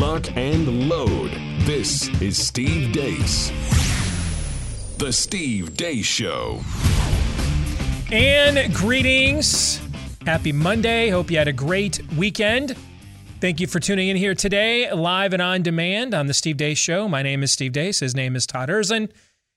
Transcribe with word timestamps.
lock, 0.00 0.34
and 0.34 0.88
load. 0.88 1.30
This 1.66 2.08
is 2.22 2.38
Steve 2.38 2.90
Deace. 2.90 3.50
The 4.96 5.12
Steve 5.12 5.74
Deace 5.74 6.06
Show. 6.06 6.62
And 8.10 8.74
greetings. 8.74 9.78
Happy 10.24 10.52
Monday. 10.52 11.10
Hope 11.10 11.30
you 11.30 11.36
had 11.36 11.48
a 11.48 11.52
great 11.52 12.00
weekend. 12.16 12.78
Thank 13.42 13.60
you 13.60 13.66
for 13.66 13.78
tuning 13.78 14.08
in 14.08 14.16
here 14.16 14.34
today, 14.34 14.90
live 14.90 15.34
and 15.34 15.42
on 15.42 15.60
demand 15.60 16.14
on 16.14 16.28
the 16.28 16.34
Steve 16.34 16.56
Deace 16.56 16.78
Show. 16.78 17.06
My 17.06 17.22
name 17.22 17.42
is 17.42 17.52
Steve 17.52 17.72
Deace. 17.72 18.00
His 18.00 18.14
name 18.14 18.34
is 18.34 18.46
Todd 18.46 18.70
Erzen. 18.70 19.10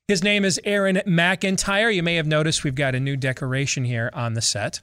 His 0.10 0.24
name 0.24 0.44
is 0.44 0.60
Aaron 0.66 0.98
McIntyre. 1.08 1.96
You 1.96 2.04
may 2.04 2.16
have 2.16 2.28
noticed 2.28 2.66
we've 2.66 2.76
got 2.76 2.96
a 2.96 3.00
new 3.00 3.16
decoration 3.16 3.86
here 3.86 4.10
on 4.14 4.34
the 4.34 4.42
set. 4.42 4.82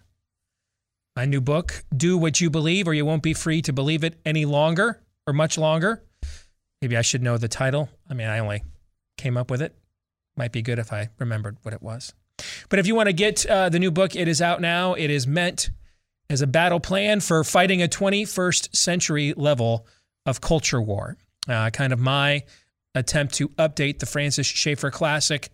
My 1.15 1.27
new 1.27 1.43
book, 1.43 1.85
Do 1.95 2.17
What 2.17 2.41
You 2.41 2.49
Believe, 2.49 2.89
or 2.89 2.95
You 2.95 3.05
Won't 3.05 3.23
Be 3.23 3.35
Free 3.35 3.61
to 3.61 3.75
Believe 3.75 4.05
It 4.05 4.19
Any 4.25 4.47
Longer 4.47 5.03
or 5.31 5.33
Much 5.33 5.57
Longer. 5.57 6.03
Maybe 6.83 6.97
I 6.97 7.03
should 7.03 7.23
know 7.23 7.39
the 7.39 7.49
title. 7.49 7.89
I 8.09 8.15
mean, 8.15 8.27
I 8.27 8.41
only 8.41 8.63
came 9.17 9.37
up 9.37 9.51
with 9.51 9.63
it. 9.63 9.75
Might 10.37 10.53
be 10.53 10.61
good 10.61 10.79
if 10.79 10.93
I 10.93 11.09
remembered 11.19 11.57
what 11.63 11.73
it 11.73 11.83
was. 11.83 12.13
But 12.69 12.79
if 12.79 12.87
you 12.87 12.95
want 12.95 13.09
to 13.09 13.13
get 13.13 13.47
uh, 13.47 13.69
the 13.69 13.79
new 13.79 13.91
book, 13.91 14.17
it 14.17 14.29
is 14.29 14.43
out 14.43 14.61
now. 14.61 14.95
It 14.95 15.11
is 15.11 15.27
meant 15.27 15.71
as 16.29 16.43
a 16.43 16.47
battle 16.47 16.81
plan 16.81 17.21
for 17.21 17.45
fighting 17.45 17.83
a 17.83 17.89
21st 17.89 18.75
century 18.75 19.35
level 19.37 19.87
of 20.27 20.41
culture 20.41 20.81
war. 20.81 21.17
Uh, 21.49 21.71
kind 21.71 21.93
of 21.93 21.99
my 21.99 22.43
attempt 22.95 23.35
to 23.35 23.49
update 23.51 23.99
the 23.99 24.07
Francis 24.07 24.47
Schaeffer 24.47 24.91
classic, 24.91 25.51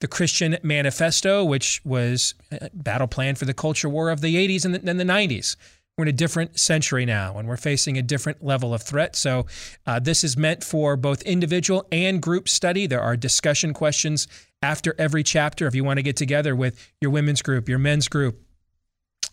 The 0.00 0.08
Christian 0.08 0.56
Manifesto, 0.62 1.44
which 1.44 1.84
was 1.84 2.34
a 2.52 2.70
battle 2.72 3.06
plan 3.06 3.34
for 3.34 3.44
the 3.44 3.54
culture 3.54 3.88
war 3.88 4.10
of 4.10 4.20
the 4.20 4.36
80s 4.36 4.64
and 4.64 4.74
the, 4.74 4.90
and 4.90 5.00
the 5.00 5.04
90s. 5.04 5.56
We're 6.00 6.04
in 6.04 6.08
a 6.08 6.12
different 6.12 6.58
century 6.58 7.04
now, 7.04 7.36
and 7.36 7.46
we're 7.46 7.58
facing 7.58 7.98
a 7.98 8.02
different 8.02 8.42
level 8.42 8.72
of 8.72 8.80
threat. 8.80 9.14
So, 9.16 9.44
uh, 9.86 10.00
this 10.00 10.24
is 10.24 10.34
meant 10.34 10.64
for 10.64 10.96
both 10.96 11.20
individual 11.24 11.86
and 11.92 12.22
group 12.22 12.48
study. 12.48 12.86
There 12.86 13.02
are 13.02 13.18
discussion 13.18 13.74
questions 13.74 14.26
after 14.62 14.94
every 14.98 15.22
chapter. 15.22 15.66
If 15.66 15.74
you 15.74 15.84
want 15.84 15.98
to 15.98 16.02
get 16.02 16.16
together 16.16 16.56
with 16.56 16.90
your 17.02 17.10
women's 17.10 17.42
group, 17.42 17.68
your 17.68 17.78
men's 17.78 18.08
group, 18.08 18.40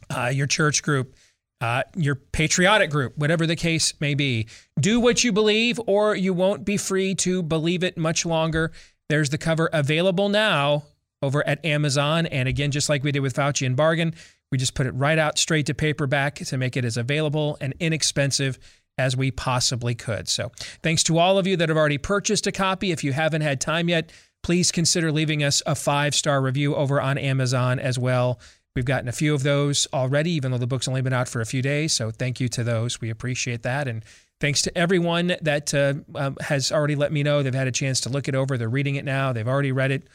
uh, 0.09 0.29
your 0.33 0.45
church 0.45 0.83
group, 0.83 1.15
uh, 1.61 1.83
your 1.95 2.15
patriotic 2.15 2.89
group, 2.89 3.17
whatever 3.17 3.47
the 3.47 3.55
case 3.55 3.93
may 4.01 4.13
be, 4.13 4.49
do 4.77 4.99
what 4.99 5.23
you 5.23 5.31
believe, 5.31 5.79
or 5.87 6.17
you 6.17 6.33
won't 6.33 6.65
be 6.65 6.75
free 6.75 7.15
to 7.15 7.41
believe 7.41 7.81
it 7.81 7.97
much 7.97 8.25
longer. 8.25 8.73
There's 9.07 9.29
the 9.29 9.37
cover 9.37 9.69
available 9.71 10.27
now 10.27 10.83
over 11.21 11.47
at 11.47 11.63
Amazon. 11.65 12.25
And 12.25 12.49
again, 12.49 12.71
just 12.71 12.89
like 12.89 13.03
we 13.03 13.13
did 13.13 13.21
with 13.21 13.35
Faucian 13.35 13.75
Bargain, 13.75 14.13
we 14.51 14.57
just 14.57 14.75
put 14.75 14.87
it 14.87 14.91
right 14.91 15.17
out 15.17 15.37
straight 15.37 15.65
to 15.65 15.73
paperback 15.73 16.35
to 16.35 16.57
make 16.57 16.77
it 16.77 16.85
as 16.85 16.97
available 16.97 17.57
and 17.59 17.73
inexpensive 17.79 18.57
as 18.97 19.15
we 19.15 19.31
possibly 19.31 19.95
could. 19.95 20.27
So, 20.27 20.51
thanks 20.81 21.03
to 21.03 21.17
all 21.17 21.37
of 21.37 21.45
you 21.45 21.57
that 21.57 21.69
have 21.69 21.77
already 21.77 21.97
purchased 21.97 22.47
a 22.47 22.51
copy. 22.51 22.91
If 22.91 23.03
you 23.03 23.13
haven't 23.13 23.41
had 23.41 23.61
time 23.61 23.89
yet, 23.89 24.11
please 24.43 24.71
consider 24.71 25.11
leaving 25.11 25.43
us 25.43 25.61
a 25.65 25.75
five 25.75 26.15
star 26.15 26.41
review 26.41 26.75
over 26.75 26.99
on 26.99 27.17
Amazon 27.17 27.79
as 27.79 27.99
well. 27.99 28.39
We've 28.75 28.85
gotten 28.85 29.07
a 29.07 29.13
few 29.13 29.33
of 29.33 29.43
those 29.43 29.87
already, 29.91 30.31
even 30.31 30.51
though 30.51 30.57
the 30.59 30.67
book's 30.67 30.87
only 30.87 31.01
been 31.01 31.13
out 31.13 31.27
for 31.27 31.41
a 31.41 31.45
few 31.45 31.61
days. 31.61 31.93
So, 31.93 32.09
thank 32.09 32.39
you 32.39 32.47
to 32.49 32.63
those. 32.63 32.99
We 32.99 33.09
appreciate 33.09 33.63
that. 33.63 33.87
And 33.87 34.03
thanks 34.39 34.63
to 34.63 34.75
everyone 34.75 35.35
that 35.41 35.73
uh, 35.73 35.95
um, 36.15 36.37
has 36.41 36.71
already 36.71 36.95
let 36.95 37.11
me 37.11 37.21
know 37.21 37.43
they've 37.43 37.53
had 37.53 37.67
a 37.67 37.71
chance 37.71 38.01
to 38.01 38.09
look 38.09 38.27
it 38.27 38.35
over. 38.35 38.57
They're 38.57 38.69
reading 38.69 38.95
it 38.95 39.05
now, 39.05 39.33
they've 39.33 39.47
already 39.47 39.71
read 39.71 39.91
it 39.91 40.07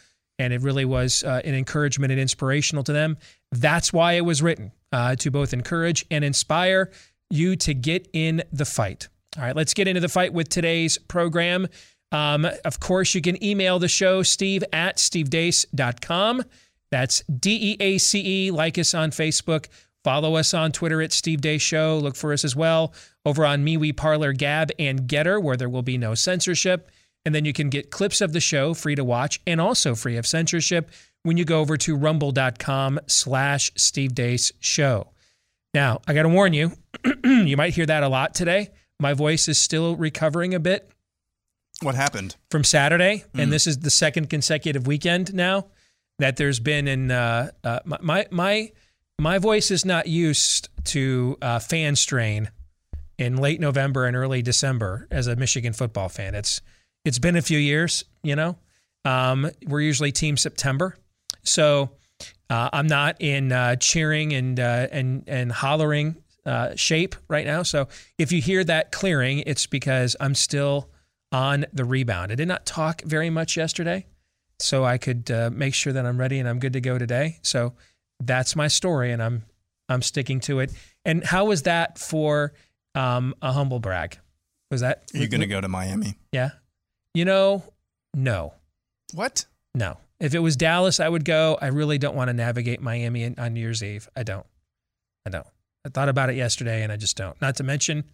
and 0.42 0.52
it 0.52 0.60
really 0.60 0.84
was 0.84 1.22
uh, 1.22 1.40
an 1.44 1.54
encouragement 1.54 2.10
and 2.10 2.20
inspirational 2.20 2.82
to 2.82 2.92
them. 2.92 3.16
That's 3.52 3.92
why 3.92 4.14
it 4.14 4.24
was 4.24 4.42
written 4.42 4.72
uh, 4.90 5.14
to 5.16 5.30
both 5.30 5.52
encourage 5.52 6.04
and 6.10 6.24
inspire 6.24 6.90
you 7.30 7.54
to 7.56 7.74
get 7.74 8.08
in 8.12 8.42
the 8.52 8.64
fight. 8.64 9.08
All 9.38 9.44
right, 9.44 9.54
let's 9.54 9.72
get 9.72 9.86
into 9.86 10.00
the 10.00 10.08
fight 10.08 10.32
with 10.32 10.48
today's 10.48 10.98
program. 10.98 11.68
Um, 12.10 12.46
of 12.64 12.80
course, 12.80 13.14
you 13.14 13.22
can 13.22 13.42
email 13.42 13.78
the 13.78 13.88
show, 13.88 14.24
steve 14.24 14.64
at 14.72 14.96
stevedeace.com. 14.96 16.42
That's 16.90 17.22
D 17.22 17.58
E 17.72 17.76
A 17.80 17.98
C 17.98 18.46
E. 18.46 18.50
Like 18.50 18.76
us 18.78 18.94
on 18.94 19.12
Facebook. 19.12 19.68
Follow 20.04 20.34
us 20.34 20.52
on 20.52 20.72
Twitter 20.72 21.00
at 21.00 21.12
Steve 21.12 21.40
Deace 21.40 21.62
Show. 21.62 21.98
Look 22.02 22.16
for 22.16 22.32
us 22.32 22.44
as 22.44 22.56
well 22.56 22.92
over 23.24 23.46
on 23.46 23.64
MeWe 23.64 23.96
Parler, 23.96 24.32
Gab, 24.32 24.72
and 24.78 25.02
Gettr, 25.02 25.40
where 25.40 25.56
there 25.56 25.68
will 25.68 25.82
be 25.82 25.96
no 25.96 26.14
censorship. 26.14 26.90
And 27.24 27.34
then 27.34 27.44
you 27.44 27.52
can 27.52 27.70
get 27.70 27.90
clips 27.90 28.20
of 28.20 28.32
the 28.32 28.40
show 28.40 28.74
free 28.74 28.94
to 28.96 29.04
watch 29.04 29.40
and 29.46 29.60
also 29.60 29.94
free 29.94 30.16
of 30.16 30.26
censorship 30.26 30.90
when 31.22 31.36
you 31.36 31.44
go 31.44 31.60
over 31.60 31.76
to 31.76 31.96
rumble.com 31.96 33.00
slash 33.06 33.70
Steve 33.76 34.12
Deace 34.12 34.52
Show. 34.60 35.08
Now, 35.74 36.00
I 36.06 36.14
got 36.14 36.24
to 36.24 36.28
warn 36.28 36.52
you, 36.52 36.72
you 37.24 37.56
might 37.56 37.74
hear 37.74 37.86
that 37.86 38.02
a 38.02 38.08
lot 38.08 38.34
today. 38.34 38.70
My 39.00 39.14
voice 39.14 39.48
is 39.48 39.58
still 39.58 39.96
recovering 39.96 40.54
a 40.54 40.60
bit. 40.60 40.90
What 41.80 41.94
happened? 41.94 42.36
From 42.50 42.64
Saturday. 42.64 43.24
Mm. 43.34 43.42
And 43.44 43.52
this 43.52 43.66
is 43.66 43.78
the 43.78 43.90
second 43.90 44.28
consecutive 44.28 44.86
weekend 44.86 45.34
now 45.34 45.66
that 46.18 46.36
there's 46.36 46.60
been 46.60 46.86
in 46.86 47.10
uh, 47.10 47.50
uh, 47.64 47.80
my, 47.84 48.26
my, 48.30 48.72
my 49.18 49.38
voice 49.38 49.70
is 49.70 49.84
not 49.84 50.06
used 50.06 50.68
to 50.84 51.38
uh, 51.40 51.58
fan 51.58 51.96
strain 51.96 52.50
in 53.18 53.36
late 53.36 53.60
November 53.60 54.06
and 54.06 54.16
early 54.16 54.42
December 54.42 55.06
as 55.10 55.26
a 55.26 55.36
Michigan 55.36 55.72
football 55.72 56.08
fan. 56.08 56.34
It's 56.34 56.60
it's 57.04 57.18
been 57.18 57.36
a 57.36 57.42
few 57.42 57.58
years, 57.58 58.04
you 58.22 58.36
know. 58.36 58.56
Um, 59.04 59.50
we're 59.66 59.80
usually 59.80 60.12
Team 60.12 60.36
September, 60.36 60.96
so 61.42 61.90
uh, 62.48 62.70
I'm 62.72 62.86
not 62.86 63.16
in 63.20 63.50
uh, 63.50 63.76
cheering 63.76 64.32
and 64.32 64.60
uh, 64.60 64.88
and 64.92 65.24
and 65.26 65.50
hollering 65.50 66.16
uh, 66.46 66.76
shape 66.76 67.16
right 67.28 67.46
now. 67.46 67.62
So 67.62 67.88
if 68.18 68.30
you 68.30 68.40
hear 68.40 68.62
that 68.64 68.92
clearing, 68.92 69.42
it's 69.46 69.66
because 69.66 70.16
I'm 70.20 70.34
still 70.34 70.90
on 71.32 71.66
the 71.72 71.84
rebound. 71.84 72.30
I 72.30 72.34
did 72.34 72.48
not 72.48 72.66
talk 72.66 73.02
very 73.02 73.30
much 73.30 73.56
yesterday, 73.56 74.06
so 74.58 74.84
I 74.84 74.98
could 74.98 75.30
uh, 75.30 75.50
make 75.52 75.74
sure 75.74 75.92
that 75.92 76.06
I'm 76.06 76.18
ready 76.18 76.38
and 76.38 76.48
I'm 76.48 76.58
good 76.58 76.74
to 76.74 76.80
go 76.80 76.98
today. 76.98 77.38
So 77.42 77.74
that's 78.20 78.54
my 78.54 78.68
story, 78.68 79.12
and 79.12 79.22
I'm 79.22 79.44
I'm 79.88 80.02
sticking 80.02 80.40
to 80.40 80.60
it. 80.60 80.72
And 81.04 81.24
how 81.24 81.46
was 81.46 81.62
that 81.62 81.98
for 81.98 82.52
um, 82.94 83.34
a 83.42 83.52
humble 83.52 83.80
brag? 83.80 84.18
Was 84.70 84.80
that? 84.82 85.02
you're 85.12 85.28
going 85.28 85.40
to 85.40 85.46
go 85.46 85.60
to 85.60 85.68
Miami? 85.68 86.18
Yeah. 86.32 86.50
You 87.14 87.24
know, 87.24 87.62
no. 88.14 88.54
What? 89.12 89.46
No. 89.74 89.98
If 90.20 90.34
it 90.34 90.38
was 90.38 90.56
Dallas, 90.56 91.00
I 91.00 91.08
would 91.08 91.24
go. 91.24 91.58
I 91.60 91.66
really 91.66 91.98
don't 91.98 92.14
want 92.14 92.28
to 92.28 92.32
navigate 92.32 92.80
Miami 92.80 93.36
on 93.36 93.54
New 93.54 93.60
Year's 93.60 93.82
Eve. 93.82 94.08
I 94.14 94.22
don't. 94.22 94.46
I 95.26 95.30
don't. 95.30 95.46
I 95.84 95.88
thought 95.88 96.08
about 96.08 96.30
it 96.30 96.36
yesterday 96.36 96.82
and 96.82 96.92
I 96.92 96.96
just 96.96 97.16
don't. 97.16 97.40
Not 97.40 97.56
to 97.56 97.64
mention, 97.64 98.04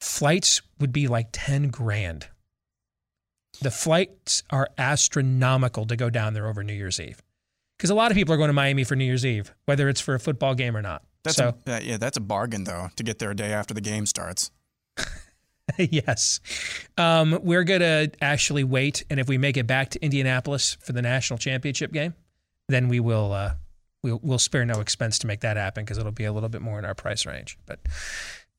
flights 0.00 0.60
would 0.78 0.92
be 0.92 1.08
like 1.08 1.28
10 1.32 1.68
grand. 1.68 2.28
The 3.60 3.70
flights 3.70 4.42
are 4.50 4.68
astronomical 4.76 5.86
to 5.86 5.96
go 5.96 6.10
down 6.10 6.34
there 6.34 6.46
over 6.46 6.62
New 6.62 6.74
Year's 6.74 7.00
Eve. 7.00 7.22
Because 7.76 7.90
a 7.90 7.94
lot 7.94 8.10
of 8.10 8.16
people 8.16 8.34
are 8.34 8.36
going 8.36 8.48
to 8.48 8.54
Miami 8.54 8.84
for 8.84 8.94
New 8.94 9.04
Year's 9.04 9.24
Eve, 9.24 9.54
whether 9.64 9.88
it's 9.88 10.00
for 10.00 10.14
a 10.14 10.20
football 10.20 10.54
game 10.54 10.76
or 10.76 10.82
not. 10.82 11.02
That's 11.24 11.36
so, 11.36 11.54
a, 11.66 11.82
yeah, 11.82 11.96
that's 11.96 12.16
a 12.16 12.20
bargain 12.20 12.64
though 12.64 12.90
to 12.96 13.02
get 13.02 13.18
there 13.18 13.30
a 13.30 13.36
day 13.36 13.52
after 13.52 13.74
the 13.74 13.80
game 13.80 14.06
starts. 14.06 14.50
yes. 15.78 16.40
Um, 16.96 17.38
we're 17.42 17.64
going 17.64 17.80
to 17.80 18.10
actually 18.20 18.64
wait. 18.64 19.04
And 19.10 19.20
if 19.20 19.28
we 19.28 19.38
make 19.38 19.56
it 19.56 19.66
back 19.66 19.90
to 19.90 20.02
Indianapolis 20.04 20.76
for 20.80 20.92
the 20.92 21.02
national 21.02 21.38
championship 21.38 21.92
game, 21.92 22.14
then 22.68 22.88
we 22.88 23.00
will. 23.00 23.32
Uh, 23.32 23.54
we'll, 24.02 24.20
we'll 24.22 24.38
spare 24.38 24.64
no 24.64 24.80
expense 24.80 25.18
to 25.20 25.26
make 25.26 25.40
that 25.40 25.56
happen 25.56 25.84
because 25.84 25.98
it'll 25.98 26.12
be 26.12 26.24
a 26.24 26.32
little 26.32 26.48
bit 26.48 26.62
more 26.62 26.78
in 26.78 26.84
our 26.84 26.94
price 26.94 27.26
range. 27.26 27.58
But 27.66 27.80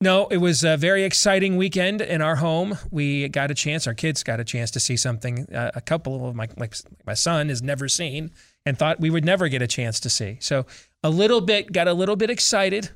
no, 0.02 0.28
it 0.28 0.38
was 0.38 0.64
a 0.64 0.78
very 0.78 1.04
exciting 1.04 1.58
weekend 1.58 2.02
in 2.02 2.22
our 2.22 2.38
home. 2.38 2.78
We 2.90 3.28
got 3.28 3.52
a 3.52 3.54
chance, 3.54 3.86
our 3.86 3.94
kids 3.94 4.24
got 4.24 4.40
a 4.40 4.46
chance 4.46 4.72
to 4.72 4.80
see 4.80 4.96
something 4.96 5.54
uh, 5.54 5.72
a 5.76 5.82
couple 5.82 6.28
of 6.28 6.36
my, 6.36 6.48
like 6.58 6.76
my 7.06 7.14
son 7.14 7.50
has 7.50 7.62
never 7.62 7.90
seen 7.90 8.32
and 8.66 8.78
thought 8.78 9.00
we 9.00 9.10
would 9.10 9.26
never 9.26 9.50
get 9.50 9.62
a 9.62 9.68
chance 9.68 10.00
to 10.02 10.10
see. 10.10 10.38
So 10.40 10.66
a 11.04 11.10
little 11.10 11.42
bit, 11.42 11.74
got 11.74 11.88
a 11.88 11.94
little 11.94 12.16
bit 12.16 12.30
excited. 12.30 12.92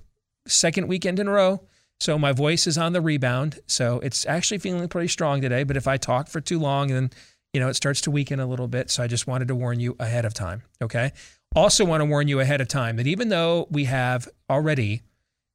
Second 0.48 0.88
weekend 0.88 1.20
in 1.20 1.28
a 1.28 1.32
row. 1.32 1.62
So 2.04 2.20
my 2.20 2.34
voice 2.34 2.68
is 2.68 2.78
on 2.78 2.92
the 2.92 3.00
rebound. 3.00 3.62
So 3.66 4.02
it's 4.02 4.26
actually 4.26 4.58
feeling 4.58 4.86
pretty 4.90 5.08
strong 5.08 5.40
today. 5.40 5.64
But 5.64 5.78
if 5.78 5.88
I 5.88 5.96
talk 5.96 6.28
for 6.28 6.42
too 6.42 6.60
long, 6.60 6.90
then 6.90 7.12
you 7.54 7.62
know 7.62 7.70
it 7.70 7.76
starts 7.76 8.02
to 8.02 8.12
weaken 8.12 8.42
a 8.42 8.46
little 8.46 8.68
bit. 8.68 8.92
So 8.92 9.02
I 9.04 9.08
just 9.08 9.26
wanted 9.26 9.48
to 9.48 9.56
warn 9.56 9.80
you 9.80 9.96
ahead 10.02 10.26
of 10.26 10.34
time. 10.34 10.64
Okay. 10.82 11.14
Also 11.56 11.86
want 11.86 12.02
to 12.02 12.06
warn 12.06 12.28
you 12.28 12.42
ahead 12.42 12.60
of 12.60 12.68
time 12.68 12.98
that 12.98 13.08
even 13.08 13.30
though 13.30 13.70
we 13.72 13.86
have 13.86 14.28
already 14.50 15.02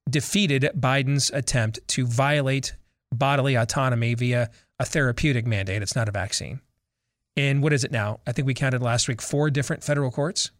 defeated 0.08 0.70
Biden's 0.74 1.30
attempt 1.34 1.86
to 1.88 2.06
violate 2.06 2.74
bodily 3.14 3.54
autonomy 3.54 4.14
via 4.14 4.48
a 4.78 4.86
therapeutic 4.86 5.46
mandate, 5.46 5.82
it's 5.82 5.94
not 5.94 6.08
a 6.08 6.12
vaccine. 6.12 6.62
And 7.36 7.62
what 7.62 7.74
is 7.74 7.84
it 7.84 7.92
now? 7.92 8.20
I 8.26 8.32
think 8.32 8.46
we 8.46 8.54
counted 8.54 8.80
last 8.80 9.06
week 9.06 9.20
four 9.20 9.50
different 9.50 9.84
federal 9.84 10.10
courts. 10.10 10.50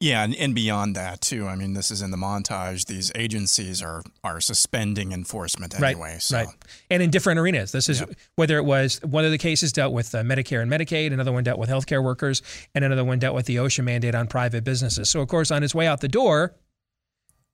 Yeah, 0.00 0.24
and, 0.24 0.34
and 0.34 0.54
beyond 0.54 0.96
that 0.96 1.20
too. 1.20 1.46
I 1.46 1.56
mean, 1.56 1.74
this 1.74 1.90
is 1.90 2.00
in 2.00 2.10
the 2.10 2.16
montage. 2.16 2.86
These 2.86 3.12
agencies 3.14 3.82
are 3.82 4.02
are 4.24 4.40
suspending 4.40 5.12
enforcement 5.12 5.78
anyway. 5.78 6.12
Right, 6.12 6.22
so. 6.22 6.38
right. 6.38 6.48
And 6.90 7.02
in 7.02 7.10
different 7.10 7.38
arenas. 7.38 7.72
This 7.72 7.90
is 7.90 8.00
yep. 8.00 8.10
whether 8.34 8.56
it 8.56 8.64
was 8.64 8.98
one 9.02 9.26
of 9.26 9.30
the 9.30 9.36
cases 9.36 9.72
dealt 9.72 9.92
with 9.92 10.14
uh, 10.14 10.22
Medicare 10.22 10.62
and 10.62 10.72
Medicaid, 10.72 11.12
another 11.12 11.32
one 11.32 11.44
dealt 11.44 11.58
with 11.58 11.68
healthcare 11.68 12.02
workers, 12.02 12.40
and 12.74 12.82
another 12.82 13.04
one 13.04 13.18
dealt 13.18 13.34
with 13.34 13.44
the 13.44 13.56
OSHA 13.56 13.84
mandate 13.84 14.14
on 14.14 14.26
private 14.26 14.64
businesses. 14.64 15.10
So, 15.10 15.20
of 15.20 15.28
course, 15.28 15.50
on 15.50 15.62
its 15.62 15.74
way 15.74 15.86
out 15.86 16.00
the 16.00 16.08
door, 16.08 16.54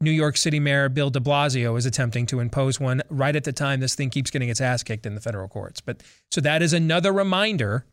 New 0.01 0.13
York 0.13 0.37
City 0.37 0.61
Mayor 0.61 0.89
Bill 0.89 1.11
de 1.11 1.19
Blasio 1.19 1.77
is 1.77 1.85
attempting 1.85 2.27
to 2.27 2.39
impose 2.39 2.79
one 2.79 3.03
right 3.11 3.35
at 3.35 3.43
the 3.43 3.53
time 3.53 3.81
this 3.81 3.97
thing 3.97 4.09
keeps 4.09 4.31
getting 4.31 4.51
its 4.51 4.61
ass 4.61 4.85
kicked 4.85 5.05
in 5.05 5.17
the 5.17 5.21
federal 5.21 5.49
courts. 5.49 5.81
But 5.81 6.03
so 6.31 6.41
that 6.43 6.63
is 6.63 6.73
another 6.73 7.13
reminder 7.13 7.87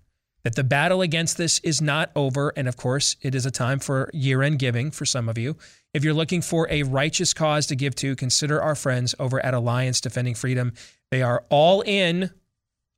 that 0.44 0.56
the 0.56 0.64
battle 0.64 1.02
against 1.02 1.38
this 1.38 1.60
is 1.60 1.82
not 1.82 2.12
over. 2.16 2.52
And 2.56 2.68
of 2.68 2.78
course, 2.78 3.16
it 3.22 3.34
is 3.34 3.46
a 3.46 3.52
time 3.52 3.80
for 3.80 4.10
year 4.14 4.42
end 4.42 4.60
giving 4.60 4.92
for 4.92 5.06
some 5.06 5.30
of 5.30 5.38
you. 5.38 5.56
If 5.94 6.04
you're 6.04 6.14
looking 6.14 6.42
for 6.42 6.68
a 6.70 6.84
righteous 6.84 7.34
cause 7.34 7.68
to 7.68 7.76
give 7.76 7.96
to, 7.96 8.16
consider 8.16 8.62
our 8.62 8.76
friends 8.76 9.16
over 9.20 9.44
at 9.46 9.54
Alliance 9.54 10.02
Defending 10.02 10.36
Freedom. 10.36 10.74
They 11.12 11.22
are 11.22 11.44
all 11.50 11.82
in 11.82 12.32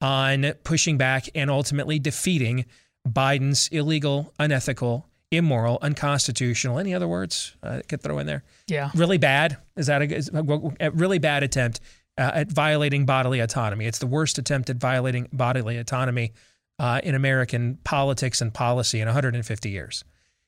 on 0.01 0.53
pushing 0.63 0.97
back 0.97 1.29
and 1.35 1.49
ultimately 1.49 1.99
defeating 1.99 2.65
Biden's 3.07 3.67
illegal, 3.67 4.33
unethical, 4.39 5.07
immoral, 5.31 5.77
unconstitutional. 5.81 6.79
Any 6.79 6.93
other 6.93 7.07
words 7.07 7.55
I 7.61 7.81
could 7.81 8.01
throw 8.01 8.19
in 8.19 8.27
there? 8.27 8.43
Yeah. 8.67 8.89
Really 8.95 9.17
bad. 9.17 9.57
Is 9.75 9.87
that 9.87 10.01
a, 10.01 10.05
is 10.05 10.31
a 10.33 10.91
really 10.91 11.19
bad 11.19 11.43
attempt 11.43 11.81
uh, 12.17 12.31
at 12.33 12.51
violating 12.51 13.05
bodily 13.05 13.39
autonomy? 13.39 13.85
It's 13.85 13.99
the 13.99 14.07
worst 14.07 14.37
attempt 14.37 14.69
at 14.69 14.77
violating 14.77 15.27
bodily 15.31 15.77
autonomy 15.77 16.33
uh, 16.79 17.01
in 17.03 17.15
American 17.15 17.77
politics 17.83 18.41
and 18.41 18.53
policy 18.53 18.99
in 18.99 19.07
150 19.07 19.69
years. 19.69 20.03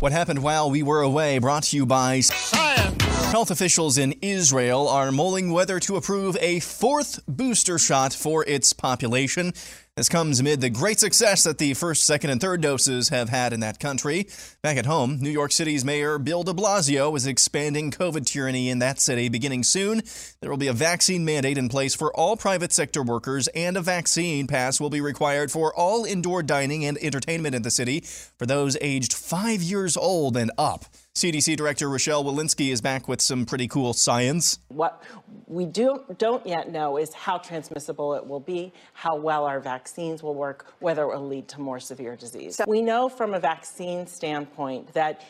What 0.00 0.12
happened 0.12 0.44
while 0.44 0.70
we 0.70 0.84
were 0.84 1.02
away 1.02 1.38
brought 1.38 1.64
to 1.64 1.76
you 1.76 1.84
by 1.84 2.20
Science. 2.20 3.02
Health 3.32 3.50
officials 3.50 3.98
in 3.98 4.14
Israel 4.22 4.86
are 4.86 5.10
mulling 5.10 5.50
whether 5.50 5.80
to 5.80 5.96
approve 5.96 6.36
a 6.40 6.60
fourth 6.60 7.18
booster 7.26 7.80
shot 7.80 8.12
for 8.12 8.44
its 8.46 8.72
population. 8.72 9.52
This 9.98 10.08
comes 10.08 10.38
amid 10.38 10.60
the 10.60 10.70
great 10.70 11.00
success 11.00 11.42
that 11.42 11.58
the 11.58 11.74
first, 11.74 12.04
second, 12.04 12.30
and 12.30 12.40
third 12.40 12.60
doses 12.60 13.08
have 13.08 13.30
had 13.30 13.52
in 13.52 13.58
that 13.60 13.80
country. 13.80 14.28
Back 14.62 14.76
at 14.76 14.86
home, 14.86 15.18
New 15.20 15.28
York 15.28 15.50
City's 15.50 15.84
Mayor 15.84 16.20
Bill 16.20 16.44
de 16.44 16.52
Blasio 16.52 17.16
is 17.16 17.26
expanding 17.26 17.90
COVID 17.90 18.24
tyranny 18.24 18.70
in 18.70 18.78
that 18.78 19.00
city 19.00 19.28
beginning 19.28 19.64
soon. 19.64 20.02
There 20.40 20.50
will 20.50 20.56
be 20.56 20.68
a 20.68 20.72
vaccine 20.72 21.24
mandate 21.24 21.58
in 21.58 21.68
place 21.68 21.96
for 21.96 22.14
all 22.14 22.36
private 22.36 22.72
sector 22.72 23.02
workers, 23.02 23.48
and 23.56 23.76
a 23.76 23.80
vaccine 23.80 24.46
pass 24.46 24.78
will 24.78 24.88
be 24.88 25.00
required 25.00 25.50
for 25.50 25.74
all 25.74 26.04
indoor 26.04 26.44
dining 26.44 26.84
and 26.84 26.96
entertainment 26.98 27.56
in 27.56 27.62
the 27.62 27.70
city 27.72 28.02
for 28.38 28.46
those 28.46 28.76
aged 28.80 29.12
five 29.12 29.60
years 29.62 29.96
old 29.96 30.36
and 30.36 30.52
up. 30.56 30.84
CDC 31.18 31.56
Director 31.56 31.88
Rochelle 31.88 32.22
Walensky 32.22 32.70
is 32.70 32.80
back 32.80 33.08
with 33.08 33.20
some 33.20 33.44
pretty 33.44 33.66
cool 33.66 33.92
science. 33.92 34.60
What 34.68 35.02
we 35.48 35.66
do, 35.66 36.04
don't 36.16 36.46
yet 36.46 36.70
know 36.70 36.96
is 36.96 37.12
how 37.12 37.38
transmissible 37.38 38.14
it 38.14 38.24
will 38.24 38.38
be, 38.38 38.72
how 38.92 39.16
well 39.16 39.44
our 39.44 39.58
vaccines 39.58 40.22
will 40.22 40.36
work, 40.36 40.72
whether 40.78 41.02
it 41.02 41.08
will 41.08 41.26
lead 41.26 41.48
to 41.48 41.60
more 41.60 41.80
severe 41.80 42.14
disease. 42.14 42.60
We 42.68 42.82
know 42.82 43.08
from 43.08 43.34
a 43.34 43.40
vaccine 43.40 44.06
standpoint 44.06 44.92
that 44.92 45.24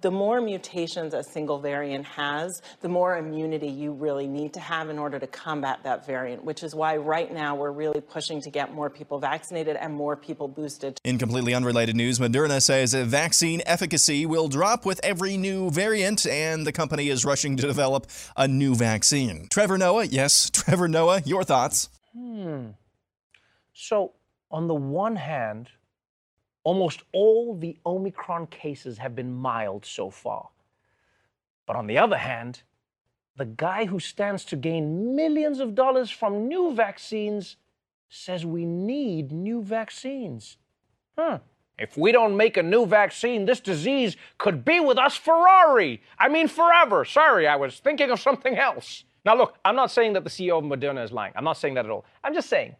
the 0.00 0.10
more 0.10 0.40
mutations 0.40 1.14
a 1.14 1.22
single 1.22 1.58
variant 1.58 2.04
has, 2.04 2.62
the 2.80 2.88
more 2.88 3.16
immunity 3.16 3.68
you 3.68 3.92
really 3.92 4.26
need 4.26 4.52
to 4.54 4.60
have 4.60 4.88
in 4.88 4.98
order 4.98 5.18
to 5.18 5.26
combat 5.26 5.80
that 5.84 6.06
variant, 6.06 6.44
which 6.44 6.62
is 6.62 6.74
why 6.74 6.96
right 6.96 7.32
now 7.32 7.54
we're 7.54 7.70
really 7.70 8.00
pushing 8.00 8.40
to 8.42 8.50
get 8.50 8.72
more 8.74 8.90
people 8.90 9.18
vaccinated 9.18 9.76
and 9.76 9.94
more 9.94 10.16
people 10.16 10.48
boosted. 10.48 11.00
In 11.04 11.18
completely 11.18 11.54
unrelated 11.54 11.96
news, 11.96 12.18
Moderna 12.18 12.62
says 12.62 12.94
vaccine 12.94 13.62
efficacy 13.66 14.26
will 14.26 14.48
drop 14.48 14.84
with 14.86 15.00
every 15.02 15.36
new 15.36 15.70
variant, 15.70 16.26
and 16.26 16.66
the 16.66 16.72
company 16.72 17.08
is 17.08 17.24
rushing 17.24 17.56
to 17.56 17.66
develop 17.66 18.06
a 18.36 18.46
new 18.46 18.74
vaccine. 18.74 19.48
Trevor 19.50 19.78
Noah, 19.78 20.04
yes, 20.04 20.50
Trevor 20.52 20.88
Noah, 20.88 21.22
your 21.24 21.44
thoughts? 21.44 21.88
Hmm. 22.14 22.68
So, 23.72 24.12
on 24.50 24.66
the 24.66 24.74
one 24.74 25.16
hand, 25.16 25.70
Almost 26.62 27.02
all 27.12 27.56
the 27.56 27.76
Omicron 27.86 28.48
cases 28.48 28.98
have 28.98 29.14
been 29.14 29.32
mild 29.32 29.84
so 29.86 30.10
far. 30.10 30.48
But 31.66 31.76
on 31.76 31.86
the 31.86 31.98
other 31.98 32.18
hand, 32.18 32.62
the 33.36 33.46
guy 33.46 33.86
who 33.86 33.98
stands 33.98 34.44
to 34.46 34.56
gain 34.56 35.16
millions 35.16 35.60
of 35.60 35.74
dollars 35.74 36.10
from 36.10 36.48
new 36.48 36.74
vaccines 36.74 37.56
says 38.08 38.44
we 38.44 38.64
need 38.64 39.32
new 39.32 39.62
vaccines. 39.62 40.58
Huh. 41.16 41.38
If 41.78 41.96
we 41.96 42.12
don't 42.12 42.36
make 42.36 42.58
a 42.58 42.62
new 42.62 42.84
vaccine, 42.84 43.46
this 43.46 43.60
disease 43.60 44.16
could 44.36 44.64
be 44.66 44.80
with 44.80 44.98
us 44.98 45.16
Ferrari. 45.16 46.02
I 46.18 46.28
mean, 46.28 46.48
forever. 46.48 47.06
Sorry, 47.06 47.48
I 47.48 47.56
was 47.56 47.78
thinking 47.78 48.10
of 48.10 48.20
something 48.20 48.58
else. 48.58 49.04
Now, 49.24 49.36
look, 49.36 49.56
I'm 49.64 49.76
not 49.76 49.90
saying 49.90 50.12
that 50.14 50.24
the 50.24 50.30
CEO 50.30 50.58
of 50.58 50.64
Moderna 50.64 51.02
is 51.02 51.12
lying. 51.12 51.32
I'm 51.36 51.44
not 51.44 51.56
saying 51.56 51.74
that 51.74 51.86
at 51.86 51.90
all. 51.90 52.04
I'm 52.22 52.34
just 52.34 52.50
saying 52.50 52.76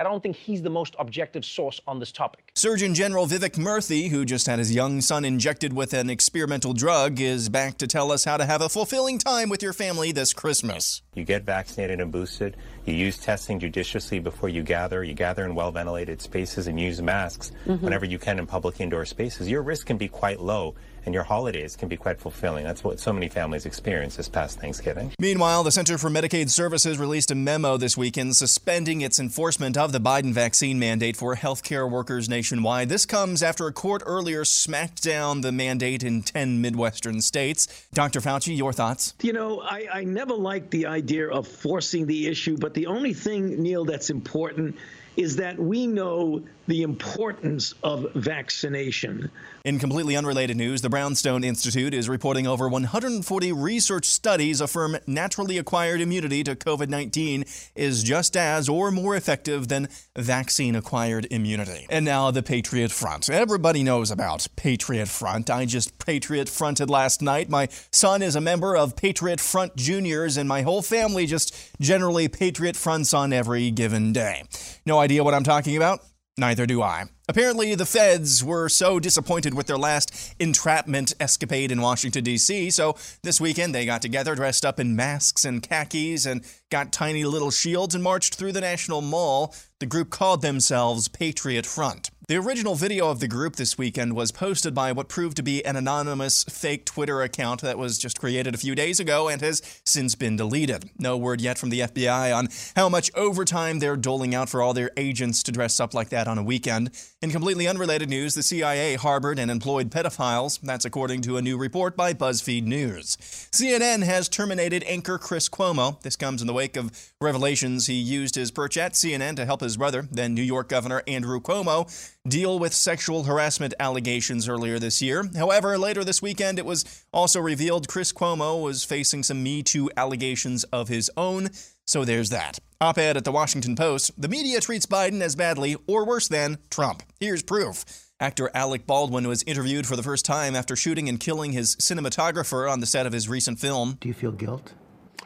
I 0.00 0.02
don't 0.02 0.22
think 0.22 0.34
he's 0.34 0.62
the 0.62 0.70
most 0.70 0.96
objective 0.98 1.44
source 1.44 1.78
on 1.86 2.00
this 2.00 2.10
topic. 2.10 2.52
Surgeon 2.54 2.94
General 2.94 3.26
Vivek 3.26 3.58
Murthy, 3.58 4.08
who 4.08 4.24
just 4.24 4.46
had 4.46 4.58
his 4.58 4.74
young 4.74 5.02
son 5.02 5.26
injected 5.26 5.74
with 5.74 5.92
an 5.92 6.08
experimental 6.08 6.72
drug, 6.72 7.20
is 7.20 7.50
back 7.50 7.76
to 7.76 7.86
tell 7.86 8.10
us 8.10 8.24
how 8.24 8.38
to 8.38 8.46
have 8.46 8.62
a 8.62 8.70
fulfilling 8.70 9.18
time 9.18 9.50
with 9.50 9.62
your 9.62 9.74
family 9.74 10.10
this 10.10 10.32
Christmas. 10.32 11.02
You 11.12 11.24
get 11.24 11.42
vaccinated 11.42 12.00
and 12.00 12.10
boosted. 12.10 12.56
You 12.86 12.94
use 12.94 13.18
testing 13.18 13.60
judiciously 13.60 14.20
before 14.20 14.48
you 14.48 14.62
gather. 14.62 15.04
You 15.04 15.12
gather 15.12 15.44
in 15.44 15.54
well 15.54 15.70
ventilated 15.70 16.22
spaces 16.22 16.66
and 16.66 16.80
use 16.80 17.02
masks 17.02 17.52
mm-hmm. 17.66 17.84
whenever 17.84 18.06
you 18.06 18.18
can 18.18 18.38
in 18.38 18.46
public 18.46 18.80
indoor 18.80 19.04
spaces. 19.04 19.50
Your 19.50 19.60
risk 19.60 19.86
can 19.86 19.98
be 19.98 20.08
quite 20.08 20.40
low 20.40 20.76
and 21.04 21.14
your 21.14 21.22
holidays 21.24 21.76
can 21.76 21.88
be 21.88 21.96
quite 21.96 22.18
fulfilling. 22.18 22.64
That's 22.64 22.84
what 22.84 23.00
so 23.00 23.12
many 23.12 23.28
families 23.28 23.66
experience 23.66 24.16
this 24.16 24.28
past 24.28 24.60
Thanksgiving. 24.60 25.12
Meanwhile, 25.18 25.64
the 25.64 25.70
Center 25.70 25.98
for 25.98 26.10
Medicaid 26.10 26.50
Services 26.50 26.98
released 26.98 27.30
a 27.30 27.34
memo 27.34 27.76
this 27.76 27.96
weekend 27.96 28.36
suspending 28.36 29.00
its 29.00 29.18
enforcement 29.18 29.76
of 29.76 29.92
the 29.92 30.00
Biden 30.00 30.32
vaccine 30.32 30.78
mandate 30.78 31.16
for 31.16 31.36
healthcare 31.36 31.90
workers 31.90 32.28
nationwide. 32.28 32.88
This 32.88 33.06
comes 33.06 33.42
after 33.42 33.66
a 33.66 33.72
court 33.72 34.02
earlier 34.06 34.44
smacked 34.44 35.02
down 35.02 35.40
the 35.40 35.52
mandate 35.52 36.02
in 36.02 36.22
10 36.22 36.60
Midwestern 36.60 37.20
states. 37.20 37.86
Dr. 37.92 38.20
Fauci, 38.20 38.56
your 38.56 38.72
thoughts? 38.72 39.14
You 39.22 39.32
know, 39.32 39.60
I, 39.60 39.86
I 39.92 40.04
never 40.04 40.34
liked 40.34 40.70
the 40.70 40.86
idea 40.86 41.28
of 41.28 41.46
forcing 41.46 42.06
the 42.06 42.26
issue, 42.26 42.56
but 42.56 42.74
the 42.74 42.86
only 42.86 43.14
thing, 43.14 43.62
Neil, 43.62 43.84
that's 43.84 44.10
important 44.10 44.76
is 45.16 45.36
that 45.36 45.58
we 45.58 45.86
know 45.86 46.42
the 46.70 46.82
importance 46.82 47.74
of 47.82 48.06
vaccination. 48.14 49.28
In 49.64 49.80
completely 49.80 50.16
unrelated 50.16 50.56
news, 50.56 50.82
the 50.82 50.88
Brownstone 50.88 51.42
Institute 51.42 51.92
is 51.92 52.08
reporting 52.08 52.46
over 52.46 52.68
140 52.68 53.52
research 53.52 54.06
studies 54.06 54.60
affirm 54.60 54.96
naturally 55.04 55.58
acquired 55.58 56.00
immunity 56.00 56.44
to 56.44 56.54
COVID 56.54 56.88
19 56.88 57.44
is 57.74 58.04
just 58.04 58.36
as 58.36 58.68
or 58.68 58.92
more 58.92 59.16
effective 59.16 59.66
than 59.66 59.88
vaccine 60.16 60.76
acquired 60.76 61.26
immunity. 61.32 61.86
And 61.90 62.04
now 62.04 62.30
the 62.30 62.42
Patriot 62.42 62.92
Front. 62.92 63.28
Everybody 63.28 63.82
knows 63.82 64.12
about 64.12 64.46
Patriot 64.54 65.08
Front. 65.08 65.50
I 65.50 65.64
just 65.64 65.98
Patriot 65.98 66.48
Fronted 66.48 66.88
last 66.88 67.20
night. 67.20 67.50
My 67.50 67.68
son 67.90 68.22
is 68.22 68.36
a 68.36 68.40
member 68.40 68.76
of 68.76 68.94
Patriot 68.94 69.40
Front 69.40 69.74
Juniors, 69.74 70.36
and 70.36 70.48
my 70.48 70.62
whole 70.62 70.82
family 70.82 71.26
just 71.26 71.52
generally 71.80 72.28
Patriot 72.28 72.76
Fronts 72.76 73.12
on 73.12 73.32
every 73.32 73.72
given 73.72 74.12
day. 74.12 74.44
No 74.86 75.00
idea 75.00 75.24
what 75.24 75.34
I'm 75.34 75.42
talking 75.42 75.76
about? 75.76 76.00
Neither 76.40 76.64
do 76.64 76.80
I. 76.80 77.04
Apparently, 77.28 77.74
the 77.74 77.84
feds 77.84 78.42
were 78.42 78.70
so 78.70 78.98
disappointed 78.98 79.52
with 79.52 79.66
their 79.66 79.76
last 79.76 80.34
entrapment 80.40 81.12
escapade 81.20 81.70
in 81.70 81.82
Washington, 81.82 82.24
D.C., 82.24 82.70
so 82.70 82.96
this 83.22 83.42
weekend 83.42 83.74
they 83.74 83.84
got 83.84 84.00
together 84.00 84.34
dressed 84.34 84.64
up 84.64 84.80
in 84.80 84.96
masks 84.96 85.44
and 85.44 85.62
khakis 85.62 86.24
and 86.24 86.42
got 86.70 86.92
tiny 86.92 87.24
little 87.24 87.50
shields 87.50 87.94
and 87.94 88.02
marched 88.02 88.36
through 88.36 88.52
the 88.52 88.60
National 88.62 89.02
Mall. 89.02 89.54
The 89.80 89.86
group 89.86 90.08
called 90.08 90.40
themselves 90.40 91.08
Patriot 91.08 91.66
Front. 91.66 92.08
The 92.30 92.36
original 92.36 92.76
video 92.76 93.10
of 93.10 93.18
the 93.18 93.26
group 93.26 93.56
this 93.56 93.76
weekend 93.76 94.14
was 94.14 94.30
posted 94.30 94.72
by 94.72 94.92
what 94.92 95.08
proved 95.08 95.36
to 95.38 95.42
be 95.42 95.64
an 95.64 95.74
anonymous 95.74 96.44
fake 96.44 96.84
Twitter 96.84 97.22
account 97.22 97.60
that 97.62 97.76
was 97.76 97.98
just 97.98 98.20
created 98.20 98.54
a 98.54 98.58
few 98.58 98.76
days 98.76 99.00
ago 99.00 99.26
and 99.26 99.42
has 99.42 99.60
since 99.84 100.14
been 100.14 100.36
deleted. 100.36 100.90
No 100.96 101.16
word 101.16 101.40
yet 101.40 101.58
from 101.58 101.70
the 101.70 101.80
FBI 101.80 102.32
on 102.32 102.46
how 102.76 102.88
much 102.88 103.10
overtime 103.16 103.80
they're 103.80 103.96
doling 103.96 104.32
out 104.32 104.48
for 104.48 104.62
all 104.62 104.72
their 104.72 104.92
agents 104.96 105.42
to 105.42 105.50
dress 105.50 105.80
up 105.80 105.92
like 105.92 106.10
that 106.10 106.28
on 106.28 106.38
a 106.38 106.42
weekend. 106.44 106.92
In 107.20 107.32
completely 107.32 107.66
unrelated 107.66 108.08
news, 108.08 108.36
the 108.36 108.44
CIA 108.44 108.94
harbored 108.94 109.40
and 109.40 109.50
employed 109.50 109.90
pedophiles. 109.90 110.60
That's 110.60 110.84
according 110.84 111.22
to 111.22 111.36
a 111.36 111.42
new 111.42 111.58
report 111.58 111.96
by 111.96 112.14
BuzzFeed 112.14 112.62
News. 112.62 113.16
CNN 113.50 114.04
has 114.04 114.28
terminated 114.28 114.84
anchor 114.86 115.18
Chris 115.18 115.48
Cuomo. 115.48 116.00
This 116.02 116.14
comes 116.14 116.40
in 116.40 116.46
the 116.46 116.52
wake 116.52 116.76
of 116.76 116.92
revelations 117.20 117.88
he 117.88 117.94
used 117.94 118.36
his 118.36 118.52
perch 118.52 118.78
at 118.78 118.92
CNN 118.92 119.34
to 119.34 119.46
help 119.46 119.62
his 119.62 119.76
brother, 119.76 120.06
then 120.12 120.32
New 120.32 120.42
York 120.42 120.68
Governor 120.68 121.02
Andrew 121.08 121.40
Cuomo, 121.40 121.88
deal 122.28 122.58
with 122.58 122.74
sexual 122.74 123.24
harassment 123.24 123.74
allegations 123.80 124.48
earlier 124.48 124.78
this 124.78 125.00
year. 125.00 125.28
However, 125.36 125.78
later 125.78 126.04
this 126.04 126.20
weekend, 126.20 126.58
it 126.58 126.66
was 126.66 126.84
also 127.12 127.40
revealed 127.40 127.88
Chris 127.88 128.12
Cuomo 128.12 128.62
was 128.62 128.84
facing 128.84 129.22
some 129.22 129.42
Me 129.42 129.62
Too 129.62 129.90
allegations 129.96 130.64
of 130.64 130.88
his 130.88 131.10
own. 131.16 131.50
So 131.86 132.04
there's 132.04 132.30
that. 132.30 132.58
Op 132.80 132.98
ed 132.98 133.16
at 133.16 133.24
the 133.24 133.32
Washington 133.32 133.76
Post 133.76 134.20
The 134.20 134.28
media 134.28 134.60
treats 134.60 134.86
Biden 134.86 135.20
as 135.20 135.36
badly 135.36 135.76
or 135.86 136.04
worse 136.06 136.28
than 136.28 136.58
Trump. 136.70 137.02
Here's 137.18 137.42
proof. 137.42 137.84
Actor 138.20 138.50
Alec 138.54 138.86
Baldwin 138.86 139.26
was 139.26 139.42
interviewed 139.44 139.86
for 139.86 139.96
the 139.96 140.02
first 140.02 140.26
time 140.26 140.54
after 140.54 140.76
shooting 140.76 141.08
and 141.08 141.18
killing 141.18 141.52
his 141.52 141.74
cinematographer 141.76 142.70
on 142.70 142.80
the 142.80 142.86
set 142.86 143.06
of 143.06 143.14
his 143.14 143.30
recent 143.30 143.58
film. 143.58 143.96
Do 143.98 144.08
you 144.08 144.14
feel 144.14 144.32
guilt? 144.32 144.74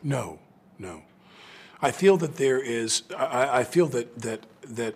No, 0.03 0.39
no. 0.79 1.03
I 1.83 1.91
feel 1.91 2.17
that 2.19 2.37
there 2.37 2.61
is. 2.61 3.03
I, 3.17 3.61
I 3.61 3.65
feel 3.65 3.89
that 3.89 4.21
that 4.21 4.47
that 4.63 4.95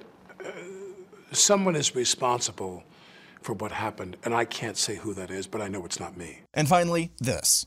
someone 1.33 1.77
is 1.77 1.95
responsible 1.95 2.85
for 3.43 3.53
what 3.53 3.73
happened, 3.73 4.17
and 4.25 4.35
I 4.35 4.45
can't 4.45 4.77
say 4.77 4.97
who 4.97 5.15
that 5.15 5.31
is, 5.31 5.47
but 5.47 5.61
I 5.61 5.69
know 5.69 5.85
it's 5.85 6.01
not 6.01 6.17
me. 6.17 6.41
And 6.55 6.69
finally, 6.69 7.13
this. 7.19 7.67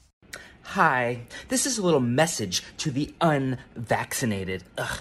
Hi, 0.64 1.22
this 1.50 1.66
is 1.66 1.78
a 1.78 1.84
little 1.84 2.00
message 2.00 2.64
to 2.78 2.92
the 2.92 3.14
unvaccinated. 3.22 4.64
Ugh. 4.78 5.00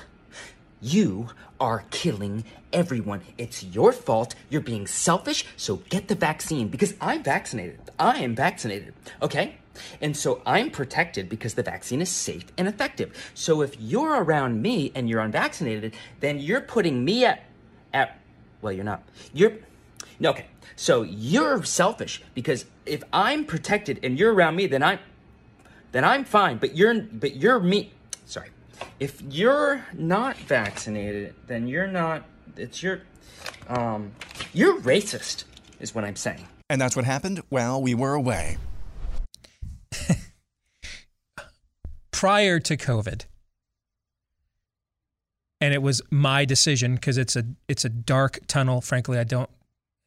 You 0.80 1.28
are 1.60 1.84
killing 1.90 2.44
everyone. 2.72 3.20
It's 3.36 3.62
your 3.62 3.92
fault. 3.92 4.34
You're 4.48 4.62
being 4.62 4.86
selfish, 4.86 5.44
so 5.56 5.76
get 5.90 6.08
the 6.08 6.14
vaccine 6.14 6.68
because 6.68 6.94
I'm 7.00 7.22
vaccinated. 7.22 7.80
I 7.98 8.18
am 8.20 8.34
vaccinated, 8.34 8.94
okay? 9.20 9.56
And 10.00 10.16
so 10.16 10.40
I'm 10.46 10.70
protected 10.70 11.28
because 11.28 11.54
the 11.54 11.62
vaccine 11.62 12.00
is 12.00 12.08
safe 12.08 12.46
and 12.56 12.66
effective. 12.66 13.14
So 13.34 13.60
if 13.60 13.78
you're 13.78 14.22
around 14.22 14.62
me 14.62 14.92
and 14.94 15.08
you're 15.08 15.20
unvaccinated, 15.20 15.94
then 16.20 16.38
you're 16.38 16.62
putting 16.62 17.04
me 17.04 17.26
at 17.26 17.40
at 17.40 17.49
well, 18.62 18.72
you're 18.72 18.84
not. 18.84 19.02
You're 19.32 19.52
no, 20.18 20.30
okay. 20.30 20.46
So 20.76 21.02
you're 21.02 21.62
selfish 21.64 22.22
because 22.34 22.66
if 22.86 23.02
I'm 23.12 23.44
protected 23.44 24.00
and 24.02 24.18
you're 24.18 24.32
around 24.32 24.56
me, 24.56 24.66
then 24.66 24.82
I'm 24.82 24.98
then 25.92 26.04
I'm 26.04 26.24
fine. 26.24 26.58
But 26.58 26.76
you're 26.76 27.00
but 27.00 27.36
you're 27.36 27.60
me. 27.60 27.92
Sorry. 28.26 28.50
If 28.98 29.20
you're 29.22 29.84
not 29.92 30.36
vaccinated, 30.36 31.34
then 31.46 31.66
you're 31.66 31.86
not. 31.86 32.24
It's 32.56 32.82
your. 32.82 33.02
Um, 33.68 34.12
you're 34.52 34.80
racist, 34.80 35.44
is 35.78 35.94
what 35.94 36.04
I'm 36.04 36.16
saying. 36.16 36.46
And 36.68 36.80
that's 36.80 36.96
what 36.96 37.04
happened 37.04 37.40
while 37.48 37.80
we 37.80 37.94
were 37.94 38.14
away. 38.14 38.58
Prior 42.10 42.60
to 42.60 42.76
COVID, 42.76 43.24
and 45.60 45.74
it 45.74 45.82
was 45.82 46.00
my 46.10 46.44
decision 46.44 46.94
because 46.94 47.18
it's 47.18 47.36
a 47.36 47.44
it's 47.68 47.84
a 47.84 47.88
dark 47.88 48.38
tunnel. 48.46 48.80
Frankly, 48.80 49.18
I 49.18 49.24
don't 49.24 49.50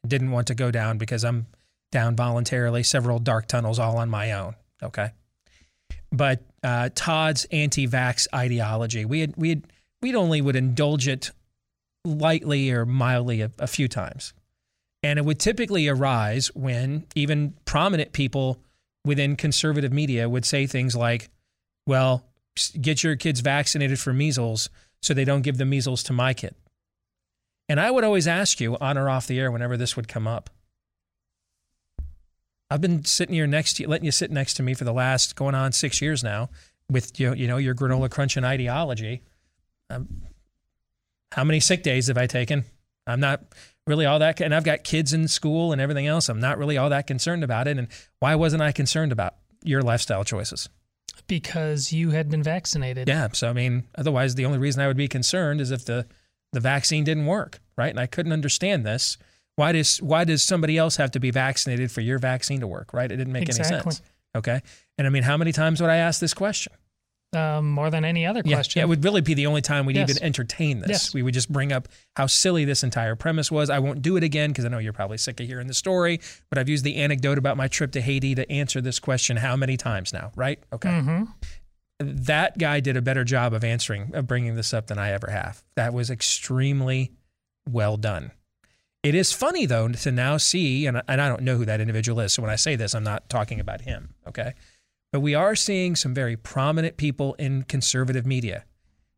didn't 0.05 0.31
want 0.31 0.47
to 0.47 0.55
go 0.55 0.71
down 0.71 0.97
because 0.97 1.23
I'm 1.23 1.47
down 1.91 2.15
voluntarily 2.15 2.83
several 2.83 3.19
dark 3.19 3.47
tunnels 3.47 3.79
all 3.79 3.97
on 3.97 4.09
my 4.09 4.31
own. 4.31 4.55
Okay, 4.81 5.11
but 6.11 6.41
uh, 6.63 6.89
Todd's 6.95 7.45
anti-vax 7.51 8.27
ideology, 8.33 9.05
we 9.05 9.19
had 9.19 9.33
we 9.37 9.49
had 9.49 9.67
we'd 10.01 10.15
only 10.15 10.41
would 10.41 10.55
indulge 10.55 11.07
it 11.07 11.31
lightly 12.03 12.71
or 12.71 12.85
mildly 12.85 13.41
a, 13.41 13.51
a 13.59 13.67
few 13.67 13.87
times, 13.87 14.33
and 15.03 15.19
it 15.19 15.25
would 15.25 15.39
typically 15.39 15.87
arise 15.87 16.47
when 16.55 17.05
even 17.15 17.53
prominent 17.65 18.11
people 18.11 18.59
within 19.05 19.35
conservative 19.35 19.93
media 19.93 20.27
would 20.27 20.45
say 20.45 20.65
things 20.65 20.95
like, 20.95 21.29
"Well, 21.85 22.25
get 22.81 23.03
your 23.03 23.15
kids 23.15 23.41
vaccinated 23.41 23.99
for 23.99 24.13
measles." 24.13 24.69
So 25.03 25.13
they 25.13 25.25
don't 25.25 25.41
give 25.41 25.57
the 25.57 25.65
measles 25.65 26.01
to 26.03 26.13
my 26.13 26.33
kid. 26.33 26.55
And 27.67 27.79
I 27.79 27.91
would 27.91 28.05
always 28.05 28.27
ask 28.27 28.61
you 28.61 28.77
on 28.79 28.97
or 28.97 29.09
off 29.09 29.27
the 29.27 29.37
air 29.37 29.51
whenever 29.51 29.75
this 29.75 29.97
would 29.97 30.07
come 30.07 30.27
up. 30.27 30.49
I've 32.69 32.81
been 32.81 33.03
sitting 33.03 33.35
here 33.35 33.45
next 33.45 33.73
to 33.73 33.83
you, 33.83 33.89
letting 33.89 34.05
you 34.05 34.11
sit 34.11 34.31
next 34.31 34.53
to 34.55 34.63
me 34.63 34.73
for 34.73 34.85
the 34.85 34.93
last 34.93 35.35
going 35.35 35.55
on 35.55 35.73
six 35.73 36.01
years 36.01 36.23
now 36.23 36.49
with 36.89 37.19
you 37.19 37.33
you 37.33 37.47
know 37.47 37.57
your 37.57 37.75
granola 37.75 38.09
crunching 38.09 38.45
ideology. 38.45 39.21
Um, 39.89 40.23
how 41.33 41.43
many 41.43 41.59
sick 41.59 41.83
days 41.83 42.07
have 42.07 42.17
I 42.17 42.25
taken? 42.25 42.63
I'm 43.05 43.19
not 43.19 43.41
really 43.85 44.05
all 44.05 44.19
that, 44.19 44.39
and 44.39 44.55
I've 44.55 44.63
got 44.63 44.85
kids 44.85 45.11
in 45.11 45.27
school 45.27 45.73
and 45.73 45.81
everything 45.81 46.07
else. 46.07 46.29
I'm 46.29 46.39
not 46.39 46.57
really 46.57 46.77
all 46.77 46.89
that 46.89 47.07
concerned 47.07 47.43
about 47.43 47.67
it. 47.67 47.77
And 47.77 47.89
why 48.19 48.35
wasn't 48.35 48.63
I 48.63 48.71
concerned 48.71 49.11
about 49.11 49.35
your 49.63 49.81
lifestyle 49.81 50.23
choices? 50.23 50.69
Because 51.27 51.91
you 51.93 52.11
had 52.11 52.29
been 52.29 52.43
vaccinated. 52.43 53.07
Yeah. 53.07 53.29
So 53.33 53.49
I 53.49 53.53
mean, 53.53 53.83
otherwise, 53.95 54.35
the 54.35 54.45
only 54.45 54.57
reason 54.57 54.81
I 54.81 54.87
would 54.87 54.97
be 54.97 55.07
concerned 55.07 55.61
is 55.61 55.71
if 55.71 55.85
the 55.85 56.05
the 56.51 56.59
vaccine 56.59 57.03
didn't 57.03 57.25
work, 57.25 57.59
right? 57.77 57.89
And 57.89 57.99
I 57.99 58.05
couldn't 58.05 58.31
understand 58.31 58.85
this. 58.85 59.17
Why 59.55 59.71
does 59.71 60.01
why 60.01 60.23
does 60.23 60.43
somebody 60.43 60.77
else 60.77 60.95
have 60.97 61.11
to 61.11 61.19
be 61.19 61.31
vaccinated 61.31 61.91
for 61.91 62.01
your 62.01 62.19
vaccine 62.19 62.59
to 62.59 62.67
work? 62.67 62.93
Right? 62.93 63.11
It 63.11 63.17
didn't 63.17 63.33
make 63.33 63.43
Exactly. 63.43 63.75
any 63.75 63.83
sense. 63.83 64.01
Okay. 64.35 64.61
And 64.97 65.07
I 65.07 65.09
mean, 65.09 65.23
how 65.23 65.37
many 65.37 65.51
times 65.51 65.81
would 65.81 65.89
I 65.89 65.97
ask 65.97 66.19
this 66.19 66.33
question? 66.33 66.73
Um, 67.33 67.71
more 67.71 67.89
than 67.89 68.05
any 68.05 68.25
other 68.25 68.41
Yeah, 68.45 68.57
question. 68.57 68.79
Yeah, 68.79 68.83
it 68.85 68.87
would 68.89 69.03
really 69.03 69.21
be 69.21 69.33
the 69.33 69.47
only 69.47 69.61
time 69.61 69.85
we'd 69.85 69.95
Yes. 69.95 70.09
even 70.11 70.23
entertain 70.23 70.79
this. 70.79 70.89
Yes. 70.89 71.13
We 71.13 71.21
would 71.23 71.33
just 71.33 71.51
bring 71.51 71.71
up 71.71 71.87
how 72.15 72.27
silly 72.27 72.63
this 72.65 72.83
entire 72.83 73.15
premise 73.15 73.51
was. 73.51 73.69
I 73.69 73.79
won't 73.79 74.01
do 74.01 74.17
it 74.17 74.23
again 74.23 74.51
because 74.51 74.65
I 74.65 74.67
know 74.69 74.77
you're 74.77 74.93
probably 74.93 75.17
sick 75.17 75.39
of 75.39 75.47
hearing 75.47 75.67
the 75.67 75.73
story, 75.73 76.19
but 76.49 76.57
I've 76.59 76.69
used 76.69 76.83
the 76.83 76.95
anecdote 76.97 77.37
about 77.37 77.57
my 77.57 77.67
trip 77.67 77.91
to 77.93 78.01
Haiti 78.01 78.35
to 78.35 78.49
answer 78.51 78.81
this 78.81 78.99
question 78.99 79.37
how 79.37 79.55
many 79.55 79.77
times 79.77 80.13
now, 80.13 80.31
right? 80.35 80.59
Okay. 80.71 80.89
Mhm. 80.89 81.27
That 81.99 82.57
guy 82.57 82.79
did 82.79 82.97
a 82.97 83.01
better 83.01 83.23
job 83.23 83.53
of 83.53 83.63
answering, 83.63 84.11
of 84.13 84.27
bringing 84.27 84.55
this 84.55 84.73
up 84.73 84.87
than 84.87 84.97
I 84.97 85.11
ever 85.11 85.29
have. 85.31 85.63
That 85.75 85.93
was 85.93 86.09
extremely 86.09 87.11
well 87.69 87.97
done. 87.97 88.31
It 89.03 89.15
is 89.15 89.31
funny 89.33 89.65
though 89.65 89.89
to 89.89 90.11
now 90.11 90.37
see, 90.37 90.85
and 90.85 90.97
I, 90.97 91.01
and 91.07 91.19
I 91.21 91.27
don't 91.27 91.41
know 91.43 91.57
who 91.57 91.65
that 91.65 91.81
individual 91.81 92.19
is. 92.21 92.33
So 92.33 92.41
when 92.41 92.51
I 92.51 92.55
say 92.55 92.75
this, 92.75 92.93
I'm 92.95 93.03
not 93.03 93.29
talking 93.29 93.59
about 93.59 93.81
him. 93.81 94.13
Okay. 94.27 94.53
But 95.13 95.19
we 95.19 95.35
are 95.35 95.55
seeing 95.55 95.95
some 95.95 96.13
very 96.15 96.35
prominent 96.35 96.97
people 96.97 97.35
in 97.35 97.63
conservative 97.63 98.25
media 98.25 98.65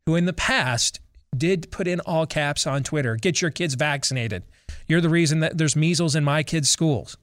who 0.05 0.15
in 0.15 0.25
the 0.25 0.33
past 0.33 0.99
did 1.35 1.71
put 1.71 1.87
in 1.87 2.01
all 2.01 2.25
caps 2.25 2.67
on 2.67 2.83
Twitter 2.83 3.15
get 3.15 3.41
your 3.41 3.49
kids 3.49 3.75
vaccinated. 3.75 4.43
You're 4.87 4.99
the 4.99 5.09
reason 5.09 5.39
that 5.39 5.57
there's 5.57 5.75
measles 5.75 6.13
in 6.13 6.25
my 6.25 6.43
kids' 6.43 6.69
schools. 6.69 7.15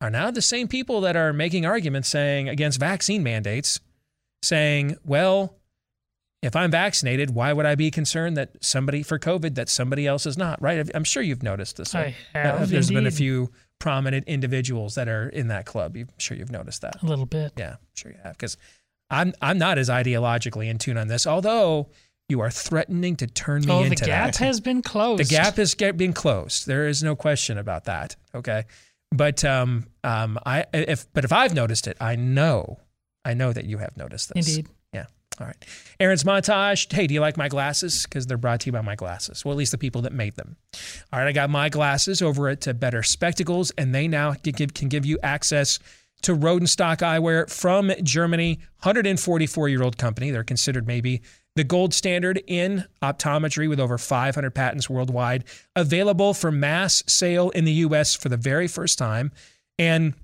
Are 0.00 0.10
now 0.10 0.32
the 0.32 0.42
same 0.42 0.66
people 0.66 1.00
that 1.02 1.14
are 1.14 1.32
making 1.32 1.64
arguments 1.64 2.08
saying 2.08 2.48
against 2.48 2.80
vaccine 2.80 3.22
mandates, 3.22 3.78
saying, 4.42 4.96
well, 5.04 5.54
if 6.42 6.56
I'm 6.56 6.72
vaccinated, 6.72 7.30
why 7.30 7.52
would 7.52 7.66
I 7.66 7.76
be 7.76 7.92
concerned 7.92 8.36
that 8.36 8.50
somebody 8.60 9.04
for 9.04 9.18
COVID 9.18 9.54
that 9.54 9.68
somebody 9.68 10.08
else 10.08 10.26
is 10.26 10.36
not? 10.36 10.60
Right? 10.60 10.90
I'm 10.92 11.04
sure 11.04 11.22
you've 11.22 11.42
noticed 11.42 11.76
this. 11.76 11.94
I 11.94 12.16
have, 12.34 12.62
uh, 12.62 12.66
There's 12.66 12.90
been 12.90 13.06
a 13.06 13.12
few 13.12 13.52
prominent 13.78 14.26
individuals 14.26 14.94
that 14.94 15.08
are 15.08 15.28
in 15.28 15.48
that 15.48 15.66
club. 15.66 15.96
I'm 15.96 16.08
sure 16.18 16.36
you've 16.36 16.50
noticed 16.52 16.82
that. 16.82 17.02
a 17.02 17.06
little 17.06 17.26
bit. 17.26 17.52
Yeah, 17.56 17.76
sure 17.94 18.12
you 18.12 18.18
have. 18.22 18.36
Because 18.36 18.56
I'm 19.10 19.32
I'm 19.40 19.58
not 19.58 19.78
as 19.78 19.88
ideologically 19.88 20.68
in 20.68 20.78
tune 20.78 20.96
on 20.98 21.08
this, 21.08 21.26
although 21.26 21.90
you 22.28 22.40
are 22.40 22.50
threatening 22.50 23.14
to 23.16 23.26
turn 23.26 23.62
me 23.64 23.70
Oh, 23.72 23.88
the 23.88 23.94
gap 23.94 24.32
that. 24.32 24.36
has 24.38 24.60
been 24.60 24.82
closed. 24.82 25.20
The 25.20 25.24
gap 25.24 25.58
is 25.58 25.74
get, 25.74 25.96
being 25.96 26.12
closed. 26.12 26.66
There 26.66 26.88
is 26.88 27.02
no 27.02 27.14
question 27.14 27.56
about 27.58 27.84
that. 27.84 28.16
Okay, 28.34 28.64
but 29.12 29.44
um 29.44 29.86
um 30.02 30.38
I 30.44 30.64
if 30.72 31.06
but 31.12 31.24
if 31.24 31.32
I've 31.32 31.54
noticed 31.54 31.86
it, 31.86 31.96
I 32.00 32.16
know 32.16 32.80
I 33.24 33.34
know 33.34 33.52
that 33.52 33.64
you 33.64 33.78
have 33.78 33.96
noticed 33.96 34.32
this. 34.34 34.48
Indeed. 34.48 34.68
All 35.40 35.46
right. 35.46 35.64
Aaron's 36.00 36.24
montage. 36.24 36.90
Hey, 36.92 37.06
do 37.06 37.14
you 37.14 37.20
like 37.20 37.36
my 37.36 37.48
glasses? 37.48 38.04
Because 38.04 38.26
they're 38.26 38.38
brought 38.38 38.60
to 38.60 38.66
you 38.66 38.72
by 38.72 38.80
my 38.80 38.94
glasses. 38.94 39.44
Well, 39.44 39.52
at 39.52 39.58
least 39.58 39.72
the 39.72 39.78
people 39.78 40.02
that 40.02 40.12
made 40.12 40.36
them. 40.36 40.56
All 41.12 41.20
right. 41.20 41.28
I 41.28 41.32
got 41.32 41.50
my 41.50 41.68
glasses 41.68 42.22
over 42.22 42.48
at 42.48 42.66
uh, 42.66 42.72
Better 42.72 43.02
Spectacles, 43.02 43.70
and 43.72 43.94
they 43.94 44.08
now 44.08 44.34
can 44.34 44.88
give 44.88 45.04
you 45.04 45.18
access 45.22 45.78
to 46.22 46.34
Rodenstock 46.34 46.98
eyewear 46.98 47.50
from 47.50 47.92
Germany. 48.02 48.58
144 48.82 49.68
year 49.68 49.82
old 49.82 49.98
company. 49.98 50.30
They're 50.30 50.44
considered 50.44 50.86
maybe 50.86 51.22
the 51.54 51.64
gold 51.64 51.94
standard 51.94 52.42
in 52.46 52.84
optometry 53.02 53.68
with 53.68 53.80
over 53.80 53.98
500 53.98 54.50
patents 54.54 54.88
worldwide. 54.88 55.44
Available 55.74 56.34
for 56.34 56.52
mass 56.52 57.02
sale 57.06 57.50
in 57.50 57.64
the 57.64 57.72
U.S. 57.72 58.14
for 58.14 58.28
the 58.28 58.36
very 58.36 58.68
first 58.68 58.98
time. 58.98 59.32
And 59.78 60.14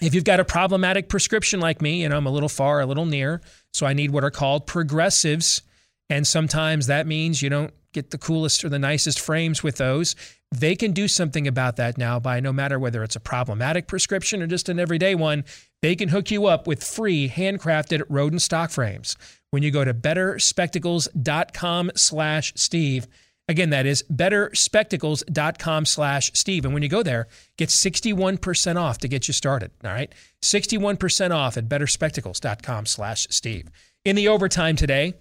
if 0.00 0.14
you've 0.14 0.24
got 0.24 0.40
a 0.40 0.44
problematic 0.44 1.08
prescription 1.08 1.60
like 1.60 1.82
me, 1.82 2.04
and 2.04 2.14
I'm 2.14 2.26
a 2.26 2.30
little 2.30 2.48
far, 2.48 2.80
a 2.80 2.86
little 2.86 3.06
near, 3.06 3.40
so 3.72 3.86
I 3.86 3.92
need 3.92 4.10
what 4.10 4.24
are 4.24 4.30
called 4.30 4.66
progressives. 4.66 5.62
And 6.08 6.26
sometimes 6.26 6.86
that 6.86 7.06
means 7.06 7.40
you 7.42 7.50
don't 7.50 7.72
get 7.92 8.10
the 8.10 8.18
coolest 8.18 8.64
or 8.64 8.68
the 8.68 8.78
nicest 8.78 9.20
frames 9.20 9.62
with 9.62 9.76
those. 9.76 10.16
They 10.52 10.74
can 10.74 10.92
do 10.92 11.06
something 11.08 11.46
about 11.46 11.76
that 11.76 11.96
now 11.96 12.18
by 12.18 12.40
no 12.40 12.52
matter 12.52 12.78
whether 12.78 13.04
it's 13.04 13.16
a 13.16 13.20
problematic 13.20 13.86
prescription 13.86 14.42
or 14.42 14.46
just 14.46 14.68
an 14.68 14.80
everyday 14.80 15.14
one, 15.14 15.44
they 15.82 15.94
can 15.94 16.08
hook 16.08 16.30
you 16.30 16.46
up 16.46 16.66
with 16.66 16.82
free 16.82 17.28
handcrafted 17.28 18.02
Rodenstock 18.02 18.72
frames 18.72 19.16
when 19.50 19.62
you 19.62 19.70
go 19.70 19.84
to 19.84 19.94
betterspectacles.com 19.94 21.90
slash 21.94 22.52
Steve. 22.56 23.06
Again, 23.50 23.70
that 23.70 23.84
is 23.84 24.04
betterspectacles.com 24.04 25.84
slash 25.84 26.30
Steve. 26.34 26.64
And 26.64 26.72
when 26.72 26.84
you 26.84 26.88
go 26.88 27.02
there, 27.02 27.26
get 27.56 27.68
61% 27.68 28.76
off 28.76 28.98
to 28.98 29.08
get 29.08 29.26
you 29.26 29.34
started. 29.34 29.72
All 29.82 29.90
right. 29.90 30.14
61% 30.40 31.32
off 31.32 31.56
at 31.56 31.68
betterspectacles.com 31.68 32.86
slash 32.86 33.26
Steve. 33.28 33.68
In 34.04 34.14
the 34.14 34.28
overtime 34.28 34.76
today, 34.76 35.14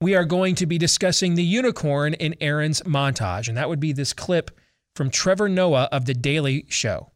we 0.00 0.14
are 0.14 0.24
going 0.24 0.54
to 0.54 0.64
be 0.64 0.78
discussing 0.78 1.34
the 1.34 1.42
unicorn 1.42 2.14
in 2.14 2.34
Aaron's 2.40 2.80
montage. 2.82 3.48
And 3.48 3.56
that 3.58 3.68
would 3.68 3.80
be 3.80 3.92
this 3.92 4.14
clip 4.14 4.50
from 4.94 5.10
Trevor 5.10 5.50
Noah 5.50 5.90
of 5.92 6.06
The 6.06 6.14
Daily 6.14 6.64
Show. 6.70 7.12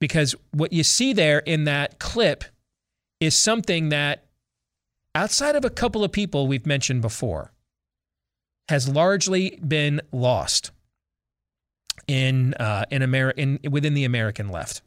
Because 0.00 0.34
what 0.52 0.72
you 0.72 0.82
see 0.82 1.12
there 1.12 1.40
in 1.40 1.64
that 1.64 1.98
clip 1.98 2.44
is 3.20 3.36
something 3.36 3.90
that, 3.90 4.24
outside 5.14 5.54
of 5.54 5.66
a 5.66 5.70
couple 5.70 6.02
of 6.02 6.12
people 6.12 6.46
we've 6.46 6.64
mentioned 6.64 7.02
before, 7.02 7.52
has 8.68 8.88
largely 8.88 9.58
been 9.66 10.00
lost 10.12 10.70
in 12.08 12.54
uh, 12.54 12.84
in 12.90 13.02
America 13.02 13.40
in, 13.40 13.58
within 13.70 13.94
the 13.94 14.04
American 14.04 14.48
left, 14.48 14.82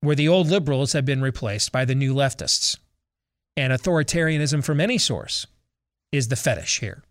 where 0.00 0.16
the 0.16 0.28
old 0.28 0.48
liberals 0.48 0.92
have 0.92 1.04
been 1.04 1.22
replaced 1.22 1.72
by 1.72 1.84
the 1.84 1.94
new 1.94 2.14
leftists, 2.14 2.78
and 3.56 3.72
authoritarianism 3.72 4.64
from 4.64 4.80
any 4.80 4.98
source 4.98 5.46
is 6.12 6.28
the 6.28 6.36
fetish 6.36 6.80
here. 6.80 7.02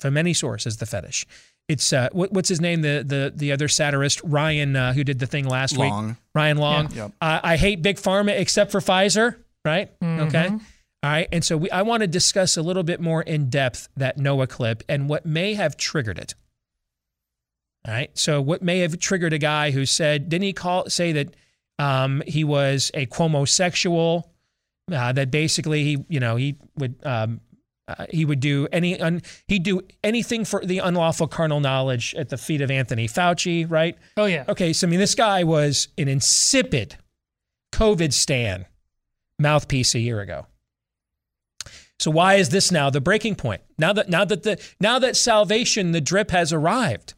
From 0.00 0.16
any 0.16 0.34
source 0.34 0.66
is 0.66 0.78
the 0.78 0.86
fetish. 0.86 1.26
It's 1.66 1.92
uh, 1.92 2.10
what, 2.12 2.32
what's 2.32 2.48
his 2.48 2.60
name? 2.60 2.82
The 2.82 3.04
the 3.06 3.32
the 3.34 3.52
other 3.52 3.68
satirist 3.68 4.20
Ryan 4.22 4.76
uh, 4.76 4.92
who 4.92 5.02
did 5.02 5.18
the 5.18 5.26
thing 5.26 5.46
last 5.46 5.76
Long. 5.76 6.08
week. 6.08 6.16
Ryan 6.34 6.56
Long. 6.58 6.90
Yeah. 6.90 7.04
Yep. 7.04 7.12
Uh, 7.20 7.40
I 7.42 7.56
hate 7.56 7.82
big 7.82 7.96
pharma 7.96 8.38
except 8.38 8.70
for 8.70 8.80
Pfizer. 8.80 9.36
Right? 9.64 9.90
Okay. 10.02 10.50
All 11.04 11.10
right. 11.10 11.28
And 11.30 11.44
so 11.44 11.58
we, 11.58 11.70
I 11.70 11.82
want 11.82 12.00
to 12.00 12.06
discuss 12.06 12.56
a 12.56 12.62
little 12.62 12.82
bit 12.82 12.98
more 12.98 13.20
in 13.20 13.50
depth 13.50 13.90
that 13.94 14.16
Noah 14.16 14.46
clip 14.46 14.82
and 14.88 15.06
what 15.06 15.26
may 15.26 15.52
have 15.52 15.76
triggered 15.76 16.18
it. 16.18 16.34
All 17.86 17.92
right. 17.92 18.10
So 18.16 18.40
what 18.40 18.62
may 18.62 18.78
have 18.78 18.98
triggered 18.98 19.34
a 19.34 19.38
guy 19.38 19.70
who 19.70 19.84
said, 19.84 20.30
didn't 20.30 20.44
he 20.44 20.54
call 20.54 20.88
say 20.88 21.12
that 21.12 21.36
um, 21.78 22.22
he 22.26 22.42
was 22.42 22.90
a 22.94 23.04
Cuomosexual? 23.04 24.24
Uh, 24.90 25.12
that 25.12 25.30
basically 25.30 25.84
he, 25.84 26.04
you 26.08 26.20
know, 26.20 26.36
he 26.36 26.56
would 26.78 26.94
um, 27.04 27.42
uh, 27.86 28.06
he 28.10 28.24
would 28.24 28.40
do 28.40 28.66
any 28.72 28.98
un, 28.98 29.20
he'd 29.46 29.62
do 29.62 29.82
anything 30.02 30.46
for 30.46 30.64
the 30.64 30.78
unlawful 30.78 31.26
carnal 31.26 31.60
knowledge 31.60 32.14
at 32.14 32.30
the 32.30 32.38
feet 32.38 32.62
of 32.62 32.70
Anthony 32.70 33.06
Fauci, 33.06 33.70
right? 33.70 33.98
Oh 34.16 34.24
yeah. 34.24 34.44
Okay, 34.48 34.72
so 34.72 34.86
I 34.86 34.90
mean, 34.90 35.00
this 35.00 35.14
guy 35.14 35.44
was 35.44 35.88
an 35.98 36.08
insipid 36.08 36.96
COVID 37.72 38.14
stan 38.14 38.64
mouthpiece 39.38 39.94
a 39.94 39.98
year 39.98 40.22
ago. 40.22 40.46
So 42.04 42.10
why 42.10 42.34
is 42.34 42.50
this 42.50 42.70
now 42.70 42.90
the 42.90 43.00
breaking 43.00 43.36
point? 43.36 43.62
Now 43.78 43.94
that 43.94 44.10
now 44.10 44.26
that 44.26 44.42
the 44.42 44.62
now 44.78 44.98
that 44.98 45.16
salvation, 45.16 45.92
the 45.92 46.02
drip 46.02 46.32
has 46.32 46.52
arrived. 46.52 47.14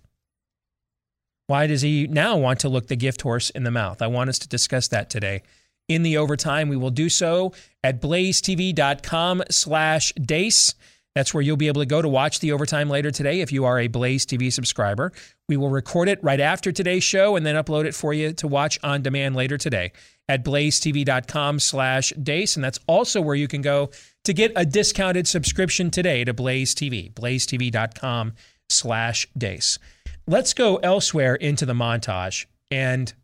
Why 1.49 1.67
does 1.67 1.83
he 1.83 2.07
now 2.07 2.37
want 2.37 2.61
to 2.61 2.69
look 2.69 2.87
the 2.87 2.95
gift 2.95 3.23
horse 3.23 3.51
in 3.51 3.65
the 3.65 3.73
mouth? 3.73 4.01
I 4.01 4.07
want 4.07 4.31
us 4.31 4.39
to 4.39 4.49
discuss 4.49 4.87
that 4.89 5.11
today. 5.11 5.43
In 5.89 6.05
the 6.05 6.17
overtime, 6.17 6.69
we 6.69 6.77
will 6.77 6.91
do 6.91 7.09
so 7.09 7.53
at 7.83 8.01
blazetv.com 8.01 9.43
slash 9.51 10.13
deace. 10.13 10.77
That's 11.17 11.33
where 11.33 11.41
you'll 11.41 11.57
be 11.57 11.69
able 11.69 11.81
to 11.81 11.87
go 11.87 12.03
to 12.03 12.09
watch 12.11 12.41
the 12.41 12.53
overtime 12.53 12.91
later 12.91 13.11
today 13.11 13.41
if 13.41 13.51
you 13.51 13.65
are 13.65 13.79
a 13.79 13.87
Blaze 13.87 14.27
TV 14.27 14.53
subscriber. 14.53 15.13
We 15.49 15.57
will 15.57 15.71
record 15.71 16.11
it 16.11 16.23
right 16.23 16.39
after 16.39 16.71
today's 16.71 17.05
show 17.05 17.37
and 17.37 17.47
then 17.47 17.55
upload 17.55 17.87
it 17.87 17.95
for 17.95 18.13
you 18.13 18.35
to 18.35 18.47
watch 18.47 18.79
on 18.83 19.01
demand 19.01 19.35
later 19.35 19.57
today 19.57 19.93
at 20.29 20.45
blazetv.com 20.45 21.59
slash 21.59 22.13
deace. 22.23 22.55
And 22.55 22.63
that's 22.63 22.79
also 22.87 23.23
where 23.23 23.35
you 23.35 23.49
can 23.49 23.63
go 23.63 23.89
to 24.25 24.35
get 24.35 24.53
a 24.57 24.67
discounted 24.67 25.27
subscription 25.27 25.91
today 25.91 26.23
to 26.23 26.35
Blaze 26.35 26.75
TV, 26.75 27.11
blazetv.com 27.15 28.35
slash 28.69 29.27
deace. 29.39 29.79
Let's 30.27 30.53
go 30.53 30.77
elsewhere 30.77 31.37
into 31.37 31.65
the 31.65 31.73
montage. 31.73 32.45
And 32.71 33.15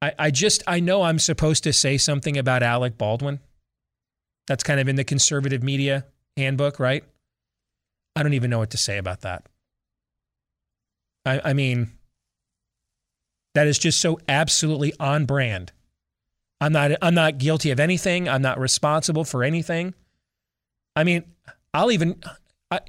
I, 0.00 0.14
I 0.18 0.30
just, 0.30 0.62
I 0.66 0.80
know 0.80 1.02
I'm 1.02 1.18
supposed 1.18 1.64
to 1.64 1.74
say 1.74 1.98
something 1.98 2.38
about 2.38 2.62
Alec 2.62 2.96
Baldwin. 2.96 3.40
That's 4.46 4.64
kind 4.64 4.80
of 4.80 4.88
in 4.88 4.96
the 4.96 5.04
conservative 5.04 5.62
media 5.62 6.06
handbook, 6.36 6.78
right? 6.78 7.04
I 8.16 8.22
don't 8.22 8.34
even 8.34 8.50
know 8.50 8.58
what 8.58 8.70
to 8.70 8.78
say 8.78 8.98
about 8.98 9.22
that. 9.22 9.46
I, 11.26 11.40
I 11.44 11.52
mean, 11.52 11.92
that 13.54 13.66
is 13.66 13.78
just 13.78 14.00
so 14.00 14.18
absolutely 14.28 14.92
on 15.00 15.24
brand. 15.24 15.72
I'm 16.60 16.72
not 16.72 16.92
I'm 17.02 17.14
not 17.14 17.38
guilty 17.38 17.70
of 17.70 17.80
anything. 17.80 18.28
I'm 18.28 18.42
not 18.42 18.58
responsible 18.58 19.24
for 19.24 19.42
anything. 19.42 19.94
I 20.96 21.04
mean, 21.04 21.24
I'll 21.72 21.90
even 21.90 22.20
I, 22.70 22.80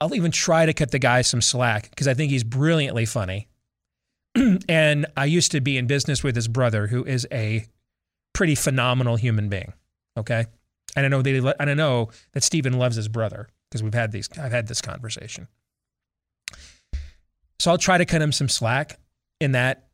I'll 0.00 0.14
even 0.14 0.30
try 0.30 0.66
to 0.66 0.72
cut 0.72 0.90
the 0.90 0.98
guy 0.98 1.22
some 1.22 1.40
slack 1.40 1.90
because 1.90 2.08
I 2.08 2.14
think 2.14 2.30
he's 2.30 2.44
brilliantly 2.44 3.06
funny. 3.06 3.48
and 4.68 5.06
I 5.16 5.26
used 5.26 5.52
to 5.52 5.60
be 5.60 5.76
in 5.76 5.86
business 5.86 6.24
with 6.24 6.34
his 6.34 6.48
brother, 6.48 6.86
who 6.86 7.04
is 7.04 7.26
a 7.30 7.66
pretty 8.32 8.54
phenomenal 8.54 9.16
human 9.16 9.48
being. 9.48 9.74
Okay, 10.16 10.46
and 10.96 11.06
I 11.06 11.08
know 11.08 11.22
they 11.22 11.36
and 11.38 11.70
I 11.70 11.74
know 11.74 12.10
that 12.32 12.42
Stephen 12.42 12.74
loves 12.74 12.96
his 12.96 13.08
brother 13.08 13.48
because 13.70 13.82
we've 13.82 13.94
had 13.94 14.12
these 14.12 14.28
I've 14.38 14.52
had 14.52 14.68
this 14.68 14.80
conversation. 14.80 15.48
So 17.58 17.70
I'll 17.70 17.78
try 17.78 17.98
to 17.98 18.04
cut 18.04 18.20
him 18.20 18.32
some 18.32 18.48
slack 18.48 18.98
in 19.40 19.52
that 19.52 19.88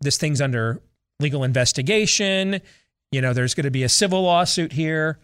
this 0.00 0.16
thing's 0.16 0.40
under 0.40 0.80
legal 1.20 1.44
investigation. 1.44 2.60
You 3.10 3.20
know, 3.20 3.32
there's 3.32 3.54
going 3.54 3.64
to 3.64 3.70
be 3.70 3.82
a 3.82 3.88
civil 3.88 4.22
lawsuit 4.22 4.72
here. 4.72 5.18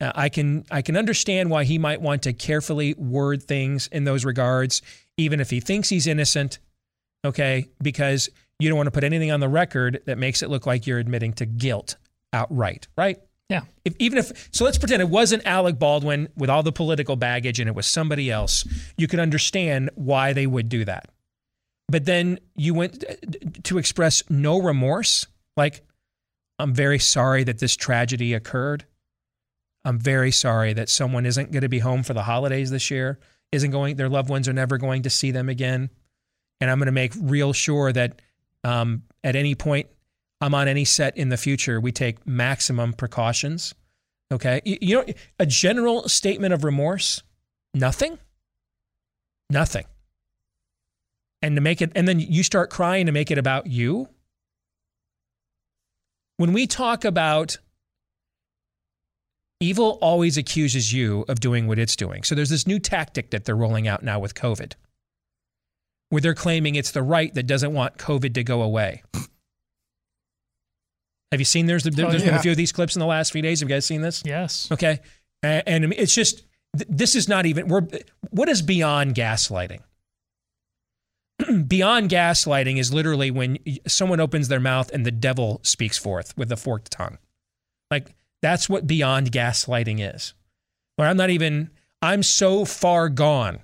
Uh, 0.00 0.12
I 0.14 0.28
can 0.28 0.64
I 0.70 0.82
can 0.82 0.96
understand 0.96 1.50
why 1.50 1.64
he 1.64 1.78
might 1.78 2.00
want 2.00 2.22
to 2.22 2.32
carefully 2.32 2.94
word 2.94 3.42
things 3.42 3.88
in 3.88 4.04
those 4.04 4.24
regards, 4.24 4.82
even 5.16 5.40
if 5.40 5.50
he 5.50 5.60
thinks 5.60 5.88
he's 5.88 6.06
innocent. 6.06 6.58
Okay, 7.24 7.68
because 7.82 8.28
you 8.58 8.68
don't 8.68 8.76
want 8.76 8.86
to 8.86 8.92
put 8.92 9.04
anything 9.04 9.30
on 9.30 9.40
the 9.40 9.48
record 9.48 10.02
that 10.06 10.18
makes 10.18 10.42
it 10.42 10.50
look 10.50 10.66
like 10.66 10.86
you're 10.86 10.98
admitting 10.98 11.32
to 11.34 11.46
guilt 11.46 11.96
outright, 12.32 12.88
right? 12.96 13.18
Yeah. 13.48 13.62
If, 13.84 13.94
even 13.98 14.18
if 14.18 14.48
so, 14.52 14.64
let's 14.64 14.78
pretend 14.78 15.00
it 15.00 15.08
wasn't 15.08 15.46
Alec 15.46 15.78
Baldwin 15.78 16.28
with 16.36 16.50
all 16.50 16.62
the 16.62 16.72
political 16.72 17.16
baggage, 17.16 17.60
and 17.60 17.68
it 17.68 17.74
was 17.74 17.86
somebody 17.86 18.30
else. 18.30 18.66
You 18.96 19.08
could 19.08 19.20
understand 19.20 19.90
why 19.94 20.32
they 20.32 20.46
would 20.46 20.68
do 20.68 20.84
that. 20.84 21.08
But 21.88 22.04
then 22.04 22.38
you 22.54 22.74
went 22.74 23.04
to 23.64 23.78
express 23.78 24.22
no 24.28 24.60
remorse, 24.60 25.26
like 25.56 25.82
I'm 26.58 26.74
very 26.74 26.98
sorry 26.98 27.44
that 27.44 27.58
this 27.58 27.76
tragedy 27.76 28.34
occurred. 28.34 28.84
I'm 29.84 29.98
very 29.98 30.30
sorry 30.30 30.74
that 30.74 30.90
someone 30.90 31.24
isn't 31.24 31.50
going 31.50 31.62
to 31.62 31.68
be 31.68 31.78
home 31.78 32.02
for 32.02 32.12
the 32.12 32.24
holidays 32.24 32.70
this 32.70 32.90
year, 32.90 33.18
isn't 33.52 33.70
going, 33.70 33.96
their 33.96 34.10
loved 34.10 34.28
ones 34.28 34.48
are 34.48 34.52
never 34.52 34.76
going 34.76 35.02
to 35.02 35.10
see 35.10 35.30
them 35.30 35.48
again. 35.48 35.88
And 36.60 36.70
I'm 36.70 36.78
going 36.78 36.86
to 36.86 36.92
make 36.92 37.12
real 37.18 37.54
sure 37.54 37.92
that 37.92 38.20
um, 38.64 39.04
at 39.24 39.36
any 39.36 39.54
point 39.54 39.86
I'm 40.40 40.54
on 40.54 40.68
any 40.68 40.84
set 40.84 41.16
in 41.16 41.30
the 41.30 41.36
future, 41.36 41.80
we 41.80 41.92
take 41.92 42.26
maximum 42.26 42.92
precautions. 42.92 43.74
Okay. 44.30 44.60
You, 44.64 44.78
you 44.80 44.94
know, 44.96 45.04
a 45.38 45.46
general 45.46 46.08
statement 46.08 46.52
of 46.54 46.64
remorse, 46.64 47.22
nothing, 47.74 48.18
nothing. 49.50 49.84
And 51.40 51.56
to 51.56 51.60
make 51.60 51.80
it, 51.80 51.92
and 51.94 52.06
then 52.06 52.20
you 52.20 52.42
start 52.42 52.70
crying 52.70 53.06
to 53.06 53.12
make 53.12 53.30
it 53.30 53.38
about 53.38 53.66
you. 53.66 54.08
When 56.36 56.52
we 56.52 56.66
talk 56.66 57.04
about 57.04 57.58
evil 59.60 59.98
always 60.00 60.36
accuses 60.36 60.92
you 60.92 61.24
of 61.28 61.40
doing 61.40 61.66
what 61.66 61.78
it's 61.78 61.96
doing. 61.96 62.22
So 62.22 62.34
there's 62.34 62.50
this 62.50 62.66
new 62.66 62.78
tactic 62.78 63.30
that 63.30 63.44
they're 63.44 63.56
rolling 63.56 63.88
out 63.88 64.02
now 64.02 64.20
with 64.20 64.34
COVID, 64.34 64.74
where 66.10 66.20
they're 66.20 66.34
claiming 66.34 66.74
it's 66.74 66.92
the 66.92 67.02
right 67.02 67.34
that 67.34 67.46
doesn't 67.46 67.72
want 67.72 67.98
COVID 67.98 68.34
to 68.34 68.44
go 68.44 68.62
away. 68.62 69.02
Have 71.30 71.40
you 71.40 71.44
seen 71.44 71.66
there's 71.66 71.84
there, 71.84 72.06
Oh, 72.06 72.10
has 72.10 72.22
been 72.22 72.34
a 72.34 72.42
few 72.42 72.50
of 72.50 72.56
these 72.56 72.72
clips 72.72 72.96
in 72.96 73.00
the 73.00 73.06
last 73.06 73.32
few 73.32 73.42
days? 73.42 73.60
Have 73.60 73.68
you 73.68 73.74
guys 73.74 73.84
seen 73.84 74.00
this? 74.00 74.22
Yes. 74.24 74.68
Okay, 74.72 75.00
and, 75.42 75.62
and 75.66 75.92
it's 75.92 76.14
just 76.14 76.44
this 76.72 77.14
is 77.14 77.28
not 77.28 77.46
even 77.46 77.68
we're 77.68 77.86
what 78.30 78.48
is 78.48 78.62
beyond 78.62 79.14
gaslighting. 79.14 79.80
beyond 81.68 82.10
gaslighting 82.10 82.78
is 82.78 82.92
literally 82.92 83.30
when 83.30 83.58
someone 83.86 84.20
opens 84.20 84.48
their 84.48 84.60
mouth 84.60 84.90
and 84.90 85.04
the 85.04 85.10
devil 85.10 85.60
speaks 85.62 85.98
forth 85.98 86.36
with 86.36 86.50
a 86.50 86.56
forked 86.56 86.90
tongue. 86.90 87.18
Like 87.90 88.14
that's 88.42 88.68
what 88.68 88.86
beyond 88.86 89.30
gaslighting 89.30 90.14
is. 90.14 90.34
Where 90.96 91.08
I'm 91.08 91.16
not 91.16 91.30
even 91.30 91.70
I'm 92.02 92.22
so 92.22 92.64
far 92.64 93.08
gone. 93.08 93.60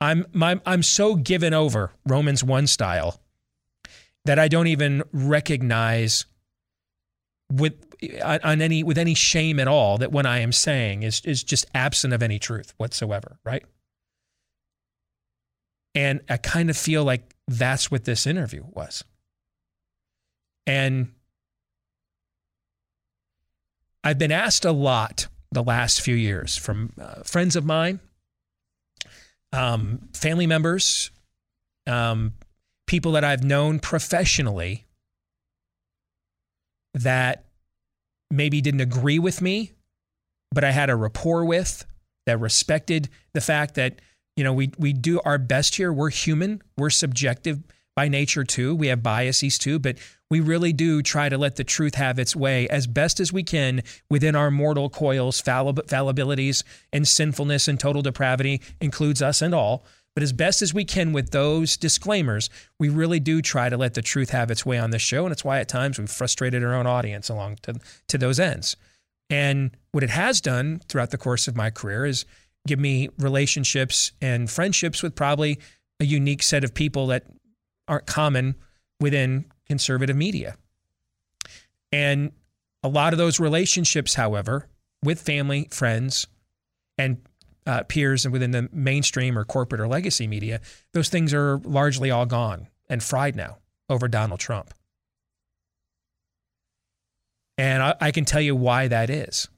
I'm 0.00 0.26
my, 0.32 0.60
I'm 0.64 0.82
so 0.82 1.14
given 1.14 1.52
over 1.52 1.92
Romans 2.06 2.42
1 2.42 2.66
style 2.66 3.20
that 4.24 4.38
I 4.38 4.48
don't 4.48 4.66
even 4.66 5.02
recognize 5.12 6.24
with 7.50 7.74
on 8.22 8.62
any 8.62 8.82
with 8.82 8.96
any 8.96 9.14
shame 9.14 9.60
at 9.60 9.68
all 9.68 9.98
that 9.98 10.12
what 10.12 10.26
I 10.26 10.38
am 10.38 10.52
saying 10.52 11.02
is 11.02 11.20
is 11.24 11.42
just 11.42 11.66
absent 11.74 12.14
of 12.14 12.22
any 12.22 12.38
truth 12.38 12.72
whatsoever, 12.78 13.38
right? 13.44 13.64
And 15.94 16.20
I 16.28 16.36
kind 16.36 16.70
of 16.70 16.76
feel 16.76 17.04
like 17.04 17.34
that's 17.48 17.90
what 17.90 18.04
this 18.04 18.26
interview 18.26 18.64
was. 18.70 19.04
And 20.66 21.12
I've 24.04 24.18
been 24.18 24.32
asked 24.32 24.64
a 24.64 24.72
lot 24.72 25.26
the 25.50 25.62
last 25.62 26.00
few 26.00 26.14
years 26.14 26.56
from 26.56 26.92
uh, 27.00 27.22
friends 27.24 27.56
of 27.56 27.64
mine, 27.64 27.98
um, 29.52 30.08
family 30.14 30.46
members, 30.46 31.10
um, 31.86 32.34
people 32.86 33.12
that 33.12 33.24
I've 33.24 33.42
known 33.42 33.80
professionally 33.80 34.86
that 36.94 37.44
maybe 38.30 38.60
didn't 38.60 38.80
agree 38.80 39.18
with 39.18 39.40
me, 39.42 39.72
but 40.52 40.64
I 40.64 40.70
had 40.70 40.90
a 40.90 40.96
rapport 40.96 41.44
with 41.44 41.84
that 42.26 42.38
respected 42.40 43.08
the 43.34 43.40
fact 43.40 43.74
that 43.74 44.00
you 44.36 44.44
know 44.44 44.52
we 44.52 44.72
we 44.78 44.92
do 44.92 45.20
our 45.24 45.38
best 45.38 45.76
here. 45.76 45.92
We're 45.92 46.10
human. 46.10 46.62
We're 46.76 46.90
subjective 46.90 47.62
by 47.96 48.08
nature 48.08 48.44
too. 48.44 48.74
We 48.74 48.86
have 48.88 49.02
biases 49.02 49.58
too, 49.58 49.78
but 49.78 49.98
we 50.30 50.40
really 50.40 50.72
do 50.72 51.02
try 51.02 51.28
to 51.28 51.36
let 51.36 51.56
the 51.56 51.64
truth 51.64 51.96
have 51.96 52.18
its 52.18 52.36
way 52.36 52.68
as 52.68 52.86
best 52.86 53.18
as 53.18 53.32
we 53.32 53.42
can 53.42 53.82
within 54.08 54.36
our 54.36 54.50
mortal 54.50 54.88
coils, 54.88 55.42
fallibilities, 55.42 56.62
and 56.92 57.06
sinfulness 57.06 57.66
and 57.66 57.80
total 57.80 58.00
depravity 58.00 58.62
includes 58.80 59.20
us 59.20 59.42
and 59.42 59.54
all. 59.54 59.84
But 60.14 60.22
as 60.22 60.32
best 60.32 60.60
as 60.60 60.74
we 60.74 60.84
can 60.84 61.12
with 61.12 61.30
those 61.30 61.76
disclaimers, 61.76 62.50
we 62.78 62.88
really 62.88 63.20
do 63.20 63.40
try 63.40 63.68
to 63.68 63.76
let 63.76 63.94
the 63.94 64.02
truth 64.02 64.30
have 64.30 64.50
its 64.50 64.66
way 64.66 64.78
on 64.78 64.90
this 64.90 65.02
show. 65.02 65.24
And 65.24 65.32
it's 65.32 65.44
why 65.44 65.60
at 65.60 65.68
times 65.68 65.98
we've 65.98 66.10
frustrated 66.10 66.64
our 66.64 66.74
own 66.74 66.86
audience 66.86 67.28
along 67.28 67.58
to, 67.62 67.74
to 68.08 68.18
those 68.18 68.40
ends. 68.40 68.76
And 69.28 69.70
what 69.92 70.02
it 70.02 70.10
has 70.10 70.40
done 70.40 70.80
throughout 70.88 71.10
the 71.10 71.18
course 71.18 71.46
of 71.46 71.56
my 71.56 71.70
career 71.70 72.04
is 72.04 72.24
give 72.66 72.80
me 72.80 73.08
relationships 73.18 74.12
and 74.20 74.50
friendships 74.50 75.02
with 75.02 75.14
probably 75.14 75.58
a 76.00 76.04
unique 76.04 76.42
set 76.42 76.64
of 76.64 76.74
people 76.74 77.06
that 77.08 77.24
aren't 77.86 78.06
common 78.06 78.56
within 78.98 79.44
conservative 79.66 80.16
media. 80.16 80.56
And 81.92 82.32
a 82.82 82.88
lot 82.88 83.12
of 83.12 83.18
those 83.18 83.38
relationships, 83.38 84.14
however, 84.14 84.68
with 85.02 85.20
family, 85.20 85.68
friends, 85.70 86.26
and 86.98 87.18
uh, 87.70 87.84
peers 87.84 88.24
and 88.24 88.32
within 88.32 88.50
the 88.50 88.68
mainstream 88.72 89.38
or 89.38 89.44
corporate 89.44 89.80
or 89.80 89.86
legacy 89.86 90.26
media, 90.26 90.60
those 90.92 91.08
things 91.08 91.32
are 91.32 91.58
largely 91.58 92.10
all 92.10 92.26
gone 92.26 92.66
and 92.88 93.00
fried 93.00 93.36
now 93.36 93.58
over 93.88 94.08
Donald 94.08 94.40
Trump. 94.40 94.74
And 97.56 97.80
I, 97.80 97.94
I 98.00 98.10
can 98.10 98.24
tell 98.24 98.40
you 98.40 98.56
why 98.56 98.88
that 98.88 99.08
is. 99.08 99.48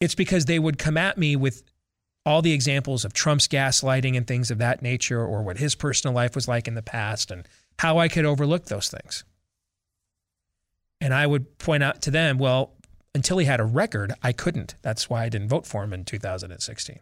It's 0.00 0.14
because 0.14 0.44
they 0.44 0.60
would 0.60 0.78
come 0.78 0.96
at 0.96 1.18
me 1.18 1.34
with 1.34 1.64
all 2.24 2.42
the 2.42 2.52
examples 2.52 3.04
of 3.04 3.12
Trump's 3.12 3.48
gaslighting 3.48 4.16
and 4.16 4.24
things 4.24 4.52
of 4.52 4.58
that 4.58 4.82
nature, 4.82 5.24
or 5.24 5.42
what 5.42 5.58
his 5.58 5.74
personal 5.74 6.14
life 6.14 6.36
was 6.36 6.46
like 6.46 6.68
in 6.68 6.74
the 6.74 6.82
past, 6.82 7.32
and 7.32 7.48
how 7.80 7.98
I 7.98 8.06
could 8.06 8.24
overlook 8.24 8.66
those 8.66 8.88
things. 8.88 9.24
And 11.00 11.12
I 11.12 11.26
would 11.26 11.58
point 11.58 11.82
out 11.82 12.02
to 12.02 12.12
them, 12.12 12.38
well, 12.38 12.74
until 13.18 13.38
he 13.38 13.46
had 13.46 13.58
a 13.58 13.64
record, 13.64 14.12
I 14.22 14.30
couldn't. 14.30 14.76
That's 14.80 15.10
why 15.10 15.24
I 15.24 15.28
didn't 15.28 15.48
vote 15.48 15.66
for 15.66 15.82
him 15.82 15.92
in 15.92 16.04
2016. 16.04 17.00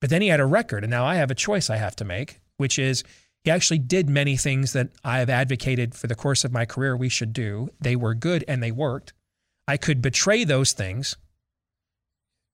But 0.00 0.08
then 0.08 0.22
he 0.22 0.28
had 0.28 0.38
a 0.38 0.46
record, 0.46 0.84
and 0.84 0.90
now 0.92 1.04
I 1.04 1.16
have 1.16 1.32
a 1.32 1.34
choice 1.34 1.68
I 1.68 1.76
have 1.76 1.96
to 1.96 2.04
make, 2.04 2.40
which 2.56 2.78
is 2.78 3.02
he 3.42 3.50
actually 3.50 3.80
did 3.80 4.08
many 4.08 4.36
things 4.36 4.72
that 4.74 4.90
I 5.02 5.18
have 5.18 5.28
advocated 5.28 5.92
for 5.96 6.06
the 6.06 6.14
course 6.14 6.44
of 6.44 6.52
my 6.52 6.64
career 6.64 6.96
we 6.96 7.08
should 7.08 7.32
do. 7.32 7.68
They 7.80 7.96
were 7.96 8.14
good 8.14 8.44
and 8.46 8.62
they 8.62 8.70
worked. 8.70 9.12
I 9.66 9.76
could 9.76 10.00
betray 10.00 10.44
those 10.44 10.72
things. 10.72 11.16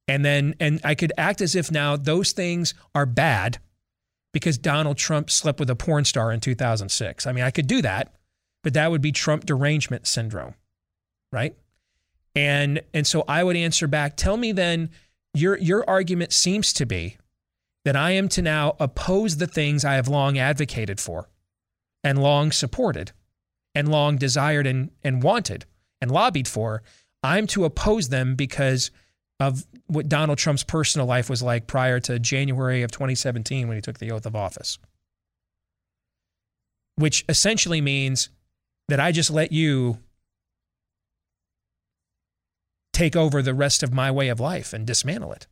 And 0.09 0.25
then, 0.25 0.55
and 0.59 0.81
I 0.83 0.95
could 0.95 1.13
act 1.19 1.43
as 1.43 1.55
if 1.55 1.71
now 1.71 1.97
those 1.97 2.33
things 2.33 2.73
are 2.95 3.05
bad 3.05 3.59
because 4.33 4.57
Donald 4.57 4.97
Trump 4.97 5.31
slept 5.31 5.61
with 5.61 5.69
a 5.69 5.77
porn 5.77 6.07
star 6.07 6.33
in 6.33 6.41
2006. 6.41 7.27
I 7.27 7.33
mean, 7.33 7.45
I 7.45 7.51
could 7.51 7.67
do 7.67 7.83
that, 7.83 8.15
but 8.63 8.73
that 8.73 8.91
would 8.91 9.03
be 9.03 9.13
Trump 9.13 9.45
derangement 9.45 10.07
syndrome, 10.07 10.55
right? 11.31 11.55
And 12.35 12.83
and 12.95 13.07
so 13.07 13.25
I 13.27 13.43
would 13.45 13.57
answer 13.57 13.87
back, 13.87 14.17
tell 14.17 14.37
me 14.37 14.53
then 14.53 14.91
your 15.35 15.59
your 15.59 15.89
argument 15.89 16.33
seems 16.33 16.73
to 16.75 16.87
be 16.87 17.17
that 17.85 17.97
I 17.97 18.13
am 18.13 18.29
to 18.31 18.43
now 18.43 18.77
oppose 18.79 19.39
the 19.39 19.47
things 19.47 19.85
I 19.85 19.95
have 19.95 20.09
long 20.09 20.39
advocated 20.39 21.01
for 21.01 21.29
and 22.05 22.23
long 22.23 22.53
supported 22.53 23.13
and 23.75 23.91
long 23.91 24.17
desired 24.17 24.67
and, 24.67 24.91
and 25.03 25.23
wanted 25.23 25.65
and 26.01 26.11
lobbied 26.11 26.49
for. 26.49 26.83
I'm 27.23 27.47
to 27.49 27.65
oppose 27.65 28.09
them 28.09 28.35
because 28.35 28.91
of 29.39 29.67
what 29.87 30.09
Donald 30.09 30.39
Trump's 30.39 30.65
personal 30.65 31.07
life 31.07 31.31
was 31.31 31.43
like 31.43 31.67
prior 31.67 32.01
to 32.01 32.19
January 32.19 32.83
of 32.83 32.91
2017 32.91 33.69
when 33.69 33.77
he 33.77 33.81
took 33.81 33.99
the 33.99 34.11
oath 34.11 34.27
of 34.27 34.37
office. 34.37 34.79
Which 36.97 37.25
essentially 37.29 37.81
means 37.81 38.29
that 38.89 39.01
I 39.01 39.13
just 39.13 39.31
let 39.31 39.53
you 39.53 39.99
take 43.01 43.17
over 43.17 43.41
the 43.41 43.55
rest 43.55 43.83
of 43.83 43.95
my 43.95 44.11
way 44.11 44.29
of 44.29 44.39
life 44.39 44.75
and 44.75 44.87
dismantle 44.87 45.33
it. 45.33 45.47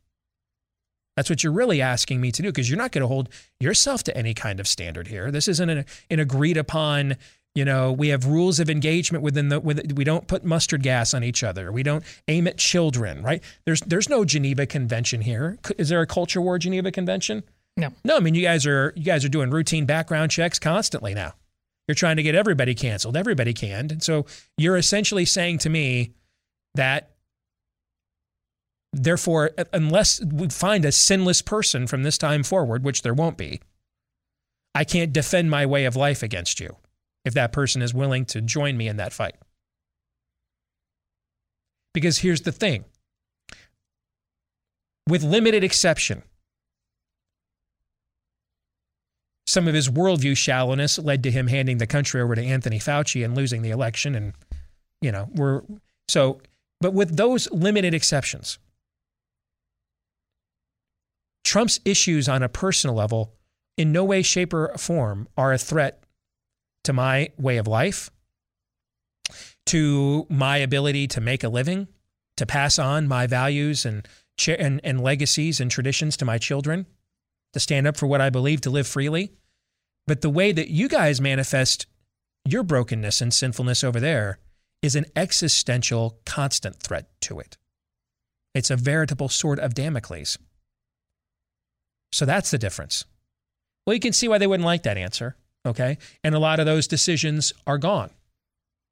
That's 1.15 1.31
what 1.31 1.43
you're 1.43 1.51
really 1.51 1.81
asking 1.81 2.21
me 2.21 2.31
to 2.31 2.43
do 2.43 2.49
because 2.49 2.69
you're 2.69 2.77
not 2.77 2.91
going 2.91 3.01
to 3.01 3.07
hold 3.07 3.27
yourself 3.59 4.03
to 4.03 4.15
any 4.15 4.35
kind 4.35 4.59
of 4.59 4.67
standard 4.67 5.07
here. 5.07 5.31
This 5.31 5.47
isn't 5.47 5.67
an, 5.67 5.85
an, 6.11 6.19
agreed 6.19 6.57
upon, 6.57 7.17
you 7.55 7.65
know, 7.65 7.91
we 7.91 8.09
have 8.09 8.27
rules 8.27 8.59
of 8.59 8.69
engagement 8.69 9.23
within 9.23 9.49
the 9.49 9.59
with, 9.59 9.93
we 9.93 10.03
don't 10.03 10.27
put 10.27 10.45
mustard 10.45 10.83
gas 10.83 11.15
on 11.15 11.23
each 11.23 11.43
other. 11.43 11.71
We 11.71 11.81
don't 11.81 12.03
aim 12.27 12.45
at 12.47 12.59
children, 12.59 13.23
right? 13.23 13.41
There's 13.65 13.81
there's 13.81 14.09
no 14.09 14.23
Geneva 14.25 14.67
Convention 14.67 15.21
here. 15.21 15.57
Is 15.79 15.89
there 15.89 16.01
a 16.01 16.07
culture 16.07 16.41
war 16.41 16.59
Geneva 16.59 16.91
Convention? 16.91 17.43
No. 17.75 17.89
No, 18.03 18.15
I 18.15 18.19
mean 18.19 18.35
you 18.35 18.43
guys 18.43 18.67
are 18.67 18.93
you 18.95 19.03
guys 19.03 19.25
are 19.25 19.29
doing 19.29 19.49
routine 19.49 19.87
background 19.87 20.29
checks 20.29 20.59
constantly 20.59 21.15
now. 21.15 21.33
You're 21.87 21.95
trying 21.95 22.17
to 22.17 22.23
get 22.23 22.35
everybody 22.35 22.75
canceled. 22.75 23.17
Everybody 23.17 23.53
canned. 23.53 23.91
And 23.91 24.03
so 24.03 24.27
you're 24.57 24.77
essentially 24.77 25.25
saying 25.25 25.57
to 25.59 25.69
me 25.69 26.13
that 26.75 27.09
Therefore, 28.91 29.51
unless 29.71 30.23
we 30.23 30.49
find 30.49 30.83
a 30.83 30.91
sinless 30.91 31.41
person 31.41 31.85
from 31.85 32.03
this 32.03 32.17
time 32.17 32.43
forward, 32.43 32.83
which 32.83 33.03
there 33.03 33.13
won't 33.13 33.37
be, 33.37 33.61
I 34.73 34.83
can't 34.83 35.13
defend 35.13 35.51
my 35.51 35.65
way 35.65 35.85
of 35.85 35.95
life 35.95 36.23
against 36.23 36.59
you 36.59 36.75
if 37.25 37.33
that 37.33 37.51
person 37.51 37.81
is 37.81 37.93
willing 37.93 38.25
to 38.25 38.41
join 38.41 38.77
me 38.77 38.87
in 38.87 38.97
that 38.97 39.13
fight. 39.13 39.35
Because 41.93 42.19
here's 42.19 42.41
the 42.41 42.51
thing 42.51 42.85
with 45.07 45.23
limited 45.23 45.63
exception, 45.63 46.23
some 49.47 49.67
of 49.67 49.73
his 49.73 49.89
worldview 49.89 50.37
shallowness 50.37 50.99
led 50.99 51.23
to 51.23 51.31
him 51.31 51.47
handing 51.47 51.79
the 51.79 51.87
country 51.87 52.21
over 52.21 52.35
to 52.35 52.43
Anthony 52.43 52.77
Fauci 52.77 53.25
and 53.25 53.35
losing 53.35 53.63
the 53.63 53.71
election. 53.71 54.13
And, 54.13 54.33
you 55.01 55.11
know, 55.11 55.27
we're 55.33 55.63
so, 56.07 56.39
but 56.79 56.93
with 56.93 57.17
those 57.17 57.51
limited 57.51 57.95
exceptions, 57.95 58.59
Trump's 61.49 61.79
issues 61.83 62.29
on 62.29 62.43
a 62.43 62.47
personal 62.47 62.95
level, 62.95 63.33
in 63.75 63.91
no 63.91 64.03
way, 64.03 64.21
shape, 64.21 64.53
or 64.53 64.71
form, 64.77 65.27
are 65.35 65.51
a 65.51 65.57
threat 65.57 66.03
to 66.83 66.93
my 66.93 67.29
way 67.39 67.57
of 67.57 67.65
life, 67.65 68.11
to 69.65 70.27
my 70.29 70.57
ability 70.57 71.07
to 71.07 71.19
make 71.19 71.43
a 71.43 71.49
living, 71.49 71.87
to 72.37 72.45
pass 72.45 72.77
on 72.77 73.07
my 73.07 73.25
values 73.25 73.83
and, 73.83 74.07
and, 74.47 74.79
and 74.83 75.01
legacies 75.01 75.59
and 75.59 75.71
traditions 75.71 76.15
to 76.17 76.23
my 76.23 76.37
children, 76.37 76.85
to 77.53 77.59
stand 77.59 77.87
up 77.87 77.97
for 77.97 78.05
what 78.05 78.21
I 78.21 78.29
believe, 78.29 78.61
to 78.61 78.69
live 78.69 78.85
freely. 78.85 79.31
But 80.05 80.21
the 80.21 80.29
way 80.29 80.51
that 80.51 80.69
you 80.69 80.87
guys 80.87 81.19
manifest 81.19 81.87
your 82.45 82.61
brokenness 82.61 83.21
and 83.21 83.33
sinfulness 83.33 83.83
over 83.83 83.99
there 83.99 84.37
is 84.83 84.95
an 84.95 85.07
existential, 85.15 86.19
constant 86.27 86.75
threat 86.75 87.09
to 87.21 87.39
it. 87.39 87.57
It's 88.53 88.69
a 88.69 88.75
veritable 88.75 89.29
sword 89.29 89.57
of 89.57 89.73
Damocles. 89.73 90.37
So 92.11 92.25
that's 92.25 92.51
the 92.51 92.57
difference. 92.57 93.05
Well, 93.85 93.93
you 93.93 93.99
can 93.99 94.13
see 94.13 94.27
why 94.27 94.37
they 94.37 94.47
wouldn't 94.47 94.65
like 94.65 94.83
that 94.83 94.97
answer. 94.97 95.35
Okay. 95.65 95.97
And 96.23 96.35
a 96.35 96.39
lot 96.39 96.59
of 96.59 96.65
those 96.65 96.87
decisions 96.87 97.53
are 97.67 97.77
gone, 97.77 98.11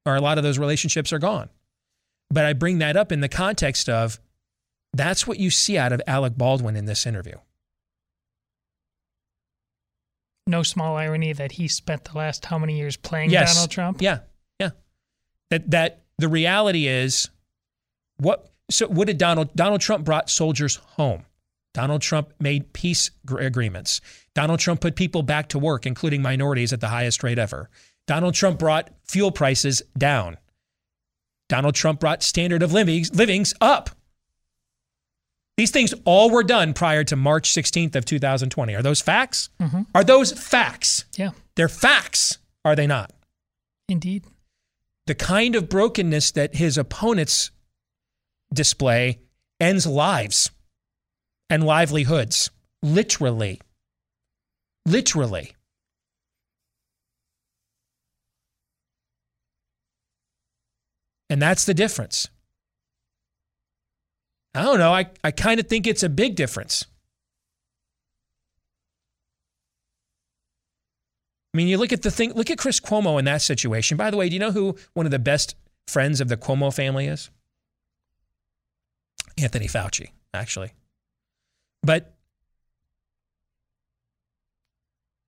or 0.04 0.16
a 0.16 0.20
lot 0.20 0.38
of 0.38 0.44
those 0.44 0.58
relationships 0.58 1.12
are 1.12 1.18
gone. 1.18 1.48
But 2.30 2.44
I 2.44 2.52
bring 2.52 2.78
that 2.78 2.96
up 2.96 3.10
in 3.10 3.20
the 3.20 3.28
context 3.28 3.88
of 3.88 4.20
that's 4.92 5.26
what 5.26 5.38
you 5.38 5.50
see 5.50 5.78
out 5.78 5.92
of 5.92 6.02
Alec 6.06 6.36
Baldwin 6.36 6.76
in 6.76 6.84
this 6.84 7.06
interview. 7.06 7.36
No 10.46 10.62
small 10.62 10.96
irony 10.96 11.32
that 11.34 11.52
he 11.52 11.68
spent 11.68 12.04
the 12.04 12.16
last 12.16 12.46
how 12.46 12.58
many 12.58 12.78
years 12.78 12.96
playing 12.96 13.30
yes. 13.30 13.54
Donald 13.54 13.70
Trump? 13.70 14.02
Yeah. 14.02 14.20
Yeah. 14.58 14.70
That 15.50 15.70
that 15.70 16.02
the 16.18 16.28
reality 16.28 16.86
is 16.86 17.28
what 18.16 18.50
so 18.70 18.86
what 18.88 19.06
did 19.06 19.18
Donald 19.18 19.54
Donald 19.54 19.80
Trump 19.80 20.04
brought 20.04 20.30
soldiers 20.30 20.76
home. 20.76 21.24
Donald 21.74 22.02
Trump 22.02 22.32
made 22.40 22.72
peace 22.72 23.10
agreements. 23.38 24.00
Donald 24.34 24.60
Trump 24.60 24.80
put 24.80 24.96
people 24.96 25.22
back 25.22 25.48
to 25.48 25.58
work, 25.58 25.86
including 25.86 26.22
minorities, 26.22 26.72
at 26.72 26.80
the 26.80 26.88
highest 26.88 27.22
rate 27.22 27.38
ever. 27.38 27.68
Donald 28.06 28.34
Trump 28.34 28.58
brought 28.58 28.90
fuel 29.04 29.30
prices 29.30 29.82
down. 29.96 30.38
Donald 31.48 31.74
Trump 31.74 32.00
brought 32.00 32.22
standard 32.22 32.62
of 32.62 32.72
livings, 32.72 33.14
livings 33.14 33.54
up. 33.60 33.90
These 35.56 35.70
things 35.70 35.92
all 36.04 36.30
were 36.30 36.44
done 36.44 36.72
prior 36.72 37.02
to 37.04 37.16
March 37.16 37.52
16th 37.52 37.96
of 37.96 38.04
2020. 38.04 38.74
Are 38.74 38.82
those 38.82 39.00
facts? 39.00 39.50
Mm-hmm. 39.60 39.82
Are 39.94 40.04
those 40.04 40.32
facts? 40.32 41.04
Yeah. 41.16 41.30
They're 41.56 41.68
facts, 41.68 42.38
are 42.64 42.76
they 42.76 42.86
not? 42.86 43.12
Indeed. 43.88 44.24
The 45.06 45.14
kind 45.14 45.56
of 45.56 45.68
brokenness 45.68 46.30
that 46.32 46.54
his 46.54 46.78
opponents 46.78 47.50
display 48.52 49.18
ends 49.58 49.86
lives 49.86 50.50
and 51.50 51.64
livelihoods. 51.64 52.50
Literally. 52.82 53.60
Literally. 54.86 55.54
And 61.30 61.42
that's 61.42 61.64
the 61.64 61.74
difference. 61.74 62.28
I 64.54 64.62
don't 64.62 64.78
know. 64.78 64.92
I, 64.92 65.06
I 65.22 65.30
kind 65.30 65.60
of 65.60 65.66
think 65.66 65.86
it's 65.86 66.02
a 66.02 66.08
big 66.08 66.34
difference. 66.34 66.86
I 71.52 71.56
mean, 71.56 71.68
you 71.68 71.78
look 71.78 71.92
at 71.92 72.02
the 72.02 72.10
thing, 72.10 72.32
look 72.34 72.50
at 72.50 72.58
Chris 72.58 72.80
Cuomo 72.80 73.18
in 73.18 73.24
that 73.26 73.42
situation. 73.42 73.96
By 73.96 74.10
the 74.10 74.16
way, 74.16 74.28
do 74.28 74.34
you 74.34 74.40
know 74.40 74.52
who 74.52 74.76
one 74.94 75.06
of 75.06 75.12
the 75.12 75.18
best 75.18 75.54
friends 75.86 76.20
of 76.20 76.28
the 76.28 76.36
Cuomo 76.36 76.74
family 76.74 77.06
is? 77.06 77.30
Anthony 79.36 79.66
Fauci, 79.66 80.10
actually. 80.34 80.72
But 81.82 82.14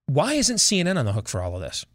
why 0.07 0.33
isn't 0.33 0.57
CNN 0.57 0.97
on 0.97 1.05
the 1.05 1.13
hook 1.13 1.29
for 1.29 1.41
all 1.41 1.55
of 1.55 1.61
this? 1.61 1.85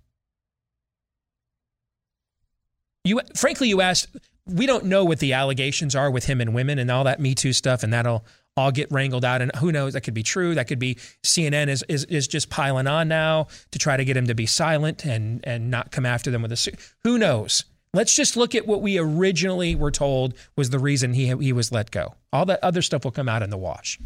You, 3.05 3.21
frankly, 3.37 3.69
you 3.69 3.81
asked, 3.81 4.09
we 4.47 4.67
don't 4.67 4.87
know 4.87 5.05
what 5.05 5.21
the 5.21 5.33
allegations 5.33 5.95
are 5.95 6.11
with 6.11 6.25
him 6.25 6.41
and 6.41 6.55
women 6.55 6.79
and 6.79 6.91
all 6.91 7.05
that 7.05 7.21
Me 7.21 7.35
Too 7.35 7.53
stuff, 7.53 7.83
and 7.83 7.93
that'll 7.93 8.25
all 8.57 8.73
get 8.73 8.91
wrangled 8.91 9.25
out. 9.25 9.43
And 9.43 9.55
who 9.57 9.71
knows? 9.71 9.93
That 9.93 10.01
could 10.01 10.15
be 10.15 10.23
true. 10.23 10.55
That 10.55 10.67
could 10.67 10.79
be 10.79 10.97
CNN 11.23 11.69
is 11.69 11.85
is, 11.89 12.05
is 12.05 12.27
just 12.27 12.49
piling 12.49 12.87
on 12.87 13.09
now 13.09 13.49
to 13.71 13.79
try 13.79 13.97
to 13.97 14.05
get 14.05 14.17
him 14.17 14.27
to 14.27 14.35
be 14.35 14.47
silent 14.47 15.05
and 15.05 15.41
and 15.45 15.71
not 15.71 15.93
come 15.93 16.07
after 16.07 16.31
them 16.31 16.43
with 16.43 16.53
a 16.53 16.57
suit. 16.57 16.77
Who 17.05 17.19
knows? 17.19 17.65
Let's 17.93 18.15
just 18.15 18.37
look 18.37 18.55
at 18.55 18.67
what 18.67 18.83
we 18.83 18.99
originally 18.99 19.75
were 19.75 19.91
told 19.91 20.35
was 20.57 20.71
the 20.71 20.79
reason 20.79 21.13
he 21.13 21.27
he 21.37 21.53
was 21.53 21.71
let 21.71 21.91
go. 21.91 22.15
All 22.33 22.47
that 22.47 22.63
other 22.63 22.83
stuff 22.83 23.05
will 23.05 23.13
come 23.13 23.29
out 23.29 23.43
in 23.43 23.51
the 23.51 23.59
wash. 23.59 23.99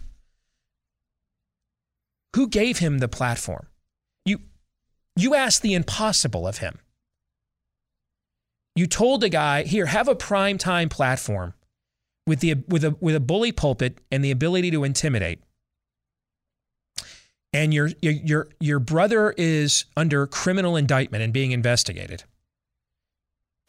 Who 2.36 2.48
gave 2.48 2.78
him 2.78 2.98
the 2.98 3.08
platform? 3.08 3.66
You 4.24 4.40
you 5.16 5.34
asked 5.34 5.62
the 5.62 5.74
impossible 5.74 6.46
of 6.46 6.58
him. 6.58 6.78
You 8.76 8.86
told 8.86 9.24
a 9.24 9.28
guy, 9.28 9.64
"Here, 9.64 9.86
have 9.86 10.08
a 10.08 10.14
prime 10.14 10.58
time 10.58 10.88
platform." 10.88 11.54
with 12.30 12.40
the 12.40 12.54
with 12.68 12.84
a 12.84 12.96
with 13.00 13.16
a 13.16 13.20
bully 13.20 13.50
pulpit 13.50 13.98
and 14.12 14.24
the 14.24 14.30
ability 14.30 14.70
to 14.70 14.84
intimidate 14.84 15.40
and 17.52 17.74
your 17.74 17.90
your 18.00 18.48
your 18.60 18.78
brother 18.78 19.34
is 19.36 19.84
under 19.96 20.26
criminal 20.28 20.76
indictment 20.76 21.24
and 21.24 21.32
being 21.32 21.50
investigated 21.50 22.22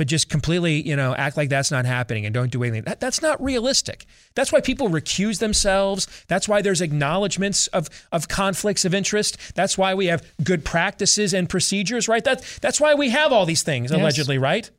but 0.02 0.08
just 0.08 0.30
completely 0.30 0.82
you 0.82 0.96
know 0.96 1.14
act 1.14 1.38
like 1.38 1.48
that's 1.48 1.70
not 1.70 1.86
happening 1.86 2.26
and 2.26 2.34
don't 2.34 2.52
do 2.52 2.64
anything 2.64 2.82
that, 2.86 3.00
that's 3.00 3.22
not 3.22 3.40
realistic 3.40 4.08
that's 4.34 4.52
why 4.52 4.60
people 4.60 4.90
recuse 4.90 5.38
themselves 5.38 6.08
that's 6.28 6.50
why 6.50 6.60
there's 6.60 6.82
acknowledgments 6.82 7.68
of 7.68 7.88
of 8.12 8.28
conflicts 8.28 8.84
of 8.84 8.96
interest 8.96 9.38
that's 9.54 9.78
why 9.78 9.94
we 9.94 10.08
have 10.08 10.26
good 10.44 10.66
practices 10.66 11.36
and 11.36 11.50
procedures 11.50 12.08
right 12.08 12.24
that, 12.24 12.42
that's 12.62 12.82
why 12.82 12.96
we 12.96 13.10
have 13.10 13.32
all 13.32 13.46
these 13.46 13.62
things 13.62 13.92
Yes. 13.92 14.00
allegedly 14.00 14.40
right 14.40 14.72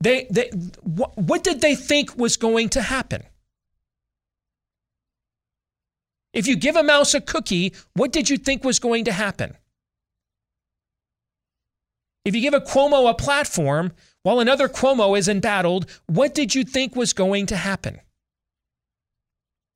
they, 0.00 0.26
they 0.30 0.50
what, 0.82 1.16
what 1.18 1.44
did 1.44 1.60
they 1.60 1.74
think 1.74 2.16
was 2.16 2.36
going 2.36 2.68
to 2.70 2.82
happen? 2.82 3.24
If 6.32 6.46
you 6.46 6.56
give 6.56 6.76
a 6.76 6.82
mouse 6.82 7.12
a 7.12 7.20
cookie, 7.20 7.74
what 7.94 8.12
did 8.12 8.30
you 8.30 8.38
think 8.38 8.64
was 8.64 8.78
going 8.78 9.04
to 9.06 9.12
happen? 9.12 9.56
If 12.24 12.34
you 12.34 12.40
give 12.40 12.54
a 12.54 12.60
Cuomo 12.60 13.10
a 13.10 13.14
platform 13.14 13.92
while 14.22 14.40
another 14.40 14.68
Cuomo 14.68 15.18
is 15.18 15.28
embattled, 15.28 15.86
what 16.06 16.34
did 16.34 16.54
you 16.54 16.64
think 16.64 16.94
was 16.94 17.12
going 17.12 17.46
to 17.46 17.56
happen? 17.56 18.00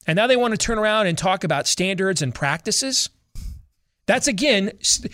And 0.06 0.16
now 0.16 0.26
they 0.26 0.36
want 0.36 0.52
to 0.52 0.58
turn 0.58 0.78
around 0.78 1.06
and 1.06 1.16
talk 1.16 1.44
about 1.44 1.66
standards 1.66 2.20
and 2.20 2.34
practices. 2.34 3.08
That's 4.06 4.28
again, 4.28 4.72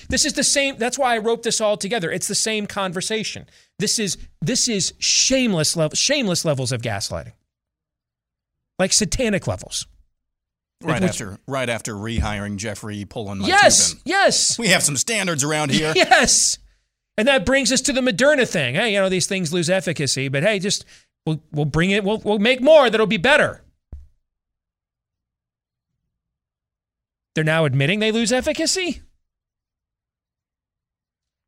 this 0.09 0.25
is 0.25 0.33
the 0.33 0.43
same. 0.43 0.77
That's 0.77 0.99
why 0.99 1.15
I 1.15 1.19
wrote 1.19 1.45
this 1.45 1.61
all 1.61 1.77
together. 1.77 2.11
It's 2.11 2.27
the 2.27 2.35
same 2.35 2.67
conversation. 2.67 3.47
This 3.79 4.01
is 4.01 4.19
this 4.41 4.69
is 4.69 4.95
shameless 4.99 5.77
level, 5.77 5.95
shameless 5.95 6.45
levels 6.45 6.73
of 6.73 6.83
gaslighting, 6.83 7.35
like 8.81 8.93
satanic 8.93 9.47
levels. 9.47 9.87
Right 10.83 11.01
Which- 11.03 11.11
after, 11.11 11.39
right 11.47 11.69
after 11.69 11.95
rehiring 11.95 12.57
Jeffrey 12.57 13.05
Toobin. 13.05 13.47
Yes, 13.47 13.95
yes, 14.05 14.59
we 14.59 14.69
have 14.69 14.83
some 14.83 14.97
standards 14.97 15.45
around 15.45 15.71
here. 15.71 15.93
yes. 15.97 16.59
And 17.21 17.29
that 17.29 17.45
brings 17.45 17.71
us 17.71 17.83
to 17.83 17.93
the 17.93 18.01
Moderna 18.01 18.49
thing. 18.49 18.77
Hey, 18.77 18.95
you 18.95 18.99
know 18.99 19.11
these 19.11 19.27
things 19.27 19.53
lose 19.53 19.69
efficacy, 19.69 20.29
but 20.29 20.43
hey, 20.43 20.59
just 20.59 20.87
we'll 21.27 21.43
we'll 21.53 21.67
bring 21.67 21.91
it. 21.91 22.03
We'll 22.03 22.17
we'll 22.17 22.39
make 22.39 22.63
more 22.63 22.89
that'll 22.89 23.07
be 23.07 23.19
better. 23.19 23.61
They're 27.35 27.45
now 27.45 27.67
admitting 27.67 27.99
they 27.99 28.11
lose 28.11 28.33
efficacy. 28.33 29.03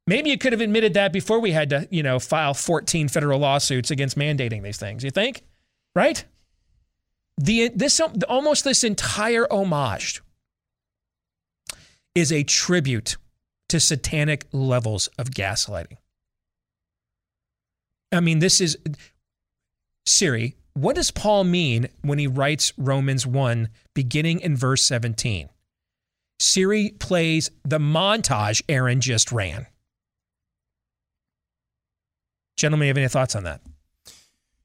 Maybe 0.06 0.28
you 0.28 0.36
could 0.36 0.52
have 0.52 0.60
admitted 0.60 0.92
that 0.92 1.10
before 1.10 1.40
we 1.40 1.52
had 1.52 1.70
to, 1.70 1.88
you 1.90 2.02
know, 2.02 2.18
file 2.18 2.52
14 2.52 3.08
federal 3.08 3.38
lawsuits 3.38 3.90
against 3.90 4.18
mandating 4.18 4.62
these 4.62 4.76
things. 4.76 5.02
You 5.02 5.10
think? 5.10 5.42
Right? 5.96 6.22
The 7.38 7.68
this 7.74 7.98
almost 8.28 8.64
this 8.64 8.84
entire 8.84 9.50
homage 9.50 10.20
is 12.14 12.30
a 12.30 12.42
tribute 12.42 13.16
to 13.72 13.80
satanic 13.80 14.44
levels 14.52 15.06
of 15.18 15.30
gaslighting. 15.30 15.96
I 18.12 18.20
mean, 18.20 18.38
this 18.38 18.60
is 18.60 18.76
Siri, 20.04 20.56
what 20.74 20.94
does 20.94 21.10
Paul 21.10 21.44
mean 21.44 21.88
when 22.02 22.18
he 22.18 22.26
writes 22.26 22.74
Romans 22.76 23.26
1 23.26 23.70
beginning 23.94 24.40
in 24.40 24.58
verse 24.58 24.84
17? 24.84 25.48
Siri 26.38 26.90
plays 26.98 27.50
the 27.64 27.78
montage 27.78 28.60
Aaron 28.68 29.00
just 29.00 29.32
ran. 29.32 29.66
Gentlemen, 32.58 32.88
have 32.88 32.98
any 32.98 33.08
thoughts 33.08 33.34
on 33.34 33.44
that? 33.44 33.62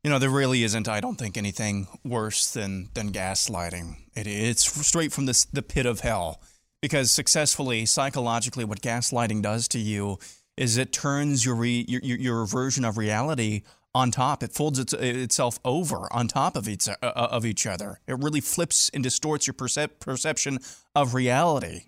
You 0.03 0.09
know, 0.09 0.19
there 0.19 0.29
really 0.29 0.63
isn't, 0.63 0.89
I 0.89 0.99
don't 0.99 1.15
think, 1.15 1.37
anything 1.37 1.87
worse 2.03 2.51
than 2.51 2.89
than 2.93 3.13
gaslighting. 3.13 3.95
It, 4.15 4.27
it's 4.27 4.85
straight 4.85 5.13
from 5.13 5.27
this, 5.27 5.45
the 5.45 5.61
pit 5.61 5.85
of 5.85 6.01
hell. 6.01 6.41
Because 6.81 7.11
successfully, 7.11 7.85
psychologically, 7.85 8.63
what 8.63 8.81
gaslighting 8.81 9.41
does 9.41 9.67
to 9.69 9.79
you 9.79 10.19
is 10.55 10.77
it 10.77 10.91
turns 10.91 11.45
your 11.45 11.55
re, 11.55 11.85
your, 11.87 12.01
your 12.01 12.45
version 12.45 12.85
of 12.85 12.97
reality 12.97 13.63
on 13.95 14.11
top. 14.11 14.43
It 14.43 14.51
folds 14.53 14.77
its, 14.77 14.93
itself 14.93 15.59
over 15.65 16.11
on 16.13 16.27
top 16.27 16.55
of 16.55 16.67
each 16.67 16.87
uh, 16.87 16.95
of 17.01 17.45
each 17.45 17.65
other. 17.65 17.99
It 18.07 18.19
really 18.19 18.41
flips 18.41 18.89
and 18.93 19.03
distorts 19.03 19.47
your 19.47 19.55
percep- 19.55 19.99
perception 19.99 20.59
of 20.95 21.13
reality. 21.15 21.85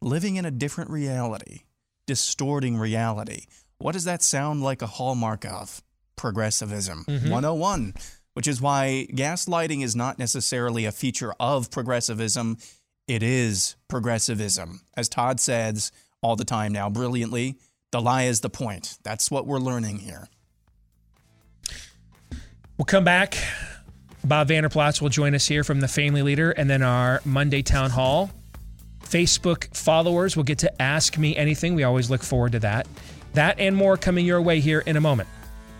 Living 0.00 0.36
in 0.36 0.44
a 0.44 0.50
different 0.50 0.90
reality, 0.90 1.62
distorting 2.06 2.76
reality. 2.78 3.44
What 3.78 3.92
does 3.92 4.04
that 4.04 4.22
sound 4.22 4.62
like 4.62 4.80
a 4.80 4.86
hallmark 4.86 5.44
of? 5.44 5.82
Progressivism 6.16 7.04
Mhm. 7.04 7.30
101, 7.30 7.94
which 8.34 8.48
is 8.48 8.60
why 8.60 9.06
gaslighting 9.12 9.82
is 9.84 9.94
not 9.94 10.18
necessarily 10.18 10.84
a 10.84 10.92
feature 10.92 11.32
of 11.38 11.70
progressivism. 11.70 12.58
It 13.08 13.22
is 13.22 13.76
progressivism. 13.88 14.82
As 14.94 15.08
Todd 15.08 15.40
says 15.40 15.90
all 16.20 16.36
the 16.36 16.44
time 16.44 16.72
now, 16.72 16.90
brilliantly, 16.90 17.56
the 17.90 18.02
lie 18.02 18.24
is 18.24 18.42
the 18.42 18.50
point. 18.50 18.98
That's 19.02 19.30
what 19.30 19.46
we're 19.46 19.58
learning 19.58 20.00
here. 20.00 20.28
We'll 22.76 22.84
come 22.84 23.04
back. 23.04 23.36
Bob 24.22 24.48
Vander 24.48 24.68
Plaats 24.68 25.00
will 25.00 25.08
join 25.08 25.34
us 25.34 25.46
here 25.46 25.64
from 25.64 25.80
the 25.80 25.88
Family 25.88 26.20
Leader, 26.22 26.50
and 26.50 26.68
then 26.68 26.82
our 26.82 27.22
Monday 27.24 27.62
Town 27.62 27.88
Hall. 27.90 28.30
Facebook 29.00 29.74
followers 29.74 30.36
will 30.36 30.44
get 30.44 30.58
to 30.58 30.82
ask 30.82 31.16
me 31.16 31.34
anything. 31.34 31.74
We 31.74 31.84
always 31.84 32.10
look 32.10 32.22
forward 32.22 32.52
to 32.52 32.58
that. 32.58 32.86
That 33.32 33.58
and 33.58 33.74
more 33.74 33.96
coming 33.96 34.26
your 34.26 34.42
way 34.42 34.60
here 34.60 34.80
in 34.80 34.98
a 34.98 35.00
moment 35.00 35.30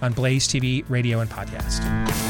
on 0.01 0.15
Blaze 0.15 0.49
TV, 0.49 0.83
radio, 0.89 1.21
and 1.21 1.29
podcast. 1.29 2.28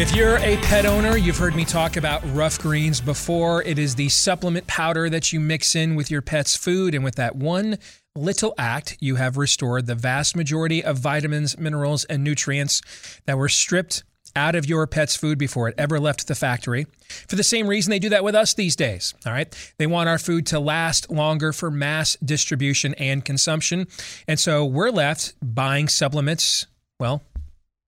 If 0.00 0.16
you're 0.16 0.38
a 0.38 0.56
pet 0.62 0.86
owner, 0.86 1.18
you've 1.18 1.36
heard 1.36 1.54
me 1.54 1.66
talk 1.66 1.98
about 1.98 2.22
Rough 2.32 2.58
Greens 2.58 3.02
before. 3.02 3.62
It 3.64 3.78
is 3.78 3.96
the 3.96 4.08
supplement 4.08 4.66
powder 4.66 5.10
that 5.10 5.30
you 5.30 5.40
mix 5.40 5.74
in 5.74 5.94
with 5.94 6.10
your 6.10 6.22
pet's 6.22 6.56
food, 6.56 6.94
and 6.94 7.04
with 7.04 7.16
that 7.16 7.36
one 7.36 7.76
little 8.16 8.54
act, 8.56 8.96
you 9.00 9.16
have 9.16 9.36
restored 9.36 9.84
the 9.84 9.94
vast 9.94 10.34
majority 10.34 10.82
of 10.82 10.96
vitamins, 10.96 11.58
minerals, 11.58 12.04
and 12.06 12.24
nutrients 12.24 12.80
that 13.26 13.36
were 13.36 13.50
stripped 13.50 14.02
out 14.34 14.54
of 14.54 14.64
your 14.64 14.86
pet's 14.86 15.16
food 15.16 15.36
before 15.36 15.68
it 15.68 15.74
ever 15.76 16.00
left 16.00 16.26
the 16.28 16.34
factory. 16.34 16.86
For 17.28 17.36
the 17.36 17.44
same 17.44 17.68
reason 17.68 17.90
they 17.90 17.98
do 17.98 18.08
that 18.08 18.24
with 18.24 18.34
us 18.34 18.54
these 18.54 18.76
days. 18.76 19.12
All 19.26 19.34
right. 19.34 19.54
They 19.76 19.86
want 19.86 20.08
our 20.08 20.18
food 20.18 20.46
to 20.46 20.60
last 20.60 21.10
longer 21.10 21.52
for 21.52 21.70
mass 21.70 22.16
distribution 22.24 22.94
and 22.94 23.22
consumption. 23.22 23.86
And 24.26 24.40
so 24.40 24.64
we're 24.64 24.92
left 24.92 25.34
buying 25.42 25.88
supplements, 25.88 26.66
well, 26.98 27.22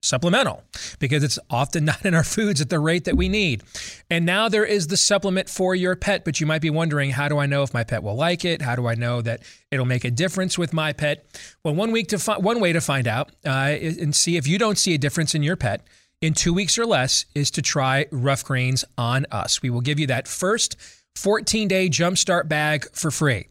supplemental 0.03 0.62
because 0.99 1.23
it's 1.25 1.38
often 1.49 1.85
not 1.87 2.05
in 2.05 2.15
our 2.15 2.25
foods 2.25 2.61
at 2.61 2.69
the 2.69 2.79
rate 2.79 3.05
that 3.05 3.17
we 3.17 3.29
need. 3.29 3.62
And 4.11 4.27
now 4.27 4.49
there 4.49 4.65
is 4.65 4.88
the 4.88 4.97
supplement 4.97 5.49
for 5.49 5.75
your 5.75 5.97
pet, 5.97 6.25
but 6.25 6.41
you 6.41 6.47
might 6.47 6.61
be 6.61 6.71
wondering, 6.71 7.11
how 7.11 7.29
do 7.29 7.38
I 7.38 7.47
know 7.47 7.62
if 7.62 7.73
my 7.73 7.85
pet 7.85 8.03
will 8.03 8.17
like 8.17 8.45
it? 8.45 8.62
How 8.62 8.77
do 8.77 8.87
I 8.87 8.95
know 8.95 9.23
that 9.23 9.43
it'll 9.71 9.87
make 9.87 10.05
a 10.05 10.11
difference 10.11 10.59
with 10.59 10.73
my 10.73 10.93
pet? 10.93 11.25
Well, 11.65 11.75
one 11.75 11.93
week 11.93 12.09
to 12.09 12.19
fi- 12.19 12.38
one 12.38 12.61
way 12.61 12.73
to 12.73 12.81
find 12.81 13.09
out 13.09 13.31
uh, 13.47 13.77
and 13.81 14.15
see 14.15 14.37
if 14.37 14.47
you 14.47 14.59
don't 14.59 14.79
see 14.79 14.95
a 14.95 14.99
difference 14.99 15.35
in 15.35 15.43
your 15.43 15.57
pet 15.57 15.87
in 16.21 16.35
two 16.35 16.55
weeks 16.55 16.79
or 16.79 16.87
less 16.87 17.27
is 17.35 17.51
to 17.51 17.62
try 17.62 18.07
Ruff 18.11 18.45
Greens 18.45 18.85
on 18.97 19.27
us. 19.31 19.62
We 19.62 19.71
will 19.71 19.81
give 19.81 19.99
you 19.99 20.07
that 20.09 20.29
first 20.29 20.77
14 21.17 21.69
day 21.69 21.88
jumpstart 21.88 22.49
bag 22.49 22.87
for 22.93 23.11
free. 23.11 23.49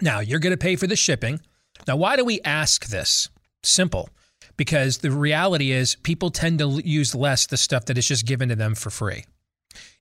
Now, 0.00 0.20
you're 0.20 0.38
going 0.38 0.52
to 0.52 0.56
pay 0.56 0.76
for 0.76 0.86
the 0.86 0.96
shipping. 0.96 1.40
Now, 1.86 1.96
why 1.96 2.16
do 2.16 2.24
we 2.24 2.40
ask 2.42 2.86
this? 2.86 3.28
Simple. 3.62 4.08
Because 4.60 4.98
the 4.98 5.10
reality 5.10 5.70
is, 5.72 5.94
people 5.94 6.28
tend 6.28 6.58
to 6.58 6.82
use 6.84 7.14
less 7.14 7.46
the 7.46 7.56
stuff 7.56 7.86
that 7.86 7.96
is 7.96 8.06
just 8.06 8.26
given 8.26 8.50
to 8.50 8.54
them 8.54 8.74
for 8.74 8.90
free. 8.90 9.24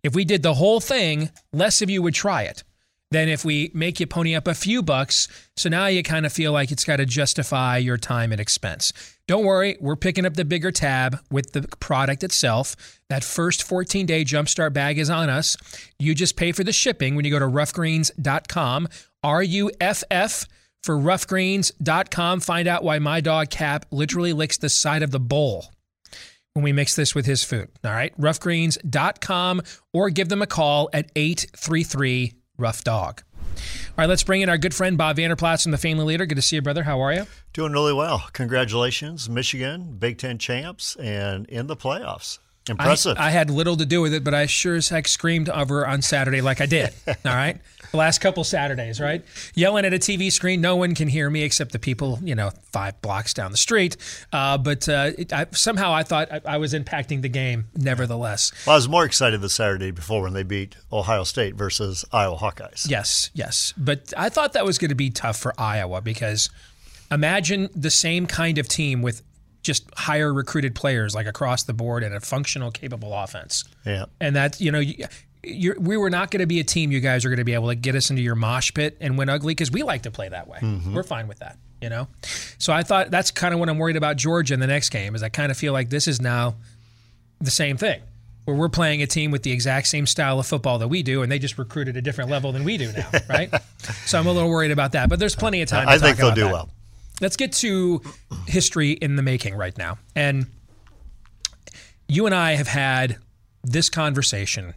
If 0.03 0.13
we 0.13 0.25
did 0.25 0.43
the 0.43 0.55
whole 0.55 0.81
thing, 0.81 1.29
less 1.53 1.81
of 1.81 1.89
you 1.89 2.01
would 2.01 2.13
try 2.13 2.41
it 2.41 2.65
than 3.09 3.29
if 3.29 3.45
we 3.45 3.71
make 3.73 4.01
you 4.01 4.05
pony 4.05 4.35
up 4.35 4.49
a 4.49 4.53
few 4.53 4.83
bucks. 4.83 5.29
So 5.55 5.69
now 5.69 5.85
you 5.85 6.03
kind 6.03 6.25
of 6.25 6.33
feel 6.33 6.51
like 6.51 6.71
it's 6.73 6.83
got 6.83 6.97
to 6.97 7.05
justify 7.05 7.77
your 7.77 7.95
time 7.95 8.33
and 8.33 8.41
expense. 8.41 8.91
Don't 9.27 9.45
worry, 9.45 9.77
we're 9.79 9.95
picking 9.95 10.25
up 10.25 10.33
the 10.33 10.43
bigger 10.43 10.73
tab 10.73 11.21
with 11.31 11.53
the 11.53 11.61
product 11.79 12.25
itself. 12.25 12.75
That 13.07 13.23
first 13.23 13.63
14 13.63 14.05
day 14.05 14.25
jumpstart 14.25 14.73
bag 14.73 14.97
is 14.99 15.09
on 15.09 15.29
us. 15.29 15.55
You 15.99 16.13
just 16.13 16.35
pay 16.35 16.51
for 16.51 16.65
the 16.65 16.73
shipping 16.73 17.15
when 17.15 17.23
you 17.23 17.31
go 17.31 17.39
to 17.39 17.45
ruffgreens.com. 17.45 18.89
R 19.23 19.41
U 19.41 19.71
F 19.79 20.03
F 20.11 20.47
for 20.83 20.95
ruffgreens.com. 20.97 22.39
Find 22.39 22.67
out 22.67 22.83
why 22.83 22.99
my 22.99 23.21
dog 23.21 23.49
Cap 23.49 23.85
literally 23.91 24.33
licks 24.33 24.57
the 24.57 24.69
side 24.69 25.03
of 25.03 25.11
the 25.11 25.19
bowl 25.19 25.71
when 26.53 26.63
we 26.63 26.73
mix 26.73 26.95
this 26.95 27.13
with 27.13 27.25
his 27.25 27.43
food. 27.43 27.69
All 27.83 27.91
right, 27.91 28.15
ruffgreens.com 28.19 29.61
or 29.93 30.09
give 30.09 30.29
them 30.29 30.41
a 30.41 30.47
call 30.47 30.89
at 30.93 31.11
833 31.15 32.33
Ruff 32.57 32.83
Dog. 32.83 33.23
All 33.45 33.95
right, 33.97 34.09
let's 34.09 34.23
bring 34.23 34.41
in 34.41 34.49
our 34.49 34.57
good 34.57 34.73
friend 34.73 34.97
Bob 34.97 35.17
Vander 35.17 35.35
Plaats 35.35 35.63
from 35.63 35.71
the 35.71 35.77
Family 35.77 36.05
Leader. 36.05 36.25
Good 36.25 36.35
to 36.35 36.41
see 36.41 36.55
you, 36.55 36.61
brother. 36.61 36.83
How 36.83 37.01
are 37.01 37.13
you? 37.13 37.25
Doing 37.53 37.73
really 37.73 37.93
well. 37.93 38.25
Congratulations, 38.33 39.29
Michigan, 39.29 39.97
Big 39.97 40.17
Ten 40.17 40.37
champs, 40.37 40.95
and 40.95 41.45
in 41.47 41.67
the 41.67 41.75
playoffs. 41.75 42.39
Impressive. 42.69 43.17
I, 43.17 43.27
I, 43.27 43.29
had 43.31 43.49
little 43.49 43.77
to 43.77 43.85
do 43.85 44.01
with 44.01 44.13
it, 44.13 44.23
but 44.23 44.33
I 44.33 44.45
sure 44.45 44.75
as 44.75 44.89
heck 44.89 45.07
screamed 45.07 45.49
over 45.49 45.85
on 45.85 46.01
Saturday 46.01 46.41
like 46.41 46.61
I 46.61 46.65
did. 46.65 46.93
all 47.07 47.15
right. 47.25 47.57
The 47.91 47.97
last 47.97 48.19
couple 48.19 48.43
Saturdays, 48.43 48.99
right? 48.99 49.23
Yelling 49.55 49.83
at 49.85 49.93
a 49.93 49.97
TV 49.97 50.31
screen. 50.31 50.61
No 50.61 50.75
one 50.75 50.93
can 50.93 51.07
hear 51.07 51.29
me 51.29 51.41
except 51.41 51.71
the 51.71 51.79
people, 51.79 52.19
you 52.21 52.35
know, 52.35 52.51
five 52.71 53.01
blocks 53.01 53.33
down 53.33 53.51
the 53.51 53.57
street. 53.57 53.97
Uh, 54.31 54.57
but 54.57 54.87
uh, 54.87 55.11
it, 55.17 55.33
I, 55.33 55.47
somehow 55.51 55.91
I 55.91 56.03
thought 56.03 56.31
I, 56.31 56.41
I, 56.45 56.57
was 56.57 56.73
impacting 56.73 57.23
the 57.23 57.29
game, 57.29 57.65
nevertheless. 57.75 58.51
Well, 58.67 58.75
I 58.75 58.77
was 58.77 58.87
more 58.87 59.05
excited 59.05 59.41
the 59.41 59.49
Saturday 59.49 59.89
before 59.89 60.21
when 60.21 60.33
they 60.33 60.43
beat 60.43 60.75
Ohio 60.91 61.23
State 61.23 61.55
versus 61.55 62.05
Iowa 62.11 62.37
Hawkeyes. 62.37 62.87
Yes, 62.89 63.31
yes. 63.33 63.73
But 63.75 64.13
I 64.15 64.29
thought 64.29 64.53
that 64.53 64.65
was 64.65 64.77
going 64.77 64.89
to 64.89 64.95
be 64.95 65.09
tough 65.09 65.37
for 65.37 65.53
Iowa 65.57 66.01
because 66.01 66.49
imagine 67.11 67.69
the 67.73 67.89
same 67.89 68.27
kind 68.27 68.59
of 68.59 68.67
team 68.67 69.01
with 69.01 69.23
just 69.61 69.89
higher 69.95 70.33
recruited 70.33 70.75
players 70.75 71.13
like 71.13 71.27
across 71.27 71.63
the 71.63 71.73
board 71.73 72.03
and 72.03 72.15
a 72.15 72.19
functional, 72.19 72.71
capable 72.71 73.13
offense. 73.13 73.65
Yeah. 73.85 74.05
And 74.19 74.35
that, 74.35 74.59
you 74.61 74.71
know, 74.71 74.81
we 75.43 75.97
were 75.97 76.09
not 76.09 76.31
going 76.31 76.41
to 76.41 76.47
be 76.47 76.59
a 76.59 76.63
team 76.63 76.91
you 76.91 76.99
guys 76.99 77.25
are 77.25 77.29
going 77.29 77.37
to 77.37 77.45
be 77.45 77.53
able 77.53 77.69
to 77.69 77.75
get 77.75 77.95
us 77.95 78.09
into 78.09 78.21
your 78.21 78.35
mosh 78.35 78.73
pit 78.73 78.97
and 78.99 79.17
win 79.17 79.29
ugly 79.29 79.53
because 79.53 79.71
we 79.71 79.83
like 79.83 80.03
to 80.03 80.11
play 80.11 80.29
that 80.29 80.47
way. 80.47 80.59
Mm-hmm. 80.59 80.93
We're 80.93 81.03
fine 81.03 81.27
with 81.27 81.39
that, 81.39 81.57
you 81.81 81.89
know? 81.89 82.07
So 82.57 82.73
I 82.73 82.83
thought 82.83 83.11
that's 83.11 83.31
kind 83.31 83.53
of 83.53 83.59
what 83.59 83.69
I'm 83.69 83.77
worried 83.77 83.95
about 83.95 84.17
Georgia 84.17 84.53
in 84.53 84.59
the 84.59 84.67
next 84.67 84.89
game 84.89 85.15
is 85.15 85.23
I 85.23 85.29
kind 85.29 85.51
of 85.51 85.57
feel 85.57 85.73
like 85.73 85.89
this 85.89 86.07
is 86.07 86.21
now 86.21 86.55
the 87.39 87.51
same 87.51 87.77
thing 87.77 88.01
where 88.49 88.55
we're 88.55 88.69
playing 88.69 89.01
a 89.01 89.07
team 89.07 89.31
with 89.31 89.43
the 89.43 89.51
exact 89.51 89.87
same 89.87 90.07
style 90.07 90.39
of 90.39 90.47
football 90.47 90.79
that 90.79 90.87
we 90.87 91.03
do, 91.03 91.21
and 91.21 91.31
they 91.31 91.37
just 91.37 91.57
recruited 91.57 91.95
a 91.95 92.01
different 92.01 92.31
level 92.31 92.51
than 92.51 92.63
we 92.63 92.77
do 92.77 92.91
now, 92.91 93.09
right? 93.29 93.53
so 94.05 94.17
I'm 94.17 94.25
a 94.25 94.31
little 94.31 94.49
worried 94.49 94.71
about 94.71 94.93
that, 94.93 95.07
but 95.07 95.19
there's 95.19 95.35
plenty 95.35 95.61
of 95.61 95.69
time. 95.69 95.87
I 95.87 95.99
think 95.99 96.17
they'll 96.17 96.33
do 96.33 96.45
that. 96.45 96.51
well. 96.51 96.69
Let's 97.21 97.35
get 97.35 97.51
to 97.53 98.01
history 98.47 98.91
in 98.91 99.15
the 99.15 99.21
making 99.21 99.55
right 99.55 99.77
now. 99.77 99.97
And 100.15 100.47
you 102.07 102.25
and 102.25 102.33
I 102.33 102.53
have 102.53 102.67
had 102.67 103.17
this 103.63 103.89
conversation, 103.89 104.73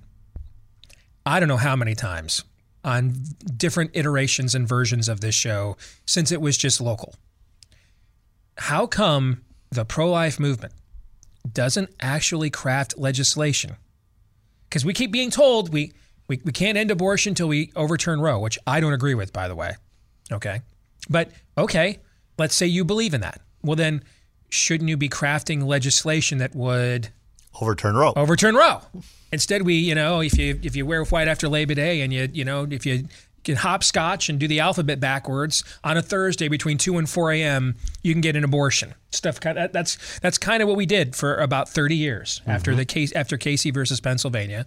I 1.25 1.39
don't 1.39 1.49
know 1.49 1.57
how 1.57 1.77
many 1.77 1.95
times, 1.95 2.45
on 2.85 3.15
different 3.57 3.93
iterations 3.95 4.55
and 4.55 4.67
versions 4.67 5.09
of 5.09 5.21
this 5.21 5.35
show 5.35 5.77
since 6.05 6.33
it 6.33 6.41
was 6.41 6.57
just 6.57 6.81
local. 6.81 7.15
How 8.59 8.87
come 8.87 9.43
the 9.71 9.85
pro 9.85 10.11
life 10.11 10.39
movement 10.39 10.75
doesn't 11.51 11.91
actually 12.01 12.51
craft 12.51 12.99
legislation? 12.99 13.77
Because 14.69 14.85
we 14.85 14.93
keep 14.93 15.13
being 15.13 15.31
told 15.31 15.73
we, 15.73 15.93
we, 16.29 16.41
we 16.45 16.53
can't 16.53 16.77
end 16.77 16.91
abortion 16.91 17.31
until 17.31 17.49
we 17.49 17.71
overturn 17.77 18.21
Roe, 18.21 18.39
which 18.39 18.59
I 18.67 18.81
don't 18.81 18.93
agree 18.93 19.15
with, 19.15 19.33
by 19.33 19.49
the 19.49 19.55
way. 19.55 19.75
Okay. 20.31 20.61
But 21.09 21.31
okay, 21.57 21.99
Let's 22.39 22.55
say 22.55 22.67
you 22.67 22.85
believe 22.85 23.15
in 23.15 23.21
that. 23.21 23.41
Well, 23.63 23.77
then 23.77 24.03
shouldn't 24.49 24.91
you 24.91 24.97
be 24.97 25.09
crafting 25.09 25.65
legislation 25.65 26.39
that 26.39 26.55
would 26.55 27.09
overturn 27.61 27.95
Roe? 27.97 28.13
Overturn 28.17 28.55
Roe. 28.55 28.83
Instead, 29.33 29.63
we, 29.63 29.75
you 29.75 29.95
know, 29.95 30.21
if 30.21 30.37
you 30.39 30.59
if 30.63 30.77
you 30.77 30.85
wear 30.85 31.05
white 31.05 31.29
after 31.29 31.49
Labor 31.49 31.75
Day 31.75 32.03
and 32.03 32.13
you, 32.13 32.29
you 32.33 32.45
know, 32.45 32.67
if 32.71 32.85
you 32.85 33.07
can 33.45 33.57
hopscotch 33.57 34.29
and 34.29 34.39
do 34.39 34.47
the 34.47 34.61
alphabet 34.61 35.01
backwards 35.01 35.65
on 35.83 35.97
a 35.97 36.03
Thursday 36.03 36.49
between 36.49 36.79
two 36.79 36.99
and 36.99 37.09
four 37.09 37.33
a.m., 37.33 37.77
you 38.03 38.13
can 38.13 38.21
get 38.21 38.37
an 38.37 38.45
abortion. 38.45 38.95
Stuff 39.11 39.41
that's 39.41 40.19
that's 40.21 40.39
kind 40.39 40.63
of 40.63 40.69
what 40.69 40.77
we 40.77 40.87
did 40.87 41.17
for 41.17 41.37
about 41.37 41.69
thirty 41.69 41.97
years 41.97 42.41
mm-hmm. 42.41 42.51
after 42.51 42.75
the 42.75 42.85
case 42.85 43.13
after 43.13 43.37
Casey 43.37 43.71
versus 43.71 44.01
Pennsylvania, 44.01 44.67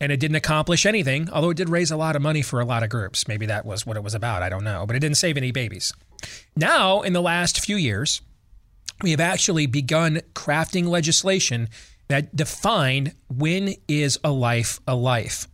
and 0.00 0.12
it 0.12 0.20
didn't 0.20 0.36
accomplish 0.36 0.86
anything. 0.86 1.28
Although 1.30 1.50
it 1.50 1.56
did 1.56 1.68
raise 1.68 1.90
a 1.90 1.96
lot 1.96 2.16
of 2.16 2.22
money 2.22 2.42
for 2.42 2.60
a 2.60 2.64
lot 2.64 2.82
of 2.82 2.88
groups. 2.88 3.26
Maybe 3.28 3.46
that 3.46 3.66
was 3.66 3.84
what 3.84 3.96
it 3.96 4.02
was 4.02 4.14
about. 4.14 4.42
I 4.42 4.48
don't 4.48 4.64
know, 4.64 4.86
but 4.86 4.96
it 4.96 5.00
didn't 5.00 5.16
save 5.16 5.36
any 5.36 5.50
babies. 5.50 5.92
Now, 6.56 7.02
in 7.02 7.12
the 7.12 7.22
last 7.22 7.64
few 7.64 7.76
years, 7.76 8.22
we 9.02 9.10
have 9.10 9.20
actually 9.20 9.66
begun 9.66 10.20
crafting 10.34 10.86
legislation 10.86 11.68
that 12.08 12.34
define 12.34 13.12
when 13.28 13.74
is 13.88 14.18
a 14.22 14.30
life 14.30 14.80
a 14.86 14.94
life. 14.94 15.48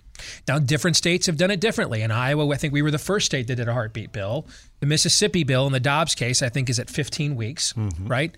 Now, 0.46 0.58
different 0.58 0.96
states 0.96 1.26
have 1.26 1.38
done 1.38 1.50
it 1.50 1.60
differently. 1.60 2.02
In 2.02 2.10
Iowa, 2.10 2.52
I 2.52 2.56
think 2.56 2.74
we 2.74 2.82
were 2.82 2.90
the 2.90 2.98
first 2.98 3.26
state 3.26 3.46
that 3.46 3.56
did 3.56 3.68
a 3.68 3.72
heartbeat 3.72 4.12
bill. 4.12 4.46
The 4.80 4.86
Mississippi 4.86 5.44
bill 5.44 5.66
in 5.66 5.72
the 5.72 5.80
Dobbs 5.80 6.14
case, 6.14 6.42
I 6.42 6.50
think, 6.50 6.68
is 6.68 6.78
at 6.78 6.90
15 6.90 7.36
weeks, 7.36 7.72
mm-hmm. 7.72 8.06
right? 8.06 8.36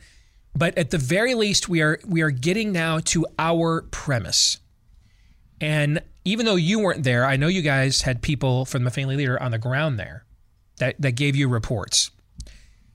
But 0.54 0.76
at 0.78 0.90
the 0.90 0.98
very 0.98 1.34
least, 1.34 1.68
we 1.68 1.80
are 1.82 1.98
we 2.06 2.22
are 2.22 2.30
getting 2.30 2.72
now 2.72 3.00
to 3.06 3.26
our 3.38 3.82
premise. 3.90 4.58
And 5.60 6.02
even 6.24 6.46
though 6.46 6.56
you 6.56 6.78
weren't 6.78 7.04
there, 7.04 7.24
I 7.24 7.36
know 7.36 7.48
you 7.48 7.62
guys 7.62 8.02
had 8.02 8.22
people 8.22 8.64
from 8.64 8.84
the 8.84 8.90
family 8.90 9.16
leader 9.16 9.40
on 9.42 9.50
the 9.50 9.58
ground 9.58 9.98
there 9.98 10.24
that, 10.78 11.00
that 11.00 11.12
gave 11.12 11.36
you 11.36 11.48
reports 11.48 12.10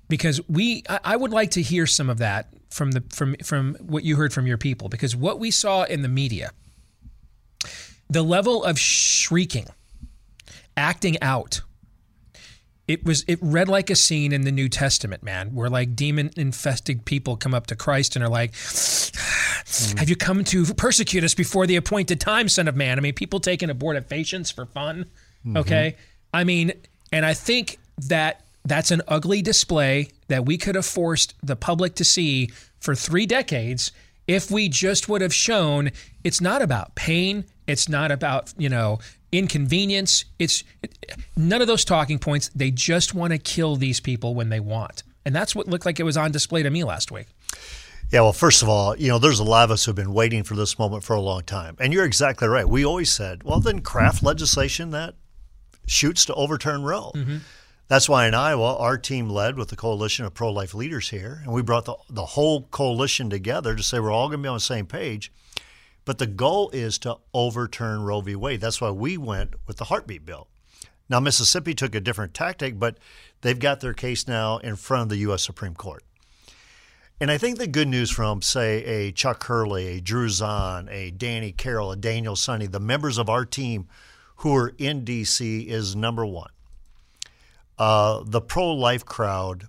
because 0.08 0.42
we 0.48 0.84
I 1.04 1.16
would 1.16 1.32
like 1.32 1.52
to 1.52 1.62
hear 1.62 1.86
some 1.86 2.10
of 2.10 2.20
that 2.20 2.48
from 2.70 2.92
the 2.92 3.04
from 3.10 3.36
from 3.44 3.76
what 3.82 4.04
you 4.04 4.16
heard 4.16 4.34
from 4.34 4.48
your 4.48 4.58
people 4.58 4.90
because 4.90 5.16
what 5.16 5.40
we 5.40 5.52
saw 5.52 5.84
in 5.84 6.02
the 6.02 6.10
media 6.10 6.52
the 8.10 8.24
level 8.24 8.64
of 8.64 8.80
shrieking 8.80 9.68
acting 10.76 11.22
out 11.22 11.62
it 12.88 13.04
was 13.04 13.26
it 13.28 13.40
read 13.42 13.68
like 13.68 13.90
a 13.90 13.96
scene 13.96 14.32
in 14.32 14.44
the 14.44 14.52
New 14.52 14.70
Testament, 14.70 15.22
man, 15.22 15.54
where 15.54 15.70
like 15.70 15.96
demon 15.96 16.32
infested 16.38 17.04
people 17.04 17.36
come 17.36 17.54
up 17.54 17.68
to 17.68 17.76
Christ 17.76 18.16
and 18.16 18.24
are 18.24 18.30
like, 18.30 18.54
mm. 18.54 20.00
"Have 20.00 20.10
you 20.10 20.16
come 20.16 20.46
to 20.46 20.66
persecute 20.74 21.24
us 21.26 21.34
before 21.34 21.68
the 21.68 21.76
appointed 21.76 22.22
time, 22.22 22.48
Son 22.48 22.68
of 22.68 22.78
Man?" 22.78 22.98
I 22.98 23.02
mean, 23.02 23.14
people 23.14 23.42
taking 23.42 23.68
abortifacients 23.68 24.54
for 24.54 24.66
fun. 24.66 25.06
Mm-hmm. 25.46 25.58
Okay, 25.58 25.98
I 26.34 26.46
mean, 26.46 26.72
and 27.12 27.26
I 27.26 27.34
think 27.34 27.78
that 28.08 28.47
that's 28.68 28.92
an 28.92 29.02
ugly 29.08 29.42
display 29.42 30.10
that 30.28 30.46
we 30.46 30.58
could 30.58 30.76
have 30.76 30.86
forced 30.86 31.34
the 31.44 31.56
public 31.56 31.96
to 31.96 32.04
see 32.04 32.50
for 32.80 32.96
three 32.96 33.26
decades 33.26 33.92
if 34.28 34.52
we 34.52 34.68
just 34.68 35.08
would 35.08 35.22
have 35.22 35.34
shown 35.34 35.92
it's 36.24 36.42
not 36.42 36.62
about 36.62 36.96
pain, 36.96 37.46
it's 37.66 37.88
not 37.88 38.12
about, 38.12 38.54
you 38.58 38.70
know, 38.70 39.00
inconvenience. 39.32 40.26
It's 40.38 40.64
none 41.36 41.62
of 41.62 41.68
those 41.68 41.86
talking 41.86 42.20
points. 42.20 42.50
They 42.54 42.72
just 42.72 43.14
want 43.14 43.32
to 43.32 43.38
kill 43.38 43.76
these 43.76 44.00
people 44.00 44.36
when 44.36 44.50
they 44.50 44.60
want. 44.60 45.04
And 45.26 45.36
that's 45.36 45.56
what 45.56 45.68
looked 45.68 45.86
like 45.86 46.00
it 46.00 46.04
was 46.04 46.18
on 46.18 46.32
display 46.32 46.64
to 46.64 46.70
me 46.70 46.84
last 46.84 47.12
week. 47.12 47.28
Yeah, 48.12 48.22
well, 48.22 48.34
first 48.34 48.64
of 48.64 48.70
all, 48.70 48.96
you 48.98 49.10
know, 49.10 49.20
there's 49.20 49.40
a 49.40 49.44
lot 49.44 49.66
of 49.66 49.72
us 49.72 49.84
who 49.84 49.90
have 49.90 49.98
been 49.98 50.14
waiting 50.14 50.44
for 50.44 50.56
this 50.56 50.80
moment 50.80 51.04
for 51.04 51.14
a 51.14 51.22
long 51.22 51.44
time. 51.44 51.76
And 51.80 51.92
you're 51.92 52.06
exactly 52.06 52.48
right. 52.48 52.68
We 52.68 52.86
always 52.86 53.12
said, 53.12 53.44
well, 53.44 53.60
then 53.60 53.82
craft 53.82 54.24
legislation 54.24 54.92
that 54.92 55.16
shoots 55.88 56.24
to 56.26 56.34
overturn 56.36 56.84
Roe. 56.84 57.12
Mm-hmm. 57.14 57.38
That's 57.88 58.10
why 58.10 58.28
in 58.28 58.34
Iowa, 58.34 58.76
our 58.76 58.98
team 58.98 59.30
led 59.30 59.58
with 59.58 59.70
the 59.70 59.78
coalition 59.78 60.26
of 60.26 60.34
pro 60.34 60.52
life 60.52 60.74
leaders 60.74 61.10
here, 61.10 61.40
and 61.44 61.54
we 61.54 61.62
brought 61.62 61.86
the, 61.86 61.96
the 62.10 62.26
whole 62.26 62.64
coalition 62.64 63.30
together 63.30 63.76
to 63.76 63.84
say 63.84 64.00
we're 64.00 64.12
all 64.12 64.28
going 64.28 64.40
to 64.40 64.44
be 64.44 64.50
on 64.50 64.58
the 64.58 64.62
same 64.62 64.86
page. 64.86 65.32
But 66.04 66.18
the 66.18 66.28
goal 66.28 66.70
is 66.72 66.98
to 67.00 67.18
overturn 67.34 68.02
Roe 68.02 68.22
v. 68.22 68.36
Wade. 68.36 68.62
That's 68.62 68.82
why 68.82 68.92
we 68.92 69.18
went 69.18 69.56
with 69.68 69.78
the 69.78 69.86
heartbeat 69.86 70.26
bill. 70.26 70.48
Now, 71.10 71.22
Mississippi 71.22 71.74
took 71.74 71.96
a 71.96 72.02
different 72.02 72.34
tactic, 72.34 72.78
but 72.78 72.98
they've 73.42 73.58
got 73.58 73.80
their 73.80 73.94
case 73.94 74.28
now 74.28 74.58
in 74.58 74.76
front 74.76 75.04
of 75.04 75.10
the 75.10 75.18
U.S. 75.18 75.44
Supreme 75.44 75.74
Court. 75.74 76.04
And 77.22 77.32
I 77.32 77.38
think 77.38 77.58
the 77.58 77.68
good 77.68 77.88
news 77.88 78.12
from, 78.12 78.42
say, 78.42 78.84
a 78.84 79.12
Chuck 79.12 79.46
Hurley, 79.46 79.88
a 79.88 80.02
Drew 80.02 80.30
Zahn, 80.30 80.88
a 80.90 81.12
Danny 81.12 81.52
Carroll, 81.52 81.94
a 81.94 81.96
Daniel 81.96 82.36
Sunny, 82.36 82.68
the 82.68 82.80
members 82.80 83.18
of 83.18 83.30
our 83.30 83.46
team 83.46 83.88
who 84.38 84.56
are 84.56 84.74
in 84.78 85.04
D.C. 85.04 85.62
is 85.62 85.96
number 85.96 86.26
one. 86.26 86.50
Uh, 87.78 88.24
the 88.26 88.42
pro 88.42 88.74
life 88.74 89.06
crowd 89.06 89.68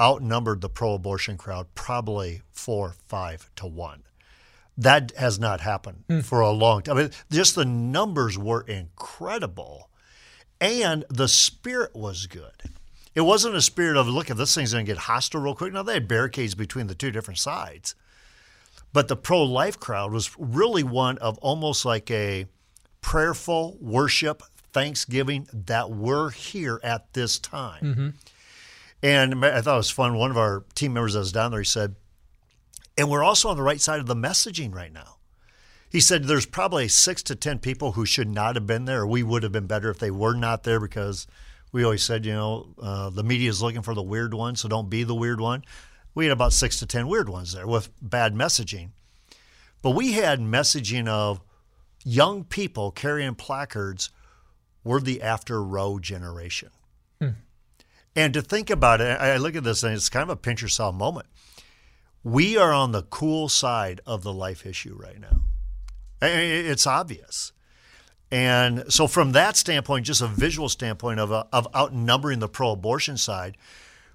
outnumbered 0.00 0.60
the 0.60 0.68
pro 0.68 0.94
abortion 0.94 1.38
crowd 1.38 1.66
probably 1.74 2.42
four, 2.50 2.94
five 3.06 3.50
to 3.56 3.66
one. 3.66 4.02
That 4.76 5.12
has 5.16 5.38
not 5.38 5.60
happened 5.62 6.04
mm. 6.08 6.22
for 6.24 6.40
a 6.40 6.50
long 6.50 6.82
time. 6.82 6.98
I 6.98 7.02
mean, 7.02 7.10
just 7.30 7.54
the 7.54 7.64
numbers 7.64 8.36
were 8.36 8.60
incredible, 8.60 9.88
and 10.60 11.04
the 11.08 11.28
spirit 11.28 11.96
was 11.96 12.26
good. 12.26 12.70
It 13.14 13.22
wasn't 13.22 13.54
a 13.54 13.62
spirit 13.62 13.96
of 13.96 14.06
look, 14.06 14.28
if 14.28 14.36
this 14.36 14.54
thing's 14.54 14.74
going 14.74 14.84
to 14.84 14.92
get 14.92 14.98
hostile 14.98 15.40
real 15.40 15.54
quick. 15.54 15.72
Now 15.72 15.82
they 15.82 15.94
had 15.94 16.06
barricades 16.06 16.54
between 16.54 16.88
the 16.88 16.94
two 16.94 17.10
different 17.10 17.38
sides, 17.38 17.94
but 18.92 19.08
the 19.08 19.16
pro-life 19.16 19.80
crowd 19.80 20.12
was 20.12 20.36
really 20.38 20.82
one 20.82 21.16
of 21.18 21.38
almost 21.38 21.86
like 21.86 22.10
a 22.10 22.46
prayerful 23.00 23.78
worship, 23.80 24.42
thanksgiving 24.76 25.48
that 25.54 25.90
we're 25.90 26.28
here 26.28 26.78
at 26.82 27.10
this 27.14 27.38
time. 27.38 27.82
Mm-hmm. 27.82 28.08
And 29.02 29.42
I 29.42 29.62
thought 29.62 29.74
it 29.74 29.78
was 29.78 29.88
fun. 29.88 30.18
One 30.18 30.30
of 30.30 30.36
our 30.36 30.66
team 30.74 30.92
members 30.92 31.14
that 31.14 31.20
was 31.20 31.32
down 31.32 31.50
there, 31.50 31.60
he 31.60 31.66
said, 31.66 31.94
and 32.98 33.08
we're 33.08 33.22
also 33.22 33.48
on 33.48 33.56
the 33.56 33.62
right 33.62 33.80
side 33.80 34.00
of 34.00 34.06
the 34.06 34.14
messaging 34.14 34.74
right 34.74 34.92
now. 34.92 35.16
He 35.88 36.00
said 36.00 36.24
there's 36.24 36.44
probably 36.44 36.88
six 36.88 37.22
to 37.22 37.34
10 37.34 37.60
people 37.60 37.92
who 37.92 38.04
should 38.04 38.28
not 38.28 38.54
have 38.54 38.66
been 38.66 38.84
there, 38.84 39.06
we 39.06 39.22
would 39.22 39.44
have 39.44 39.52
been 39.52 39.66
better 39.66 39.88
if 39.88 39.98
they 39.98 40.10
were 40.10 40.34
not 40.34 40.64
there 40.64 40.78
because 40.78 41.26
we 41.72 41.82
always 41.82 42.02
said, 42.02 42.26
you 42.26 42.34
know, 42.34 42.68
uh, 42.78 43.08
the 43.08 43.24
media 43.24 43.48
is 43.48 43.62
looking 43.62 43.80
for 43.80 43.94
the 43.94 44.02
weird 44.02 44.34
one, 44.34 44.56
so 44.56 44.68
don't 44.68 44.90
be 44.90 45.04
the 45.04 45.14
weird 45.14 45.40
one. 45.40 45.64
We 46.14 46.26
had 46.26 46.32
about 46.32 46.52
six 46.52 46.80
to 46.80 46.86
10 46.86 47.08
weird 47.08 47.30
ones 47.30 47.54
there 47.54 47.66
with 47.66 47.88
bad 48.02 48.34
messaging. 48.34 48.90
But 49.80 49.92
we 49.92 50.12
had 50.12 50.38
messaging 50.40 51.08
of 51.08 51.40
young 52.04 52.44
people 52.44 52.90
carrying 52.90 53.36
placards, 53.36 54.10
we're 54.86 55.00
the 55.00 55.20
after 55.20 55.62
Roe 55.62 55.98
generation. 55.98 56.70
Hmm. 57.20 57.30
And 58.14 58.32
to 58.34 58.40
think 58.40 58.70
about 58.70 59.00
it, 59.00 59.20
I 59.20 59.36
look 59.36 59.56
at 59.56 59.64
this 59.64 59.82
and 59.82 59.92
it's 59.92 60.08
kind 60.08 60.22
of 60.22 60.30
a 60.30 60.36
pinch 60.36 60.62
yourself 60.62 60.94
moment. 60.94 61.26
We 62.22 62.56
are 62.56 62.72
on 62.72 62.92
the 62.92 63.02
cool 63.02 63.48
side 63.48 64.00
of 64.06 64.22
the 64.22 64.32
life 64.32 64.64
issue 64.64 64.96
right 64.98 65.20
now. 65.20 65.40
It's 66.22 66.86
obvious. 66.86 67.52
And 68.30 68.90
so, 68.92 69.06
from 69.06 69.32
that 69.32 69.56
standpoint, 69.56 70.06
just 70.06 70.22
a 70.22 70.26
visual 70.26 70.68
standpoint 70.68 71.20
of, 71.20 71.30
uh, 71.30 71.44
of 71.52 71.68
outnumbering 71.74 72.40
the 72.40 72.48
pro 72.48 72.72
abortion 72.72 73.16
side, 73.16 73.56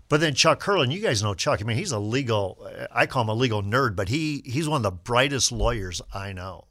but 0.10 0.20
then 0.20 0.34
Chuck 0.34 0.62
Hurley, 0.64 0.94
you 0.94 1.02
guys 1.02 1.24
know 1.24 1.34
Chuck. 1.34 1.62
I 1.62 1.64
mean, 1.64 1.78
he's 1.78 1.94
a 1.94 2.00
legal, 2.00 2.68
I 2.92 3.06
call 3.06 3.22
him 3.22 3.30
a 3.30 3.34
legal 3.34 3.64
nerd, 3.64 3.96
but 3.96 4.10
he, 4.10 4.42
he's 4.46 4.68
one 4.68 4.78
of 4.78 4.84
the 4.84 4.92
brightest 4.92 5.54
lawyers 5.54 6.02
I 6.14 6.34
know. 6.34 6.66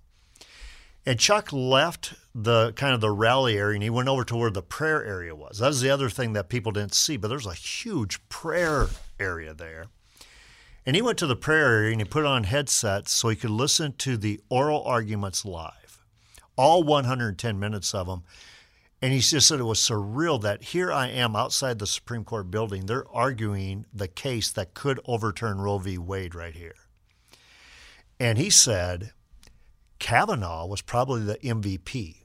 And 1.06 1.18
Chuck 1.18 1.50
left 1.50 2.14
the 2.34 2.72
kind 2.74 2.94
of 2.94 3.00
the 3.00 3.10
rally 3.10 3.58
area 3.58 3.74
and 3.74 3.82
he 3.82 3.90
went 3.90 4.08
over 4.08 4.24
to 4.24 4.36
where 4.36 4.50
the 4.50 4.62
prayer 4.62 5.04
area 5.04 5.34
was. 5.34 5.58
That 5.58 5.68
was 5.68 5.80
the 5.80 5.90
other 5.90 6.08
thing 6.08 6.32
that 6.34 6.48
people 6.48 6.72
didn't 6.72 6.94
see, 6.94 7.16
but 7.16 7.28
there's 7.28 7.46
a 7.46 7.54
huge 7.54 8.20
prayer 8.28 8.88
area 9.18 9.52
there. 9.52 9.86
And 10.86 10.96
he 10.96 11.02
went 11.02 11.18
to 11.18 11.26
the 11.26 11.36
prayer 11.36 11.74
area 11.74 11.92
and 11.92 12.00
he 12.00 12.04
put 12.04 12.24
on 12.24 12.44
headsets 12.44 13.12
so 13.12 13.28
he 13.28 13.36
could 13.36 13.50
listen 13.50 13.94
to 13.98 14.16
the 14.16 14.40
oral 14.48 14.82
arguments 14.84 15.44
live 15.44 15.80
all 16.60 16.82
110 16.82 17.58
minutes 17.58 17.94
of 17.94 18.06
them. 18.06 18.22
And 19.00 19.14
he 19.14 19.20
just 19.20 19.48
said 19.48 19.60
it 19.60 19.64
was 19.64 19.78
surreal 19.78 20.38
that 20.42 20.62
here 20.62 20.92
I 20.92 21.08
am 21.08 21.34
outside 21.34 21.78
the 21.78 21.86
Supreme 21.86 22.22
Court 22.22 22.50
building. 22.50 22.84
They're 22.84 23.08
arguing 23.08 23.86
the 23.94 24.08
case 24.08 24.52
that 24.52 24.74
could 24.74 25.00
overturn 25.06 25.58
Roe 25.58 25.78
v. 25.78 25.96
Wade 25.96 26.34
right 26.34 26.54
here. 26.54 26.74
And 28.18 28.36
he 28.36 28.50
said 28.50 29.12
Kavanaugh 29.98 30.66
was 30.66 30.82
probably 30.82 31.24
the 31.24 31.38
MVP. 31.38 32.19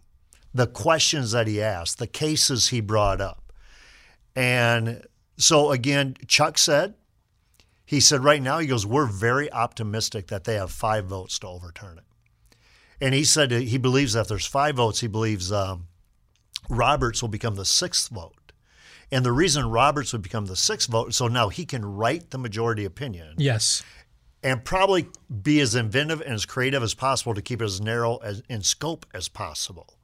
The 0.56 0.68
questions 0.68 1.34
that 1.34 1.47
he 1.47 1.62
asked, 1.62 1.99
the 1.99 2.08
cases 2.08 2.70
he 2.70 2.80
brought 2.80 3.20
up. 3.20 3.51
And 4.38 5.06
so, 5.38 5.72
again, 5.72 6.16
Chuck 6.28 6.58
said, 6.58 6.93
he 7.86 7.99
said 7.99 8.24
right 8.24 8.41
now, 8.41 8.60
he 8.60 8.68
goes, 8.68 8.86
we're 8.86 9.06
very 9.06 9.51
optimistic 9.51 10.28
that 10.28 10.45
they 10.45 10.56
have 10.56 10.72
five 10.72 11.06
votes 11.06 11.38
to 11.39 11.47
overturn 11.47 11.97
it. 11.97 12.56
And 13.01 13.14
he 13.14 13.26
said 13.26 13.51
he 13.51 13.78
believes 13.78 14.14
that 14.14 14.22
if 14.22 14.28
there's 14.30 14.45
five 14.45 14.78
votes, 14.78 15.01
he 15.01 15.08
believes 15.08 15.51
um, 15.51 15.88
Roberts 16.70 17.22
will 17.22 17.30
become 17.30 17.56
the 17.56 17.66
sixth 17.66 18.10
vote. 18.10 18.53
And 19.12 19.26
the 19.26 19.34
reason 19.34 19.70
Roberts 19.70 20.14
would 20.14 20.22
become 20.22 20.45
the 20.45 20.56
sixth 20.56 20.89
vote, 20.89 21.14
so 21.14 21.28
now 21.28 21.49
he 21.49 21.66
can 21.66 21.86
write 21.86 22.32
the 22.32 22.38
majority 22.38 22.86
opinion. 22.86 23.36
Yes. 23.38 23.84
And 24.41 24.64
probably 24.64 25.08
be 25.43 25.60
as 25.60 25.76
inventive 25.76 26.22
and 26.22 26.34
as 26.34 26.45
creative 26.45 26.82
as 26.82 26.93
possible 26.93 27.34
to 27.34 27.41
keep 27.41 27.62
it 27.62 27.66
as 27.66 27.82
narrow 27.82 28.18
as 28.18 28.41
in 28.47 28.64
scope 28.64 29.06
as 29.14 29.28
possible. 29.28 29.94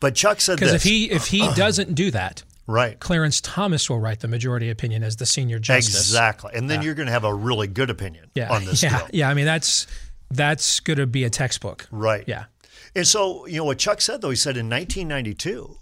But 0.00 0.14
Chuck 0.14 0.40
said 0.40 0.58
because 0.58 0.74
if 0.74 0.82
he 0.82 1.10
if 1.10 1.26
he 1.26 1.48
doesn't 1.56 1.94
do 1.94 2.10
that, 2.12 2.42
right, 2.66 2.98
Clarence 3.00 3.40
Thomas 3.40 3.90
will 3.90 3.98
write 3.98 4.20
the 4.20 4.28
majority 4.28 4.70
opinion 4.70 5.02
as 5.02 5.16
the 5.16 5.26
senior 5.26 5.58
justice. 5.58 5.94
Exactly, 5.94 6.52
and 6.54 6.70
then 6.70 6.80
yeah. 6.80 6.86
you're 6.86 6.94
going 6.94 7.06
to 7.06 7.12
have 7.12 7.24
a 7.24 7.34
really 7.34 7.66
good 7.66 7.90
opinion 7.90 8.30
yeah. 8.34 8.52
on 8.52 8.64
this. 8.64 8.82
Yeah, 8.82 9.06
yeah. 9.12 9.28
I 9.28 9.34
mean 9.34 9.46
that's 9.46 9.86
that's 10.30 10.80
going 10.80 10.98
to 10.98 11.06
be 11.06 11.24
a 11.24 11.30
textbook. 11.30 11.86
Right. 11.90 12.24
Yeah. 12.26 12.44
And 12.94 13.06
so, 13.06 13.46
you 13.46 13.56
know 13.56 13.64
what 13.64 13.78
Chuck 13.78 14.00
said 14.00 14.20
though, 14.20 14.30
he 14.30 14.36
said 14.36 14.56
in 14.56 14.68
1992, 14.68 15.76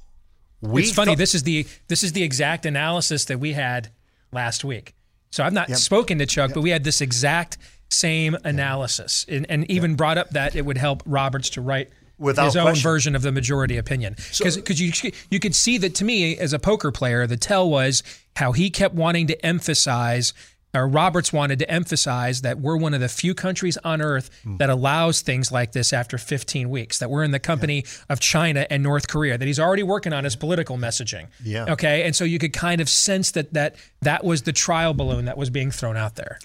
we 0.62 0.82
It's 0.82 0.92
funny, 0.92 1.14
this 1.14 1.34
is 1.34 1.42
the 1.42 1.66
this 1.88 2.02
is 2.02 2.12
the 2.12 2.22
exact 2.22 2.66
analysis 2.66 3.26
that 3.26 3.38
we 3.38 3.52
had 3.52 3.90
last 4.32 4.64
week. 4.64 4.94
So 5.30 5.44
I've 5.44 5.52
not 5.52 5.68
yep. 5.68 5.78
spoken 5.78 6.18
to 6.18 6.26
Chuck, 6.26 6.50
yep. 6.50 6.54
but 6.54 6.62
we 6.62 6.70
had 6.70 6.84
this 6.84 7.00
exact 7.00 7.58
same 7.88 8.36
analysis 8.44 9.24
and, 9.28 9.46
and 9.48 9.70
even 9.70 9.92
yep. 9.92 9.98
brought 9.98 10.18
up 10.18 10.30
that 10.30 10.56
it 10.56 10.64
would 10.64 10.78
help 10.78 11.02
Roberts 11.06 11.50
to 11.50 11.60
write 11.60 11.90
Without 12.18 12.46
his 12.46 12.56
own 12.56 12.64
question. 12.64 12.82
version 12.82 13.14
of 13.14 13.22
the 13.22 13.32
majority 13.32 13.76
opinion. 13.76 14.14
Because 14.14 14.54
so, 14.54 14.62
you 14.72 15.12
you 15.30 15.38
could 15.38 15.54
see 15.54 15.76
that 15.78 15.94
to 15.96 16.04
me 16.04 16.36
as 16.38 16.52
a 16.52 16.58
poker 16.58 16.90
player, 16.90 17.26
the 17.26 17.36
tell 17.36 17.68
was 17.68 18.02
how 18.36 18.52
he 18.52 18.70
kept 18.70 18.94
wanting 18.94 19.26
to 19.26 19.46
emphasize 19.46 20.32
or 20.76 20.86
Roberts 20.86 21.32
wanted 21.32 21.58
to 21.60 21.70
emphasize 21.70 22.42
that 22.42 22.60
we're 22.60 22.76
one 22.76 22.94
of 22.94 23.00
the 23.00 23.08
few 23.08 23.34
countries 23.34 23.76
on 23.78 24.02
earth 24.02 24.30
mm. 24.44 24.58
that 24.58 24.70
allows 24.70 25.20
things 25.20 25.50
like 25.50 25.72
this 25.72 25.92
after 25.92 26.18
15 26.18 26.68
weeks, 26.68 26.98
that 26.98 27.10
we're 27.10 27.24
in 27.24 27.30
the 27.30 27.38
company 27.38 27.76
yeah. 27.76 27.90
of 28.10 28.20
China 28.20 28.66
and 28.68 28.82
North 28.82 29.08
Korea, 29.08 29.38
that 29.38 29.46
he's 29.46 29.60
already 29.60 29.82
working 29.82 30.12
on 30.12 30.24
his 30.24 30.36
political 30.36 30.76
messaging. 30.76 31.28
Yeah. 31.42 31.72
Okay. 31.72 32.04
And 32.04 32.14
so 32.14 32.24
you 32.24 32.38
could 32.38 32.52
kind 32.52 32.80
of 32.80 32.88
sense 32.88 33.30
that 33.32 33.54
that, 33.54 33.76
that 34.02 34.24
was 34.24 34.42
the 34.42 34.52
trial 34.52 34.92
balloon 34.92 35.24
that 35.24 35.38
was 35.38 35.50
being 35.50 35.70
thrown 35.70 35.96
out 35.96 36.16
there. 36.16 36.38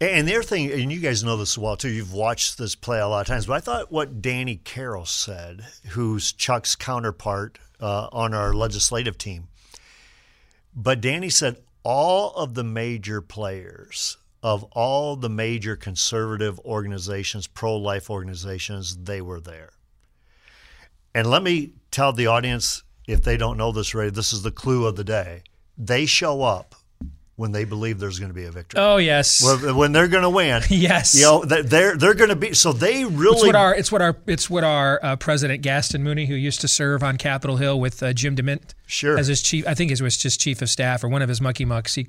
And 0.00 0.28
the 0.28 0.34
other 0.34 0.44
thing, 0.44 0.70
and 0.70 0.92
you 0.92 1.00
guys 1.00 1.24
know 1.24 1.36
this 1.36 1.58
well 1.58 1.76
too, 1.76 1.88
you've 1.88 2.12
watched 2.12 2.56
this 2.56 2.76
play 2.76 3.00
a 3.00 3.08
lot 3.08 3.22
of 3.22 3.26
times, 3.26 3.46
but 3.46 3.54
I 3.54 3.60
thought 3.60 3.90
what 3.90 4.22
Danny 4.22 4.56
Carroll 4.56 5.06
said, 5.06 5.66
who's 5.88 6.32
Chuck's 6.32 6.76
counterpart 6.76 7.58
uh, 7.80 8.08
on 8.12 8.32
our 8.32 8.52
legislative 8.52 9.18
team, 9.18 9.48
but 10.72 11.00
Danny 11.00 11.30
said 11.30 11.56
all 11.82 12.32
of 12.34 12.54
the 12.54 12.62
major 12.62 13.20
players 13.20 14.18
of 14.40 14.62
all 14.72 15.16
the 15.16 15.28
major 15.28 15.74
conservative 15.74 16.60
organizations, 16.60 17.48
pro 17.48 17.76
life 17.76 18.08
organizations, 18.08 18.96
they 18.96 19.20
were 19.20 19.40
there. 19.40 19.70
And 21.12 21.28
let 21.28 21.42
me 21.42 21.72
tell 21.90 22.12
the 22.12 22.28
audience, 22.28 22.84
if 23.08 23.22
they 23.22 23.36
don't 23.36 23.56
know 23.56 23.72
this 23.72 23.92
already, 23.94 24.10
this 24.10 24.32
is 24.32 24.42
the 24.42 24.52
clue 24.52 24.86
of 24.86 24.94
the 24.94 25.02
day. 25.02 25.42
They 25.76 26.06
show 26.06 26.42
up 26.42 26.76
when 27.38 27.52
they 27.52 27.64
believe 27.64 28.00
there's 28.00 28.18
going 28.18 28.30
to 28.30 28.34
be 28.34 28.46
a 28.46 28.50
victory. 28.50 28.80
Oh 28.80 28.96
yes. 28.96 29.40
When 29.62 29.92
they're 29.92 30.08
going 30.08 30.24
to 30.24 30.30
win. 30.30 30.60
yes. 30.70 31.14
You 31.14 31.22
know 31.22 31.44
they're 31.44 31.96
they're 31.96 32.14
going 32.14 32.30
to 32.30 32.36
be 32.36 32.52
so 32.52 32.72
they 32.72 33.04
really. 33.04 33.36
It's 33.36 33.46
what 33.46 33.54
our 33.54 33.74
it's 33.74 33.92
what 33.92 34.02
our 34.02 34.16
it's 34.26 34.50
what 34.50 34.64
our 34.64 34.98
uh, 35.04 35.16
president 35.16 35.62
Gaston 35.62 36.02
Mooney, 36.02 36.26
who 36.26 36.34
used 36.34 36.60
to 36.62 36.68
serve 36.68 37.04
on 37.04 37.16
Capitol 37.16 37.56
Hill 37.56 37.78
with 37.78 38.02
uh, 38.02 38.12
Jim 38.12 38.34
DeMint, 38.34 38.74
sure, 38.88 39.16
as 39.16 39.28
his 39.28 39.40
chief. 39.40 39.66
I 39.66 39.74
think 39.74 39.96
he 39.96 40.02
was 40.02 40.16
just 40.16 40.40
chief 40.40 40.60
of 40.60 40.68
staff 40.68 41.04
or 41.04 41.08
one 41.08 41.22
of 41.22 41.28
his 41.28 41.40
mucky 41.40 41.64
mucks. 41.64 41.94
He 41.94 42.06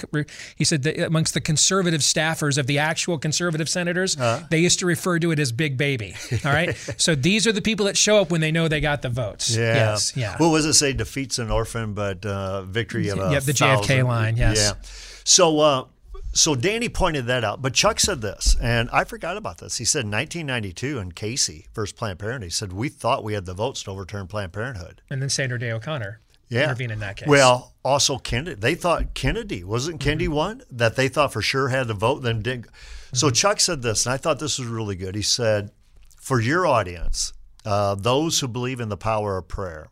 he 0.55 0.63
said 0.63 0.84
that 0.84 0.99
amongst 0.99 1.36
the 1.36 1.41
conservative 1.41 2.01
staffers 2.01 2.57
of 2.57 2.65
the 2.65 2.80
actual 2.80 3.19
conservative 3.19 3.69
senators, 3.69 4.17
uh-huh. 4.17 4.47
they 4.49 4.59
used 4.59 4.80
to 4.80 4.86
refer 4.86 5.19
to 5.19 5.32
it 5.32 5.39
as 5.39 5.51
Big 5.51 5.77
Baby. 5.77 6.15
All 6.43 6.51
right. 6.51 6.75
so 6.97 7.13
these 7.13 7.45
are 7.45 7.51
the 7.51 7.61
people 7.61 7.86
that 7.86 7.97
show 7.97 8.17
up 8.17 8.32
when 8.32 8.41
they 8.41 8.51
know 8.51 8.67
they 8.67 8.82
got 8.82 9.01
the 9.01 9.09
votes. 9.09 9.55
Yeah. 9.55 9.73
Yes. 9.73 10.15
Yeah. 10.15 10.38
What 10.38 10.49
was 10.49 10.65
it 10.65 10.73
say? 10.73 10.93
Defeats 10.93 11.38
an 11.38 11.51
orphan, 11.51 11.93
but 11.93 12.25
uh, 12.25 12.63
victory 12.63 13.09
of 13.09 13.19
a 13.19 13.32
Yep. 13.32 13.43
The 13.43 13.53
thousand. 13.53 13.97
JFK 13.97 14.07
line. 14.07 14.38
Yes. 14.38 14.57
Yeah. 14.57 14.89
So. 15.23 15.59
Uh, 15.59 15.86
so 16.32 16.53
Danny 16.53 16.89
pointed 16.89 17.25
that 17.25 17.43
out, 17.43 17.61
but 17.61 17.73
Chuck 17.73 17.99
said 17.99 18.21
this, 18.21 18.55
and 18.61 18.88
I 18.91 19.03
forgot 19.03 19.36
about 19.36 19.57
this. 19.57 19.77
He 19.77 19.86
said 19.86 20.05
in 20.05 20.11
1992 20.11 20.99
in 20.99 21.11
Casey 21.11 21.65
versus 21.73 21.91
Planned 21.91 22.19
Parenthood, 22.19 22.43
he 22.43 22.49
said 22.51 22.71
we 22.71 22.88
thought 22.88 23.23
we 23.23 23.34
had 23.34 23.45
the 23.45 23.55
votes 23.55 23.82
to 23.84 23.91
overturn 23.91 24.27
Planned 24.27 24.53
Parenthood. 24.53 25.01
And 25.09 25.21
then 25.21 25.30
Sandra 25.30 25.57
Day 25.57 25.71
O'Connor. 25.71 26.19
Yeah. 26.50 26.66
intervene 26.66 26.91
in 26.91 27.00
that 27.00 27.18
case. 27.18 27.28
Well, 27.28 27.74
also 27.84 28.18
Kennedy. 28.18 28.60
They 28.60 28.76
thought 28.76 29.14
Kennedy 29.14 29.64
wasn't 29.64 30.00
Kennedy 30.00 30.26
Mm-hmm. 30.26 30.34
one 30.36 30.62
that 30.72 30.95
they 30.95 31.08
thought 31.08 31.32
for 31.34 31.41
sure 31.41 31.70
had 31.70 31.88
to 31.88 31.93
vote. 31.93 32.22
Then 32.24 32.41
did. 32.41 32.66
So 33.14 33.28
Mm-hmm. 33.28 33.34
Chuck 33.34 33.60
said 33.60 33.82
this, 33.82 34.06
and 34.06 34.14
I 34.14 34.18
thought 34.18 34.39
this 34.39 34.60
was 34.60 34.68
really 34.68 34.95
good. 34.95 35.16
He 35.16 35.22
said, 35.22 35.72
"For 36.18 36.39
your 36.39 36.68
audience, 36.68 37.34
uh, 37.66 37.95
those 37.95 38.39
who 38.39 38.47
believe 38.47 38.80
in 38.80 38.89
the 38.89 38.97
power 38.97 39.38
of 39.38 39.47
prayer, 39.47 39.88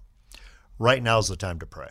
right 0.78 1.02
now 1.02 1.20
is 1.20 1.28
the 1.28 1.36
time 1.36 1.60
to 1.60 1.66
pray, 1.66 1.90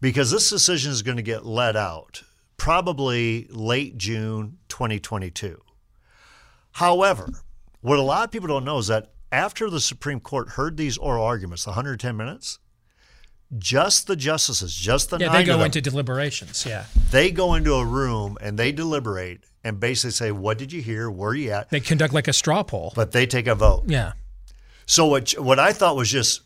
because 0.00 0.30
this 0.30 0.50
decision 0.50 0.92
is 0.92 1.02
going 1.02 1.16
to 1.16 1.22
get 1.22 1.46
let 1.46 1.76
out 1.76 2.22
probably 2.56 3.46
late 3.50 3.96
June 3.96 4.58
2022." 4.68 5.60
However, 6.72 7.30
what 7.80 7.98
a 7.98 8.02
lot 8.02 8.24
of 8.24 8.30
people 8.30 8.48
don't 8.48 8.64
know 8.64 8.78
is 8.78 8.86
that 8.88 9.12
after 9.32 9.68
the 9.70 9.80
Supreme 9.80 10.20
Court 10.20 10.50
heard 10.50 10.76
these 10.76 10.96
oral 10.98 11.24
arguments, 11.24 11.66
110 11.66 12.16
minutes, 12.16 12.58
just 13.56 14.06
the 14.06 14.16
justices, 14.16 14.74
just 14.74 15.10
the 15.10 15.18
yeah, 15.18 15.28
nine 15.28 15.36
they 15.36 15.44
go 15.44 15.58
them, 15.58 15.66
into 15.66 15.80
deliberations. 15.80 16.66
Yeah, 16.66 16.84
they 17.10 17.30
go 17.30 17.54
into 17.54 17.74
a 17.74 17.84
room 17.84 18.36
and 18.40 18.58
they 18.58 18.72
deliberate 18.72 19.40
and 19.64 19.80
basically 19.80 20.10
say, 20.10 20.32
"What 20.32 20.58
did 20.58 20.72
you 20.72 20.82
hear? 20.82 21.10
Where 21.10 21.30
are 21.30 21.34
you 21.34 21.50
at?" 21.52 21.70
they 21.70 21.80
conduct 21.80 22.12
like 22.12 22.28
a 22.28 22.32
straw 22.32 22.62
poll. 22.62 22.92
But 22.94 23.12
they 23.12 23.26
take 23.26 23.46
a 23.46 23.54
vote. 23.54 23.84
Yeah, 23.86 24.12
So 24.86 25.06
what 25.06 25.32
what 25.32 25.58
I 25.58 25.72
thought 25.72 25.96
was 25.96 26.10
just 26.10 26.42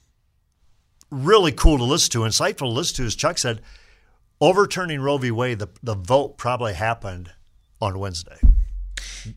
really 1.10 1.52
cool 1.52 1.78
to 1.78 1.84
listen 1.84 2.10
to, 2.12 2.18
insightful 2.20 2.58
to 2.58 2.68
listen 2.68 2.96
to, 2.96 3.04
is 3.04 3.14
Chuck 3.14 3.36
said, 3.38 3.60
overturning 4.40 5.00
Roe 5.00 5.18
v. 5.18 5.30
Wade, 5.30 5.58
the 5.58 5.68
the 5.82 5.94
vote 5.94 6.38
probably 6.38 6.74
happened 6.74 7.32
on 7.80 7.98
Wednesday. 7.98 8.38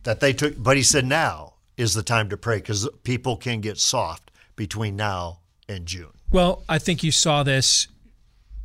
That 0.03 0.19
they 0.19 0.33
took, 0.33 0.55
but 0.61 0.77
he 0.77 0.83
said 0.83 1.05
now 1.05 1.55
is 1.77 1.93
the 1.93 2.03
time 2.03 2.29
to 2.29 2.37
pray 2.37 2.57
because 2.57 2.87
people 3.03 3.37
can 3.37 3.61
get 3.61 3.77
soft 3.77 4.31
between 4.55 4.95
now 4.95 5.39
and 5.67 5.85
June. 5.85 6.14
Well, 6.31 6.63
I 6.67 6.79
think 6.79 7.03
you 7.03 7.11
saw 7.11 7.43
this 7.43 7.87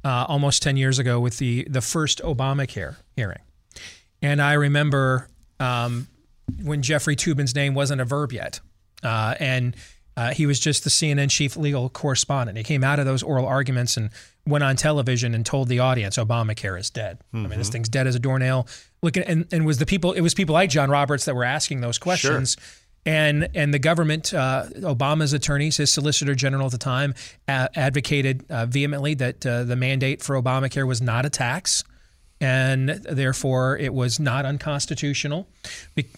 uh, 0.05 0.27
almost 0.29 0.63
10 0.63 0.77
years 0.77 0.99
ago 0.99 1.21
with 1.21 1.39
the, 1.39 1.65
the 1.69 1.81
first 1.81 2.21
Obamacare 2.23 2.97
hearing. 3.17 3.41
And 4.23 4.41
I 4.41 4.55
remember 4.55 5.29
um, 5.59 6.09
when 6.63 6.83
Jeffrey 6.83 7.17
Toobin's 7.17 7.55
name 7.55 7.75
wasn't 7.75 8.01
a 8.01 8.05
verb 8.05 8.33
yet. 8.33 8.61
Uh, 9.03 9.35
and 9.39 9.77
uh, 10.17 10.33
he 10.33 10.45
was 10.47 10.61
just 10.61 10.85
the 10.85 10.91
CNN 10.91 11.31
chief 11.31 11.57
legal 11.57 11.89
correspondent. 11.89 12.59
He 12.59 12.65
came 12.65 12.85
out 12.85 12.99
of 12.99 13.07
those 13.07 13.23
oral 13.23 13.47
arguments 13.47 13.97
and 13.97 14.11
went 14.47 14.65
on 14.65 14.77
television 14.77 15.35
and 15.35 15.47
told 15.47 15.69
the 15.69 15.79
audience 15.79 16.17
Obamacare 16.19 16.79
is 16.79 16.91
dead. 16.91 17.19
I 17.33 17.37
mean, 17.49 17.59
this 17.59 17.69
thing's 17.71 17.89
dead 17.89 18.07
as 18.07 18.15
a 18.15 18.19
doornail. 18.19 18.67
Looking 19.03 19.23
and, 19.23 19.47
and 19.53 19.65
was 19.65 19.79
the 19.79 19.87
people 19.87 20.13
it 20.13 20.21
was 20.21 20.35
people 20.35 20.53
like 20.53 20.69
John 20.69 20.91
Roberts 20.91 21.25
that 21.25 21.35
were 21.35 21.45
asking 21.45 21.81
those 21.81 21.97
questions. 21.99 22.57
And 23.07 23.49
and 23.55 23.73
the 23.73 23.79
government, 23.79 24.35
uh, 24.35 24.65
Obama's 24.77 25.33
attorneys, 25.33 25.79
his 25.79 25.91
Solicitor 25.91 26.35
General 26.35 26.67
at 26.67 26.73
the 26.73 26.79
time, 26.79 27.15
uh, 27.49 27.69
advocated 27.75 28.45
uh, 28.51 28.67
vehemently 28.67 29.15
that 29.15 29.47
uh, 29.47 29.65
the 29.65 29.77
mandate 29.77 30.23
for 30.23 30.41
Obamacare 30.41 30.87
was 30.87 31.01
not 31.01 31.25
a 31.25 31.31
tax, 31.31 31.83
and 32.43 32.91
therefore 32.91 33.79
it 33.79 33.95
was 33.95 34.21
not 34.21 34.45
unconstitutional. 34.45 35.49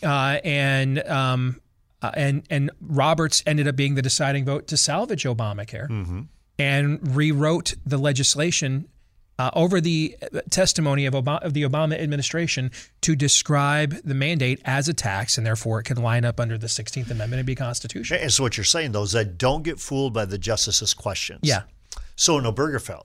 Uh, 0.03 0.39
and 0.43 0.99
um, 1.09 1.61
uh, 2.03 2.11
and 2.15 2.43
and 2.51 2.71
Roberts 2.81 3.45
ended 3.47 3.69
up 3.69 3.77
being 3.77 3.95
the 3.95 4.03
deciding 4.03 4.45
vote 4.45 4.67
to 4.69 4.77
salvage 4.77 5.23
Obamacare 5.23 6.27
and 6.59 7.15
rewrote 7.17 7.75
the 7.87 7.97
legislation 7.97 8.89
uh, 9.39 9.51
over 9.55 9.81
the 9.81 10.17
testimony 10.51 11.07
of, 11.07 11.15
Obama, 11.15 11.41
of 11.43 11.55
the 11.55 11.63
Obama 11.63 11.99
administration 11.99 12.71
to 13.01 13.17
describe 13.17 13.95
the 14.05 14.15
mandate 14.15 14.61
as 14.65 14.89
a 14.89 14.95
tax, 14.95 15.39
and 15.39 15.47
therefore 15.47 15.81
it 15.81 15.85
can 15.85 15.97
line 15.97 16.25
up 16.25 16.39
under 16.39 16.59
the 16.59 16.67
16th 16.67 17.11
Amendment 17.11 17.41
and 17.41 17.47
be 17.47 17.55
constitutional. 17.55 18.21
And 18.21 18.33
so 18.33 18.43
what 18.43 18.57
you're 18.57 18.65
saying 18.65 18.93
though 18.93 19.03
is 19.05 19.13
that 19.13 19.39
don't 19.39 19.63
get 19.63 19.81
fooled 19.81 20.13
by 20.13 20.25
the 20.25 20.39
justices' 20.39 20.95
questions. 20.95 21.41
Yeah. 21.43 21.63
So 22.15 22.39
in 22.39 22.45
Obergefell, 22.45 23.05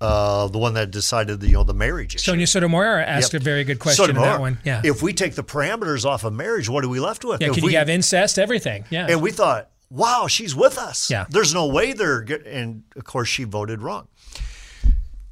uh, 0.00 0.46
the 0.48 0.58
one 0.58 0.74
that 0.74 0.90
decided 0.90 1.40
the 1.40 1.46
you 1.48 1.54
know 1.54 1.62
the 1.64 1.72
marriage 1.74 2.14
issue. 2.14 2.30
Sonia 2.30 2.46
Sotomayor 2.46 3.00
asked 3.00 3.32
Yep. 3.32 3.42
a 3.42 3.44
very 3.44 3.64
good 3.64 3.78
question 3.78 4.10
in 4.10 4.16
that 4.16 4.40
one. 4.40 4.58
Yeah. 4.64 4.82
If 4.84 5.02
we 5.02 5.12
take 5.12 5.34
the 5.34 5.44
parameters 5.44 6.04
off 6.04 6.24
of 6.24 6.32
marriage, 6.32 6.68
what 6.68 6.84
are 6.84 6.88
we 6.88 7.00
left 7.00 7.24
with? 7.24 7.40
yeah, 7.40 7.48
If 7.48 7.54
could 7.54 7.64
we, 7.64 7.72
you 7.72 7.78
have 7.78 7.88
incest? 7.88 8.38
Everything. 8.38 8.84
Yeah. 8.90 9.06
And 9.08 9.22
we 9.22 9.30
thought, 9.30 9.70
wow, 9.88 10.26
she's 10.26 10.54
with 10.54 10.76
us. 10.78 11.08
Yeah. 11.10 11.24
There's 11.30 11.54
no 11.54 11.66
way 11.68 11.92
they're 11.94 12.22
good. 12.22 12.46
And 12.46 12.82
of 12.96 13.04
course, 13.04 13.28
she 13.28 13.44
voted 13.44 13.80
wrong. 13.82 14.08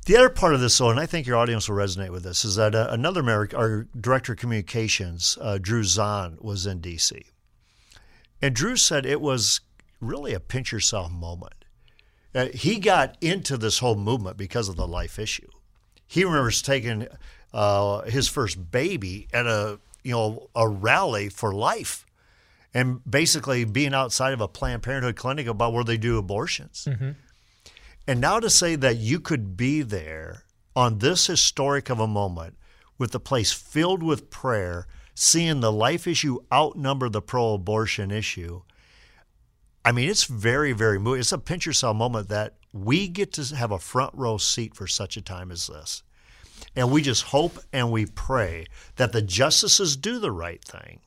The 0.05 0.17
other 0.17 0.29
part 0.29 0.55
of 0.55 0.61
this, 0.61 0.77
though, 0.77 0.91
and 0.91 1.01
I 1.01 1.07
think 1.07 1.27
your 1.27 1.37
audience 1.37 1.69
will 1.69 1.77
resonate 1.77 2.11
with 2.11 2.25
this, 2.25 2.45
is 2.45 2.57
that 2.57 2.75
uh, 2.75 2.89
another 2.91 3.21
American, 3.21 3.59
our 3.59 3.87
director 3.99 4.33
of 4.33 4.39
communications, 4.39 5.39
uh, 5.41 5.59
Drew 5.59 5.83
Zahn, 5.83 6.37
was 6.41 6.67
in 6.67 6.81
D.C. 6.81 7.25
And 8.43 8.55
Drew 8.55 8.77
said 8.77 9.07
it 9.07 9.23
was 9.23 9.61
really 10.01 10.35
a 10.35 10.41
pinch 10.41 10.73
yourself 10.73 11.11
moment. 11.11 11.65
Uh, 12.35 12.49
he 12.53 12.79
got 12.79 13.17
into 13.23 13.57
this 13.57 13.79
whole 13.79 13.95
movement 13.95 14.37
because 14.37 14.69
of 14.69 14.77
the 14.77 14.87
life 14.87 15.19
issue. 15.19 15.49
He 16.07 16.25
remembers 16.25 16.61
taking 16.61 17.09
uh, 17.55 18.03
his 18.03 18.29
first 18.29 18.71
baby 18.71 19.29
at 19.33 19.47
a 19.47 19.79
you 20.03 20.13
know 20.13 20.51
a 20.55 20.69
rally 20.69 21.31
for 21.31 21.55
life, 21.55 22.05
and 22.75 23.01
basically 23.09 23.65
being 23.65 23.95
outside 23.95 24.35
of 24.35 24.41
a 24.43 24.49
Planned 24.49 24.83
Parenthood 24.83 25.17
clinic 25.17 25.47
about 25.47 25.73
where 25.73 25.85
they 25.85 25.97
do 25.97 26.19
abortions. 26.19 26.87
And 28.07 28.21
now 28.21 28.41
to 28.41 28.51
say 28.51 28.77
that 28.77 28.97
you 28.97 29.19
could 29.21 29.57
be 29.57 29.83
there 29.83 30.45
on 30.77 30.99
this 30.99 31.27
historic 31.27 31.89
of 31.89 32.01
a 32.01 32.07
moment 32.07 32.57
with 32.99 33.13
the 33.13 33.21
place 33.21 33.53
filled 33.53 34.03
with 34.03 34.31
prayer, 34.31 34.87
seeing 35.15 35.61
the 35.61 35.73
life 35.73 36.07
issue 36.07 36.39
outnumber 36.53 37.09
the 37.09 37.23
pro 37.23 37.55
abortion 37.55 38.11
issue. 38.11 38.63
I 39.85 39.93
mean, 39.93 40.09
it's 40.09 40.25
very, 40.25 40.73
very 40.73 40.99
moving. 40.99 41.21
It's 41.21 41.33
a 41.33 41.39
pinch 41.39 41.67
yourself 41.67 41.97
moment 41.97 42.29
that 42.29 42.55
we 42.73 43.09
get 43.09 43.33
to 43.35 43.55
have 43.55 43.71
a 43.71 43.79
front 43.79 44.15
row 44.15 44.39
seat 44.39 44.75
for 44.75 44.87
such 44.87 45.17
a 45.17 45.23
time 45.23 45.51
as 45.51 45.67
this. 45.67 46.03
And 46.77 46.91
we 46.91 47.03
just 47.03 47.25
hope 47.25 47.59
and 47.73 47.91
we 47.91 48.07
pray 48.07 48.67
that 48.97 49.13
the 49.13 49.23
justices 49.23 49.97
do 49.97 50.19
the 50.19 50.33
right 50.33 50.63
thing. 50.65 51.01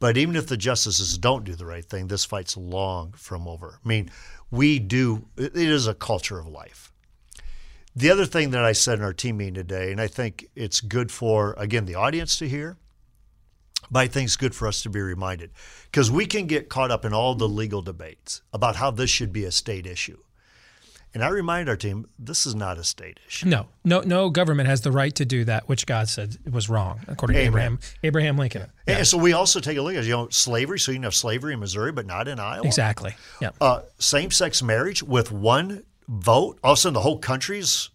But 0.00 0.16
even 0.16 0.34
if 0.34 0.48
the 0.48 0.56
justices 0.56 1.16
don't 1.16 1.44
do 1.44 1.54
the 1.54 1.66
right 1.66 1.84
thing, 1.84 2.08
this 2.08 2.24
fight's 2.24 2.56
long 2.56 3.12
from 3.12 3.46
over. 3.46 3.78
I 3.84 3.88
mean, 3.88 4.10
we 4.52 4.78
do, 4.78 5.26
it 5.36 5.56
is 5.56 5.88
a 5.88 5.94
culture 5.94 6.38
of 6.38 6.46
life. 6.46 6.92
The 7.96 8.10
other 8.10 8.26
thing 8.26 8.50
that 8.50 8.64
I 8.64 8.72
said 8.72 8.98
in 8.98 9.04
our 9.04 9.12
team 9.12 9.38
meeting 9.38 9.54
today, 9.54 9.90
and 9.90 10.00
I 10.00 10.06
think 10.06 10.48
it's 10.54 10.80
good 10.80 11.10
for, 11.10 11.54
again, 11.58 11.86
the 11.86 11.94
audience 11.94 12.36
to 12.38 12.48
hear, 12.48 12.76
but 13.90 14.00
I 14.00 14.06
think 14.06 14.26
it's 14.26 14.36
good 14.36 14.54
for 14.54 14.68
us 14.68 14.82
to 14.82 14.90
be 14.90 15.00
reminded 15.00 15.50
because 15.90 16.10
we 16.10 16.26
can 16.26 16.46
get 16.46 16.68
caught 16.68 16.90
up 16.90 17.04
in 17.04 17.12
all 17.12 17.34
the 17.34 17.48
legal 17.48 17.82
debates 17.82 18.42
about 18.52 18.76
how 18.76 18.90
this 18.90 19.10
should 19.10 19.32
be 19.32 19.44
a 19.44 19.50
state 19.50 19.86
issue. 19.86 20.18
And 21.14 21.22
I 21.22 21.28
remind 21.28 21.68
our 21.68 21.76
team, 21.76 22.06
this 22.18 22.46
is 22.46 22.54
not 22.54 22.78
a 22.78 22.84
state 22.84 23.20
issue. 23.26 23.46
no, 23.46 23.66
no, 23.84 24.00
no 24.00 24.30
government 24.30 24.68
has 24.68 24.80
the 24.80 24.90
right 24.92 25.14
to 25.16 25.24
do 25.24 25.44
that, 25.44 25.68
which 25.68 25.84
God 25.86 26.08
said 26.08 26.38
was 26.50 26.68
wrong, 26.70 27.00
according 27.06 27.36
to 27.36 27.42
Abraham 27.42 27.80
Abraham 28.02 28.38
Lincoln. 28.38 28.70
And 28.86 29.06
so 29.06 29.18
we 29.18 29.32
also 29.32 29.60
take 29.60 29.76
a 29.76 29.82
look 29.82 29.94
at, 29.94 30.04
you 30.04 30.12
know, 30.12 30.28
slavery. 30.30 30.78
So 30.78 30.90
you 30.92 30.96
can 30.96 31.04
have 31.04 31.14
slavery 31.14 31.52
in 31.52 31.60
Missouri, 31.60 31.92
but 31.92 32.06
not 32.06 32.28
in 32.28 32.40
Iowa. 32.40 32.66
Exactly. 32.66 33.14
Yeah. 33.40 33.50
Uh, 33.60 33.82
same 33.98 34.30
sex 34.30 34.62
marriage 34.62 35.02
with 35.02 35.30
one 35.30 35.84
vote. 36.08 36.58
All 36.64 36.72
of 36.72 36.78
a 36.78 36.80
sudden, 36.80 36.94
the 36.94 37.00
whole 37.00 37.18
country's 37.18 37.90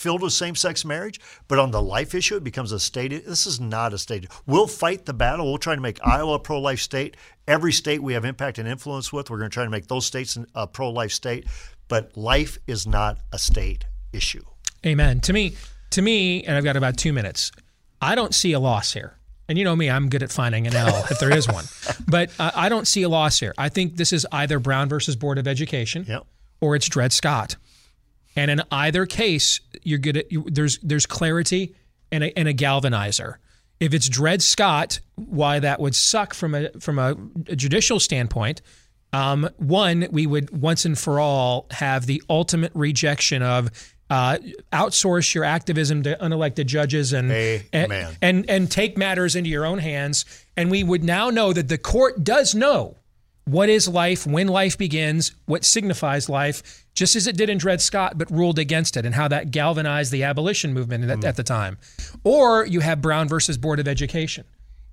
filled 0.00 0.22
with 0.22 0.32
same 0.32 0.54
sex 0.54 0.84
marriage. 0.84 1.20
But 1.46 1.58
on 1.58 1.70
the 1.70 1.82
life 1.82 2.14
issue, 2.14 2.36
it 2.36 2.44
becomes 2.44 2.72
a 2.72 2.80
state. 2.80 3.10
This 3.26 3.46
is 3.46 3.60
not 3.60 3.92
a 3.92 3.98
state. 3.98 4.26
We'll 4.46 4.66
fight 4.66 5.04
the 5.04 5.12
battle. 5.12 5.46
We'll 5.46 5.58
try 5.58 5.74
to 5.74 5.80
make 5.80 5.98
Iowa 6.04 6.34
a 6.34 6.38
pro 6.38 6.60
life 6.60 6.80
state. 6.80 7.16
Every 7.46 7.72
state 7.72 8.02
we 8.02 8.14
have 8.14 8.24
impact 8.24 8.58
and 8.58 8.66
influence 8.66 9.12
with, 9.12 9.28
we're 9.28 9.38
going 9.38 9.50
to 9.50 9.54
try 9.54 9.64
to 9.64 9.70
make 9.70 9.88
those 9.88 10.06
states 10.06 10.38
a 10.54 10.66
pro 10.66 10.90
life 10.90 11.12
state. 11.12 11.46
But 11.90 12.16
life 12.16 12.56
is 12.66 12.86
not 12.86 13.18
a 13.32 13.38
state 13.38 13.84
issue. 14.14 14.42
Amen. 14.86 15.20
To 15.20 15.34
me, 15.34 15.56
to 15.90 16.00
me, 16.00 16.42
and 16.44 16.56
I've 16.56 16.64
got 16.64 16.76
about 16.78 16.96
two 16.96 17.12
minutes. 17.12 17.52
I 18.00 18.14
don't 18.14 18.34
see 18.34 18.52
a 18.52 18.58
loss 18.60 18.94
here. 18.94 19.16
And 19.48 19.58
you 19.58 19.64
know 19.64 19.74
me, 19.76 19.90
I'm 19.90 20.08
good 20.08 20.22
at 20.22 20.30
finding 20.30 20.66
an 20.68 20.74
L 20.76 21.04
if 21.10 21.18
there 21.18 21.30
is 21.36 21.46
one. 21.48 21.64
But 22.08 22.30
uh, 22.38 22.50
I 22.54 22.68
don't 22.68 22.86
see 22.88 23.02
a 23.02 23.08
loss 23.08 23.38
here. 23.38 23.52
I 23.58 23.68
think 23.68 23.96
this 23.96 24.12
is 24.12 24.26
either 24.32 24.58
Brown 24.58 24.88
versus 24.88 25.14
Board 25.16 25.38
of 25.38 25.46
Education 25.46 26.04
Yep. 26.08 26.24
or 26.60 26.74
it's 26.76 26.88
Dred 26.88 27.12
Scott. 27.12 27.56
And 28.36 28.50
in 28.50 28.62
either 28.70 29.06
case, 29.06 29.60
you're 29.82 29.98
good 29.98 30.16
at 30.16 30.32
you, 30.32 30.46
there's 30.50 30.78
there's 30.78 31.06
clarity 31.06 31.74
and 32.12 32.24
a, 32.24 32.38
and 32.38 32.48
a 32.48 32.54
galvanizer. 32.54 33.34
If 33.80 33.92
it's 33.94 34.08
Dred 34.08 34.42
Scott, 34.42 35.00
why 35.16 35.58
that 35.58 35.80
would 35.80 35.94
suck 35.94 36.32
from 36.34 36.54
a 36.54 36.70
from 36.80 36.98
a, 36.98 37.16
a 37.48 37.56
judicial 37.56 37.98
standpoint. 38.00 38.62
Um, 39.12 39.48
one, 39.56 40.06
we 40.10 40.26
would 40.26 40.50
once 40.50 40.84
and 40.84 40.98
for 40.98 41.18
all 41.18 41.66
have 41.70 42.06
the 42.06 42.22
ultimate 42.30 42.72
rejection 42.74 43.42
of 43.42 43.70
uh, 44.08 44.38
outsource 44.72 45.34
your 45.34 45.44
activism 45.44 46.02
to 46.02 46.16
unelected 46.16 46.66
judges 46.66 47.12
and, 47.12 47.30
and 47.72 47.90
and 48.22 48.50
and 48.50 48.70
take 48.70 48.98
matters 48.98 49.36
into 49.36 49.50
your 49.50 49.64
own 49.64 49.78
hands. 49.78 50.24
And 50.56 50.70
we 50.70 50.82
would 50.82 51.04
now 51.04 51.30
know 51.30 51.52
that 51.52 51.68
the 51.68 51.78
court 51.78 52.24
does 52.24 52.54
know 52.54 52.96
what 53.44 53.68
is 53.68 53.88
life, 53.88 54.26
when 54.26 54.46
life 54.48 54.76
begins, 54.78 55.32
what 55.46 55.64
signifies 55.64 56.28
life, 56.28 56.84
just 56.94 57.16
as 57.16 57.26
it 57.26 57.36
did 57.36 57.48
in 57.50 57.58
Dred 57.58 57.80
Scott, 57.80 58.16
but 58.16 58.30
ruled 58.30 58.58
against 58.58 58.96
it, 58.96 59.04
and 59.04 59.14
how 59.14 59.26
that 59.28 59.50
galvanized 59.50 60.12
the 60.12 60.22
abolition 60.22 60.72
movement 60.72 61.08
at, 61.10 61.24
at 61.24 61.36
the 61.36 61.42
time. 61.42 61.78
Or 62.22 62.66
you 62.66 62.80
have 62.80 63.00
Brown 63.00 63.28
versus 63.28 63.58
Board 63.58 63.80
of 63.80 63.88
Education. 63.88 64.44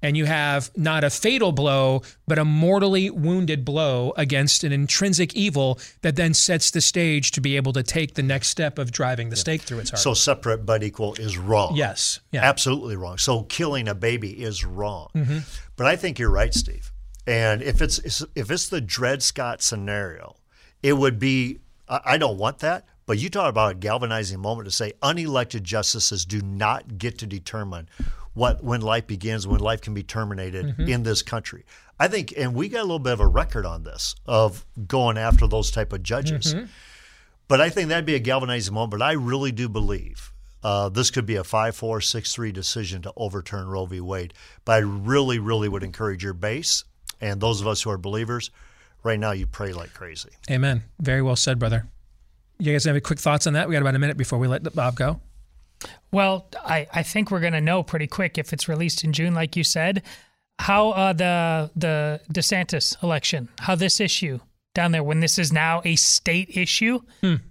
And 0.02 0.16
you 0.16 0.26
have 0.26 0.72
not 0.76 1.04
a 1.04 1.10
fatal 1.10 1.52
blow, 1.52 2.02
but 2.28 2.38
a 2.38 2.46
mortally 2.46 3.10
wounded 3.10 3.66
blow 3.66 4.14
against 4.18 4.64
an 4.64 4.72
intrinsic 4.72 5.36
evil 5.36 5.80
that 6.02 6.16
then 6.16 6.34
sets 6.34 6.72
the 6.72 6.82
stage 6.82 7.32
to 7.32 7.42
be 7.42 7.56
able 7.56 7.74
to 7.74 7.84
take 7.84 8.14
the 8.14 8.24
next 8.24 8.50
step 8.50 8.78
of 8.78 8.92
driving 8.92 9.30
the 9.30 9.36
stake 9.36 9.62
through 9.62 9.80
its 9.80 9.90
heart. 9.90 10.00
So 10.00 10.14
separate 10.14 10.66
but 10.66 10.84
equal 10.84 11.14
is 11.16 11.38
wrong. 11.38 11.76
Yes. 11.76 12.20
Yeah. 12.32 12.44
Absolutely 12.44 12.96
wrong. 12.96 13.18
So 13.18 13.44
killing 13.44 13.88
a 13.88 13.96
baby 13.96 14.32
is 14.44 14.64
wrong. 14.64 15.10
Mhm. 15.16 15.44
But 15.76 15.88
I 15.88 15.96
think 15.96 16.20
you're 16.20 16.30
right, 16.30 16.54
Steve. 16.54 16.92
And 17.26 17.62
if 17.62 17.82
it's 17.82 18.24
if 18.36 18.52
it's 18.52 18.70
the 18.70 18.82
Dred 18.82 19.22
Scott 19.22 19.62
scenario, 19.62 20.38
it 20.82 20.94
would 20.94 21.20
be 21.20 21.60
I 21.90 22.18
don't 22.18 22.38
want 22.38 22.60
that, 22.60 22.86
but 23.06 23.18
you 23.18 23.30
talk 23.30 23.50
about 23.50 23.72
a 23.72 23.76
galvanizing 23.76 24.40
moment 24.40 24.66
to 24.68 24.72
say 24.72 24.94
unelected 25.02 25.64
justices 25.64 26.26
do 26.26 26.42
not 26.42 26.98
get 26.98 27.18
to 27.20 27.26
determine 27.26 27.88
what 28.38 28.64
when 28.64 28.82
life 28.82 29.08
begins, 29.08 29.48
when 29.48 29.60
life 29.60 29.82
can 29.82 29.94
be 29.94 30.04
terminated 30.04 30.78
Mhm. 30.78 30.88
in 30.90 31.04
this 31.04 31.22
country. 31.24 31.66
I 32.00 32.08
think 32.08 32.34
and 32.38 32.54
we 32.54 32.70
got 32.70 32.82
a 32.82 32.84
little 32.84 33.00
bit 33.00 33.14
of 33.14 33.20
a 33.20 33.28
record 33.28 33.66
on 33.66 33.84
this 33.84 34.16
of 34.28 34.66
going 34.88 35.18
after 35.18 35.48
those 35.48 35.72
type 35.72 35.92
of 35.92 36.04
judges. 36.04 36.54
Mhm. 36.54 36.68
But 37.48 37.62
I 37.62 37.70
think 37.70 37.90
that'd 37.90 38.06
be 38.06 38.14
a 38.16 38.20
galvanizing 38.20 38.74
moment. 38.74 38.92
But 38.92 39.02
I 39.02 39.14
really 39.14 39.52
do 39.52 39.68
believe 39.68 40.32
uh, 40.64 40.90
this 40.90 41.10
could 41.12 41.26
be 41.26 41.36
a 41.36 41.44
5 41.44 41.76
4, 41.76 42.00
6 42.02 42.34
3 42.34 42.52
decision 42.52 43.02
to 43.04 43.14
overturn 43.16 43.68
Roe 43.68 43.86
v. 43.86 44.02
Wade. 44.02 44.34
But 44.66 44.74
I 44.74 44.78
really, 44.80 45.40
really 45.40 45.70
would 45.70 45.84
encourage 45.84 46.24
your 46.24 46.34
base 46.34 46.84
and 47.22 47.40
those 47.42 47.62
of 47.62 47.68
us 47.68 47.82
who 47.82 47.90
are 47.90 47.98
believers, 47.98 48.52
right 49.04 49.20
now, 49.20 49.32
you 49.32 49.48
pray 49.48 49.74
like 49.74 49.94
crazy. 49.94 50.30
Amen. 50.52 50.84
Very 51.00 51.22
well 51.24 51.36
said, 51.36 51.58
brother. 51.58 51.88
You 52.60 52.72
guys 52.74 52.84
have 52.86 52.94
any 52.96 53.02
quick 53.02 53.20
thoughts 53.20 53.48
on 53.48 53.54
that? 53.54 53.68
We 53.70 53.74
got 53.74 53.82
about 53.82 53.96
a 53.96 54.00
minute 54.00 54.18
before 54.18 54.38
we 54.40 54.48
let 54.48 54.64
Bob 54.76 54.96
go. 54.96 55.22
Well, 56.12 56.48
I, 56.66 56.88
I 56.94 57.04
think 57.04 57.30
we're 57.30 57.40
going 57.40 57.54
to 57.54 57.62
know 57.62 57.84
pretty 57.84 58.08
quick 58.08 58.38
if 58.38 58.54
it's 58.54 58.68
released 58.68 59.04
in 59.04 59.14
June, 59.14 59.34
like 59.34 59.56
you 59.56 59.64
said, 59.64 60.04
how 60.60 60.90
uh, 60.92 61.14
the 61.14 61.70
the 61.76 62.22
DeSantis 62.34 63.02
election, 63.04 63.50
how 63.60 63.76
this 63.76 64.00
issue 64.00 64.40
down 64.74 64.92
there, 64.92 65.04
when 65.04 65.20
this 65.20 65.40
is 65.40 65.52
now 65.52 65.82
a 65.86 65.96
state 65.96 66.56
issue, 66.56 67.00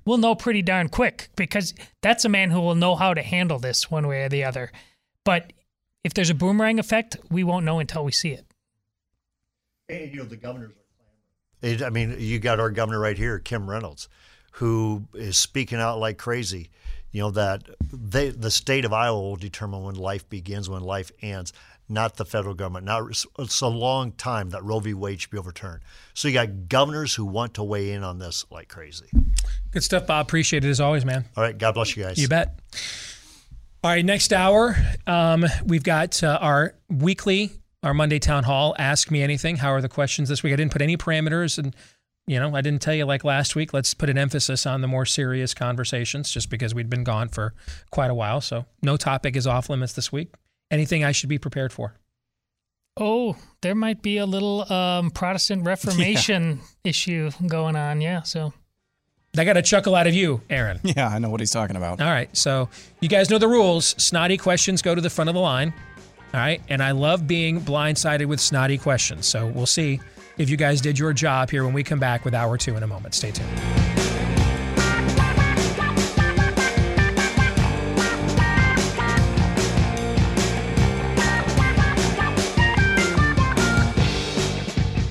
we'll 0.04 0.18
know 0.18 0.34
pretty 0.34 0.62
darn 0.62 0.88
quick 0.88 1.28
because 1.36 1.74
that's 2.00 2.24
a 2.24 2.28
man 2.28 2.50
who 2.50 2.60
will 2.60 2.76
know 2.76 2.94
how 2.94 3.14
to 3.14 3.22
handle 3.22 3.58
this 3.58 3.90
one 3.90 4.06
way 4.06 4.22
or 4.22 4.28
the 4.28 4.44
other. 4.44 4.70
But 5.24 5.52
if 6.04 6.14
there's 6.14 6.30
a 6.30 6.34
boomerang 6.34 6.78
effect, 6.78 7.16
we 7.28 7.42
won't 7.42 7.64
know 7.64 7.80
until 7.80 8.04
we 8.04 8.12
see 8.12 8.30
it. 8.30 8.46
And, 9.88 10.12
you 10.12 10.18
know, 10.18 10.24
the 10.24 10.36
governors 10.36 10.70
are 10.70 10.84
clamoring. 11.60 11.84
I 11.84 11.90
mean, 11.90 12.16
you 12.20 12.38
got 12.38 12.60
our 12.60 12.70
governor 12.70 13.00
right 13.00 13.18
here, 13.18 13.40
Kim 13.40 13.68
Reynolds, 13.68 14.08
who 14.52 15.04
is 15.14 15.36
speaking 15.36 15.78
out 15.78 15.98
like 15.98 16.18
crazy. 16.18 16.70
You 17.16 17.22
know 17.22 17.30
that 17.30 17.62
they, 17.80 18.28
the 18.28 18.50
state 18.50 18.84
of 18.84 18.92
Iowa 18.92 19.18
will 19.18 19.36
determine 19.36 19.82
when 19.84 19.94
life 19.94 20.28
begins, 20.28 20.68
when 20.68 20.82
life 20.82 21.10
ends, 21.22 21.54
not 21.88 22.16
the 22.16 22.26
federal 22.26 22.54
government. 22.54 22.84
Now 22.84 23.06
it's, 23.06 23.60
a 23.62 23.66
long 23.68 24.12
time 24.12 24.50
that 24.50 24.62
Roe 24.62 24.80
v. 24.80 24.92
Wade 24.92 25.22
should 25.22 25.30
be 25.30 25.38
overturned. 25.38 25.80
So 26.12 26.28
you 26.28 26.34
got 26.34 26.68
governors 26.68 27.14
who 27.14 27.24
want 27.24 27.54
to 27.54 27.64
weigh 27.64 27.92
in 27.92 28.04
on 28.04 28.18
this 28.18 28.44
like 28.50 28.68
crazy. 28.68 29.06
Good 29.70 29.82
stuff, 29.82 30.06
Bob. 30.06 30.26
Appreciate 30.26 30.62
it 30.62 30.68
as 30.68 30.78
always, 30.78 31.06
man. 31.06 31.24
All 31.38 31.42
right, 31.42 31.56
God 31.56 31.72
bless 31.72 31.96
you 31.96 32.02
guys. 32.02 32.18
You 32.18 32.28
bet. 32.28 32.60
All 33.82 33.90
right, 33.90 34.04
next 34.04 34.34
hour, 34.34 34.76
um, 35.06 35.46
we've 35.64 35.84
got 35.84 36.22
uh, 36.22 36.36
our 36.42 36.74
weekly, 36.90 37.50
our 37.82 37.94
Monday 37.94 38.18
town 38.18 38.44
hall. 38.44 38.76
Ask 38.78 39.10
me 39.10 39.22
anything. 39.22 39.56
How 39.56 39.70
are 39.70 39.80
the 39.80 39.88
questions 39.88 40.28
this 40.28 40.42
week? 40.42 40.52
I 40.52 40.56
didn't 40.56 40.72
put 40.72 40.82
any 40.82 40.98
parameters, 40.98 41.56
and 41.56 41.74
you 42.26 42.40
know, 42.40 42.54
I 42.54 42.60
didn't 42.60 42.82
tell 42.82 42.94
you 42.94 43.04
like 43.04 43.24
last 43.24 43.54
week. 43.54 43.72
Let's 43.72 43.94
put 43.94 44.10
an 44.10 44.18
emphasis 44.18 44.66
on 44.66 44.80
the 44.80 44.88
more 44.88 45.06
serious 45.06 45.54
conversations, 45.54 46.30
just 46.30 46.50
because 46.50 46.74
we'd 46.74 46.90
been 46.90 47.04
gone 47.04 47.28
for 47.28 47.54
quite 47.90 48.10
a 48.10 48.14
while. 48.14 48.40
So 48.40 48.66
no 48.82 48.96
topic 48.96 49.36
is 49.36 49.46
off 49.46 49.70
limits 49.70 49.92
this 49.92 50.10
week. 50.10 50.32
Anything 50.70 51.04
I 51.04 51.12
should 51.12 51.28
be 51.28 51.38
prepared 51.38 51.72
for? 51.72 51.94
Oh, 52.98 53.36
there 53.60 53.74
might 53.74 54.02
be 54.02 54.18
a 54.18 54.26
little 54.26 54.70
um, 54.72 55.10
Protestant 55.10 55.64
Reformation 55.66 56.60
issue 56.82 57.30
going 57.46 57.76
on. 57.76 58.00
Yeah, 58.00 58.22
so 58.22 58.52
I 59.38 59.44
got 59.44 59.56
a 59.56 59.62
chuckle 59.62 59.94
out 59.94 60.06
of 60.06 60.14
you, 60.14 60.40
Aaron. 60.48 60.80
Yeah, 60.96 61.08
I 61.08 61.18
know 61.18 61.28
what 61.28 61.40
he's 61.40 61.50
talking 61.50 61.76
about. 61.76 62.00
All 62.00 62.08
right. 62.08 62.34
So 62.36 62.68
you 63.00 63.08
guys 63.08 63.28
know 63.28 63.38
the 63.38 63.48
rules. 63.48 63.94
Snotty 63.98 64.36
questions 64.38 64.82
go 64.82 64.94
to 64.94 65.00
the 65.00 65.10
front 65.10 65.28
of 65.28 65.34
the 65.34 65.40
line. 65.40 65.74
All 66.32 66.40
right. 66.40 66.62
And 66.68 66.82
I 66.82 66.92
love 66.92 67.26
being 67.26 67.60
blindsided 67.60 68.26
with 68.26 68.40
snotty 68.40 68.78
questions. 68.78 69.26
So 69.26 69.46
we'll 69.46 69.66
see 69.66 70.00
if 70.38 70.50
you 70.50 70.56
guys 70.56 70.80
did 70.80 70.98
your 70.98 71.12
job 71.12 71.50
here 71.50 71.64
when 71.64 71.72
we 71.72 71.82
come 71.82 71.98
back 71.98 72.24
with 72.24 72.34
hour 72.34 72.56
two 72.56 72.76
in 72.76 72.82
a 72.82 72.86
moment. 72.86 73.14
Stay 73.14 73.30
tuned. 73.30 73.48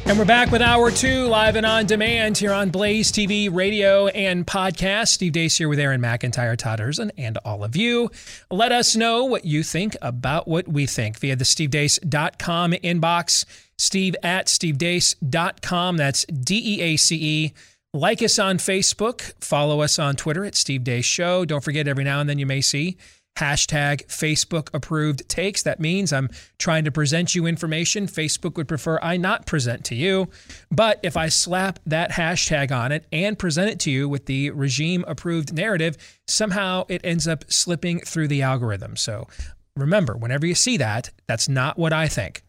And 0.08 0.20
we're 0.20 0.26
back 0.26 0.52
with 0.52 0.62
hour 0.62 0.92
two, 0.92 1.26
live 1.26 1.56
and 1.56 1.66
on 1.66 1.88
demand 1.88 2.38
here 2.38 2.54
on 2.54 2.70
Blaze 2.70 3.12
TV, 3.12 3.54
radio, 3.54 4.06
and 4.08 4.46
podcast. 4.46 5.08
Steve 5.08 5.34
Deace 5.34 5.58
here 5.58 5.68
with 5.68 5.80
Aaron 5.80 6.00
McIntyre, 6.00 6.56
Todd 6.56 6.80
Erzen, 6.80 7.10
and 7.18 7.40
all 7.44 7.64
of 7.64 7.76
you. 7.76 8.12
Let 8.52 8.72
us 8.72 8.96
know 8.96 9.26
what 9.26 9.46
you 9.46 9.64
think 9.64 9.98
about 10.04 10.48
what 10.48 10.68
we 10.68 10.86
think 10.86 11.20
via 11.20 11.36
the 11.36 11.44
stevedeace.com 11.44 12.74
inbox, 12.74 13.46
steve 13.78 14.16
at 14.24 14.48
stevedeace.com. 14.48 15.98
That's 15.98 16.26
D 16.26 16.78
E 16.78 16.82
A 16.82 16.98
C 16.98 17.16
E. 17.16 17.54
Like 17.94 18.22
us 18.22 18.38
on 18.40 18.58
Facebook, 18.58 19.34
follow 19.42 19.82
us 19.82 19.98
on 19.98 20.16
Twitter 20.16 20.44
at 20.44 20.56
Steve 20.56 20.82
Deace 20.82 21.06
Show. 21.06 21.46
Don't 21.46 21.64
forget, 21.64 21.88
every 21.88 22.04
now 22.04 22.20
and 22.20 22.30
then 22.30 22.38
you 22.40 22.46
may 22.46 22.60
see 22.60 22.98
hashtag 23.38 24.08
Facebook 24.08 24.70
approved 24.74 25.28
takes. 25.28 25.64
That 25.64 25.80
means 25.80 26.14
I'm 26.14 26.30
trying 26.58 26.86
to 26.86 26.92
present 26.92 27.36
you 27.36 27.46
information 27.46 28.08
Facebook 28.08 28.56
would 28.56 28.68
prefer 28.68 28.98
I 29.02 29.18
not 29.18 29.46
present 29.46 29.84
to 29.86 29.96
you. 29.96 30.30
But 30.72 31.00
if 31.04 31.18
I 31.18 31.30
slap 31.30 31.80
that 31.86 32.12
hashtag 32.12 32.72
on 32.72 32.92
it 32.92 33.06
and 33.12 33.38
present 33.38 33.70
it 33.70 33.80
to 33.82 33.92
you 33.92 34.08
with 34.08 34.26
the 34.26 34.52
regime 34.52 35.04
approved 35.08 35.54
narrative, 35.54 35.98
somehow 36.28 36.86
it 36.88 37.02
ends 37.04 37.28
up 37.28 37.46
slipping 37.52 38.00
through 38.00 38.30
the 38.30 38.42
algorithm. 38.42 38.96
So 38.96 39.28
remember, 39.76 40.16
whenever 40.16 40.46
you 40.46 40.56
see 40.56 40.78
that, 40.78 41.12
that's 41.28 41.50
not 41.50 41.78
what 41.78 41.94
I 41.94 42.08
think. 42.08 42.45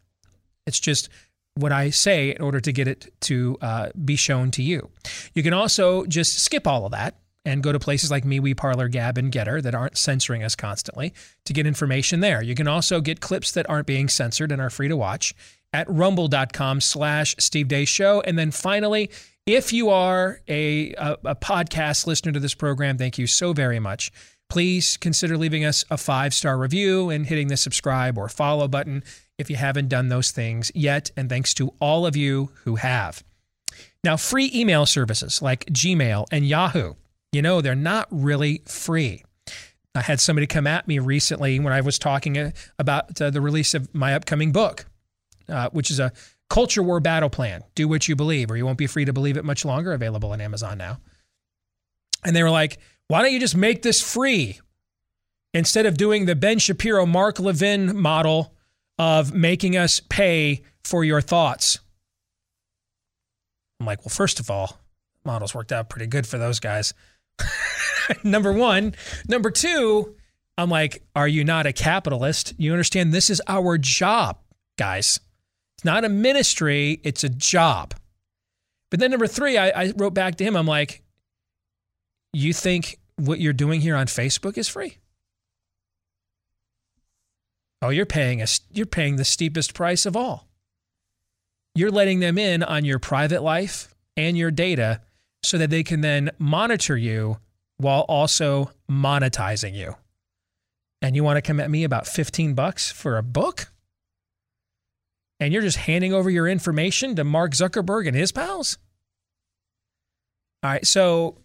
It's 0.67 0.81
just 0.81 1.09
what 1.55 1.73
I 1.73 1.91
say 1.91 2.35
in 2.35 2.43
order 2.43 2.61
to 2.61 2.73
get 2.73 2.87
it 2.87 3.13
to 3.23 3.57
uh, 3.61 3.89
be 4.05 4.17
shown 4.17 4.51
to 4.53 4.63
you. 4.63 4.91
You 5.35 5.43
can 5.43 5.55
also 5.55 6.05
just 6.07 6.39
skip 6.39 6.67
all 6.67 6.85
of 6.85 6.93
that 6.93 7.17
and 7.47 7.63
go 7.63 7.73
to 7.73 7.79
places 7.79 8.11
like 8.11 8.25
MeWe, 8.25 8.57
Parler, 8.57 8.89
Gab, 8.89 9.17
and 9.17 9.33
Gettr 9.33 9.63
that 9.63 9.75
aren't 9.75 9.97
censoring 9.97 10.43
us 10.43 10.57
constantly 10.57 11.15
to 11.45 11.53
get 11.53 11.67
information 11.67 12.21
there. 12.21 12.43
You 12.43 12.55
can 12.55 12.69
also 12.69 13.01
get 13.01 13.21
clips 13.21 13.53
that 13.53 13.69
aren't 13.71 13.87
being 13.87 14.09
censored 14.09 14.53
and 14.53 14.61
are 14.61 14.69
free 14.69 14.89
to 14.89 14.97
watch 14.97 15.33
at 15.73 15.89
rumble.com 15.89 16.81
slash 16.81 17.37
Steve 17.39 17.69
Deace 17.69 17.89
Show. 17.89 18.21
And 18.23 18.39
then 18.39 18.51
finally, 18.51 19.11
if 19.47 19.73
you 19.73 19.91
are 19.91 20.41
a, 20.49 20.93
a, 20.95 21.17
a 21.25 21.37
podcast 21.37 22.07
listener 22.07 22.33
to 22.33 22.41
this 22.41 22.55
program, 22.55 22.99
thank 22.99 23.17
you 23.17 23.29
so 23.29 23.53
very 23.53 23.79
much. 23.79 24.11
Please 24.49 24.97
consider 24.97 25.37
leaving 25.37 25.65
us 25.65 25.85
a 25.89 25.97
five 25.97 26.35
star 26.35 26.59
review 26.59 27.11
and 27.11 27.27
hitting 27.27 27.49
the 27.49 27.57
subscribe 27.57 28.19
or 28.19 28.29
follow 28.29 28.69
button 28.69 29.05
if 29.39 29.51
you 29.51 29.57
haven't 29.57 29.89
done 29.89 30.09
those 30.09 30.31
things 30.31 30.73
yet. 30.75 31.11
And 31.17 31.29
thanks 31.29 31.55
to 31.55 31.75
all 31.81 32.07
of 32.07 32.17
you 32.17 32.51
who 32.65 32.77
have. 32.77 33.23
Now, 34.03 34.17
free 34.17 34.51
email 34.55 34.87
services 34.87 35.43
like 35.43 35.67
Gmail 35.67 36.27
and 36.31 36.47
Yahoo, 36.47 36.95
you 37.33 37.43
know, 37.43 37.61
they're 37.61 37.75
not 37.75 38.09
really 38.11 38.63
free. 38.67 39.25
I 39.95 40.03
had 40.03 40.21
somebody 40.21 40.47
come 40.47 40.67
at 40.67 40.87
me 40.87 40.99
recently 40.99 41.59
when 41.59 41.73
I 41.73 41.81
was 41.81 41.99
talking 41.99 42.37
uh, 42.37 42.51
about 42.79 43.21
uh, 43.21 43.31
the 43.31 43.41
release 43.41 43.75
of 43.75 43.93
my 43.95 44.15
upcoming 44.15 44.53
book, 44.53 44.87
uh, 45.49 45.71
which 45.71 45.91
is 45.91 45.99
a 45.99 46.13
culture 46.49 46.83
war 46.83 47.01
battle 47.01 47.31
plan. 47.31 47.65
Do 47.75 47.89
what 47.89 48.07
you 48.07 48.15
believe, 48.15 48.51
or 48.51 48.57
you 48.57 48.67
won't 48.67 48.79
be 48.79 48.87
free 48.87 49.07
to 49.07 49.13
believe 49.13 49.37
it 49.37 49.45
much 49.45 49.65
longer. 49.65 49.93
Available 49.93 50.33
on 50.33 50.41
Amazon 50.41 50.79
now. 50.79 51.01
And 52.25 52.37
they 52.37 52.43
were 52.43 52.51
like, 52.51 52.79
why 53.09 53.23
don't 53.23 53.33
you 53.33 53.41
just 53.41 53.57
make 53.57 53.83
this 53.83 54.01
free 54.01 54.61
instead 55.55 55.87
of 55.87 55.97
doing 55.97 56.27
the 56.27 56.35
Ben 56.35 56.59
Shapiro, 56.59 57.07
Mark 57.07 57.41
Levin 57.41 57.97
model 57.97 58.56
of 58.99 59.35
making 59.35 59.77
us 59.77 60.01
pay 60.09 60.63
for 60.85 61.05
your 61.05 61.21
thoughts? 61.21 61.79
I'm 63.81 63.87
like, 63.87 64.01
well, 64.01 64.11
first 64.11 64.41
of 64.41 64.51
all, 64.51 64.79
models 65.25 65.55
worked 65.55 65.73
out 65.73 65.89
pretty 65.89 66.07
good 66.07 66.27
for 66.27 66.39
those 66.39 66.61
guys. 66.61 66.95
number 68.25 68.53
one. 68.53 68.95
Number 69.29 69.51
two, 69.51 70.15
I'm 70.57 70.71
like, 70.71 71.03
are 71.15 71.29
you 71.29 71.45
not 71.45 71.67
a 71.67 71.73
capitalist? 71.73 72.55
You 72.57 72.73
understand 72.73 73.13
this 73.13 73.29
is 73.29 73.43
our 73.47 73.77
job, 73.77 74.39
guys. 74.79 75.21
It's 75.77 75.85
not 75.85 76.05
a 76.05 76.09
ministry, 76.09 77.01
it's 77.05 77.25
a 77.25 77.29
job. 77.29 77.95
But 78.91 79.01
then 79.01 79.11
number 79.11 79.27
three, 79.27 79.59
I, 79.59 79.69
I 79.69 79.93
wrote 79.97 80.15
back 80.15 80.37
to 80.37 80.45
him, 80.45 80.57
I'm 80.57 80.67
like, 80.67 81.03
you 82.33 82.53
think 82.53 82.99
what 83.17 83.41
you're 83.41 83.53
doing 83.53 83.81
here 83.81 83.97
on 83.97 84.07
Facebook 84.07 84.57
is 84.57 84.69
free? 84.69 84.99
Oh, 87.83 87.91
you're 87.91 88.07
paying 88.07 88.43
a, 88.43 88.47
you're 88.73 88.87
paying 88.87 89.17
the 89.17 89.25
steepest 89.25 89.75
price 89.75 90.07
of 90.07 90.17
all. 90.17 90.49
You're 91.75 91.91
letting 91.91 92.21
them 92.21 92.39
in 92.39 92.63
on 92.63 92.85
your 92.85 92.99
private 92.99 93.43
life 93.43 93.95
and 94.17 94.37
your 94.37 94.51
data 94.51 95.03
so 95.43 95.59
that 95.59 95.71
they 95.71 95.83
can 95.83 96.01
then 96.01 96.31
monitor 96.39 96.97
you 96.97 97.39
while 97.77 98.03
also 98.03 98.71
monetizing 98.91 99.75
you. 99.75 99.95
And 101.03 101.15
you 101.15 101.23
want 101.23 101.37
to 101.37 101.43
come 101.43 101.61
at 101.61 101.71
me 101.71 101.85
about 101.85 102.07
15 102.07 102.55
bucks 102.55 102.91
for 102.91 103.19
a 103.19 103.23
book? 103.23 103.71
and 105.41 105.53
you're 105.53 105.63
just 105.63 105.77
handing 105.77 106.13
over 106.13 106.31
your 106.31 106.49
information 106.49 107.17
to 107.17 107.25
Mark 107.25 107.53
Zuckerberg 107.53 108.07
and 108.07 108.17
his 108.17 108.33
pals? 108.33 108.79
All 110.63 110.71
right, 110.71 110.87
so 110.87 111.39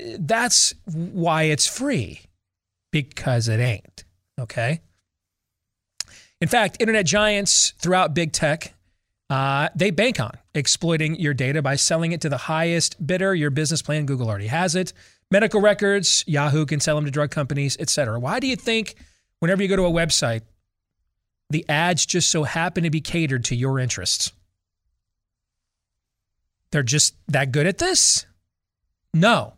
uh, 0.00 0.16
that's 0.18 0.74
why 0.84 1.44
it's 1.44 1.66
free 1.66 2.20
because 2.90 3.48
it 3.48 3.60
ain't. 3.60 4.04
Okay. 4.38 4.80
In 6.40 6.48
fact, 6.48 6.78
internet 6.80 7.06
giants 7.06 7.74
throughout 7.78 8.14
big 8.14 8.32
tech, 8.32 8.72
uh, 9.28 9.68
they 9.74 9.90
bank 9.90 10.18
on 10.18 10.32
exploiting 10.54 11.16
your 11.20 11.34
data 11.34 11.62
by 11.62 11.76
selling 11.76 12.12
it 12.12 12.20
to 12.22 12.28
the 12.28 12.36
highest 12.36 13.06
bidder. 13.06 13.34
Your 13.34 13.50
business 13.50 13.82
plan, 13.82 14.06
Google 14.06 14.28
already 14.28 14.46
has 14.46 14.74
it. 14.74 14.92
Medical 15.30 15.60
records, 15.60 16.24
Yahoo 16.26 16.66
can 16.66 16.80
sell 16.80 16.96
them 16.96 17.04
to 17.04 17.10
drug 17.10 17.30
companies, 17.30 17.76
et 17.78 17.88
cetera. 17.88 18.18
Why 18.18 18.40
do 18.40 18.46
you 18.46 18.56
think 18.56 18.96
whenever 19.38 19.62
you 19.62 19.68
go 19.68 19.76
to 19.76 19.84
a 19.84 19.90
website, 19.90 20.42
the 21.50 21.64
ads 21.68 22.06
just 22.06 22.30
so 22.30 22.42
happen 22.44 22.84
to 22.84 22.90
be 22.90 23.00
catered 23.00 23.44
to 23.44 23.54
your 23.54 23.78
interests? 23.78 24.32
They're 26.72 26.82
just 26.82 27.14
that 27.28 27.52
good 27.52 27.66
at 27.66 27.78
this? 27.78 28.26
No. 29.12 29.54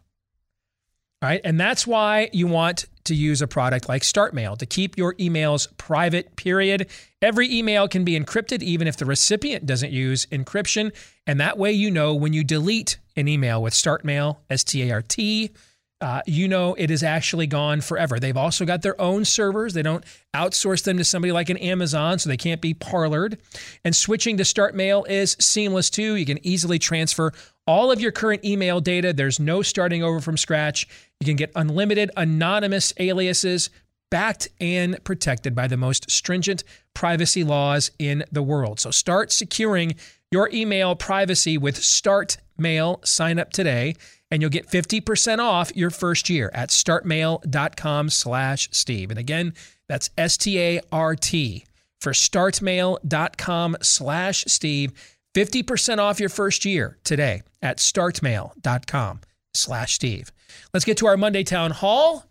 Right. 1.22 1.40
And 1.44 1.58
that's 1.58 1.86
why 1.86 2.30
you 2.32 2.48
want 2.48 2.86
to 3.04 3.14
use 3.14 3.42
a 3.42 3.46
product 3.46 3.88
like 3.88 4.02
StartMail 4.02 4.58
to 4.58 4.66
keep 4.66 4.98
your 4.98 5.14
emails 5.14 5.68
private, 5.76 6.34
period. 6.34 6.88
Every 7.20 7.52
email 7.52 7.86
can 7.86 8.04
be 8.04 8.18
encrypted, 8.18 8.60
even 8.62 8.88
if 8.88 8.96
the 8.96 9.06
recipient 9.06 9.64
doesn't 9.64 9.92
use 9.92 10.26
encryption. 10.26 10.92
And 11.26 11.40
that 11.40 11.58
way, 11.58 11.70
you 11.72 11.92
know 11.92 12.14
when 12.14 12.32
you 12.32 12.42
delete 12.42 12.98
an 13.16 13.28
email 13.28 13.62
with 13.62 13.72
StartMail, 13.72 14.38
S 14.50 14.64
T 14.64 14.82
A 14.88 14.94
R 14.94 15.02
T, 15.02 15.52
uh, 16.00 16.20
you 16.26 16.48
know 16.48 16.74
it 16.74 16.90
is 16.90 17.04
actually 17.04 17.46
gone 17.46 17.80
forever. 17.80 18.18
They've 18.18 18.36
also 18.36 18.64
got 18.64 18.82
their 18.82 19.00
own 19.00 19.24
servers. 19.24 19.74
They 19.74 19.82
don't 19.82 20.04
outsource 20.34 20.82
them 20.82 20.98
to 20.98 21.04
somebody 21.04 21.30
like 21.30 21.48
an 21.48 21.58
Amazon, 21.58 22.18
so 22.18 22.28
they 22.28 22.36
can't 22.36 22.60
be 22.60 22.74
parlored. 22.74 23.38
And 23.84 23.94
switching 23.94 24.36
to 24.38 24.42
StartMail 24.42 25.08
is 25.08 25.36
seamless 25.38 25.90
too. 25.90 26.16
You 26.16 26.26
can 26.26 26.44
easily 26.44 26.80
transfer 26.80 27.32
all 27.66 27.92
of 27.92 28.00
your 28.00 28.10
current 28.10 28.44
email 28.44 28.80
data. 28.80 29.12
There's 29.12 29.38
no 29.38 29.62
starting 29.62 30.02
over 30.02 30.20
from 30.20 30.36
scratch. 30.36 30.88
You 31.22 31.24
can 31.24 31.36
get 31.36 31.52
unlimited 31.54 32.10
anonymous 32.16 32.92
aliases 32.98 33.70
backed 34.10 34.48
and 34.60 34.98
protected 35.04 35.54
by 35.54 35.68
the 35.68 35.76
most 35.76 36.10
stringent 36.10 36.64
privacy 36.94 37.44
laws 37.44 37.92
in 37.96 38.24
the 38.32 38.42
world. 38.42 38.80
So 38.80 38.90
start 38.90 39.30
securing 39.30 39.94
your 40.32 40.50
email 40.52 40.96
privacy 40.96 41.56
with 41.56 41.76
StartMail. 41.76 43.06
Sign 43.06 43.38
up 43.38 43.52
today 43.52 43.94
and 44.32 44.42
you'll 44.42 44.50
get 44.50 44.68
50% 44.68 45.38
off 45.38 45.70
your 45.76 45.90
first 45.90 46.28
year 46.28 46.50
at 46.54 46.70
startmail.com 46.70 48.10
slash 48.10 48.68
Steve. 48.72 49.10
And 49.10 49.18
again, 49.20 49.54
that's 49.86 50.10
S-T-A-R-T 50.18 51.64
for 52.00 52.10
startmail.com 52.10 53.76
slash 53.80 54.44
Steve. 54.48 55.20
50% 55.36 55.98
off 55.98 56.18
your 56.18 56.28
first 56.28 56.64
year 56.64 56.98
today 57.04 57.42
at 57.62 57.76
startmail.com 57.76 59.20
slash 59.54 59.94
Steve. 59.94 60.32
Let's 60.72 60.84
get 60.84 60.96
to 60.98 61.06
our 61.06 61.16
Monday 61.16 61.44
Town 61.44 61.70
Hall. 61.70 62.24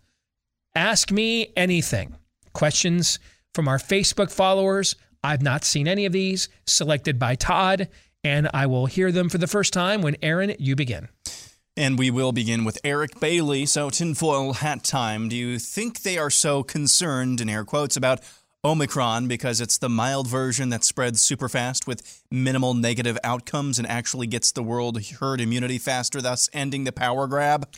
Ask 0.74 1.10
me 1.10 1.52
anything. 1.56 2.16
Questions 2.52 3.18
from 3.54 3.68
our 3.68 3.78
Facebook 3.78 4.30
followers. 4.30 4.96
I've 5.22 5.42
not 5.42 5.64
seen 5.64 5.86
any 5.86 6.06
of 6.06 6.12
these 6.12 6.48
selected 6.66 7.18
by 7.18 7.34
Todd, 7.34 7.88
and 8.24 8.48
I 8.52 8.66
will 8.66 8.86
hear 8.86 9.12
them 9.12 9.28
for 9.28 9.38
the 9.38 9.46
first 9.46 9.72
time 9.72 10.02
when 10.02 10.16
Aaron, 10.22 10.54
you 10.58 10.74
begin. 10.74 11.08
And 11.76 11.98
we 11.98 12.10
will 12.10 12.32
begin 12.32 12.64
with 12.64 12.78
Eric 12.84 13.18
Bailey. 13.18 13.64
So, 13.64 13.88
tinfoil 13.88 14.54
hat 14.54 14.84
time. 14.84 15.28
Do 15.28 15.36
you 15.36 15.58
think 15.58 16.02
they 16.02 16.18
are 16.18 16.28
so 16.30 16.62
concerned, 16.62 17.40
in 17.40 17.48
air 17.48 17.64
quotes, 17.64 17.96
about 17.96 18.20
Omicron 18.64 19.26
because 19.26 19.60
it's 19.60 19.78
the 19.78 19.88
mild 19.88 20.28
version 20.28 20.68
that 20.68 20.84
spreads 20.84 21.20
super 21.20 21.48
fast 21.48 21.86
with 21.86 22.22
minimal 22.30 22.74
negative 22.74 23.18
outcomes 23.24 23.78
and 23.78 23.88
actually 23.88 24.28
gets 24.28 24.52
the 24.52 24.62
world 24.62 25.04
herd 25.04 25.40
immunity 25.40 25.78
faster, 25.78 26.20
thus 26.20 26.48
ending 26.52 26.84
the 26.84 26.92
power 26.92 27.26
grab? 27.26 27.68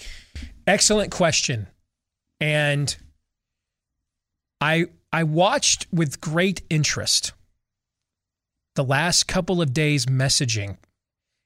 Excellent 0.67 1.11
question. 1.11 1.69
And 2.39 2.95
I 4.61 4.87
I 5.13 5.23
watched 5.23 5.87
with 5.93 6.21
great 6.21 6.63
interest 6.69 7.33
the 8.75 8.85
last 8.85 9.29
couple 9.29 9.63
of 9.63 9.73
days 9.73 10.07
messaging 10.07 10.77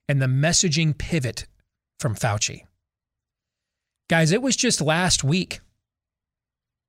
and 0.08 0.20
the 0.20 0.26
messaging 0.26 0.96
pivot 0.96 1.46
from 2.00 2.14
Fauci. 2.14 2.62
Guys, 4.08 4.32
it 4.32 4.40
was 4.40 4.56
just 4.56 4.80
last 4.80 5.22
week. 5.22 5.60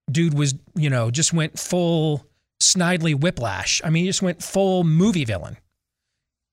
Dude 0.09 0.33
was, 0.33 0.55
you 0.75 0.89
know, 0.89 1.11
just 1.11 1.33
went 1.33 1.59
full 1.59 2.25
Snidely 2.61 3.19
whiplash. 3.19 3.81
I 3.83 3.89
mean, 3.89 4.03
he 4.03 4.09
just 4.09 4.21
went 4.21 4.43
full 4.43 4.83
movie 4.83 5.25
villain. 5.25 5.57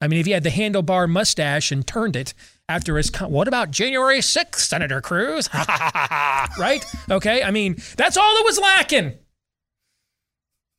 I 0.00 0.08
mean, 0.08 0.20
if 0.20 0.26
he 0.26 0.32
had 0.32 0.42
the 0.42 0.50
handlebar 0.50 1.08
mustache 1.08 1.72
and 1.72 1.86
turned 1.86 2.16
it 2.16 2.34
after 2.68 2.96
his, 2.96 3.10
con- 3.10 3.30
what 3.30 3.48
about 3.48 3.70
January 3.70 4.18
6th, 4.18 4.56
Senator 4.56 5.00
Cruz? 5.00 5.48
right? 6.58 6.84
Okay. 7.10 7.42
I 7.42 7.50
mean, 7.50 7.76
that's 7.96 8.16
all 8.16 8.34
that 8.34 8.42
was 8.44 8.58
lacking. 8.58 9.14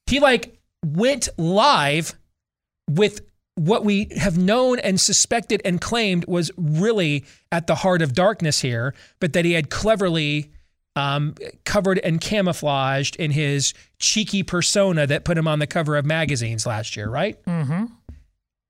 He 0.05 0.19
like 0.19 0.59
went 0.85 1.29
live 1.37 2.15
with 2.89 3.21
what 3.55 3.83
we 3.83 4.07
have 4.15 4.37
known 4.37 4.79
and 4.79 5.01
suspected 5.01 5.61
and 5.65 5.81
claimed 5.81 6.25
was 6.27 6.51
really 6.55 7.25
at 7.51 7.65
the 7.65 7.75
heart 7.75 8.03
of 8.03 8.13
darkness 8.13 8.61
here, 8.61 8.93
but 9.19 9.33
that 9.33 9.45
he 9.45 9.53
had 9.53 9.69
cleverly 9.71 10.51
um, 10.97 11.35
covered 11.63 11.99
and 11.99 12.19
camouflaged 12.19 13.15
in 13.17 13.29
his 13.31 13.73
cheeky 13.99 14.41
persona 14.41 15.05
that 15.05 15.23
put 15.23 15.37
him 15.37 15.47
on 15.47 15.59
the 15.59 15.67
cover 15.67 15.95
of 15.95 16.05
magazines 16.05 16.65
last 16.65 16.95
year, 16.95 17.07
right? 17.07 17.41
Mm-hmm. 17.45 17.85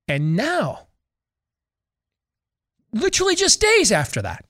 And 0.09 0.35
now, 0.35 0.87
literally 2.91 3.35
just 3.35 3.61
days 3.61 3.91
after 3.91 4.21
that, 4.21 4.45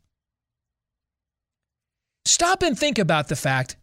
stop 2.25 2.63
and 2.63 2.77
think 2.77 2.97
about 2.97 3.27
the 3.27 3.35
fact. 3.35 3.77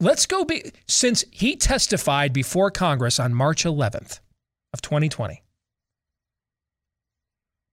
Let's 0.00 0.26
go 0.26 0.44
be 0.44 0.72
since 0.88 1.24
he 1.30 1.56
testified 1.56 2.32
before 2.32 2.70
Congress 2.70 3.20
on 3.20 3.32
March 3.32 3.64
11th 3.64 4.20
of 4.72 4.82
2020 4.82 5.42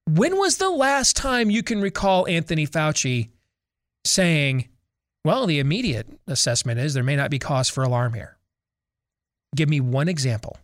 when 0.08 0.38
was 0.38 0.56
the 0.56 0.70
last 0.70 1.18
time 1.18 1.50
you 1.50 1.62
can 1.62 1.82
recall 1.82 2.26
Anthony 2.28 2.66
Fauci 2.66 3.30
saying, 4.06 4.70
well, 5.28 5.46
the 5.46 5.60
immediate 5.60 6.08
assessment 6.26 6.80
is 6.80 6.94
there 6.94 7.04
may 7.04 7.18
not 7.18 7.30
be 7.30 7.38
cause 7.38 7.68
for 7.68 7.84
alarm 7.84 8.14
here? 8.14 8.38
Give 9.54 9.68
me 9.68 9.82
one 9.82 10.08
example. 10.08 10.56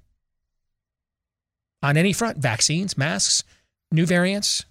On 1.81 1.97
any 1.97 2.13
front, 2.13 2.37
vaccines, 2.37 2.97
masks, 2.97 3.43
new 3.91 4.05
variants, 4.05 4.63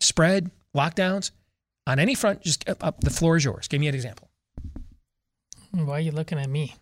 spread, 0.00 0.50
lockdowns, 0.74 1.30
on 1.86 1.98
any 1.98 2.14
front, 2.14 2.40
just 2.40 2.66
up, 2.70 2.82
up 2.82 3.02
the 3.02 3.10
floor 3.10 3.36
is 3.36 3.44
yours. 3.44 3.68
Give 3.68 3.82
me 3.82 3.88
an 3.88 3.94
example. 3.94 4.30
Why 5.72 5.98
are 5.98 6.00
you 6.00 6.12
looking 6.12 6.38
at 6.38 6.48
me? 6.48 6.76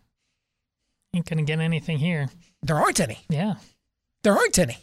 Ain't 1.16 1.28
gonna 1.28 1.42
get 1.42 1.58
anything 1.58 1.98
here. 1.98 2.28
There 2.62 2.76
aren't 2.76 3.00
any. 3.00 3.18
Yeah. 3.28 3.54
There 4.22 4.34
aren't 4.34 4.60
any. 4.60 4.78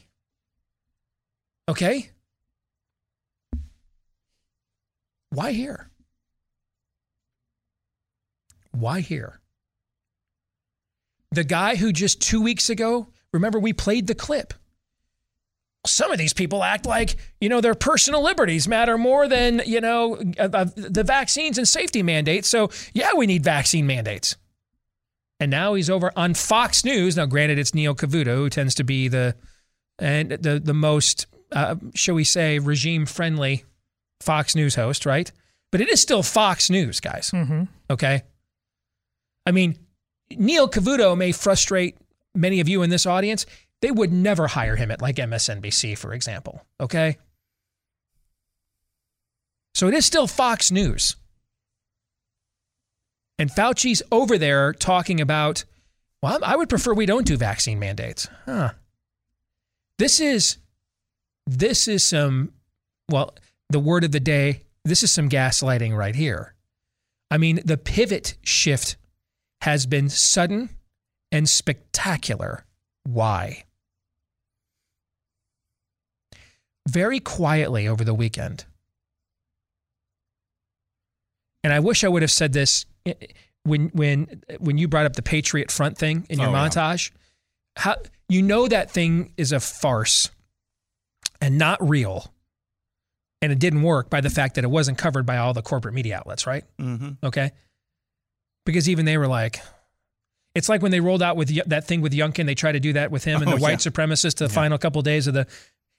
Okay? 1.69 2.09
Why 5.29 5.53
here? 5.53 5.87
Why 8.73 8.99
here? 8.99 9.39
The 11.31 11.43
guy 11.43 11.75
who 11.75 11.91
just 11.91 12.21
two 12.21 12.41
weeks 12.41 12.69
ago, 12.69 13.07
remember, 13.31 13.59
we 13.59 13.73
played 13.73 14.07
the 14.07 14.15
clip. 14.15 14.53
Some 15.85 16.11
of 16.11 16.17
these 16.17 16.33
people 16.33 16.63
act 16.63 16.85
like, 16.85 17.15
you 17.41 17.49
know, 17.49 17.59
their 17.59 17.75
personal 17.75 18.23
liberties 18.23 18.67
matter 18.67 18.97
more 18.97 19.27
than, 19.27 19.61
you 19.65 19.81
know, 19.81 20.15
uh, 20.39 20.49
uh, 20.53 20.65
the 20.75 21.03
vaccines 21.03 21.57
and 21.57 21.67
safety 21.67 22.03
mandates. 22.03 22.47
So, 22.47 22.69
yeah, 22.93 23.13
we 23.15 23.27
need 23.27 23.43
vaccine 23.43 23.85
mandates. 23.85 24.37
And 25.39 25.51
now 25.51 25.73
he's 25.73 25.89
over 25.89 26.11
on 26.15 26.35
Fox 26.35 26.85
News. 26.85 27.17
Now, 27.17 27.25
granted, 27.25 27.59
it's 27.59 27.73
Neil 27.73 27.95
Cavuto 27.95 28.35
who 28.35 28.49
tends 28.49 28.75
to 28.75 28.83
be 28.83 29.07
the 29.07 29.35
and 29.99 30.31
the 30.31 30.59
the 30.59 30.73
most, 30.73 31.27
uh, 31.51 31.75
shall 31.95 32.15
we 32.15 32.23
say, 32.23 32.59
regime 32.59 33.05
friendly 33.05 33.65
Fox 34.21 34.55
News 34.55 34.75
host, 34.75 35.05
right? 35.05 35.31
But 35.71 35.81
it 35.81 35.89
is 35.89 36.01
still 36.01 36.23
Fox 36.23 36.69
News, 36.69 36.99
guys. 36.99 37.31
Mm-hmm. 37.31 37.63
Okay. 37.89 38.21
I 39.45 39.51
mean, 39.51 39.77
Neil 40.31 40.69
Cavuto 40.69 41.17
may 41.17 41.31
frustrate 41.31 41.97
many 42.33 42.59
of 42.59 42.69
you 42.69 42.83
in 42.83 42.89
this 42.89 43.05
audience. 43.05 43.45
They 43.81 43.91
would 43.91 44.13
never 44.13 44.47
hire 44.47 44.75
him 44.75 44.91
at 44.91 45.01
like 45.01 45.17
MSNBC, 45.17 45.97
for 45.97 46.13
example. 46.13 46.65
Okay. 46.79 47.17
So 49.75 49.87
it 49.87 49.93
is 49.93 50.05
still 50.05 50.27
Fox 50.27 50.71
News. 50.71 51.15
And 53.39 53.49
Fauci's 53.49 54.03
over 54.11 54.37
there 54.37 54.73
talking 54.73 55.19
about, 55.19 55.65
well, 56.21 56.39
I 56.43 56.55
would 56.55 56.69
prefer 56.69 56.93
we 56.93 57.05
don't 57.05 57.25
do 57.25 57.35
vaccine 57.35 57.79
mandates. 57.79 58.27
Huh. 58.45 58.71
This 59.97 60.19
is 60.19 60.57
this 61.45 61.87
is 61.87 62.07
some 62.07 62.53
well, 63.09 63.35
the 63.69 63.79
word 63.79 64.03
of 64.03 64.11
the 64.11 64.19
day, 64.19 64.61
this 64.85 65.03
is 65.03 65.11
some 65.11 65.29
gaslighting 65.29 65.95
right 65.95 66.15
here. 66.15 66.53
I 67.29 67.37
mean, 67.37 67.59
the 67.65 67.77
pivot 67.77 68.37
shift 68.43 68.95
has 69.63 69.85
been 69.85 70.09
sudden 70.09 70.69
and 71.31 71.47
spectacular. 71.49 72.65
Why? 73.03 73.63
very 76.89 77.21
quietly 77.21 77.87
over 77.87 78.03
the 78.03 78.13
weekend. 78.13 78.65
And 81.63 81.71
I 81.71 81.79
wish 81.79 82.03
I 82.03 82.09
would 82.09 82.21
have 82.23 82.31
said 82.31 82.51
this 82.51 82.85
when 83.63 83.87
when 83.93 84.43
when 84.59 84.77
you 84.77 84.89
brought 84.89 85.05
up 85.05 85.13
the 85.15 85.21
Patriot 85.21 85.71
Front 85.71 85.97
thing 85.97 86.25
in 86.29 86.39
your 86.39 86.49
Oh, 86.49 86.51
yeah. 86.51 86.67
montage. 86.67 87.11
How 87.77 87.95
you 88.27 88.41
know 88.41 88.67
that 88.67 88.91
thing 88.91 89.31
is 89.37 89.53
a 89.53 89.61
farce 89.61 90.29
and 91.39 91.57
not 91.57 91.81
real. 91.81 92.33
And 93.41 93.53
it 93.53 93.59
didn't 93.59 93.83
work 93.83 94.09
by 94.09 94.19
the 94.19 94.29
fact 94.29 94.55
that 94.55 94.65
it 94.65 94.69
wasn't 94.69 94.97
covered 94.97 95.25
by 95.25 95.37
all 95.37 95.53
the 95.53 95.61
corporate 95.61 95.93
media 95.93 96.17
outlets, 96.17 96.45
right? 96.45 96.65
Mm-hmm. 96.79 97.25
Okay. 97.25 97.51
Because 98.65 98.87
even 98.89 99.05
they 99.05 99.17
were 99.17 99.27
like, 99.27 99.59
it's 100.55 100.69
like 100.69 100.81
when 100.81 100.91
they 100.91 100.99
rolled 100.99 101.21
out 101.23 101.35
with 101.35 101.49
Y- 101.51 101.61
that 101.67 101.85
thing 101.85 102.01
with 102.01 102.13
Youngkin, 102.13 102.45
they 102.45 102.55
tried 102.55 102.73
to 102.73 102.79
do 102.79 102.93
that 102.93 103.11
with 103.11 103.23
him 103.23 103.41
and 103.41 103.49
Oh, 103.51 103.55
the 103.55 103.61
white 103.61 103.83
yeah. 103.85 103.91
supremacist 103.91 104.37
the 104.37 104.49
final 104.49 104.77
couple 104.77 105.01
days 105.01 105.27
of 105.27 105.33
the, 105.33 105.47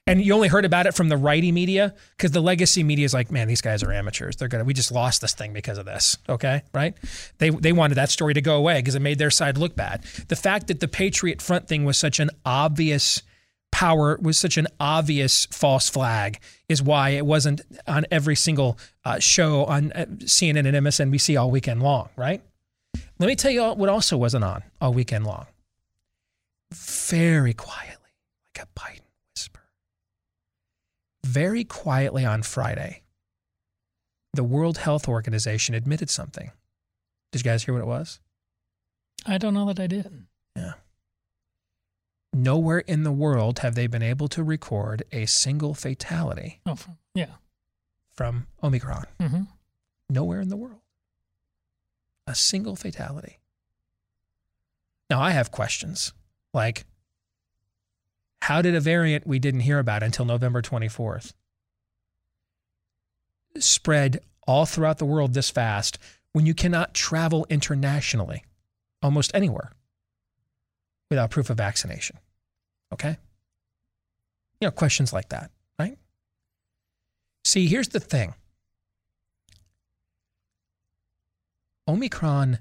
and 0.07 0.23
you 0.25 0.33
only 0.35 0.49
heard 0.49 0.65
about 0.65 0.87
it 0.87 0.95
from 0.95 1.09
the 1.09 1.17
righty 1.17 1.51
media 1.51 1.95
because 2.17 2.31
the 2.31 2.41
legacy 2.41 2.83
media 2.85 3.05
is 3.07 3.15
like, 3.15 3.31
man, 3.31 3.49
these 3.49 3.61
guys 3.63 3.83
are 3.83 3.91
amateurs. 3.93 4.37
They're 4.37 4.49
gonna, 4.49 4.65
we 4.65 4.75
just 4.75 4.93
lost 4.93 5.21
this 5.23 5.35
thing 5.35 5.53
because 5.53 5.79
of 5.79 5.87
this. 5.87 6.17
Okay, 6.29 6.63
right? 6.75 6.95
They 7.39 7.49
they 7.51 7.73
wanted 7.73 7.95
that 7.97 8.11
story 8.11 8.35
to 8.35 8.41
go 8.43 8.57
away 8.57 8.79
because 8.81 8.95
it 8.95 9.01
made 9.01 9.19
their 9.19 9.31
side 9.31 9.57
look 9.59 9.75
bad. 9.75 10.05
The 10.29 10.37
fact 10.37 10.67
that 10.69 10.81
the 10.81 10.89
Patriot 10.89 11.41
Front 11.43 11.69
thing 11.69 11.85
was 11.87 11.97
such 11.99 12.21
an 12.21 12.29
obvious 12.45 13.23
power 13.73 14.19
was 14.23 14.39
such 14.39 14.57
an 14.57 14.67
obvious 14.79 15.47
false 15.47 15.89
flag 15.89 16.39
is 16.69 16.81
why 16.83 17.11
it 17.11 17.27
wasn't 17.27 17.61
on 17.89 18.05
every 18.11 18.37
single 18.37 18.79
uh, 19.05 19.19
show 19.19 19.65
on 19.65 19.91
uh, 19.93 20.05
CNN 20.21 20.67
and 20.73 20.87
MSNBC 20.87 21.41
all 21.41 21.51
weekend 21.51 21.83
long, 21.83 22.09
right? 22.15 22.41
Let 23.25 23.29
me 23.29 23.37
tell 23.37 23.51
you 23.51 23.65
what 23.73 23.89
also 23.89 24.19
wasn't 24.19 24.45
on 24.45 24.65
all 24.83 24.93
weekend 24.93 25.25
long. 25.27 25.47
Very 26.75 27.55
quietly, 27.55 28.11
like 28.55 28.67
a 28.67 28.79
Biden 28.79 29.01
whisper. 29.35 29.63
Very 31.25 31.65
quietly 31.65 32.27
on 32.27 32.43
Friday, 32.43 33.03
the 34.35 34.45
World 34.45 34.77
Health 34.77 35.09
Organization 35.09 35.75
admitted 35.75 36.11
something. 36.11 36.51
Did 37.33 37.39
you 37.41 37.45
guys 37.51 37.65
hear 37.65 37.73
what 37.73 37.81
it 37.81 37.87
was? 37.87 38.21
I 39.25 39.39
don't 39.39 39.55
know 39.55 39.65
that 39.73 39.81
I 39.81 39.87
did. 39.87 40.27
Yeah. 40.55 40.75
Nowhere 42.35 42.81
in 42.81 43.05
the 43.05 43.13
world 43.13 43.61
have 43.61 43.75
they 43.75 43.87
been 43.87 44.03
able 44.03 44.29
to 44.29 44.45
record 44.45 45.03
a 45.13 45.25
single 45.25 45.73
fatality 45.73 46.61
Oh, 46.67 46.75
from, 46.75 46.99
yeah. 47.15 47.37
from 48.13 48.49
Omicron. 48.63 49.07
hmm 49.19 49.43
Nowhere 50.11 50.43
in 50.43 50.51
the 50.51 50.59
world. 50.59 50.81
A 52.27 52.35
single 52.35 52.77
fatality. 52.77 53.39
Now, 55.11 55.21
I 55.21 55.31
have 55.31 55.51
questions 55.51 56.13
like 56.53 56.87
how 58.43 58.63
did 58.63 58.75
a 58.75 58.81
variant 58.81 59.27
we 59.27 59.39
didn't 59.39 59.61
hear 59.61 59.79
about 59.79 60.03
until 60.03 60.25
November 60.25 60.63
24th 60.63 61.33
spread 63.59 64.21
all 64.47 64.67
throughout 64.67 64.99
the 64.99 65.05
world 65.05 65.35
this 65.35 65.51
fast 65.51 65.99
when 66.33 66.47
you 66.47 66.55
cannot 66.55 66.95
travel 66.95 67.47
internationally 67.49 68.45
almost 69.03 69.31
anywhere 69.35 69.73
without 71.11 71.31
proof 71.31 71.51
of 71.51 71.57
vaccination? 71.57 72.19
Okay? 72.93 73.17
You 74.61 74.69
know, 74.69 74.71
questions 74.71 75.13
like 75.13 75.29
that, 75.31 75.51
right? 75.79 75.99
See, 77.45 77.67
here's 77.67 77.89
the 77.89 78.01
thing. 78.01 78.35
Omicron, 81.87 82.59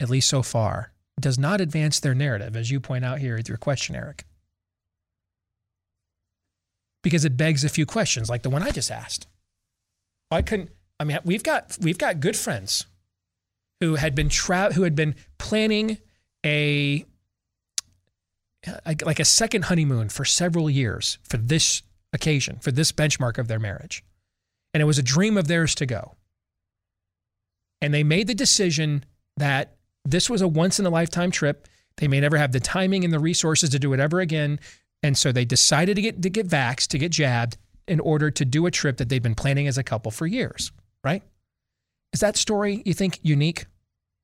at 0.00 0.10
least 0.10 0.28
so 0.28 0.42
far, 0.42 0.92
does 1.20 1.38
not 1.38 1.60
advance 1.60 2.00
their 2.00 2.14
narrative, 2.14 2.56
as 2.56 2.70
you 2.70 2.80
point 2.80 3.04
out 3.04 3.18
here 3.18 3.36
with 3.36 3.48
your 3.48 3.58
question, 3.58 3.94
Eric. 3.94 4.24
Because 7.02 7.24
it 7.24 7.36
begs 7.36 7.64
a 7.64 7.68
few 7.68 7.86
questions, 7.86 8.28
like 8.28 8.42
the 8.42 8.50
one 8.50 8.62
I 8.62 8.70
just 8.70 8.90
asked. 8.90 9.26
I 10.30 10.42
couldn't. 10.42 10.70
I 10.98 11.04
mean, 11.04 11.18
we've 11.24 11.42
got 11.42 11.78
we've 11.80 11.98
got 11.98 12.20
good 12.20 12.36
friends 12.36 12.86
who 13.80 13.94
had 13.94 14.14
been 14.14 14.28
tra- 14.28 14.72
who 14.72 14.82
had 14.82 14.96
been 14.96 15.14
planning 15.38 15.98
a 16.44 17.04
like 18.84 19.20
a 19.20 19.24
second 19.24 19.66
honeymoon 19.66 20.08
for 20.08 20.24
several 20.24 20.68
years 20.68 21.18
for 21.22 21.36
this 21.36 21.82
occasion, 22.12 22.58
for 22.60 22.72
this 22.72 22.90
benchmark 22.90 23.38
of 23.38 23.46
their 23.46 23.60
marriage, 23.60 24.02
and 24.74 24.80
it 24.80 24.86
was 24.86 24.98
a 24.98 25.02
dream 25.02 25.36
of 25.36 25.46
theirs 25.46 25.74
to 25.76 25.86
go 25.86 26.16
and 27.80 27.92
they 27.92 28.02
made 28.02 28.26
the 28.26 28.34
decision 28.34 29.04
that 29.36 29.76
this 30.04 30.30
was 30.30 30.40
a 30.40 30.48
once 30.48 30.78
in 30.78 30.86
a 30.86 30.90
lifetime 30.90 31.30
trip. 31.30 31.66
They 31.96 32.08
may 32.08 32.20
never 32.20 32.36
have 32.36 32.52
the 32.52 32.60
timing 32.60 33.04
and 33.04 33.12
the 33.12 33.18
resources 33.18 33.70
to 33.70 33.78
do 33.78 33.92
it 33.92 34.00
ever 34.00 34.20
again. 34.20 34.60
And 35.02 35.16
so 35.16 35.32
they 35.32 35.44
decided 35.44 35.96
to 35.96 36.02
get 36.02 36.22
to 36.22 36.30
get 36.30 36.48
vaxxed, 36.48 36.88
to 36.88 36.98
get 36.98 37.12
jabbed 37.12 37.56
in 37.86 38.00
order 38.00 38.30
to 38.30 38.44
do 38.44 38.66
a 38.66 38.70
trip 38.70 38.96
that 38.96 39.08
they've 39.08 39.22
been 39.22 39.34
planning 39.34 39.66
as 39.66 39.78
a 39.78 39.82
couple 39.82 40.10
for 40.10 40.26
years, 40.26 40.72
right? 41.04 41.22
Is 42.12 42.20
that 42.20 42.36
story 42.36 42.82
you 42.84 42.94
think 42.94 43.20
unique? 43.22 43.66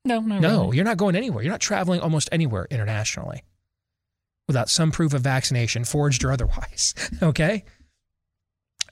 No, 0.05 0.21
no, 0.21 0.41
really. 0.41 0.77
you're 0.77 0.85
not 0.85 0.97
going 0.97 1.15
anywhere. 1.15 1.43
You're 1.45 1.53
not 1.53 1.61
traveling 1.61 2.01
almost 2.01 2.29
anywhere 2.33 2.67
internationally 2.71 3.45
without 4.49 4.69
some 4.69 4.91
proof 4.91 5.15
of 5.15 5.23
vaccination, 5.23 5.85
forged 5.85 6.25
or 6.25 6.33
otherwise. 6.33 6.95
Okay? 7.23 7.65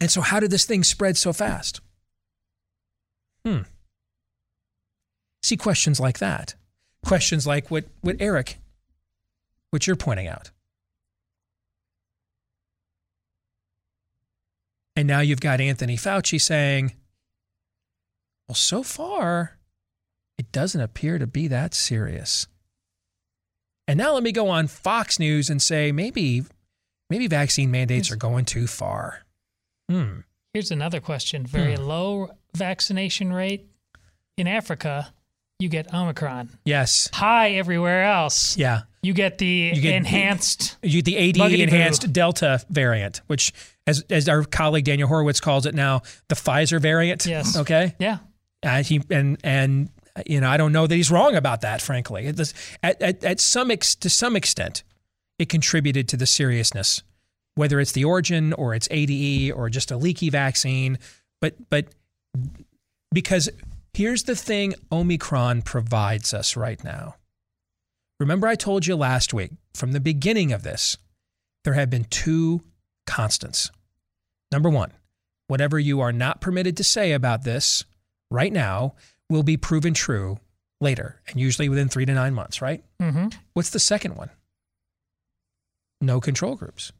And 0.00 0.10
so 0.10 0.22
how 0.22 0.40
did 0.40 0.50
this 0.50 0.64
thing 0.64 0.82
spread 0.82 1.18
so 1.18 1.32
fast? 1.32 1.82
Hmm. 3.44 3.62
See 5.42 5.56
questions 5.56 5.98
like 6.00 6.18
that. 6.18 6.54
Questions 7.04 7.46
like 7.46 7.70
what, 7.70 7.84
what 8.02 8.16
Eric, 8.20 8.58
what 9.70 9.86
you're 9.86 9.96
pointing 9.96 10.28
out. 10.28 10.50
And 14.96 15.08
now 15.08 15.20
you've 15.20 15.40
got 15.40 15.60
Anthony 15.60 15.96
Fauci 15.96 16.40
saying, 16.40 16.94
well, 18.48 18.54
so 18.54 18.82
far, 18.82 19.58
it 20.36 20.52
doesn't 20.52 20.80
appear 20.80 21.18
to 21.18 21.26
be 21.26 21.48
that 21.48 21.72
serious. 21.72 22.46
And 23.86 23.96
now 23.98 24.12
let 24.14 24.22
me 24.22 24.32
go 24.32 24.48
on 24.48 24.66
Fox 24.66 25.18
News 25.18 25.50
and 25.50 25.60
say 25.60 25.90
maybe 25.90 26.44
maybe 27.08 27.26
vaccine 27.26 27.70
mandates 27.70 28.10
are 28.10 28.16
going 28.16 28.44
too 28.44 28.66
far. 28.66 29.20
Hmm. 29.90 30.20
Here's 30.52 30.70
another 30.70 31.00
question. 31.00 31.46
Very 31.46 31.76
low 31.76 32.30
vaccination 32.54 33.32
rate 33.32 33.68
in 34.36 34.46
Africa. 34.46 35.12
You 35.60 35.68
get 35.68 35.92
Omicron. 35.94 36.50
Yes. 36.64 37.08
High 37.12 37.52
everywhere 37.52 38.04
else. 38.04 38.56
Yeah. 38.56 38.82
You 39.02 39.12
get 39.12 39.38
the 39.38 39.46
You 39.46 39.80
get- 39.80 39.94
enhanced. 39.94 40.76
You 40.82 41.02
the 41.02 41.16
AD 41.16 41.36
enhanced 41.52 42.12
Delta 42.12 42.60
variant, 42.68 43.20
which 43.28 43.52
as 43.86 44.04
as 44.10 44.28
our 44.28 44.42
colleague 44.44 44.84
Daniel 44.84 45.08
Horowitz 45.08 45.38
calls 45.40 45.66
it 45.66 45.74
now, 45.74 46.02
the 46.28 46.34
Pfizer 46.34 46.80
variant. 46.80 47.24
Yes. 47.26 47.56
Okay. 47.56 47.94
Yeah. 47.98 48.18
Uh, 48.62 48.82
he 48.82 49.00
and 49.10 49.38
and 49.44 49.88
you 50.26 50.40
know 50.40 50.48
I 50.50 50.56
don't 50.56 50.72
know 50.72 50.86
that 50.86 50.94
he's 50.94 51.10
wrong 51.10 51.34
about 51.34 51.60
that. 51.62 51.80
Frankly, 51.80 52.26
at, 52.26 53.00
at 53.02 53.24
at 53.24 53.40
some 53.40 53.70
ex, 53.70 53.94
to 53.96 54.10
some 54.10 54.36
extent, 54.36 54.82
it 55.38 55.48
contributed 55.48 56.08
to 56.08 56.16
the 56.18 56.26
seriousness, 56.26 57.02
whether 57.54 57.80
it's 57.80 57.92
the 57.92 58.04
origin 58.04 58.52
or 58.54 58.74
it's 58.74 58.88
ADE 58.90 59.52
or 59.52 59.70
just 59.70 59.90
a 59.90 59.96
leaky 59.96 60.28
vaccine. 60.30 60.98
But 61.40 61.54
but 61.70 61.86
because 63.12 63.48
here's 63.94 64.24
the 64.24 64.36
thing, 64.36 64.74
Omicron 64.90 65.62
provides 65.62 66.32
us 66.34 66.56
right 66.56 66.82
now. 66.82 67.16
Remember, 68.18 68.46
I 68.46 68.54
told 68.54 68.86
you 68.86 68.96
last 68.96 69.32
week 69.32 69.52
from 69.74 69.92
the 69.92 70.00
beginning 70.00 70.52
of 70.52 70.62
this, 70.62 70.96
there 71.64 71.74
have 71.74 71.90
been 71.90 72.04
two 72.04 72.62
constants. 73.06 73.70
Number 74.52 74.68
one, 74.68 74.92
whatever 75.48 75.78
you 75.78 76.00
are 76.00 76.12
not 76.12 76.40
permitted 76.40 76.76
to 76.76 76.84
say 76.84 77.12
about 77.12 77.44
this 77.44 77.84
right 78.30 78.52
now 78.52 78.94
will 79.28 79.42
be 79.42 79.56
proven 79.56 79.94
true 79.94 80.38
later, 80.80 81.20
and 81.28 81.38
usually 81.38 81.68
within 81.68 81.88
three 81.88 82.06
to 82.06 82.14
nine 82.14 82.34
months, 82.34 82.60
right? 82.62 82.82
Mm-hmm. 83.00 83.28
What's 83.54 83.70
the 83.70 83.78
second 83.78 84.16
one? 84.16 84.30
No 86.00 86.20
control 86.20 86.56
groups. 86.56 86.92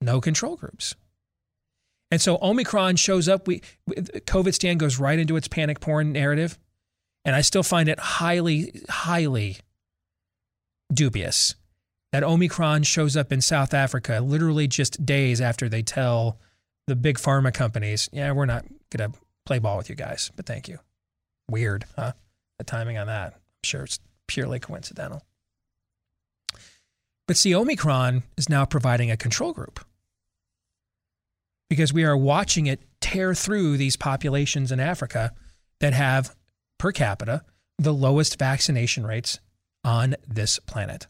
No 0.00 0.20
control 0.20 0.56
groups. 0.56 0.94
And 2.14 2.22
so 2.22 2.38
Omicron 2.40 2.94
shows 2.94 3.28
up. 3.28 3.48
We 3.48 3.60
COVID 3.88 4.54
stand 4.54 4.78
goes 4.78 5.00
right 5.00 5.18
into 5.18 5.34
its 5.34 5.48
panic 5.48 5.80
porn 5.80 6.12
narrative, 6.12 6.60
and 7.24 7.34
I 7.34 7.40
still 7.40 7.64
find 7.64 7.88
it 7.88 7.98
highly, 7.98 8.82
highly 8.88 9.56
dubious 10.92 11.56
that 12.12 12.22
Omicron 12.22 12.84
shows 12.84 13.16
up 13.16 13.32
in 13.32 13.40
South 13.40 13.74
Africa 13.74 14.20
literally 14.20 14.68
just 14.68 15.04
days 15.04 15.40
after 15.40 15.68
they 15.68 15.82
tell 15.82 16.38
the 16.86 16.94
big 16.94 17.18
pharma 17.18 17.52
companies, 17.52 18.08
"Yeah, 18.12 18.30
we're 18.30 18.46
not 18.46 18.64
gonna 18.90 19.12
play 19.44 19.58
ball 19.58 19.76
with 19.76 19.88
you 19.88 19.96
guys, 19.96 20.30
but 20.36 20.46
thank 20.46 20.68
you." 20.68 20.78
Weird, 21.50 21.84
huh? 21.96 22.12
The 22.58 22.64
timing 22.64 22.96
on 22.96 23.08
that. 23.08 23.32
I'm 23.32 23.40
sure 23.64 23.82
it's 23.82 23.98
purely 24.28 24.60
coincidental. 24.60 25.24
But 27.26 27.36
see, 27.36 27.56
Omicron 27.56 28.22
is 28.36 28.48
now 28.48 28.64
providing 28.66 29.10
a 29.10 29.16
control 29.16 29.52
group 29.52 29.84
because 31.68 31.92
we 31.92 32.04
are 32.04 32.16
watching 32.16 32.66
it 32.66 32.82
tear 33.00 33.34
through 33.34 33.76
these 33.76 33.96
populations 33.96 34.72
in 34.72 34.80
Africa 34.80 35.32
that 35.80 35.92
have, 35.92 36.34
per 36.78 36.92
capita, 36.92 37.42
the 37.78 37.92
lowest 37.92 38.38
vaccination 38.38 39.06
rates 39.06 39.40
on 39.84 40.14
this 40.26 40.58
planet. 40.60 41.06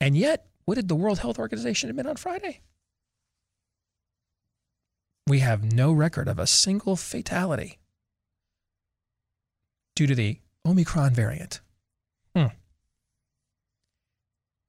And 0.00 0.16
yet, 0.16 0.46
what 0.64 0.76
did 0.76 0.88
the 0.88 0.96
World 0.96 1.18
Health 1.18 1.38
Organization 1.38 1.90
admit 1.90 2.06
on 2.06 2.16
Friday? 2.16 2.60
we 5.30 5.38
have 5.38 5.72
no 5.72 5.92
record 5.92 6.26
of 6.26 6.40
a 6.40 6.46
single 6.46 6.96
fatality 6.96 7.78
due 9.94 10.08
to 10.08 10.14
the 10.16 10.40
Omicron 10.66 11.14
variant. 11.14 11.60
Hmm. 12.34 12.46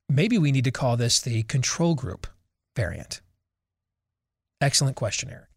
Maybe 0.08 0.38
we 0.38 0.52
need 0.52 0.66
to 0.66 0.72
call 0.72 0.98
this 0.98 1.20
the 1.20 1.42
control 1.44 1.96
group 1.96 2.28
variant. 2.76 3.22
Excellent 4.62 4.96
question, 4.96 5.32
Eric. 5.32 5.48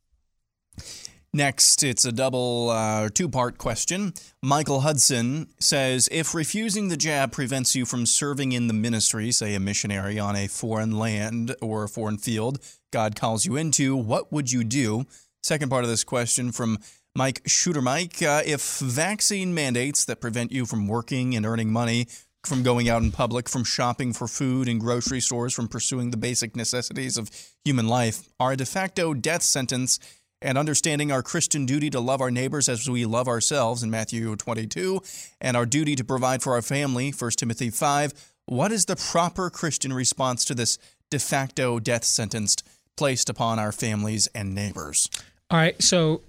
Next, 1.35 1.83
it's 1.83 2.05
a 2.05 2.13
double 2.13 2.71
uh, 2.71 3.09
two 3.13 3.29
part 3.29 3.59
question. 3.59 4.15
Michael 4.41 4.81
Hudson 4.81 5.49
says 5.59 6.09
If 6.13 6.33
refusing 6.33 6.89
the 6.89 6.97
jab 6.97 7.33
prevents 7.33 7.75
you 7.75 7.85
from 7.85 8.07
serving 8.07 8.53
in 8.53 8.69
the 8.69 8.73
ministry, 8.73 9.33
say 9.33 9.55
a 9.55 9.61
missionary 9.61 10.17
on 10.19 10.37
a 10.37 10.47
foreign 10.47 10.97
land 10.97 11.57
or 11.61 11.85
a 11.85 11.89
foreign 11.89 12.19
field 12.19 12.61
God 12.93 13.17
calls 13.17 13.45
you 13.45 13.57
into, 13.57 13.97
what 13.97 14.33
would 14.33 14.53
you 14.53 14.63
do? 14.63 15.07
Second 15.43 15.71
part 15.71 15.83
of 15.83 15.91
this 15.91 16.05
question 16.05 16.53
from 16.53 16.79
Mike 17.17 17.43
Shooter 17.47 17.83
Mike 17.83 18.23
uh, 18.23 18.43
If 18.47 18.79
vaccine 18.79 19.53
mandates 19.55 20.05
that 20.05 20.21
prevent 20.21 20.53
you 20.53 20.67
from 20.67 20.87
working 20.87 21.35
and 21.35 21.45
earning 21.45 21.73
money, 21.73 22.07
from 22.47 22.63
going 22.63 22.89
out 22.89 23.03
in 23.03 23.13
public, 23.13 23.49
from 23.49 23.65
shopping 23.65 24.13
for 24.13 24.27
food 24.29 24.69
in 24.69 24.79
grocery 24.79 25.21
stores, 25.21 25.55
from 25.55 25.69
pursuing 25.69 26.11
the 26.11 26.17
basic 26.17 26.55
necessities 26.57 27.17
of 27.17 27.31
human 27.65 27.89
life, 27.89 28.29
are 28.39 28.53
a 28.53 28.57
de 28.57 28.67
facto 28.67 29.15
death 29.15 29.43
sentence 29.43 29.99
and 30.43 30.59
understanding 30.59 31.11
our 31.11 31.23
Christian 31.23 31.65
duty 31.65 31.89
to 31.91 32.01
love 32.01 32.21
our 32.21 32.31
neighbors 32.31 32.69
as 32.69 32.89
we 32.89 33.07
love 33.07 33.29
ourselves 33.29 33.83
in 33.83 33.91
Matthew 33.91 34.37
22, 34.37 35.01
and 35.41 35.57
our 35.57 35.65
duty 35.65 35.97
to 35.97 36.05
provide 36.05 36.43
for 36.43 36.53
our 36.53 36.63
family, 36.63 37.11
1 37.11 37.31
Timothy 37.33 37.71
5, 37.71 38.13
what 38.47 38.71
is 38.71 38.85
the 38.85 38.97
proper 38.97 39.49
Christian 39.49 39.93
response 39.93 40.45
to 40.45 40.55
this 40.55 40.77
de 41.11 41.19
facto 41.19 41.79
death 41.81 42.05
sentence 42.05 42.57
placed 42.97 43.31
upon 43.31 43.59
our 43.59 43.73
families 43.73 44.29
and 44.35 44.55
neighbors? 44.55 45.09
All 45.51 45.59
right, 45.59 45.81
so 45.83 46.21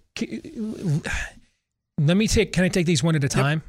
let 1.97 2.15
me 2.15 2.27
take. 2.27 2.53
Can 2.53 2.63
I 2.63 2.69
take 2.69 2.85
these 2.85 3.03
one 3.03 3.15
at 3.15 3.23
a 3.23 3.29
time? 3.29 3.63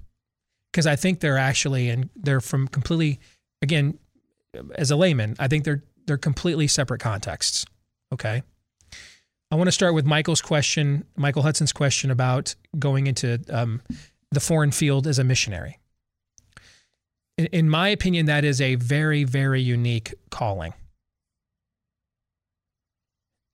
Because 0.77 0.87
I 0.87 0.95
think 0.95 1.21
they're 1.21 1.39
actually, 1.39 1.89
and 1.89 2.11
they're 2.15 2.43
from 2.43 2.69
completely. 2.69 3.19
Again, 3.63 3.99
as 4.75 4.91
a 4.91 4.97
layman, 4.97 5.35
I 5.39 5.49
think 5.49 5.65
they're 5.65 5.83
they're 6.07 6.19
completely 6.19 6.67
separate 6.67 7.01
contexts. 7.01 7.65
Okay. 8.13 8.43
I 9.51 9.55
want 9.55 9.69
to 9.69 9.73
start 9.73 9.95
with 9.95 10.05
Michael's 10.05 10.43
question, 10.43 11.07
Michael 11.17 11.41
Hudson's 11.41 11.73
question 11.73 12.11
about 12.11 12.55
going 12.79 13.07
into 13.07 13.41
um, 13.49 13.81
the 14.33 14.41
foreign 14.41 14.71
field 14.71 15.07
as 15.07 15.19
a 15.19 15.25
missionary. 15.25 15.79
In, 17.39 17.47
in 17.47 17.71
my 17.71 17.89
opinion, 17.89 18.27
that 18.27 18.45
is 18.45 18.61
a 18.61 18.75
very, 18.75 19.25
very 19.25 19.63
unique 19.63 20.13
calling. 20.31 20.75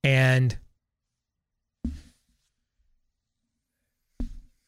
And 0.03 0.57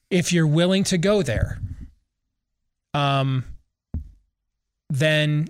if 0.09 0.31
you're 0.31 0.47
willing 0.47 0.85
to 0.85 0.97
go 0.97 1.21
there, 1.21 1.59
um, 2.95 3.43
then 4.89 5.49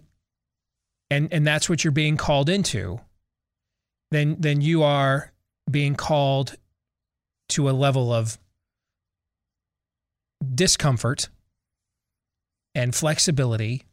and 1.12 1.32
and 1.32 1.46
that's 1.46 1.70
what 1.70 1.84
you're 1.84 1.92
being 1.92 2.18
called 2.18 2.50
into, 2.50 3.00
then 4.12 4.38
then 4.40 4.62
you 4.62 4.84
are 4.84 5.32
being 5.70 5.96
called 5.96 6.56
to 7.50 7.70
a 7.70 7.72
level 7.72 8.12
of 8.12 8.40
discomfort 10.54 11.30
and 12.74 12.94
flexibility 12.96 13.84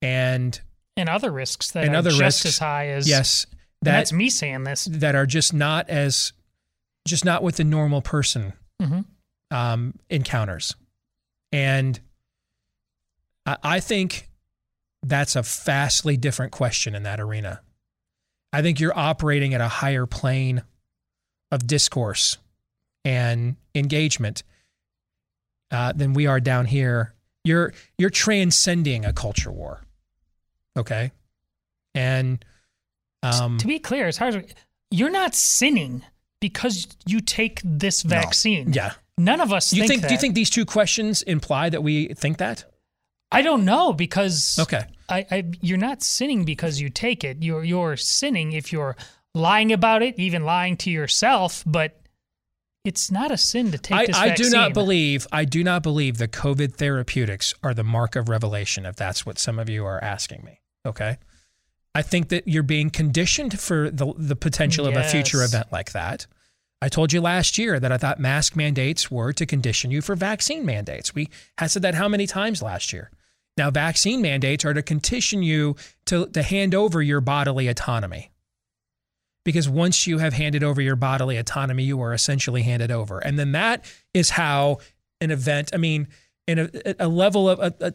and 0.00 0.60
and 0.96 1.08
other 1.08 1.30
risks 1.30 1.72
that 1.72 1.84
and 1.84 1.94
are 1.94 1.98
other 1.98 2.10
just 2.10 2.20
risks, 2.20 2.46
as 2.46 2.58
high 2.58 2.88
as 2.88 3.08
yes 3.08 3.46
that 3.82 3.92
that's 3.92 4.12
me 4.12 4.30
saying 4.30 4.64
this. 4.64 4.84
that 4.84 5.14
are 5.14 5.26
just 5.26 5.52
not 5.52 5.88
as 5.90 6.32
just 7.06 7.24
not 7.24 7.42
what 7.42 7.56
the 7.56 7.64
normal 7.64 8.00
person 8.00 8.52
hmm 8.80 9.00
um, 9.50 9.94
encounters 10.10 10.74
and 11.52 12.00
I, 13.46 13.56
I 13.62 13.80
think 13.80 14.28
that's 15.02 15.36
a 15.36 15.42
vastly 15.42 16.16
different 16.16 16.52
question 16.52 16.94
in 16.94 17.02
that 17.02 17.20
arena 17.20 17.60
I 18.54 18.62
think 18.62 18.78
you're 18.78 18.96
operating 18.96 19.52
at 19.52 19.60
a 19.60 19.66
higher 19.66 20.06
plane 20.06 20.62
of 21.50 21.66
discourse 21.66 22.38
and 23.04 23.56
engagement 23.74 24.44
uh, 25.72 25.92
than 25.92 26.12
we 26.12 26.28
are 26.28 26.38
down 26.38 26.66
here. 26.66 27.14
You're 27.42 27.74
you're 27.98 28.10
transcending 28.10 29.04
a 29.04 29.12
culture 29.12 29.50
war, 29.50 29.82
okay? 30.76 31.10
And 31.96 32.44
um, 33.24 33.58
to 33.58 33.66
be 33.66 33.80
clear, 33.80 34.06
as 34.06 34.18
hard. 34.18 34.36
as 34.36 34.44
You're 34.92 35.10
not 35.10 35.34
sinning 35.34 36.04
because 36.40 36.86
you 37.06 37.20
take 37.20 37.60
this 37.64 38.02
vaccine. 38.02 38.72
yeah. 38.72 38.92
None 39.18 39.40
of 39.40 39.52
us 39.52 39.72
You 39.72 39.80
think, 39.80 39.88
think? 39.88 40.02
that. 40.02 40.08
Do 40.08 40.14
you 40.14 40.20
think 40.20 40.36
these 40.36 40.50
two 40.50 40.64
questions 40.64 41.22
imply 41.22 41.70
that 41.70 41.82
we 41.82 42.14
think 42.14 42.38
that? 42.38 42.66
I 43.34 43.42
don't 43.42 43.64
know 43.64 43.92
because 43.92 44.58
Okay. 44.58 44.84
I, 45.08 45.26
I 45.30 45.44
you're 45.60 45.78
not 45.78 46.02
sinning 46.02 46.44
because 46.44 46.80
you 46.80 46.88
take 46.88 47.24
it. 47.24 47.42
You're 47.42 47.64
you're 47.64 47.96
sinning 47.96 48.52
if 48.52 48.72
you're 48.72 48.96
lying 49.34 49.72
about 49.72 50.02
it, 50.02 50.18
even 50.18 50.44
lying 50.44 50.76
to 50.78 50.90
yourself. 50.90 51.62
But 51.66 52.00
it's 52.84 53.10
not 53.10 53.30
a 53.30 53.36
sin 53.36 53.72
to 53.72 53.78
take 53.78 53.96
I, 53.96 54.06
this 54.06 54.16
I 54.16 54.28
vaccine. 54.28 54.50
do 54.50 54.56
not 54.56 54.74
believe 54.74 55.26
I 55.32 55.44
do 55.44 55.64
not 55.64 55.82
believe 55.82 56.18
the 56.18 56.28
COVID 56.28 56.74
therapeutics 56.74 57.54
are 57.62 57.74
the 57.74 57.84
mark 57.84 58.16
of 58.16 58.28
revelation. 58.28 58.86
If 58.86 58.96
that's 58.96 59.24
what 59.26 59.38
some 59.38 59.58
of 59.58 59.68
you 59.68 59.84
are 59.84 60.02
asking 60.02 60.44
me, 60.44 60.60
okay. 60.86 61.18
I 61.94 62.02
think 62.02 62.28
that 62.30 62.48
you're 62.48 62.62
being 62.64 62.90
conditioned 62.90 63.58
for 63.60 63.90
the 63.90 64.12
the 64.16 64.36
potential 64.36 64.86
of 64.86 64.96
a 64.96 65.04
future 65.04 65.42
event 65.42 65.68
like 65.72 65.92
that. 65.92 66.26
I 66.82 66.88
told 66.88 67.12
you 67.14 67.20
last 67.22 67.56
year 67.56 67.80
that 67.80 67.92
I 67.92 67.96
thought 67.96 68.18
mask 68.20 68.56
mandates 68.56 69.10
were 69.10 69.32
to 69.32 69.46
condition 69.46 69.90
you 69.90 70.02
for 70.02 70.14
vaccine 70.16 70.66
mandates. 70.66 71.14
We 71.14 71.30
had 71.56 71.70
said 71.70 71.82
that 71.82 71.94
how 71.94 72.08
many 72.08 72.26
times 72.26 72.60
last 72.62 72.92
year? 72.92 73.10
Now, 73.56 73.70
vaccine 73.70 74.20
mandates 74.20 74.64
are 74.64 74.74
to 74.74 74.82
condition 74.82 75.42
you 75.42 75.76
to, 76.06 76.26
to 76.26 76.42
hand 76.42 76.74
over 76.74 77.00
your 77.00 77.20
bodily 77.20 77.68
autonomy. 77.68 78.30
Because 79.44 79.68
once 79.68 80.06
you 80.06 80.18
have 80.18 80.32
handed 80.32 80.64
over 80.64 80.80
your 80.80 80.96
bodily 80.96 81.36
autonomy, 81.36 81.84
you 81.84 82.00
are 82.00 82.14
essentially 82.14 82.62
handed 82.62 82.90
over. 82.90 83.18
And 83.18 83.38
then 83.38 83.52
that 83.52 83.84
is 84.12 84.30
how 84.30 84.78
an 85.20 85.30
event, 85.30 85.70
I 85.72 85.76
mean, 85.76 86.08
in 86.46 86.58
a, 86.58 86.70
a 86.98 87.08
level 87.08 87.48
of 87.48 87.60
a, 87.60 87.74
a, 87.80 87.94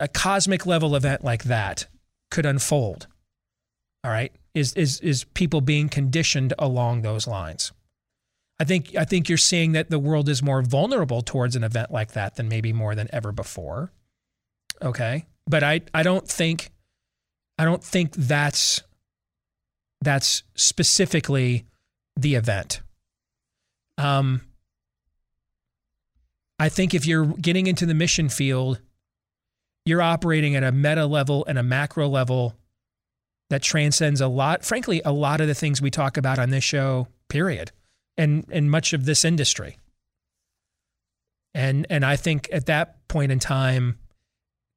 a 0.00 0.08
cosmic 0.08 0.66
level 0.66 0.96
event 0.96 1.22
like 1.22 1.44
that 1.44 1.86
could 2.30 2.46
unfold. 2.46 3.06
All 4.02 4.10
right. 4.10 4.32
Is, 4.54 4.72
is, 4.72 5.00
is 5.00 5.24
people 5.24 5.60
being 5.60 5.88
conditioned 5.88 6.54
along 6.58 7.02
those 7.02 7.26
lines. 7.26 7.72
I 8.58 8.64
think 8.64 8.96
I 8.96 9.04
think 9.04 9.28
you're 9.28 9.36
seeing 9.38 9.72
that 9.72 9.90
the 9.90 9.98
world 9.98 10.28
is 10.28 10.42
more 10.42 10.62
vulnerable 10.62 11.20
towards 11.20 11.56
an 11.56 11.64
event 11.64 11.90
like 11.90 12.12
that 12.12 12.36
than 12.36 12.48
maybe 12.48 12.72
more 12.72 12.94
than 12.94 13.08
ever 13.12 13.32
before. 13.32 13.92
Okay, 14.82 15.26
but 15.46 15.62
I 15.62 15.82
I 15.94 16.02
don't 16.02 16.26
think 16.28 16.70
I 17.58 17.64
don't 17.64 17.82
think 17.82 18.12
that's 18.12 18.82
that's 20.02 20.42
specifically 20.54 21.64
the 22.16 22.34
event. 22.34 22.80
Um, 23.98 24.42
I 26.58 26.68
think 26.68 26.94
if 26.94 27.06
you're 27.06 27.26
getting 27.26 27.66
into 27.66 27.86
the 27.86 27.94
mission 27.94 28.28
field, 28.28 28.80
you're 29.84 30.02
operating 30.02 30.56
at 30.56 30.64
a 30.64 30.72
meta 30.72 31.06
level 31.06 31.44
and 31.46 31.58
a 31.58 31.62
macro 31.62 32.08
level 32.08 32.54
that 33.50 33.62
transcends 33.62 34.20
a 34.20 34.28
lot, 34.28 34.64
frankly, 34.64 35.00
a 35.04 35.12
lot 35.12 35.40
of 35.40 35.46
the 35.46 35.54
things 35.54 35.80
we 35.80 35.90
talk 35.90 36.16
about 36.16 36.38
on 36.38 36.50
this 36.50 36.64
show, 36.64 37.08
period, 37.28 37.72
and 38.16 38.44
and 38.50 38.70
much 38.70 38.92
of 38.92 39.04
this 39.04 39.24
industry. 39.24 39.78
And 41.54 41.86
and 41.88 42.04
I 42.04 42.16
think 42.16 42.48
at 42.52 42.66
that 42.66 43.06
point 43.08 43.32
in 43.32 43.38
time, 43.38 43.98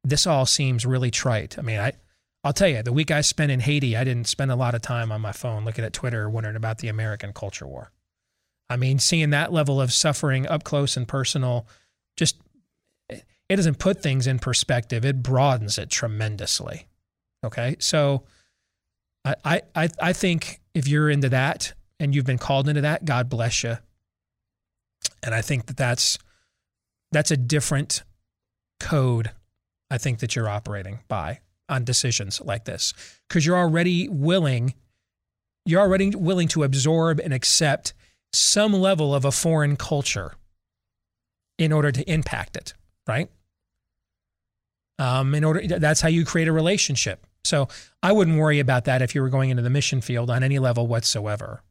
this 0.04 0.26
all 0.26 0.46
seems 0.46 0.86
really 0.86 1.10
trite. 1.10 1.58
I 1.58 1.62
mean, 1.62 1.78
I 1.78 1.92
I'll 2.42 2.52
tell 2.54 2.68
you, 2.68 2.82
the 2.82 2.92
week 2.92 3.10
I 3.10 3.20
spent 3.20 3.52
in 3.52 3.60
Haiti, 3.60 3.96
I 3.96 4.04
didn't 4.04 4.26
spend 4.26 4.50
a 4.50 4.56
lot 4.56 4.74
of 4.74 4.80
time 4.80 5.12
on 5.12 5.20
my 5.20 5.32
phone 5.32 5.64
looking 5.64 5.84
at 5.84 5.92
Twitter, 5.92 6.28
wondering 6.28 6.56
about 6.56 6.78
the 6.78 6.88
American 6.88 7.32
culture 7.34 7.66
war. 7.66 7.92
I 8.70 8.76
mean, 8.76 8.98
seeing 8.98 9.30
that 9.30 9.52
level 9.52 9.80
of 9.80 9.92
suffering 9.92 10.46
up 10.46 10.64
close 10.64 10.96
and 10.96 11.06
personal, 11.06 11.66
just 12.16 12.36
it 13.10 13.56
doesn't 13.56 13.78
put 13.78 14.02
things 14.02 14.26
in 14.26 14.38
perspective. 14.38 15.04
It 15.04 15.22
broadens 15.22 15.76
it 15.76 15.90
tremendously. 15.90 16.86
Okay, 17.44 17.76
so 17.78 18.22
I 19.24 19.62
I 19.74 19.88
I 20.00 20.12
think 20.12 20.60
if 20.72 20.86
you're 20.86 21.10
into 21.10 21.28
that 21.30 21.74
and 21.98 22.14
you've 22.14 22.26
been 22.26 22.38
called 22.38 22.68
into 22.68 22.80
that, 22.82 23.04
God 23.04 23.28
bless 23.28 23.62
you. 23.62 23.76
And 25.22 25.34
I 25.34 25.42
think 25.42 25.66
that 25.66 25.76
that's 25.76 26.18
that's 27.12 27.30
a 27.30 27.36
different 27.36 28.02
code. 28.78 29.32
I 29.90 29.98
think 29.98 30.20
that 30.20 30.36
you're 30.36 30.48
operating 30.48 31.00
by 31.08 31.40
on 31.68 31.84
decisions 31.84 32.40
like 32.40 32.64
this. 32.64 32.94
Because 33.28 33.44
you're 33.46 33.58
already 33.58 34.08
willing 34.08 34.74
you're 35.66 35.80
already 35.80 36.10
willing 36.10 36.48
to 36.48 36.62
absorb 36.62 37.20
and 37.20 37.34
accept 37.34 37.92
some 38.32 38.72
level 38.72 39.14
of 39.14 39.26
a 39.26 39.30
foreign 39.30 39.76
culture 39.76 40.32
in 41.58 41.70
order 41.70 41.92
to 41.92 42.10
impact 42.10 42.56
it 42.56 42.72
right? 43.10 43.28
Um, 44.98 45.34
in 45.34 45.44
order 45.44 45.66
that's 45.66 46.00
how 46.00 46.08
you 46.08 46.24
create 46.24 46.48
a 46.48 46.52
relationship. 46.52 47.26
So 47.42 47.68
i 48.02 48.12
wouldn't 48.12 48.38
worry 48.38 48.60
about 48.60 48.84
that 48.84 49.02
if 49.02 49.14
you 49.14 49.22
were 49.22 49.30
going 49.30 49.50
into 49.50 49.62
the 49.62 49.70
mission 49.70 50.00
field 50.00 50.30
on 50.30 50.42
any 50.42 50.58
level 50.58 50.86
whatsoever. 50.86 51.62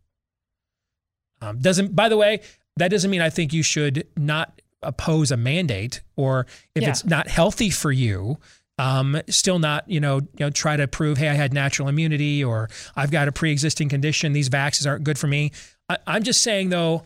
Um, 1.41 1.59
doesn't, 1.59 1.95
by 1.95 2.09
the 2.09 2.17
way, 2.17 2.41
that 2.78 2.89
doesn't 2.89 3.09
mean 3.09 3.22
I 3.22 3.30
think 3.30 3.53
you 3.53 3.63
should 3.63 4.07
not 4.17 4.61
oppose 4.82 5.32
a 5.32 5.38
mandate 5.38 6.01
or 6.15 6.45
if 6.75 6.84
Yeah. 6.84 6.89
it's 6.89 7.05
not 7.05 7.27
healthy 7.27 7.69
for 7.69 7.91
you. 7.91 8.38
Um, 8.77 9.21
still 9.30 9.59
not, 9.59 9.89
you 9.89 9.99
know, 9.99 10.17
you 10.19 10.27
know, 10.39 10.49
try 10.49 10.77
to 10.77 10.88
prove, 10.88 11.17
hey, 11.17 11.27
I 11.27 11.34
had 11.34 11.53
natural 11.53 11.89
immunity 11.89 12.43
or 12.43 12.69
I've 12.95 13.11
got 13.11 13.27
a 13.27 13.32
pre-existing 13.34 13.89
condition. 13.89 14.32
These 14.32 14.47
vaccines 14.47 14.88
aren't 14.88 15.03
good 15.03 15.19
for 15.19 15.27
me. 15.27 15.51
I, 15.89 15.97
I'm 16.07 16.23
just 16.23 16.41
saying, 16.41 16.69
though, 16.69 17.03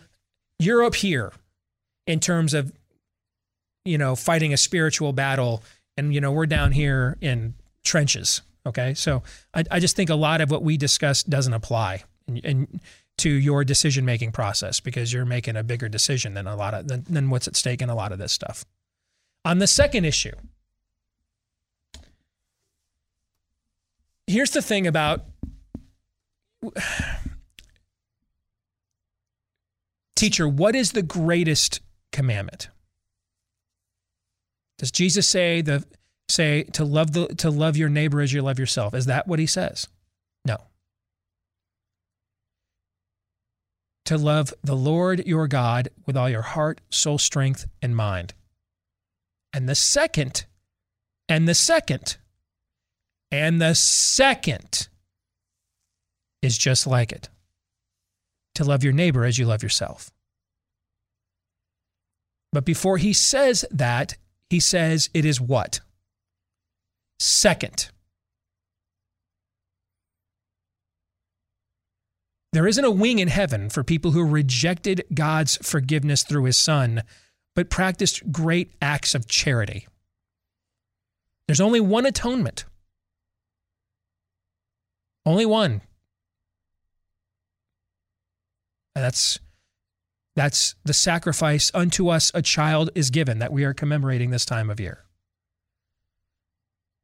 you're 0.59 0.83
up 0.83 0.93
here 0.93 1.33
in 2.05 2.19
terms 2.19 2.53
of, 2.53 2.71
you 3.85 3.97
know, 3.97 4.15
fighting 4.15 4.53
a 4.53 4.57
spiritual 4.57 5.13
battle, 5.13 5.63
and 5.97 6.13
you 6.13 6.21
know, 6.21 6.31
we're 6.31 6.45
down 6.45 6.71
here 6.73 7.17
in 7.21 7.55
trenches. 7.83 8.41
Okay, 8.65 8.93
so 8.93 9.23
I, 9.53 9.63
I 9.71 9.79
just 9.79 9.95
think 9.95 10.09
a 10.09 10.15
lot 10.15 10.41
of 10.41 10.51
what 10.51 10.63
we 10.63 10.77
discussed 10.77 11.29
doesn't 11.29 11.53
apply 11.53 12.03
and, 12.27 12.39
and 12.45 12.81
to 13.17 13.29
your 13.29 13.63
decision 13.63 14.05
making 14.05 14.31
process 14.31 14.79
because 14.79 15.13
you're 15.13 15.25
making 15.25 15.55
a 15.55 15.63
bigger 15.63 15.87
decision 15.87 16.33
than 16.33 16.47
a 16.47 16.55
lot 16.55 16.73
of 16.73 16.87
than, 16.87 17.03
than 17.09 17.29
what's 17.29 17.47
at 17.47 17.55
stake 17.55 17.81
in 17.81 17.89
a 17.89 17.95
lot 17.95 18.11
of 18.11 18.19
this 18.19 18.31
stuff. 18.31 18.65
On 19.45 19.59
the 19.59 19.67
second 19.67 20.05
issue, 20.05 20.33
here's 24.27 24.51
the 24.51 24.61
thing 24.61 24.87
about 24.87 25.25
teacher, 30.15 30.47
what 30.47 30.75
is 30.75 30.93
the 30.93 31.01
greatest 31.03 31.81
commandment? 32.11 32.69
Does 34.77 34.91
Jesus 34.91 35.27
say 35.27 35.61
the 35.61 35.83
say 36.29 36.63
to 36.63 36.83
love 36.83 37.13
the 37.13 37.27
to 37.35 37.49
love 37.49 37.77
your 37.77 37.89
neighbor 37.89 38.21
as 38.21 38.33
you 38.33 38.41
love 38.41 38.59
yourself? 38.59 38.93
Is 38.93 39.05
that 39.05 39.27
what 39.27 39.39
he 39.39 39.45
says? 39.45 39.87
No. 40.45 40.57
To 44.05 44.17
love 44.17 44.53
the 44.63 44.75
Lord 44.75 45.25
your 45.25 45.47
God 45.47 45.89
with 46.05 46.17
all 46.17 46.29
your 46.29 46.41
heart, 46.41 46.81
soul, 46.89 47.17
strength, 47.17 47.67
and 47.81 47.95
mind. 47.95 48.33
And 49.53 49.69
the 49.69 49.75
second, 49.75 50.45
and 51.29 51.47
the 51.47 51.55
second, 51.55 52.17
and 53.31 53.61
the 53.61 53.75
second 53.75 54.89
is 56.41 56.57
just 56.57 56.85
like 56.85 57.11
it. 57.11 57.29
To 58.55 58.63
love 58.63 58.83
your 58.83 58.93
neighbor 58.93 59.25
as 59.25 59.39
you 59.39 59.45
love 59.45 59.63
yourself. 59.63 60.11
But 62.51 62.65
before 62.65 62.97
he 62.97 63.13
says 63.13 63.65
that, 63.71 64.17
he 64.49 64.59
says 64.59 65.09
it 65.13 65.25
is 65.25 65.41
what? 65.41 65.79
Second. 67.19 67.89
There 72.53 72.67
isn't 72.67 72.85
a 72.85 72.91
wing 72.91 73.17
in 73.17 73.29
heaven 73.29 73.71
for 73.71 73.83
people 73.83 74.11
who 74.11 74.23
rejected 74.23 75.03
God's 75.11 75.57
forgiveness 75.57 76.23
through 76.23 76.43
his 76.43 76.55
son, 76.55 77.01
but 77.55 77.71
practiced 77.71 78.31
great 78.31 78.71
acts 78.79 79.15
of 79.15 79.27
charity. 79.27 79.87
There's 81.47 81.59
only 81.59 81.81
one 81.81 82.05
atonement. 82.05 82.65
Only 85.25 85.47
one. 85.47 85.81
That's 88.93 89.39
that's 90.35 90.75
the 90.83 90.93
sacrifice 90.93 91.71
unto 91.73 92.09
us 92.09 92.31
a 92.35 92.43
child 92.43 92.91
is 92.93 93.09
given 93.09 93.39
that 93.39 93.51
we 93.51 93.63
are 93.63 93.73
commemorating 93.73 94.29
this 94.29 94.45
time 94.45 94.69
of 94.69 94.79
year. 94.79 95.05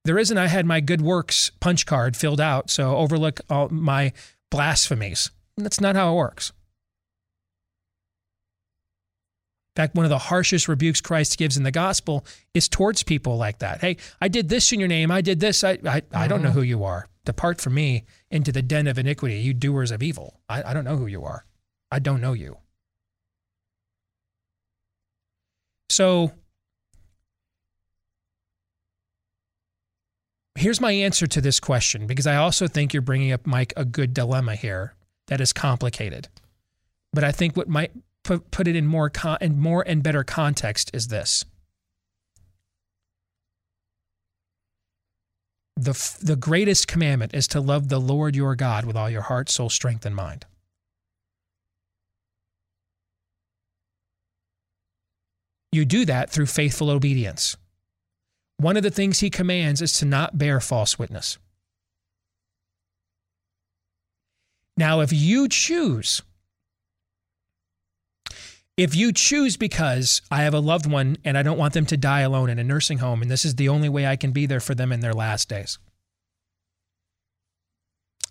There 0.05 0.19
isn't 0.19 0.37
I 0.37 0.47
had 0.47 0.67
my 0.67 0.79
good 0.79 1.01
works 1.01 1.51
punch 1.59 1.87
card 1.87 2.15
filled 2.15 2.39
out, 2.39 2.69
so 2.69 2.95
overlook 2.97 3.41
all 3.49 3.69
my 3.69 4.13
blasphemies. 4.51 5.31
That's 5.63 5.81
not 5.81 5.95
how 5.95 6.13
it 6.13 6.17
works. 6.17 6.51
In 9.75 9.83
fact, 9.83 9.95
one 9.95 10.05
of 10.05 10.09
the 10.09 10.17
harshest 10.17 10.67
rebukes 10.67 10.99
Christ 10.99 11.37
gives 11.37 11.55
in 11.55 11.63
the 11.63 11.71
gospel 11.71 12.25
is 12.53 12.67
towards 12.67 13.03
people 13.03 13.37
like 13.37 13.59
that. 13.59 13.79
Hey, 13.79 13.97
I 14.19 14.27
did 14.27 14.49
this 14.49 14.73
in 14.73 14.79
your 14.79 14.89
name. 14.89 15.09
I 15.09 15.21
did 15.21 15.39
this. 15.39 15.63
I, 15.63 15.77
I, 15.85 16.01
I 16.11 16.27
don't 16.27 16.41
know 16.41 16.49
mm-hmm. 16.49 16.57
who 16.57 16.63
you 16.63 16.83
are. 16.83 17.07
Depart 17.23 17.61
from 17.61 17.75
me 17.75 18.03
into 18.29 18.51
the 18.51 18.61
den 18.61 18.87
of 18.87 18.97
iniquity, 18.97 19.37
you 19.37 19.53
doers 19.53 19.91
of 19.91 20.03
evil. 20.03 20.41
I, 20.49 20.63
I 20.71 20.73
don't 20.73 20.83
know 20.83 20.97
who 20.97 21.07
you 21.07 21.23
are. 21.23 21.45
I 21.91 21.99
don't 21.99 22.19
know 22.19 22.33
you. 22.33 22.57
So 25.89 26.31
here's 30.55 30.81
my 30.81 30.91
answer 30.91 31.25
to 31.27 31.41
this 31.41 31.59
question 31.59 32.05
because 32.05 32.27
I 32.27 32.35
also 32.35 32.67
think 32.67 32.93
you're 32.93 33.01
bringing 33.01 33.31
up, 33.31 33.47
Mike, 33.47 33.73
a 33.77 33.85
good 33.85 34.13
dilemma 34.13 34.55
here 34.55 34.93
that 35.29 35.39
is 35.39 35.53
complicated. 35.53 36.27
But 37.13 37.23
I 37.23 37.31
think 37.31 37.55
what 37.55 37.69
might 37.69 37.91
put, 38.23 38.51
put 38.51 38.67
it 38.67 38.75
in 38.75 38.85
more 38.85 39.09
con- 39.09 39.37
and 39.39 39.57
more 39.57 39.83
and 39.87 40.03
better 40.03 40.23
context 40.23 40.91
is 40.93 41.07
this. 41.07 41.45
The, 45.77 45.91
f- 45.91 46.17
the 46.21 46.35
greatest 46.35 46.87
commandment 46.87 47.33
is 47.33 47.47
to 47.49 47.61
love 47.61 47.87
the 47.87 47.99
Lord 47.99 48.35
your 48.35 48.55
God 48.55 48.85
with 48.85 48.97
all 48.97 49.09
your 49.09 49.21
heart, 49.21 49.49
soul, 49.49 49.69
strength, 49.69 50.05
and 50.05 50.15
mind. 50.15 50.45
You 55.71 55.85
do 55.85 56.03
that 56.05 56.31
through 56.31 56.47
faithful 56.47 56.89
obedience. 56.89 57.55
One 58.57 58.75
of 58.75 58.83
the 58.83 58.91
things 58.91 59.19
he 59.19 59.29
commands 59.29 59.81
is 59.81 59.93
to 59.99 60.05
not 60.05 60.37
bear 60.37 60.59
false 60.59 60.99
witness. 60.99 61.37
Now, 64.79 65.01
if 65.01 65.11
you 65.11 65.49
choose, 65.49 66.21
if 68.77 68.95
you 68.95 69.11
choose 69.11 69.57
because 69.57 70.21
I 70.31 70.43
have 70.43 70.53
a 70.53 70.61
loved 70.61 70.89
one 70.89 71.17
and 71.25 71.37
I 71.37 71.43
don't 71.43 71.57
want 71.57 71.73
them 71.73 71.85
to 71.87 71.97
die 71.97 72.21
alone 72.21 72.49
in 72.49 72.59
a 72.59 72.63
nursing 72.63 72.99
home, 72.99 73.21
and 73.21 73.29
this 73.29 73.43
is 73.43 73.55
the 73.55 73.67
only 73.67 73.89
way 73.89 74.07
I 74.07 74.15
can 74.15 74.31
be 74.31 74.45
there 74.45 74.61
for 74.61 74.73
them 74.73 74.93
in 74.93 75.01
their 75.01 75.13
last 75.13 75.49
days. 75.49 75.79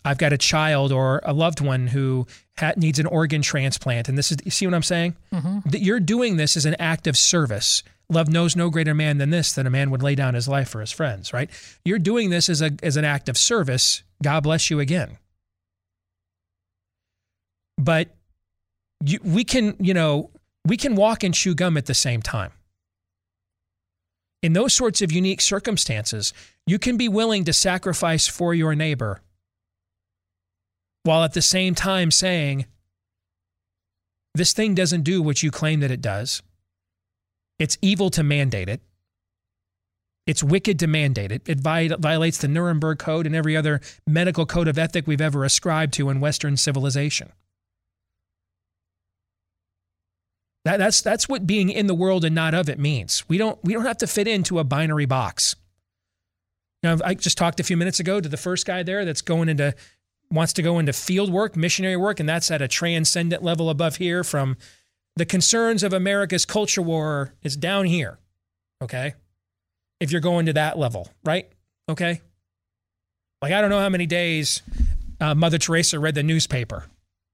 I've 0.07 0.17
got 0.17 0.33
a 0.33 0.39
child 0.39 0.91
or 0.91 1.21
a 1.23 1.35
loved 1.35 1.61
one 1.61 1.89
who 1.89 2.27
ha- 2.57 2.73
needs 2.79 2.99
an 2.99 3.05
organ 3.05 3.43
transplant, 3.43 4.09
and 4.09 4.17
this 4.17 4.33
is 4.33 4.39
you 4.43 4.51
see 4.51 4.67
what 4.67 4.75
I'm 4.75 4.83
saying? 4.83 5.17
Mm-hmm. 5.35 5.69
That 5.69 5.83
you're 5.83 6.01
doing 6.01 6.39
this 6.39 6.57
as 6.57 6.65
an 6.65 6.77
act 6.79 7.07
of 7.07 7.19
service. 7.19 7.83
Love 8.09 8.31
knows 8.31 8.57
no 8.57 8.71
greater 8.71 8.95
man 8.95 9.19
than 9.19 9.29
this, 9.29 9.53
that 9.53 9.67
a 9.67 9.71
man 9.71 9.91
would 9.91 10.03
lay 10.03 10.15
down 10.15 10.33
his 10.33 10.49
life 10.49 10.71
for 10.71 10.81
his 10.81 10.93
friends, 10.93 11.35
right? 11.35 11.51
You're 11.85 11.99
doing 11.99 12.31
this 12.31 12.49
as 12.49 12.63
a 12.63 12.71
as 12.83 12.97
an 12.97 13.05
act 13.05 13.29
of 13.29 13.37
service. 13.37 14.03
God 14.23 14.45
bless 14.45 14.71
you 14.71 14.81
again. 14.81 15.19
But 17.79 18.15
you, 19.05 19.21
we 19.23 19.45
can, 19.45 19.77
you 19.79 19.95
know, 19.95 20.31
we 20.67 20.77
can 20.77 20.97
walk 20.97 21.23
and 21.23 21.33
chew 21.33 21.55
gum 21.55 21.77
at 21.77 21.87
the 21.87 21.95
same 21.95 22.21
time. 22.21 22.51
In 24.43 24.53
those 24.53 24.75
sorts 24.75 25.01
of 25.01 25.11
unique 25.11 25.41
circumstances, 25.41 26.33
you 26.67 26.79
can 26.79 26.97
be 26.97 27.09
willing 27.09 27.45
to 27.45 27.53
sacrifice 27.53 28.29
for 28.29 28.53
your 28.55 28.75
neighbor 28.75 29.21
while 31.05 31.25
at 31.25 31.33
the 31.33 31.43
same 31.43 31.75
time 31.75 32.11
saying, 32.11 32.67
this 34.35 34.53
thing 34.53 34.75
doesn't 34.75 35.03
do 35.03 35.23
what 35.23 35.43
you 35.43 35.51
claim 35.51 35.81
that 35.81 35.91
it 35.91 36.03
does. 36.03 36.43
It's 37.59 37.79
evil 37.81 38.11
to 38.11 38.23
mandate 38.23 38.69
it. 38.69 38.83
It's 40.27 40.43
wicked 40.43 40.79
to 40.81 40.87
mandate 40.87 41.33
it. 41.33 41.43
It 41.47 41.61
violates 41.61 42.39
the 42.39 42.49
Nuremberg 42.49 42.99
Code 42.99 43.27
and 43.27 43.35
every 43.35 43.57
other 43.57 43.81
medical 44.07 44.45
code 44.45 44.69
of 44.69 44.79
ethic 44.79 45.07
we've 45.07 45.21
ever 45.21 45.45
ascribed 45.45 45.95
to 45.95 46.11
in 46.11 46.21
Western 46.21 46.57
civilization. 46.57 47.33
That, 50.69 50.77
that's, 50.77 51.01
that's 51.01 51.31
what 51.31 51.47
being 51.47 51.71
in 51.71 51.87
the 51.87 51.95
world 51.95 52.27
and 52.27 52.35
not 52.35 52.53
of 52.53 52.69
it 52.69 52.79
means. 52.79 53.27
We 53.27 53.39
don't, 53.39 53.59
we 53.65 53.73
don't 53.73 53.87
have 53.87 53.97
to 53.99 54.07
fit 54.07 54.29
into 54.29 54.59
a 54.59 54.65
binary 54.65 55.07
box. 55.07 55.57
Know, 56.83 56.99
I 57.03 57.15
just 57.15 57.39
talked 57.39 57.59
a 57.59 57.63
few 57.63 57.79
minutes 57.79 58.01
ago 58.01 58.21
to 58.21 58.29
the 58.29 58.37
first 58.37 58.67
guy 58.67 58.83
there 58.83 59.07
that's 59.07 59.23
going 59.23 59.49
into 59.49 59.75
wants 60.31 60.53
to 60.53 60.63
go 60.63 60.79
into 60.79 60.93
field 60.93 61.33
work, 61.33 61.57
missionary 61.57 61.97
work, 61.97 62.21
and 62.21 62.29
that's 62.29 62.51
at 62.51 62.61
a 62.61 62.69
transcendent 62.69 63.43
level 63.43 63.71
above 63.71 63.97
here 63.97 64.23
from 64.23 64.59
the 65.17 65.25
concerns 65.25 65.83
of 65.83 65.95
America's 65.95 66.45
culture 66.45 66.83
war 66.83 67.33
is 67.43 67.57
down 67.57 67.87
here. 67.87 68.19
Okay. 68.83 69.15
If 70.01 70.13
you're 70.13 70.21
going 70.21 70.45
to 70.45 70.53
that 70.53 70.79
level, 70.79 71.09
right? 71.25 71.49
Okay. 71.89 72.21
Like, 73.41 73.53
I 73.53 73.63
don't 73.63 73.71
know 73.71 73.81
how 73.81 73.89
many 73.89 74.05
days 74.05 74.61
uh, 75.19 75.35
Mother 75.35 75.57
Teresa 75.57 75.99
read 75.99 76.15
the 76.15 76.23
newspaper 76.23 76.85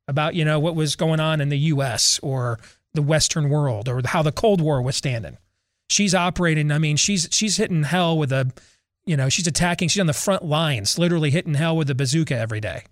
about, 0.07 0.37
you 0.37 0.45
know, 0.45 0.61
what 0.61 0.77
was 0.77 0.95
going 0.95 1.19
on 1.19 1.41
in 1.41 1.49
the 1.49 1.59
US 1.59 2.21
or 2.23 2.61
the 2.95 3.03
Western 3.03 3.51
world 3.51 3.89
or 3.89 4.01
how 4.05 4.23
the 4.23 4.33
Cold 4.33 4.61
War 4.61 4.81
was 4.81 4.97
standing. 4.97 5.37
She's 5.91 6.15
operating, 6.15 6.71
I 6.71 6.79
mean, 6.79 6.97
she's 6.97 7.29
she's 7.31 7.57
hitting 7.57 7.83
hell 7.83 8.17
with 8.17 8.33
a 8.33 8.53
you 9.05 9.17
know, 9.17 9.29
she's 9.29 9.47
attacking, 9.47 9.89
she's 9.89 10.01
on 10.01 10.07
the 10.07 10.15
front 10.15 10.45
lines, 10.45 10.99
literally 10.99 11.31
hitting 11.31 11.55
hell 11.55 11.77
with 11.77 11.91
a 11.91 11.95
bazooka 11.95 12.35
every 12.35 12.61
day. 12.61 12.85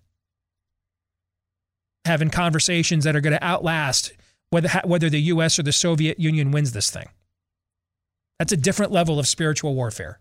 Having 2.05 2.31
conversations 2.31 3.05
that 3.05 3.16
are 3.16 3.20
going 3.20 3.33
to 3.33 3.43
outlast 3.43 4.12
whether, 4.51 4.69
whether 4.85 5.09
the 5.09 5.20
US 5.20 5.59
or 5.59 5.62
the 5.62 5.73
Soviet 5.73 6.20
Union 6.20 6.51
wins 6.51 6.73
this 6.73 6.91
thing. 6.91 7.09
That's 8.39 8.53
a 8.53 8.57
different 8.57 8.93
level 8.93 9.19
of 9.19 9.27
spiritual 9.27 9.74
warfare. 9.74 10.20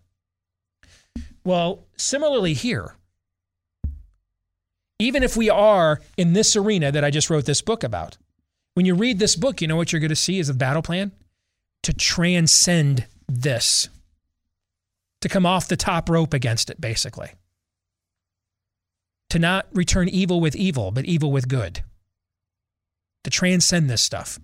Well, 1.44 1.84
similarly 1.96 2.54
here, 2.54 2.94
even 4.98 5.22
if 5.22 5.36
we 5.36 5.50
are 5.50 6.00
in 6.16 6.32
this 6.32 6.56
arena 6.56 6.92
that 6.92 7.04
I 7.04 7.10
just 7.10 7.28
wrote 7.28 7.44
this 7.44 7.60
book 7.60 7.82
about, 7.82 8.16
When 8.74 8.86
you 8.86 8.94
read 8.94 9.18
this 9.18 9.36
book, 9.36 9.60
you 9.60 9.68
know 9.68 9.76
what 9.76 9.92
you're 9.92 10.00
going 10.00 10.08
to 10.08 10.16
see 10.16 10.38
is 10.38 10.48
a 10.48 10.54
battle 10.54 10.82
plan 10.82 11.12
to 11.82 11.92
transcend 11.92 13.06
this, 13.28 13.88
to 15.20 15.28
come 15.28 15.44
off 15.44 15.68
the 15.68 15.76
top 15.76 16.08
rope 16.08 16.32
against 16.32 16.70
it, 16.70 16.80
basically. 16.80 17.30
To 19.30 19.38
not 19.38 19.66
return 19.72 20.08
evil 20.08 20.40
with 20.40 20.54
evil, 20.54 20.90
but 20.90 21.04
evil 21.04 21.32
with 21.32 21.48
good. 21.48 21.82
To 23.24 23.30
transcend 23.30 23.88
this 23.88 24.02
stuff. 24.02 24.38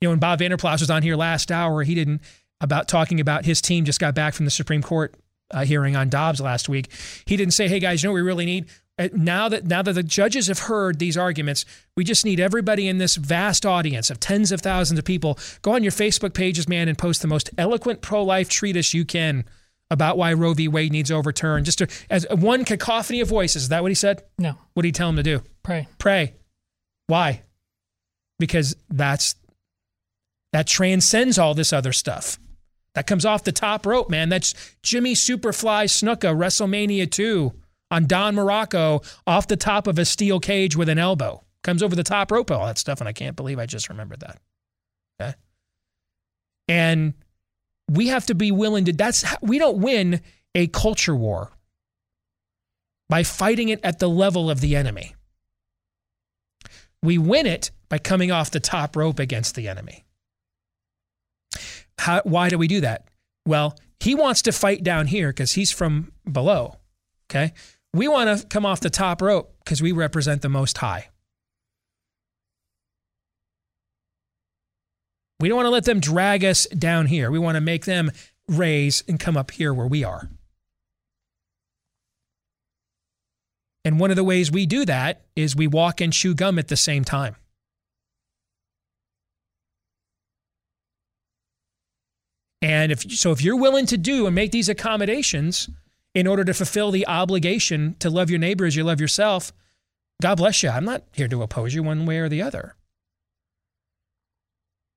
You 0.00 0.08
know, 0.08 0.12
when 0.12 0.18
Bob 0.18 0.38
Vander 0.38 0.56
Plaats 0.56 0.80
was 0.80 0.90
on 0.90 1.02
here 1.02 1.16
last 1.16 1.50
hour, 1.50 1.82
he 1.82 1.94
didn't 1.94 2.20
about 2.60 2.88
talking 2.88 3.20
about 3.20 3.44
his 3.44 3.60
team 3.60 3.84
just 3.84 4.00
got 4.00 4.14
back 4.14 4.34
from 4.34 4.44
the 4.44 4.50
Supreme 4.50 4.82
Court 4.82 5.14
uh, 5.50 5.64
hearing 5.64 5.96
on 5.96 6.08
Dobbs 6.08 6.40
last 6.40 6.68
week. 6.68 6.90
He 7.26 7.36
didn't 7.36 7.54
say, 7.54 7.68
"Hey 7.68 7.78
guys, 7.78 8.02
you 8.02 8.08
know 8.08 8.12
what 8.12 8.16
we 8.16 8.22
really 8.22 8.46
need." 8.46 8.66
Uh, 8.96 9.08
now 9.12 9.48
that 9.48 9.64
now 9.64 9.82
that 9.82 9.94
the 9.94 10.02
judges 10.04 10.46
have 10.46 10.60
heard 10.60 10.98
these 10.98 11.16
arguments, 11.16 11.64
we 11.96 12.04
just 12.04 12.24
need 12.24 12.38
everybody 12.38 12.86
in 12.86 12.98
this 12.98 13.16
vast 13.16 13.66
audience 13.66 14.08
of 14.08 14.20
tens 14.20 14.52
of 14.52 14.60
thousands 14.60 14.98
of 14.98 15.04
people 15.04 15.38
go 15.62 15.72
on 15.72 15.82
your 15.82 15.92
Facebook 15.92 16.32
pages, 16.32 16.68
man, 16.68 16.88
and 16.88 16.96
post 16.96 17.20
the 17.20 17.28
most 17.28 17.50
eloquent 17.58 18.02
pro-life 18.02 18.48
treatise 18.48 18.94
you 18.94 19.04
can 19.04 19.44
about 19.90 20.16
why 20.16 20.32
Roe 20.32 20.54
v. 20.54 20.68
Wade 20.68 20.92
needs 20.92 21.10
overturned. 21.10 21.66
Just 21.66 21.78
to, 21.78 21.88
as 22.08 22.26
one 22.30 22.64
cacophony 22.64 23.20
of 23.20 23.28
voices. 23.28 23.64
Is 23.64 23.68
that 23.70 23.82
what 23.82 23.90
he 23.90 23.96
said? 23.96 24.22
No. 24.38 24.56
What 24.74 24.82
did 24.82 24.88
he 24.88 24.92
tell 24.92 25.08
him 25.08 25.16
to 25.16 25.22
do? 25.22 25.42
Pray. 25.62 25.88
Pray. 25.98 26.34
Why? 27.08 27.42
Because 28.38 28.76
that's 28.88 29.34
that 30.52 30.68
transcends 30.68 31.36
all 31.36 31.54
this 31.54 31.72
other 31.72 31.92
stuff. 31.92 32.38
That 32.94 33.08
comes 33.08 33.24
off 33.24 33.42
the 33.42 33.50
top 33.50 33.86
rope, 33.86 34.08
man. 34.08 34.28
That's 34.28 34.54
Jimmy 34.84 35.14
Superfly 35.14 35.86
Snuka, 35.86 36.32
WrestleMania 36.32 37.10
2 37.10 37.52
on 37.90 38.06
Don 38.06 38.34
Morocco 38.34 39.00
off 39.26 39.46
the 39.46 39.56
top 39.56 39.86
of 39.86 39.98
a 39.98 40.04
steel 40.04 40.40
cage 40.40 40.76
with 40.76 40.88
an 40.88 40.98
elbow. 40.98 41.44
Comes 41.62 41.82
over 41.82 41.96
the 41.96 42.02
top 42.02 42.30
rope, 42.30 42.50
all 42.50 42.66
that 42.66 42.78
stuff, 42.78 43.00
and 43.00 43.08
I 43.08 43.12
can't 43.12 43.36
believe 43.36 43.58
I 43.58 43.66
just 43.66 43.88
remembered 43.88 44.20
that. 44.20 44.38
Okay. 45.20 45.34
And 46.68 47.14
we 47.88 48.08
have 48.08 48.26
to 48.26 48.34
be 48.34 48.52
willing 48.52 48.86
to, 48.86 48.92
that's, 48.92 49.24
we 49.42 49.58
don't 49.58 49.78
win 49.78 50.20
a 50.54 50.66
culture 50.68 51.14
war 51.14 51.52
by 53.08 53.22
fighting 53.22 53.68
it 53.68 53.80
at 53.82 53.98
the 53.98 54.08
level 54.08 54.50
of 54.50 54.60
the 54.60 54.76
enemy. 54.76 55.14
We 57.02 57.18
win 57.18 57.46
it 57.46 57.70
by 57.88 57.98
coming 57.98 58.30
off 58.30 58.50
the 58.50 58.60
top 58.60 58.96
rope 58.96 59.18
against 59.18 59.54
the 59.54 59.68
enemy. 59.68 60.04
How, 61.98 62.22
why 62.24 62.48
do 62.48 62.58
we 62.58 62.66
do 62.66 62.80
that? 62.80 63.08
Well, 63.46 63.78
he 64.00 64.14
wants 64.14 64.42
to 64.42 64.52
fight 64.52 64.82
down 64.82 65.06
here 65.06 65.28
because 65.28 65.52
he's 65.52 65.70
from 65.70 66.12
below. 66.30 66.76
Okay. 67.30 67.52
We 67.94 68.08
want 68.08 68.40
to 68.40 68.46
come 68.48 68.66
off 68.66 68.80
the 68.80 68.90
top 68.90 69.22
rope 69.22 69.54
because 69.62 69.80
we 69.80 69.92
represent 69.92 70.42
the 70.42 70.48
most 70.48 70.78
high. 70.78 71.10
We 75.38 75.48
don't 75.48 75.56
want 75.56 75.66
to 75.66 75.70
let 75.70 75.84
them 75.84 76.00
drag 76.00 76.44
us 76.44 76.66
down 76.66 77.06
here. 77.06 77.30
We 77.30 77.38
want 77.38 77.54
to 77.54 77.60
make 77.60 77.84
them 77.84 78.10
raise 78.48 79.04
and 79.06 79.20
come 79.20 79.36
up 79.36 79.52
here 79.52 79.72
where 79.72 79.86
we 79.86 80.02
are. 80.02 80.28
And 83.84 84.00
one 84.00 84.10
of 84.10 84.16
the 84.16 84.24
ways 84.24 84.50
we 84.50 84.66
do 84.66 84.84
that 84.86 85.22
is 85.36 85.54
we 85.54 85.68
walk 85.68 86.00
and 86.00 86.12
chew 86.12 86.34
gum 86.34 86.58
at 86.58 86.68
the 86.68 86.76
same 86.76 87.04
time. 87.04 87.36
And 92.60 92.90
if 92.90 93.02
so, 93.12 93.30
if 93.30 93.42
you're 93.42 93.56
willing 93.56 93.86
to 93.86 93.96
do 93.96 94.26
and 94.26 94.34
make 94.34 94.50
these 94.50 94.70
accommodations 94.70 95.68
in 96.14 96.26
order 96.26 96.44
to 96.44 96.54
fulfill 96.54 96.90
the 96.90 97.06
obligation 97.06 97.96
to 97.98 98.08
love 98.08 98.30
your 98.30 98.38
neighbor 98.38 98.64
as 98.64 98.76
you 98.76 98.84
love 98.84 99.00
yourself, 99.00 99.52
God 100.22 100.36
bless 100.36 100.62
you. 100.62 100.70
I'm 100.70 100.84
not 100.84 101.02
here 101.12 101.28
to 101.28 101.42
oppose 101.42 101.74
you 101.74 101.82
one 101.82 102.06
way 102.06 102.18
or 102.18 102.28
the 102.28 102.42
other. 102.42 102.76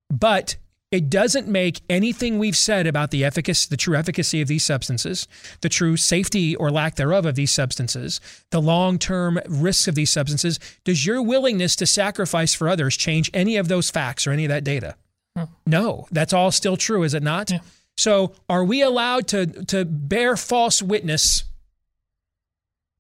But 0.10 0.58
it 0.90 1.10
doesn't 1.10 1.50
make 1.50 1.82
anything 1.90 2.40
we've 2.40 2.56
said 2.56 2.88
about 2.88 3.12
the 3.12 3.26
efficacy, 3.26 3.68
the 3.70 3.76
true 3.76 3.96
efficacy 3.96 4.40
of 4.42 4.48
these 4.48 4.64
substances, 4.64 5.28
the 5.60 5.68
true 5.68 5.98
safety 5.98 6.56
or 6.56 6.72
lack 6.72 6.96
thereof 6.96 7.26
of 7.26 7.36
these 7.36 7.52
substances, 7.52 8.22
the 8.52 8.62
long 8.62 8.98
term 8.98 9.40
risks 9.50 9.88
of 9.88 9.96
these 9.96 10.12
substances. 10.12 10.60
Does 10.86 11.06
your 11.06 11.22
willingness 11.22 11.76
to 11.78 11.86
sacrifice 11.86 12.54
for 12.54 12.70
others 12.70 12.96
change 12.96 13.30
any 13.34 13.58
of 13.58 13.68
those 13.68 13.90
facts 13.90 14.26
or 14.26 14.32
any 14.32 14.46
of 14.46 14.50
that 14.50 14.64
data? 14.64 14.96
Hmm. 15.36 15.46
No, 15.66 16.08
that's 16.12 16.32
all 16.32 16.52
still 16.52 16.78
true, 16.78 17.04
is 17.04 17.14
it 17.14 17.24
not? 17.24 17.52
Yeah. 17.52 17.60
So, 17.98 18.34
are 18.48 18.64
we 18.64 18.82
allowed 18.82 19.28
to 19.30 19.48
to 19.66 19.86
bear 19.86 20.38
false 20.38 20.82
witness 20.82 21.44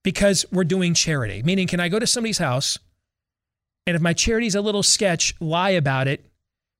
because 0.04 0.46
we're 0.52 0.64
doing 0.64 0.94
charity? 0.94 1.44
Meaning, 1.44 1.68
can 1.68 1.80
I 1.80 1.88
go 1.88 2.00
to 2.00 2.08
somebody's 2.08 2.40
house 2.40 2.80
and 3.88 3.96
if 3.96 4.02
my 4.02 4.14
charity's 4.14 4.54
a 4.54 4.62
little 4.62 4.84
sketch, 4.84 5.34
lie 5.40 5.70
about 5.70 6.08
it 6.08 6.26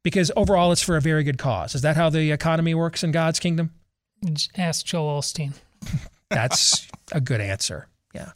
because 0.04 0.30
overall 0.36 0.74
it's 0.74 0.84
for 0.84 0.98
a 0.98 1.02
very 1.02 1.24
good 1.24 1.38
cause? 1.38 1.74
Is 1.74 1.82
that 1.82 1.96
how 1.96 2.10
the 2.10 2.32
economy 2.32 2.76
works 2.76 3.04
in 3.04 3.12
God's 3.12 3.40
kingdom? 3.40 3.72
Ask 4.58 4.86
Joel 4.86 5.22
Osteen. 5.22 5.54
That's 6.30 6.88
a 7.14 7.22
good 7.22 7.40
answer. 7.40 7.88
Yeah. 8.14 8.32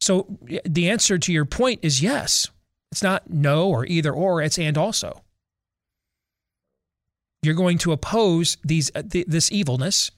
So 0.00 0.38
the 0.66 0.90
answer 0.90 1.16
to 1.18 1.32
your 1.32 1.46
point 1.46 1.80
is 1.82 2.02
yes. 2.02 2.48
It's 2.92 3.02
not 3.02 3.30
no 3.30 3.68
or 3.68 3.86
either 3.86 4.12
or, 4.12 4.42
it's 4.42 4.58
and 4.58 4.76
also 4.76 5.22
you're 7.42 7.54
going 7.54 7.78
to 7.78 7.92
oppose 7.92 8.56
these 8.64 8.90
uh, 8.94 9.02
th- 9.02 9.26
this 9.26 9.50
evilness 9.52 10.10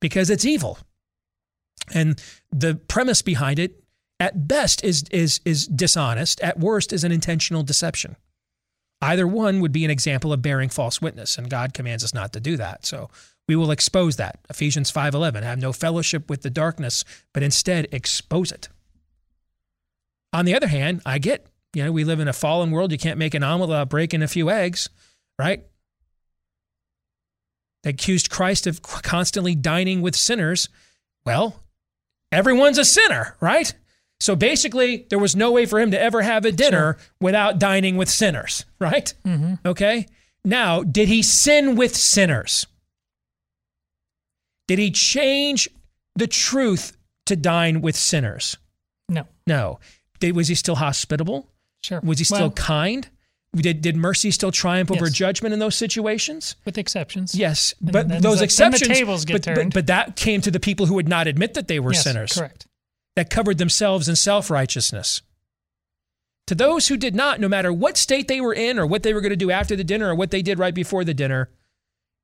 because 0.00 0.30
it's 0.30 0.44
evil. 0.44 0.78
And 1.94 2.20
the 2.50 2.74
premise 2.74 3.22
behind 3.22 3.58
it 3.58 3.82
at 4.18 4.48
best 4.48 4.84
is 4.84 5.04
is 5.10 5.40
is 5.44 5.66
dishonest, 5.66 6.40
at 6.40 6.58
worst 6.58 6.92
is 6.92 7.04
an 7.04 7.12
intentional 7.12 7.62
deception. 7.62 8.16
Either 9.02 9.26
one 9.26 9.60
would 9.60 9.72
be 9.72 9.84
an 9.84 9.90
example 9.90 10.32
of 10.32 10.40
bearing 10.40 10.70
false 10.70 11.02
witness 11.02 11.36
and 11.36 11.50
God 11.50 11.74
commands 11.74 12.02
us 12.02 12.14
not 12.14 12.32
to 12.32 12.40
do 12.40 12.56
that. 12.56 12.86
So 12.86 13.10
we 13.46 13.54
will 13.54 13.70
expose 13.70 14.16
that. 14.16 14.38
Ephesians 14.48 14.90
5:11, 14.90 15.42
have 15.42 15.58
no 15.58 15.72
fellowship 15.72 16.28
with 16.30 16.42
the 16.42 16.50
darkness, 16.50 17.04
but 17.32 17.42
instead 17.42 17.88
expose 17.92 18.50
it. 18.52 18.68
On 20.32 20.44
the 20.44 20.54
other 20.54 20.68
hand, 20.68 21.02
I 21.06 21.18
get, 21.18 21.46
you 21.72 21.84
know, 21.84 21.92
we 21.92 22.04
live 22.04 22.20
in 22.20 22.28
a 22.28 22.32
fallen 22.32 22.70
world, 22.70 22.92
you 22.92 22.98
can't 22.98 23.18
make 23.18 23.34
an 23.34 23.42
omelet 23.42 23.68
without 23.68 23.90
breaking 23.90 24.22
a 24.22 24.28
few 24.28 24.50
eggs, 24.50 24.88
right? 25.38 25.64
They 27.82 27.90
accused 27.90 28.30
Christ 28.30 28.66
of 28.66 28.82
constantly 28.82 29.54
dining 29.54 30.02
with 30.02 30.16
sinners. 30.16 30.68
Well, 31.24 31.62
everyone's 32.32 32.78
a 32.78 32.84
sinner, 32.84 33.36
right? 33.40 33.72
So 34.18 34.34
basically, 34.34 35.06
there 35.10 35.18
was 35.18 35.36
no 35.36 35.52
way 35.52 35.66
for 35.66 35.78
him 35.78 35.90
to 35.90 36.00
ever 36.00 36.22
have 36.22 36.44
a 36.44 36.52
dinner 36.52 36.96
without 37.20 37.58
dining 37.58 37.96
with 37.96 38.08
sinners, 38.08 38.64
right? 38.78 39.12
Mm-hmm. 39.24 39.54
Okay. 39.66 40.06
Now, 40.44 40.82
did 40.82 41.08
he 41.08 41.22
sin 41.22 41.76
with 41.76 41.94
sinners? 41.94 42.66
Did 44.68 44.78
he 44.78 44.90
change 44.90 45.68
the 46.14 46.26
truth 46.26 46.96
to 47.26 47.36
dine 47.36 47.80
with 47.82 47.94
sinners? 47.96 48.56
No. 49.08 49.26
No. 49.46 49.78
Did, 50.18 50.34
was 50.34 50.48
he 50.48 50.54
still 50.54 50.76
hospitable? 50.76 51.48
Sure. 51.82 52.00
Was 52.02 52.18
he 52.18 52.24
still 52.24 52.38
Well- 52.40 52.50
kind? 52.52 53.08
Did, 53.56 53.80
did 53.80 53.96
mercy 53.96 54.30
still 54.30 54.52
triumph 54.52 54.90
over 54.90 55.08
judgment 55.08 55.52
in 55.52 55.58
those 55.58 55.74
situations? 55.76 56.56
With 56.64 56.78
exceptions. 56.78 57.34
Yes, 57.34 57.74
And 57.80 57.92
but 57.92 58.22
those 58.22 58.38
the 58.38 58.44
exceptions. 58.44 58.86
tables 58.86 59.24
get 59.24 59.34
but, 59.34 59.44
but- 59.44 59.54
turned. 59.54 59.74
But, 59.74 59.86
that 59.86 60.16
came 60.16 60.40
to 60.42 60.50
the 60.50 60.60
people 60.60 60.86
who 60.86 60.94
would 60.94 61.08
not 61.08 61.26
admit 61.26 61.54
that 61.54 61.66
they 61.68 61.80
were 61.80 61.92
Yes, 61.92 62.04
sinners. 62.04 62.32
Correct. 62.32 62.66
That 63.16 63.30
covered 63.30 63.58
themselves 63.58 64.08
in 64.08 64.16
self 64.16 64.50
righteousness. 64.50 65.22
To 66.48 66.54
those 66.54 66.88
who 66.88 66.96
did 66.96 67.14
not, 67.14 67.40
no 67.40 67.48
matter 67.48 67.72
what 67.72 67.96
state 67.96 68.28
they 68.28 68.40
were 68.40 68.54
in 68.54 68.78
or 68.78 68.86
what 68.86 69.02
they 69.02 69.12
were 69.14 69.20
going 69.20 69.30
to 69.30 69.36
do 69.36 69.50
after 69.50 69.74
the 69.74 69.82
dinner 69.84 70.08
or 70.10 70.14
what 70.14 70.30
they 70.30 70.42
did 70.42 70.58
right 70.58 70.74
before 70.74 71.02
the 71.02 71.14
dinner, 71.14 71.48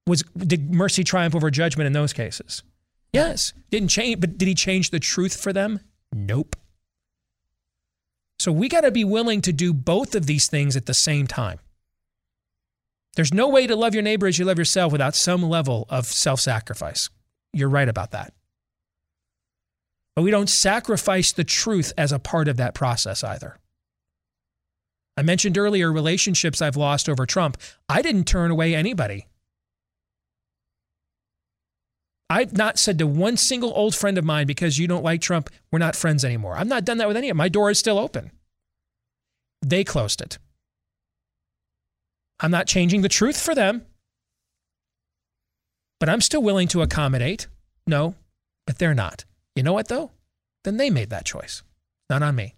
was 0.07 0.23
did 0.37 0.73
mercy 0.73 1.03
triumph 1.03 1.35
over 1.35 1.51
judgment 1.51 1.87
in 1.87 1.93
those 1.93 2.13
cases? 2.13 2.63
Yes, 3.13 3.53
didn't 3.71 3.89
change. 3.89 4.21
But 4.21 4.39
did 4.39 4.47
he 4.49 4.55
change 4.55 4.91
the 4.91 5.01
truth 5.01 5.41
for 5.41 5.53
them? 5.53 5.81
Nope. 6.13 6.57
So 8.43 8.51
we 8.51 8.69
got 8.69 8.81
to 8.81 8.91
be 8.91 9.05
willing 9.05 9.41
to 9.43 9.53
do 9.53 9.73
both 9.73 10.17
of 10.17 10.27
these 10.27 10.49
things 10.49 10.75
at 10.77 10.87
the 10.87 10.95
same 10.95 11.29
time. 11.29 11.61
There's 13.15 13.33
no 13.33 13.49
way 13.49 13.69
to 13.69 13.77
love 13.77 13.95
your 13.95 14.03
neighbor 14.03 14.27
as 14.27 14.37
you 14.37 14.45
love 14.45 14.59
yourself 14.59 14.91
without 14.91 15.15
some 15.15 15.45
level 15.45 15.87
of 15.89 16.07
self 16.07 16.41
sacrifice. 16.41 17.09
You're 17.53 17.69
right 17.69 17.89
about 17.89 18.11
that. 18.11 18.35
But 20.17 20.23
we 20.23 20.33
don't 20.33 20.51
sacrifice 20.51 21.31
the 21.31 21.45
truth 21.45 21.93
as 21.97 22.11
a 22.11 22.19
part 22.19 22.49
of 22.49 22.57
that 22.57 22.75
process 22.75 23.23
either. 23.23 23.61
I 25.17 25.23
mentioned 25.23 25.57
earlier 25.57 25.93
relationships 25.93 26.61
I've 26.61 26.77
lost 26.77 27.09
over 27.09 27.27
Trump. 27.27 27.59
I 27.89 28.03
didn't 28.03 28.25
turn 28.25 28.51
away 28.51 28.75
anybody. 28.75 29.29
I've 32.33 32.57
not 32.57 32.79
said 32.79 32.99
to 32.99 33.07
one 33.07 33.37
single 33.37 33.75
old 33.75 33.95
friend 33.95 34.17
of 34.17 34.25
mine, 34.25 34.47
because 34.47 34.79
you 34.79 34.89
don't 34.89 35.05
like 35.05 35.21
Trump, 35.21 35.51
we're 35.71 35.79
not 35.79 35.95
friends 35.95 36.25
anymore. 36.25 36.57
I've 36.57 36.67
not 36.67 36.87
done 36.87 36.97
that 36.97 37.07
with 37.07 37.17
any 37.19 37.29
of 37.29 37.33
them. 37.33 37.37
My 37.37 37.51
door 37.51 37.71
is 37.71 37.79
still 37.79 37.99
open. 37.99 38.31
They 39.61 39.85
closed 39.85 40.23
it. 40.23 40.39
I'm 42.41 42.51
not 42.51 42.67
changing 42.67 43.03
the 43.03 43.11
truth 43.11 43.39
for 43.39 43.55
them, 43.55 43.85
but 46.01 46.09
I'm 46.09 46.23
still 46.23 46.43
willing 46.43 46.69
to 46.69 46.81
accommodate. 46.81 47.49
No, 47.87 48.15
but 48.67 48.79
they're 48.79 48.95
not. 48.95 49.27
You 49.55 49.63
know 49.63 49.75
what, 49.75 49.89
though? 49.89 50.13
Then 50.65 50.79
they 50.79 50.89
made 50.89 51.11
that 51.11 51.27
choice, 51.27 51.63
not 52.09 52.23
on 52.23 52.35
me. 52.35 52.55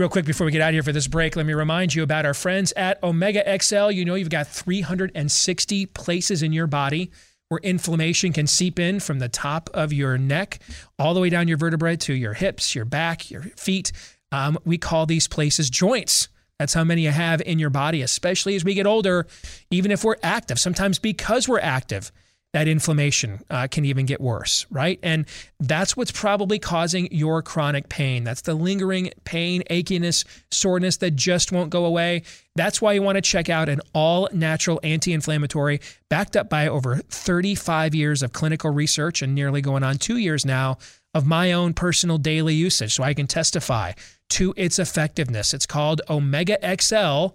Real 0.00 0.08
quick 0.08 0.24
before 0.24 0.46
we 0.46 0.50
get 0.50 0.62
out 0.62 0.70
of 0.70 0.72
here 0.72 0.82
for 0.82 0.92
this 0.92 1.06
break, 1.06 1.36
let 1.36 1.44
me 1.44 1.52
remind 1.52 1.94
you 1.94 2.02
about 2.02 2.24
our 2.24 2.32
friends 2.32 2.72
at 2.74 3.02
Omega 3.02 3.44
XL. 3.60 3.90
You 3.90 4.06
know, 4.06 4.14
you've 4.14 4.30
got 4.30 4.46
360 4.46 5.84
places 5.84 6.42
in 6.42 6.54
your 6.54 6.66
body 6.66 7.10
where 7.50 7.60
inflammation 7.62 8.32
can 8.32 8.46
seep 8.46 8.78
in 8.78 8.98
from 8.98 9.18
the 9.18 9.28
top 9.28 9.68
of 9.74 9.92
your 9.92 10.16
neck 10.16 10.60
all 10.98 11.12
the 11.12 11.20
way 11.20 11.28
down 11.28 11.48
your 11.48 11.58
vertebrae 11.58 11.96
to 11.96 12.14
your 12.14 12.32
hips, 12.32 12.74
your 12.74 12.86
back, 12.86 13.30
your 13.30 13.42
feet. 13.58 13.92
Um, 14.32 14.56
we 14.64 14.78
call 14.78 15.04
these 15.04 15.28
places 15.28 15.68
joints. 15.68 16.28
That's 16.58 16.72
how 16.72 16.84
many 16.84 17.02
you 17.02 17.10
have 17.10 17.42
in 17.42 17.58
your 17.58 17.68
body, 17.68 18.00
especially 18.00 18.56
as 18.56 18.64
we 18.64 18.72
get 18.72 18.86
older, 18.86 19.26
even 19.70 19.90
if 19.90 20.02
we're 20.02 20.16
active. 20.22 20.58
Sometimes 20.58 20.98
because 20.98 21.46
we're 21.46 21.60
active, 21.60 22.10
that 22.52 22.66
inflammation 22.66 23.40
uh, 23.48 23.68
can 23.70 23.84
even 23.84 24.06
get 24.06 24.20
worse, 24.20 24.66
right? 24.70 24.98
And 25.02 25.26
that's 25.60 25.96
what's 25.96 26.10
probably 26.10 26.58
causing 26.58 27.08
your 27.12 27.42
chronic 27.42 27.88
pain. 27.88 28.24
That's 28.24 28.40
the 28.40 28.54
lingering 28.54 29.12
pain, 29.24 29.62
achiness, 29.70 30.24
soreness 30.50 30.96
that 30.98 31.12
just 31.12 31.52
won't 31.52 31.70
go 31.70 31.84
away. 31.84 32.22
That's 32.56 32.82
why 32.82 32.94
you 32.94 33.02
want 33.02 33.16
to 33.16 33.22
check 33.22 33.48
out 33.48 33.68
an 33.68 33.80
all 33.94 34.28
natural 34.32 34.80
anti 34.82 35.12
inflammatory 35.12 35.80
backed 36.08 36.36
up 36.36 36.50
by 36.50 36.66
over 36.66 36.96
35 36.96 37.94
years 37.94 38.22
of 38.22 38.32
clinical 38.32 38.70
research 38.70 39.22
and 39.22 39.34
nearly 39.34 39.60
going 39.60 39.84
on 39.84 39.98
two 39.98 40.16
years 40.16 40.44
now 40.44 40.78
of 41.14 41.26
my 41.26 41.52
own 41.52 41.72
personal 41.72 42.18
daily 42.18 42.54
usage. 42.54 42.94
So 42.94 43.04
I 43.04 43.14
can 43.14 43.28
testify 43.28 43.92
to 44.30 44.54
its 44.56 44.78
effectiveness. 44.78 45.54
It's 45.54 45.66
called 45.66 46.02
Omega 46.10 46.58
XL 46.80 47.28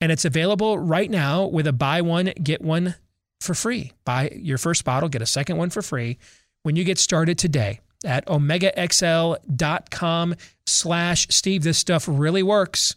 and 0.00 0.12
it's 0.12 0.24
available 0.24 0.78
right 0.78 1.10
now 1.10 1.46
with 1.46 1.66
a 1.66 1.72
buy 1.72 2.02
one, 2.02 2.32
get 2.42 2.62
one 2.62 2.94
for 3.40 3.54
free. 3.54 3.92
Buy 4.04 4.30
your 4.34 4.58
first 4.58 4.84
bottle, 4.84 5.08
get 5.08 5.22
a 5.22 5.26
second 5.26 5.56
one 5.56 5.70
for 5.70 5.82
free 5.82 6.18
when 6.62 6.76
you 6.76 6.84
get 6.84 6.98
started 6.98 7.38
today 7.38 7.80
at 8.04 8.26
omegaxl.com 8.26 10.34
slash 10.66 11.26
Steve. 11.30 11.62
This 11.62 11.78
stuff 11.78 12.06
really 12.08 12.42
works. 12.42 12.96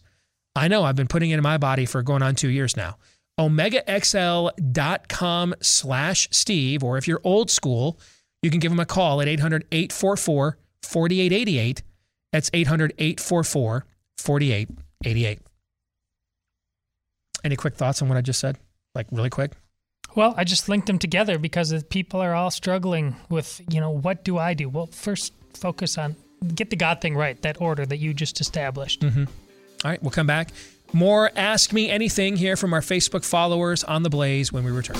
I 0.55 0.67
know 0.67 0.83
I've 0.83 0.95
been 0.95 1.07
putting 1.07 1.31
it 1.31 1.37
in 1.37 1.43
my 1.43 1.57
body 1.57 1.85
for 1.85 2.03
going 2.03 2.21
on 2.21 2.35
two 2.35 2.49
years 2.49 2.75
now. 2.75 2.97
omegaxl.com 3.39 5.55
slash 5.61 6.27
Steve, 6.31 6.83
or 6.83 6.97
if 6.97 7.07
you're 7.07 7.21
old 7.23 7.49
school, 7.49 7.99
you 8.41 8.49
can 8.49 8.59
give 8.59 8.71
them 8.71 8.79
a 8.79 8.85
call 8.85 9.21
at 9.21 9.27
800 9.27 9.65
844 9.71 10.57
4888. 10.83 11.83
That's 12.31 12.49
800 12.53 12.93
844 12.97 13.85
4888. 14.17 15.39
Any 17.43 17.55
quick 17.55 17.75
thoughts 17.75 18.01
on 18.01 18.09
what 18.09 18.17
I 18.17 18.21
just 18.21 18.39
said? 18.39 18.57
Like, 18.93 19.07
really 19.11 19.29
quick? 19.29 19.53
Well, 20.15 20.33
I 20.37 20.43
just 20.43 20.67
linked 20.67 20.87
them 20.87 20.99
together 20.99 21.37
because 21.37 21.83
people 21.89 22.19
are 22.19 22.33
all 22.33 22.51
struggling 22.51 23.15
with, 23.29 23.61
you 23.69 23.79
know, 23.79 23.91
what 23.91 24.23
do 24.23 24.37
I 24.37 24.53
do? 24.53 24.67
Well, 24.69 24.87
first 24.87 25.33
focus 25.53 25.97
on 25.97 26.15
get 26.55 26.69
the 26.69 26.75
God 26.75 27.01
thing 27.01 27.15
right, 27.15 27.41
that 27.43 27.61
order 27.61 27.85
that 27.85 27.97
you 27.97 28.13
just 28.13 28.41
established. 28.41 29.01
Mm-hmm. 29.01 29.25
All 29.85 29.91
right, 29.91 30.01
we'll 30.01 30.11
come 30.11 30.27
back. 30.27 30.49
More 30.93 31.31
Ask 31.35 31.71
Me 31.71 31.89
Anything 31.89 32.35
here 32.35 32.55
from 32.55 32.73
our 32.73 32.81
Facebook 32.81 33.23
followers 33.23 33.83
on 33.83 34.03
The 34.03 34.09
Blaze 34.09 34.51
when 34.51 34.63
we 34.63 34.71
return. 34.71 34.97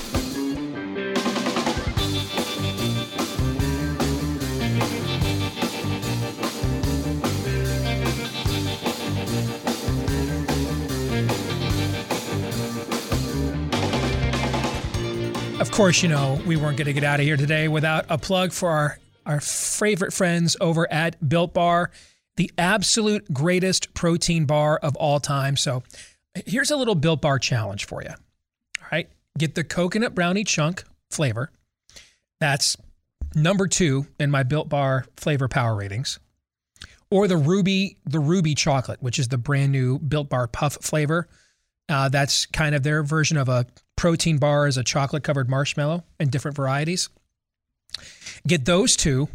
Course, 15.82 16.04
you 16.04 16.10
know, 16.10 16.40
we 16.46 16.56
weren't 16.56 16.78
going 16.78 16.86
to 16.86 16.94
get 16.94 17.04
out 17.04 17.20
of 17.20 17.26
here 17.26 17.36
today 17.36 17.68
without 17.68 18.06
a 18.08 18.16
plug 18.16 18.52
for 18.52 18.70
our, 18.70 19.00
our 19.26 19.42
favorite 19.42 20.14
friends 20.14 20.56
over 20.62 20.88
at 20.94 21.28
Built 21.28 21.56
Bar, 21.56 21.90
the 22.36 22.52
absolute 22.56 23.34
greatest 23.34 23.92
protein 23.96 24.46
bar 24.46 24.78
of 24.78 24.96
all 24.98 25.20
time. 25.20 25.58
So 25.58 25.82
here's 26.46 26.70
a 26.70 26.78
little 26.78 26.94
Built 26.94 27.20
Bar 27.20 27.40
challenge 27.40 27.86
for 27.86 28.04
you. 28.04 28.10
All 28.10 28.88
right. 28.92 29.10
Get 29.40 29.56
the 29.56 29.64
coconut 29.64 30.14
brownie 30.14 30.44
chunk 30.44 30.84
flavor. 31.10 31.52
That's 32.40 32.78
number 33.34 33.68
two 33.68 34.06
in 34.20 34.30
my 34.30 34.44
Built 34.44 34.70
Bar 34.70 35.08
flavor 35.18 35.48
power 35.48 35.76
ratings. 35.76 36.20
Or 37.10 37.28
the 37.28 37.38
ruby, 37.38 37.98
the 38.06 38.20
ruby 38.20 38.54
chocolate, 38.54 39.02
which 39.02 39.18
is 39.18 39.30
the 39.30 39.40
brand 39.40 39.72
new 39.72 39.98
Built 39.98 40.30
Bar 40.30 40.46
puff 40.46 40.78
flavor. 40.80 41.28
Uh, 41.90 42.08
that's 42.08 42.46
kind 42.46 42.76
of 42.76 42.84
their 42.84 43.02
version 43.02 43.36
of 43.36 43.50
a 43.50 43.66
protein 43.96 44.38
bar 44.38 44.66
as 44.66 44.78
a 44.78 44.84
chocolate 44.84 45.24
covered 45.24 45.50
marshmallow 45.50 46.04
in 46.20 46.30
different 46.30 46.58
varieties. 46.58 47.10
Get 48.48 48.66
those 48.66 48.96
two, 48.96 49.28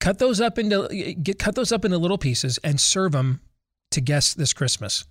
cut 0.00 0.18
those 0.18 0.40
up 0.40 0.58
into 0.58 0.88
get 1.20 1.38
cut 1.38 1.54
those 1.54 1.72
up 1.72 1.84
into 1.84 1.98
little 1.98 2.18
pieces 2.18 2.58
and 2.64 2.80
serve 2.80 3.12
them 3.12 3.40
to 3.90 4.00
guests 4.00 4.34
this 4.34 4.52
Christmas 4.52 5.04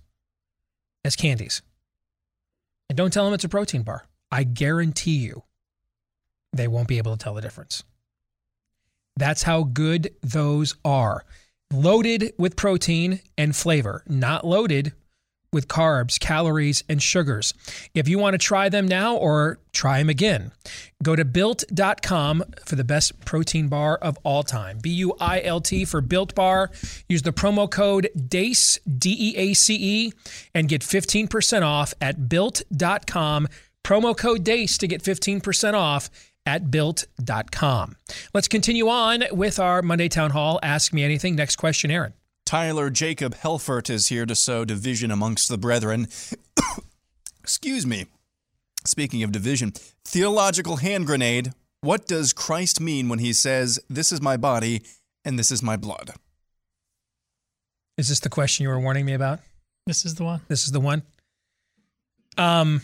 as 1.04 1.16
candies. 1.16 1.62
And 2.88 2.96
don't 2.96 3.12
tell 3.12 3.24
them 3.24 3.34
it's 3.34 3.44
a 3.44 3.48
protein 3.48 3.82
bar. 3.82 4.06
I 4.30 4.44
guarantee 4.44 5.18
you 5.18 5.44
they 6.52 6.68
won't 6.68 6.88
be 6.88 6.98
able 6.98 7.16
to 7.16 7.22
tell 7.22 7.34
the 7.34 7.40
difference. 7.40 7.84
That's 9.16 9.42
how 9.42 9.64
good 9.64 10.14
those 10.22 10.74
are. 10.84 11.24
Loaded 11.72 12.32
with 12.38 12.56
protein 12.56 13.20
and 13.36 13.54
flavor, 13.54 14.02
not 14.06 14.46
loaded 14.46 14.92
with 15.52 15.68
carbs, 15.68 16.18
calories, 16.18 16.84
and 16.88 17.02
sugars. 17.02 17.54
If 17.94 18.08
you 18.08 18.18
want 18.18 18.34
to 18.34 18.38
try 18.38 18.68
them 18.68 18.86
now 18.86 19.16
or 19.16 19.58
try 19.72 19.98
them 19.98 20.08
again, 20.08 20.52
go 21.02 21.16
to 21.16 21.24
built.com 21.24 22.44
for 22.64 22.76
the 22.76 22.84
best 22.84 23.24
protein 23.24 23.68
bar 23.68 23.96
of 23.96 24.18
all 24.24 24.42
time. 24.42 24.78
B 24.80 24.90
U 24.90 25.14
I 25.20 25.40
L 25.42 25.60
T 25.60 25.84
for 25.84 26.00
Built 26.00 26.34
Bar. 26.34 26.70
Use 27.08 27.22
the 27.22 27.32
promo 27.32 27.70
code 27.70 28.10
DEACE, 28.28 28.78
D 28.98 29.16
E 29.18 29.36
A 29.36 29.54
C 29.54 29.76
E, 29.80 30.12
and 30.54 30.68
get 30.68 30.82
15% 30.82 31.62
off 31.62 31.94
at 32.00 32.28
built.com. 32.28 33.48
Promo 33.84 34.16
code 34.16 34.44
DEACE 34.44 34.76
to 34.78 34.86
get 34.86 35.02
15% 35.02 35.74
off 35.74 36.10
at 36.44 36.70
built.com. 36.70 37.96
Let's 38.34 38.48
continue 38.48 38.88
on 38.88 39.24
with 39.32 39.58
our 39.58 39.82
Monday 39.82 40.08
Town 40.08 40.30
Hall 40.30 40.58
Ask 40.62 40.92
Me 40.92 41.04
Anything. 41.04 41.36
Next 41.36 41.56
question, 41.56 41.90
Aaron. 41.90 42.14
Tyler 42.48 42.88
Jacob 42.88 43.34
Helfert 43.34 43.90
is 43.90 44.08
here 44.08 44.24
to 44.24 44.34
sow 44.34 44.64
division 44.64 45.10
amongst 45.10 45.50
the 45.50 45.58
brethren. 45.58 46.08
Excuse 47.42 47.84
me. 47.86 48.06
Speaking 48.86 49.22
of 49.22 49.30
division, 49.32 49.74
theological 50.06 50.76
hand 50.76 51.04
grenade. 51.04 51.52
What 51.82 52.06
does 52.06 52.32
Christ 52.32 52.80
mean 52.80 53.10
when 53.10 53.18
he 53.18 53.34
says, 53.34 53.78
This 53.90 54.12
is 54.12 54.22
my 54.22 54.38
body 54.38 54.80
and 55.26 55.38
this 55.38 55.52
is 55.52 55.62
my 55.62 55.76
blood? 55.76 56.12
Is 57.98 58.08
this 58.08 58.20
the 58.20 58.30
question 58.30 58.62
you 58.62 58.70
were 58.70 58.80
warning 58.80 59.04
me 59.04 59.12
about? 59.12 59.40
This 59.86 60.06
is 60.06 60.14
the 60.14 60.24
one. 60.24 60.40
This 60.48 60.64
is 60.64 60.72
the 60.72 60.80
one. 60.80 61.02
Um, 62.38 62.80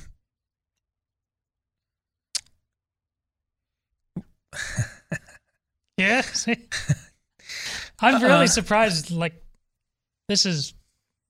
yeah. 5.97 6.21
See? 6.21 6.57
I'm 8.01 8.23
really 8.23 8.45
Uh, 8.45 8.49
surprised. 8.49 9.11
Like, 9.11 9.41
this 10.29 10.47
is 10.47 10.75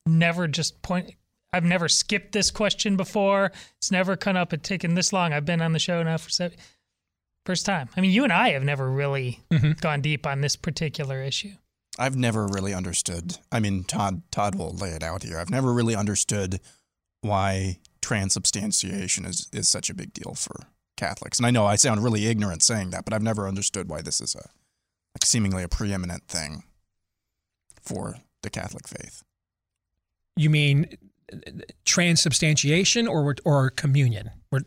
never 0.07 0.47
just 0.49 0.81
point. 0.83 1.15
I've 1.53 1.65
never 1.65 1.89
skipped 1.89 2.33
this 2.33 2.51
question 2.51 2.97
before. 2.97 3.53
It's 3.79 3.91
never 3.91 4.17
come 4.17 4.37
up 4.37 4.53
and 4.53 4.63
taken 4.63 4.95
this 4.95 5.13
long. 5.13 5.33
I've 5.33 5.45
been 5.45 5.63
on 5.63 5.73
the 5.73 5.79
show 5.79 6.03
now 6.03 6.17
for 6.17 6.31
seven. 6.31 6.59
First 7.47 7.67
time. 7.67 7.89
I 7.97 8.01
mean, 8.01 8.11
you 8.11 8.25
and 8.25 8.33
I 8.33 8.51
have 8.51 8.65
never 8.65 8.91
really 8.91 9.41
Mhm. 9.51 9.81
gone 9.81 10.01
deep 10.01 10.27
on 10.27 10.41
this 10.41 10.57
particular 10.57 11.23
issue. 11.23 11.55
I've 11.99 12.17
never 12.17 12.47
really 12.47 12.75
understood. 12.75 13.39
I 13.53 13.61
mean, 13.61 13.85
Todd 13.85 14.23
Todd 14.33 14.57
will 14.57 14.73
lay 14.73 14.91
it 14.91 15.03
out 15.05 15.23
here. 15.23 15.39
I've 15.39 15.51
never 15.51 15.73
really 15.73 15.95
understood 15.95 16.61
why 17.21 17.79
transubstantiation 18.01 19.25
is 19.25 19.49
is 19.53 19.69
such 19.69 19.91
a 19.91 19.95
big 19.95 20.13
deal 20.13 20.35
for 20.35 20.67
Catholics. 20.97 21.39
And 21.39 21.47
I 21.47 21.51
know 21.51 21.67
I 21.67 21.77
sound 21.77 22.03
really 22.03 22.27
ignorant 22.27 22.63
saying 22.63 22.91
that, 22.91 23.05
but 23.05 23.13
I've 23.15 23.23
never 23.23 23.47
understood 23.47 23.89
why 23.89 24.03
this 24.03 24.21
is 24.21 24.35
a 24.35 24.51
like 25.15 25.25
seemingly 25.25 25.63
a 25.63 25.69
preeminent 25.69 26.27
thing 26.27 26.65
for 27.81 28.17
the 28.45 28.51
Catholic 28.51 28.87
faith. 28.87 29.23
you 30.37 30.49
mean 30.51 30.87
transubstantiation 31.85 33.07
or 33.09 33.35
or 33.45 33.71
communion? 33.71 34.31
We're, 34.51 34.61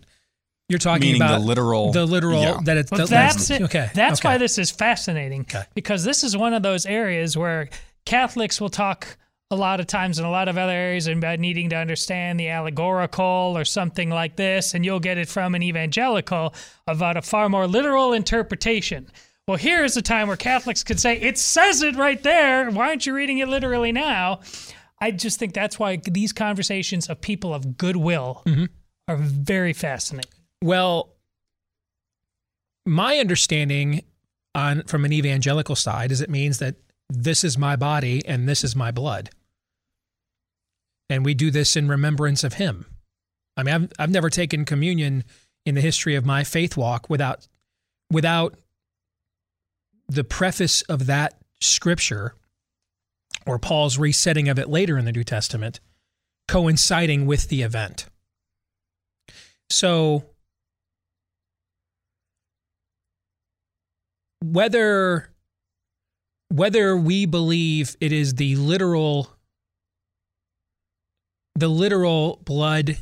you're 0.70 0.80
talking 0.80 1.14
Meaning 1.14 1.28
the 1.28 1.40
literal- 1.40 1.92
the 1.92 2.06
literal 2.06 2.42
yeah. 2.42 2.60
that 2.66 2.78
it's 2.78 2.92
Well, 2.92 3.02
the, 3.02 3.08
that's 3.08 3.50
it. 3.50 3.62
okay. 3.64 3.90
That's 3.94 4.20
okay. 4.20 4.30
why 4.30 4.38
this 4.38 4.58
is 4.58 4.70
fascinating 4.72 5.46
because 5.74 6.04
this 6.04 6.24
is 6.24 6.36
one 6.36 6.54
of 6.54 6.62
those 6.64 6.86
areas 6.86 7.38
where 7.38 7.70
Catholics 8.06 8.60
will 8.60 8.70
talk 8.70 9.18
a 9.50 9.56
lot 9.56 9.80
of 9.80 9.88
times 9.88 10.20
in 10.20 10.26
a 10.26 10.30
lot 10.30 10.50
of 10.50 10.58
other 10.58 10.74
areas 10.74 11.08
about 11.08 11.40
needing 11.40 11.70
to 11.70 11.76
understand 11.78 12.38
the 12.38 12.50
allegorical 12.50 13.54
or 13.56 13.64
something 13.64 14.10
like 14.10 14.36
this, 14.36 14.74
and 14.74 14.84
you'll 14.84 15.00
get 15.00 15.18
it 15.18 15.30
from 15.30 15.56
an 15.56 15.64
evangelical 15.64 16.54
about 16.86 17.16
a 17.16 17.22
far 17.22 17.48
more 17.48 17.66
literal 17.66 18.12
interpretation. 18.12 19.08
Well, 19.48 19.58
here 19.58 19.86
is 19.86 19.96
a 19.96 20.02
time 20.02 20.28
where 20.28 20.38
Catholics 20.38 20.84
could 20.84 21.00
say, 21.00 21.18
it 21.20 21.38
says 21.38 21.82
it 21.82 21.96
right 21.96 22.22
there. 22.22 22.70
Why 22.70 22.90
aren't 22.90 23.06
you 23.06 23.14
reading 23.14 23.38
it 23.38 23.48
literally 23.48 23.94
now? 23.94 24.42
I 25.00 25.12
just 25.12 25.40
think 25.40 25.54
that's 25.54 25.80
why 25.80 25.98
these 25.98 26.34
conversations 26.34 27.08
of 27.08 27.22
people 27.22 27.54
of 27.54 27.78
goodwill 27.78 28.42
mm-hmm. 28.46 28.66
are 29.08 29.16
very 29.16 29.72
fascinating. 29.72 30.32
Well, 30.62 31.14
my 32.86 33.18
understanding 33.18 34.04
on 34.54 34.84
from 34.84 35.06
an 35.06 35.14
evangelical 35.14 35.76
side 35.76 36.12
is 36.12 36.20
it 36.20 36.30
means 36.30 36.60
that 36.60 36.76
this 37.10 37.44
is 37.44 37.58
my 37.58 37.76
body 37.76 38.26
and 38.26 38.50
this 38.50 38.64
is 38.64 38.76
my 38.76 38.92
blood. 38.92 39.30
and 41.10 41.24
we 41.24 41.34
do 41.34 41.52
this 41.52 41.76
in 41.76 41.88
remembrance 41.88 42.44
of 42.44 42.56
him. 42.56 42.86
I 43.56 43.64
mean, 43.64 43.76
I've, 43.76 43.92
I've 43.98 44.12
never 44.12 44.30
taken 44.30 44.66
communion 44.66 45.24
in 45.66 45.76
the 45.76 45.82
history 45.82 46.16
of 46.16 46.26
my 46.26 46.44
faith 46.44 46.78
walk 46.78 47.10
without 47.10 47.48
without 48.12 48.56
the 50.08 50.24
preface 50.24 50.82
of 50.84 51.06
that 51.08 51.36
scripture 51.60 52.34
or 53.46 53.60
Paul's 53.60 53.98
resetting 53.98 54.50
of 54.50 54.60
it 54.60 54.70
later 54.70 54.98
in 54.98 55.06
the 55.06 55.12
New 55.12 55.24
Testament 55.24 55.80
coinciding 56.48 57.26
with 57.26 57.50
the 57.50 57.62
event. 57.62 58.06
So 59.70 60.24
whether 64.44 65.30
whether 66.50 66.96
we 66.96 67.26
believe 67.26 67.98
it 68.00 68.14
is 68.14 68.36
the 68.36 68.56
literal 68.56 69.30
the 71.56 71.68
literal 71.68 72.42
blood 72.46 72.98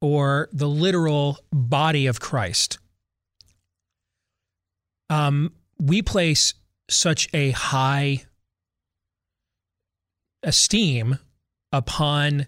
or 0.00 0.48
the 0.52 0.68
literal 0.68 1.38
body 1.52 2.06
of 2.06 2.20
Christ 2.20 2.78
um, 5.08 5.52
we 5.80 6.02
place 6.02 6.54
such 6.88 7.28
a 7.32 7.50
high 7.50 8.24
esteem 10.42 11.18
upon 11.72 12.46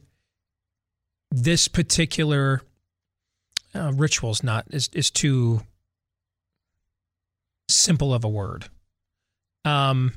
this 1.30 1.68
particular 1.68 2.62
uh, 3.74 3.92
rituals 3.94 4.42
not 4.42 4.66
is, 4.70 4.88
is 4.92 5.10
too 5.10 5.62
simple 7.68 8.12
of 8.14 8.24
a 8.24 8.28
word. 8.28 8.66
Um, 9.64 10.12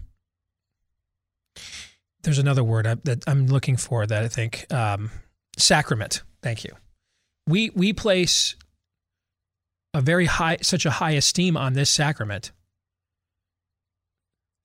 there's 2.24 2.40
another 2.40 2.64
word 2.64 2.86
I, 2.86 2.96
that 3.06 3.24
i'm 3.26 3.48
looking 3.48 3.78
for 3.78 4.06
that 4.06 4.22
i 4.22 4.28
think 4.28 4.66
um, 4.74 5.10
sacrament. 5.58 6.22
Thank 6.42 6.64
you. 6.64 6.72
We 7.48 7.72
we 7.72 7.94
place 7.94 8.56
a 9.94 10.02
very 10.02 10.26
high 10.26 10.58
such 10.62 10.86
a 10.86 10.92
high 10.92 11.12
esteem 11.12 11.58
on 11.58 11.74
this 11.74 11.90
sacrament 11.90 12.52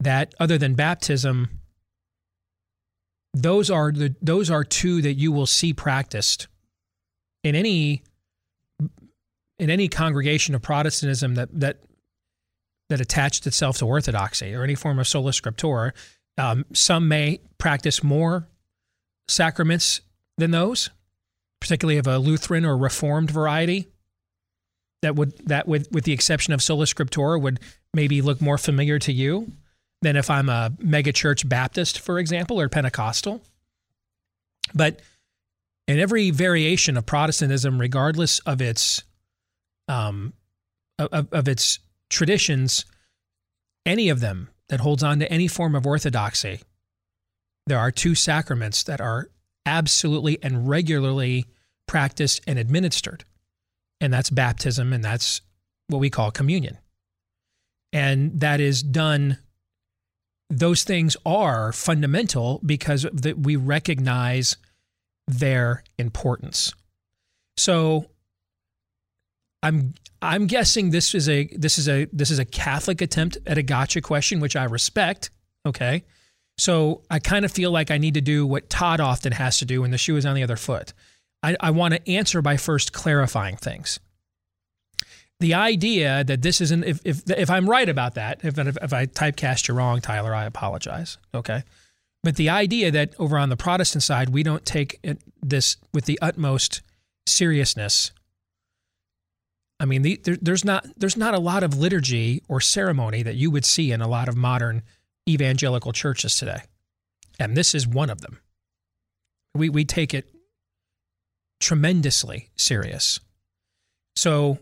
that 0.04 0.34
other 0.38 0.58
than 0.58 0.74
baptism 0.74 1.48
those 3.34 3.70
are 3.70 3.92
the 3.92 4.14
those 4.20 4.50
are 4.50 4.64
two 4.64 5.02
that 5.02 5.14
you 5.14 5.32
will 5.32 5.46
see 5.46 5.72
practiced 5.72 6.48
in 7.42 7.54
any 7.54 8.02
in 9.58 9.70
any 9.70 9.88
congregation 9.88 10.54
of 10.54 10.62
Protestantism 10.62 11.34
that 11.36 11.48
that 11.60 11.78
that 12.88 13.00
attached 13.00 13.46
itself 13.46 13.78
to 13.78 13.86
orthodoxy 13.86 14.54
or 14.54 14.62
any 14.62 14.74
form 14.74 14.98
of 14.98 15.08
sola 15.08 15.30
scriptura. 15.30 15.92
Um, 16.36 16.66
some 16.74 17.08
may 17.08 17.40
practice 17.58 18.02
more 18.02 18.48
sacraments 19.28 20.02
than 20.36 20.50
those, 20.50 20.90
particularly 21.60 21.98
of 21.98 22.06
a 22.06 22.18
Lutheran 22.18 22.64
or 22.64 22.76
Reformed 22.76 23.30
variety. 23.30 23.88
That 25.00 25.16
would 25.16 25.38
that 25.48 25.66
would, 25.66 25.88
with 25.90 26.04
the 26.04 26.12
exception 26.12 26.52
of 26.52 26.62
sola 26.62 26.84
scriptura, 26.84 27.40
would 27.40 27.60
maybe 27.94 28.20
look 28.20 28.42
more 28.42 28.58
familiar 28.58 28.98
to 28.98 29.12
you 29.12 29.52
than 30.02 30.16
if 30.16 30.28
I'm 30.28 30.48
a 30.48 30.72
megachurch 30.78 31.48
Baptist, 31.48 32.00
for 32.00 32.18
example, 32.18 32.60
or 32.60 32.68
Pentecostal. 32.68 33.40
But 34.74 35.00
in 35.88 35.98
every 35.98 36.30
variation 36.30 36.96
of 36.96 37.06
Protestantism, 37.06 37.80
regardless 37.80 38.40
of 38.40 38.60
its 38.60 39.04
um, 39.88 40.32
of, 40.98 41.32
of 41.32 41.48
its 41.48 41.78
traditions, 42.10 42.84
any 43.86 44.08
of 44.08 44.20
them 44.20 44.48
that 44.68 44.80
holds 44.80 45.02
on 45.02 45.18
to 45.20 45.32
any 45.32 45.48
form 45.48 45.74
of 45.74 45.86
orthodoxy, 45.86 46.60
there 47.66 47.78
are 47.78 47.90
two 47.90 48.14
sacraments 48.14 48.82
that 48.84 49.00
are 49.00 49.28
absolutely 49.66 50.38
and 50.42 50.68
regularly 50.68 51.46
practiced 51.86 52.40
and 52.46 52.58
administered, 52.58 53.24
and 54.00 54.12
that's 54.12 54.30
baptism, 54.30 54.92
and 54.92 55.04
that's 55.04 55.42
what 55.88 55.98
we 55.98 56.10
call 56.10 56.30
communion, 56.30 56.78
and 57.92 58.40
that 58.40 58.60
is 58.60 58.82
done 58.82 59.38
those 60.52 60.84
things 60.84 61.16
are 61.24 61.72
fundamental 61.72 62.60
because 62.64 63.06
that 63.10 63.38
we 63.38 63.56
recognize 63.56 64.56
their 65.26 65.82
importance. 65.98 66.74
So 67.56 68.10
I'm 69.62 69.94
I'm 70.20 70.46
guessing 70.46 70.90
this 70.90 71.14
is 71.14 71.28
a 71.28 71.46
this 71.56 71.78
is 71.78 71.88
a 71.88 72.06
this 72.12 72.30
is 72.30 72.38
a 72.38 72.44
Catholic 72.44 73.00
attempt 73.00 73.38
at 73.46 73.56
a 73.56 73.62
gotcha 73.62 74.02
question, 74.02 74.40
which 74.40 74.54
I 74.54 74.64
respect. 74.64 75.30
Okay. 75.64 76.04
So 76.58 77.02
I 77.10 77.18
kind 77.18 77.46
of 77.46 77.50
feel 77.50 77.70
like 77.70 77.90
I 77.90 77.96
need 77.96 78.14
to 78.14 78.20
do 78.20 78.46
what 78.46 78.68
Todd 78.68 79.00
often 79.00 79.32
has 79.32 79.58
to 79.58 79.64
do 79.64 79.80
when 79.80 79.90
the 79.90 79.98
shoe 79.98 80.16
is 80.16 80.26
on 80.26 80.34
the 80.34 80.42
other 80.42 80.56
foot. 80.56 80.92
I, 81.42 81.56
I 81.58 81.70
want 81.70 81.94
to 81.94 82.10
answer 82.10 82.42
by 82.42 82.58
first 82.58 82.92
clarifying 82.92 83.56
things 83.56 83.98
the 85.42 85.54
idea 85.54 86.22
that 86.22 86.40
this 86.40 86.60
isn't 86.60 86.84
if 86.84 87.00
if 87.04 87.28
if 87.28 87.50
I'm 87.50 87.68
right 87.68 87.88
about 87.88 88.14
that, 88.14 88.40
if 88.44 88.56
if 88.58 88.92
I 88.92 89.06
typecast 89.06 89.66
you 89.66 89.74
wrong, 89.74 90.00
Tyler, 90.00 90.32
I 90.32 90.44
apologize. 90.44 91.18
Okay, 91.34 91.64
but 92.22 92.36
the 92.36 92.48
idea 92.48 92.92
that 92.92 93.14
over 93.18 93.36
on 93.36 93.48
the 93.48 93.56
Protestant 93.56 94.04
side 94.04 94.30
we 94.30 94.44
don't 94.44 94.64
take 94.64 95.00
it, 95.02 95.20
this 95.42 95.76
with 95.92 96.04
the 96.04 96.18
utmost 96.22 96.80
seriousness. 97.26 98.12
I 99.80 99.84
mean, 99.84 100.02
the, 100.02 100.20
there, 100.22 100.36
there's 100.40 100.64
not 100.64 100.86
there's 100.96 101.16
not 101.16 101.34
a 101.34 101.40
lot 101.40 101.64
of 101.64 101.76
liturgy 101.76 102.44
or 102.46 102.60
ceremony 102.60 103.24
that 103.24 103.34
you 103.34 103.50
would 103.50 103.64
see 103.64 103.90
in 103.90 104.00
a 104.00 104.06
lot 104.06 104.28
of 104.28 104.36
modern 104.36 104.82
evangelical 105.28 105.92
churches 105.92 106.36
today, 106.36 106.62
and 107.40 107.56
this 107.56 107.74
is 107.74 107.84
one 107.84 108.10
of 108.10 108.20
them. 108.20 108.38
We 109.56 109.68
we 109.68 109.84
take 109.84 110.14
it 110.14 110.32
tremendously 111.58 112.50
serious. 112.54 113.18
So 114.14 114.60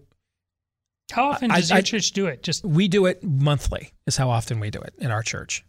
how 1.11 1.31
often 1.31 1.51
does 1.51 1.71
I, 1.71 1.77
your 1.77 1.79
I, 1.79 1.83
church 1.83 2.13
do 2.13 2.27
it? 2.27 2.43
Just 2.43 2.65
we 2.65 2.89
do 2.89 3.07
it 3.07 3.23
monthly. 3.23 3.93
Is 4.07 4.17
how 4.17 4.31
often 4.31 4.61
we 4.61 4.71
do 4.71 4.81
it 4.81 4.95
in 4.99 5.11
our 5.11 5.23
church. 5.23 5.65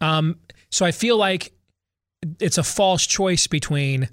Um, 0.00 0.38
so 0.70 0.86
I 0.86 0.92
feel 0.92 1.16
like 1.16 1.52
it's 2.38 2.58
a 2.58 2.62
false 2.62 3.06
choice 3.06 3.46
between 3.46 4.08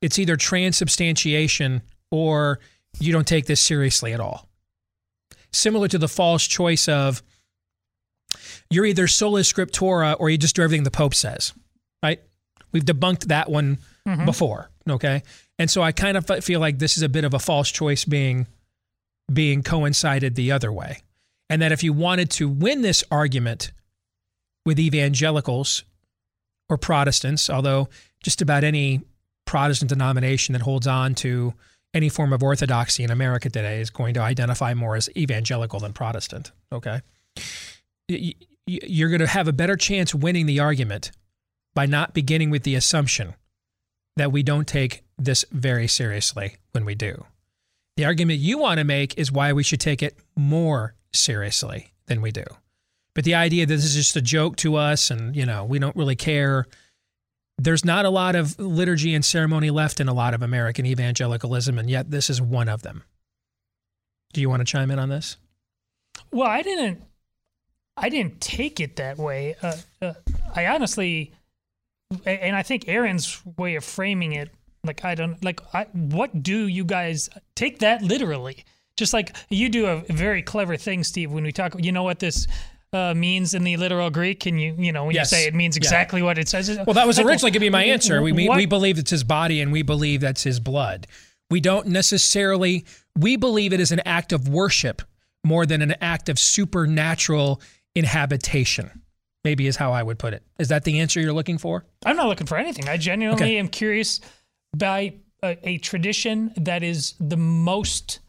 it's 0.00 0.18
either 0.18 0.36
transubstantiation 0.36 1.82
or 2.10 2.60
you 2.98 3.12
don't 3.12 3.26
take 3.26 3.46
this 3.46 3.60
seriously 3.60 4.12
at 4.12 4.20
all. 4.20 4.48
Similar 5.52 5.88
to 5.88 5.98
the 5.98 6.08
false 6.08 6.46
choice 6.46 6.88
of 6.88 7.22
you're 8.70 8.84
either 8.84 9.06
sola 9.06 9.40
scriptura 9.40 10.16
or 10.18 10.30
you 10.30 10.38
just 10.38 10.56
do 10.56 10.62
everything 10.62 10.84
the 10.84 10.90
Pope 10.90 11.14
says, 11.14 11.52
right? 12.02 12.20
We've 12.72 12.84
debunked 12.84 13.28
that 13.28 13.48
one 13.48 13.78
mm-hmm. 14.06 14.24
before, 14.24 14.70
okay? 14.88 15.22
And 15.58 15.70
so 15.70 15.82
I 15.82 15.92
kind 15.92 16.16
of 16.16 16.26
feel 16.44 16.60
like 16.60 16.78
this 16.78 16.96
is 16.96 17.02
a 17.02 17.08
bit 17.08 17.24
of 17.24 17.34
a 17.34 17.38
false 17.38 17.70
choice 17.70 18.04
being 18.04 18.46
being 19.32 19.62
coincided 19.62 20.34
the 20.34 20.52
other 20.52 20.70
way. 20.70 20.98
And 21.48 21.62
that 21.62 21.72
if 21.72 21.82
you 21.82 21.92
wanted 21.92 22.30
to 22.32 22.48
win 22.48 22.82
this 22.82 23.04
argument 23.10 23.72
with 24.66 24.78
evangelicals 24.78 25.84
or 26.68 26.76
Protestants, 26.76 27.48
although 27.48 27.88
just 28.22 28.42
about 28.42 28.64
any 28.64 29.02
Protestant 29.46 29.90
denomination 29.90 30.52
that 30.54 30.62
holds 30.62 30.86
on 30.86 31.14
to 31.16 31.54
any 31.92 32.08
form 32.08 32.32
of 32.32 32.42
orthodoxy 32.42 33.04
in 33.04 33.10
America 33.10 33.48
today 33.48 33.80
is 33.80 33.90
going 33.90 34.14
to 34.14 34.20
identify 34.20 34.74
more 34.74 34.96
as 34.96 35.08
evangelical 35.16 35.80
than 35.80 35.92
Protestant. 35.92 36.50
Okay. 36.72 37.00
You're 38.08 39.10
going 39.10 39.20
to 39.20 39.26
have 39.26 39.48
a 39.48 39.52
better 39.52 39.76
chance 39.76 40.14
winning 40.14 40.46
the 40.46 40.60
argument 40.60 41.12
by 41.74 41.86
not 41.86 42.14
beginning 42.14 42.50
with 42.50 42.62
the 42.62 42.74
assumption 42.74 43.34
that 44.16 44.32
we 44.32 44.42
don't 44.42 44.66
take 44.68 45.02
this 45.18 45.44
very 45.50 45.88
seriously 45.88 46.56
when 46.72 46.84
we 46.84 46.94
do. 46.94 47.24
The 47.96 48.04
argument 48.04 48.40
you 48.40 48.58
want 48.58 48.78
to 48.78 48.84
make 48.84 49.16
is 49.18 49.30
why 49.30 49.52
we 49.52 49.62
should 49.62 49.80
take 49.80 50.02
it 50.02 50.16
more 50.36 50.94
seriously 51.12 51.92
than 52.06 52.20
we 52.20 52.32
do. 52.32 52.44
But 53.14 53.24
the 53.24 53.36
idea 53.36 53.66
that 53.66 53.74
this 53.74 53.84
is 53.84 53.94
just 53.94 54.16
a 54.16 54.20
joke 54.20 54.56
to 54.56 54.74
us 54.74 55.10
and, 55.10 55.36
you 55.36 55.46
know, 55.46 55.64
we 55.64 55.78
don't 55.78 55.94
really 55.94 56.16
care. 56.16 56.66
There's 57.56 57.84
not 57.84 58.04
a 58.04 58.10
lot 58.10 58.34
of 58.34 58.58
liturgy 58.58 59.14
and 59.14 59.24
ceremony 59.24 59.70
left 59.70 60.00
in 60.00 60.08
a 60.08 60.14
lot 60.14 60.34
of 60.34 60.42
American 60.42 60.84
evangelicalism, 60.86 61.78
and 61.78 61.88
yet 61.88 62.10
this 62.10 62.28
is 62.28 62.42
one 62.42 62.68
of 62.68 62.82
them. 62.82 63.04
Do 64.32 64.40
you 64.40 64.50
want 64.50 64.60
to 64.60 64.64
chime 64.64 64.90
in 64.90 64.98
on 64.98 65.08
this? 65.08 65.36
Well, 66.32 66.48
I 66.48 66.62
didn't. 66.62 67.02
I 67.96 68.08
didn't 68.08 68.40
take 68.40 68.80
it 68.80 68.96
that 68.96 69.18
way. 69.18 69.54
Uh, 69.62 69.76
uh, 70.02 70.14
I 70.56 70.66
honestly, 70.66 71.32
and 72.26 72.56
I 72.56 72.62
think 72.62 72.88
Aaron's 72.88 73.42
way 73.56 73.76
of 73.76 73.84
framing 73.84 74.32
it 74.32 74.50
like 74.84 75.04
I 75.04 75.14
don't 75.14 75.42
like 75.44 75.60
I, 75.74 75.84
what 75.92 76.42
do 76.42 76.66
you 76.66 76.84
guys 76.84 77.28
take 77.54 77.80
that 77.80 78.02
literally? 78.02 78.64
Just 78.96 79.12
like 79.12 79.34
you 79.48 79.68
do 79.68 79.86
a 79.86 80.00
very 80.12 80.42
clever 80.42 80.76
thing, 80.76 81.02
Steve. 81.02 81.32
When 81.32 81.42
we 81.44 81.52
talk, 81.52 81.74
you 81.78 81.90
know 81.90 82.04
what 82.04 82.20
this 82.20 82.46
uh, 82.92 83.12
means 83.14 83.54
in 83.54 83.64
the 83.64 83.76
literal 83.76 84.08
Greek? 84.08 84.40
Can 84.40 84.56
you, 84.56 84.74
you 84.78 84.92
know, 84.92 85.06
when 85.06 85.14
yes. 85.14 85.32
you 85.32 85.38
say 85.38 85.46
it 85.46 85.54
means 85.54 85.76
exactly 85.76 86.20
yeah. 86.20 86.26
what 86.26 86.38
it 86.38 86.48
says? 86.48 86.78
Well, 86.86 86.94
that 86.94 87.06
was 87.06 87.18
originally 87.18 87.50
going 87.50 87.54
to 87.54 87.60
be 87.60 87.70
my 87.70 87.84
answer. 87.84 88.22
We, 88.22 88.30
we, 88.30 88.48
we 88.48 88.66
believe 88.66 88.98
it's 88.98 89.10
his 89.10 89.24
body 89.24 89.60
and 89.60 89.72
we 89.72 89.82
believe 89.82 90.20
that's 90.20 90.44
his 90.44 90.60
blood. 90.60 91.08
We 91.50 91.60
don't 91.60 91.88
necessarily, 91.88 92.84
we 93.18 93.36
believe 93.36 93.72
it 93.72 93.80
is 93.80 93.90
an 93.90 94.00
act 94.00 94.32
of 94.32 94.48
worship 94.48 95.02
more 95.44 95.66
than 95.66 95.82
an 95.82 95.96
act 96.00 96.28
of 96.28 96.38
supernatural 96.38 97.60
inhabitation. 97.94 99.02
Maybe 99.44 99.66
is 99.66 99.76
how 99.76 99.92
I 99.92 100.02
would 100.02 100.18
put 100.18 100.32
it. 100.34 100.42
Is 100.58 100.68
that 100.68 100.84
the 100.84 101.00
answer 101.00 101.20
you're 101.20 101.32
looking 101.32 101.58
for? 101.58 101.84
I'm 102.04 102.16
not 102.16 102.26
looking 102.28 102.46
for 102.46 102.56
anything. 102.56 102.88
I 102.88 102.96
genuinely 102.96 103.42
Okay. 103.42 103.58
am 103.58 103.68
curious 103.68 104.20
by 104.76 105.14
a, 105.42 105.58
a 105.68 105.78
tradition 105.78 106.52
that 106.56 106.82
is 106.82 107.14
the 107.20 107.36
most 107.36 108.20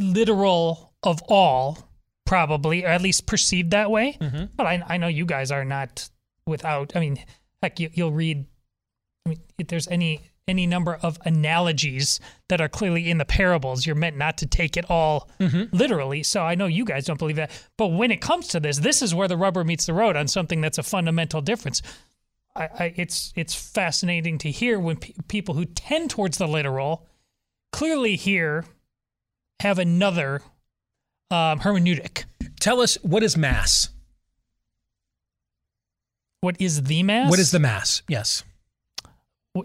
literal 0.00 0.92
of 1.02 1.22
all, 1.28 1.78
probably, 2.24 2.84
or 2.84 2.88
at 2.88 3.02
least 3.02 3.26
perceived 3.26 3.70
that 3.72 3.90
way. 3.90 4.16
Mm-hmm. 4.20 4.44
But 4.56 4.66
I, 4.66 4.82
I 4.88 4.96
know 4.96 5.08
you 5.08 5.26
guys 5.26 5.50
are 5.50 5.64
not 5.64 6.08
without. 6.46 6.92
I 6.96 7.00
mean, 7.00 7.18
heck, 7.62 7.80
you, 7.80 7.90
you'll 7.92 8.12
read. 8.12 8.46
I 9.26 9.30
mean, 9.30 9.40
if 9.58 9.68
there's 9.68 9.88
any 9.88 10.22
any 10.48 10.66
number 10.66 10.98
of 11.02 11.18
analogies 11.24 12.18
that 12.48 12.60
are 12.60 12.68
clearly 12.68 13.10
in 13.10 13.18
the 13.18 13.24
parables, 13.24 13.86
you're 13.86 13.94
meant 13.94 14.16
not 14.16 14.38
to 14.38 14.46
take 14.46 14.76
it 14.76 14.90
all 14.90 15.28
literally. 15.72 16.22
So 16.22 16.42
I 16.42 16.54
know 16.54 16.66
you 16.66 16.84
guys 16.84 17.04
don't 17.04 17.18
believe 17.18 17.36
that. 17.36 17.50
But 17.76 17.88
when 17.88 18.10
it 18.10 18.20
comes 18.20 18.48
to 18.48 18.60
this, 18.60 18.78
this 18.78 19.02
is 19.02 19.14
where 19.14 19.28
the 19.28 19.36
rubber 19.36 19.64
meets 19.64 19.86
the 19.86 19.94
road 19.94 20.16
on 20.16 20.26
something 20.28 20.60
that's 20.60 20.78
a 20.78 20.82
fundamental 20.82 21.40
difference. 21.40 21.82
I, 22.56 22.68
I, 22.78 22.94
it's 22.96 23.32
it's 23.36 23.54
fascinating 23.54 24.38
to 24.38 24.50
hear 24.50 24.80
when 24.80 24.96
pe- 24.96 25.12
people 25.28 25.54
who 25.54 25.64
tend 25.64 26.10
towards 26.10 26.38
the 26.38 26.48
literal 26.48 27.06
clearly 27.72 28.16
here 28.16 28.64
have 29.60 29.78
another 29.78 30.42
um, 31.30 31.60
hermeneutic. 31.60 32.24
Tell 32.58 32.80
us 32.80 32.96
what 33.02 33.22
is 33.22 33.36
mass? 33.36 33.90
What 36.40 36.56
is 36.60 36.84
the 36.84 37.02
mass? 37.02 37.30
What 37.30 37.38
is 37.38 37.50
the 37.50 37.58
mass? 37.58 38.02
Yes. 38.08 38.44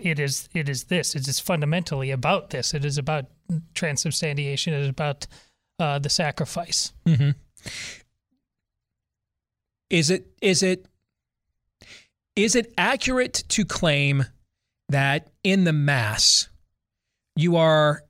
It 0.02 0.20
is. 0.20 0.50
It 0.54 0.70
is 0.70 0.86
this. 0.86 1.16
It 1.16 1.28
is 1.28 1.40
fundamentally 1.40 2.12
about 2.12 2.50
this. 2.50 2.74
It 2.74 2.86
is 2.86 2.98
about 2.98 3.26
transubstantiation. 3.74 4.74
It 4.74 4.82
is 4.82 4.90
about 4.90 5.28
uh, 5.80 6.00
the 6.00 6.10
sacrifice. 6.10 6.94
Mm-hmm. 7.06 7.32
Is 9.90 10.10
it 10.10 10.28
is 10.42 10.64
it 10.64 10.88
is 12.36 12.56
it 12.56 12.74
accurate 12.78 13.44
to 13.50 13.66
claim 13.66 14.26
that 14.90 15.30
in 15.44 15.66
the 15.66 15.74
mass 15.74 16.50
you 17.36 17.58
are 17.58 18.04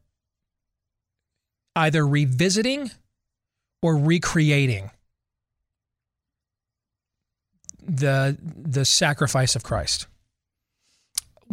either 1.76 2.05
revisiting 2.05 2.91
or 3.81 3.97
recreating 3.97 4.91
the 7.81 8.38
the 8.41 8.85
sacrifice 8.85 9.55
of 9.55 9.64
Christ? 9.64 10.07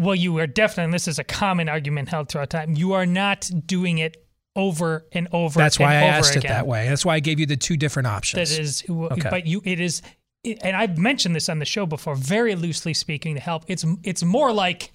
Well, 0.01 0.15
you 0.15 0.39
are 0.39 0.47
definitely. 0.47 0.85
And 0.85 0.95
this 0.95 1.07
is 1.09 1.19
a 1.19 1.25
common 1.25 1.69
argument 1.69 2.09
held 2.09 2.29
throughout 2.29 2.51
time. 2.51 2.75
You 2.75 2.93
are 2.95 3.07
not 3.07 3.51
doing 3.67 3.99
it 3.99 4.17
over 4.57 5.07
and 5.13 5.29
over. 5.33 5.59
That's 5.59 5.79
why 5.79 5.95
and 5.95 6.05
I 6.05 6.09
asked 6.19 6.37
again. 6.37 6.51
it 6.51 6.55
that 6.55 6.67
way. 6.67 6.89
That's 6.89 7.05
why 7.05 7.15
I 7.17 7.21
gave 7.21 7.39
you 7.39 7.47
the 7.47 7.57
two 7.57 7.77
different 7.77 8.07
options. 8.09 8.51
That 8.51 8.61
is, 8.61 8.85
Okay. 8.89 9.29
but 9.31 9.47
you 9.47 9.63
it 9.65 9.79
is, 9.81 10.03
and 10.45 10.77
I've 10.77 10.99
mentioned 10.99 11.37
this 11.37 11.49
on 11.49 11.59
the 11.59 11.65
show 11.65 11.87
before. 11.87 12.15
Very 12.17 12.55
loosely 12.55 12.95
speaking, 12.95 13.35
to 13.35 13.41
help, 13.41 13.65
it's 13.69 13.85
it's 14.03 14.23
more 14.25 14.53
like 14.53 14.91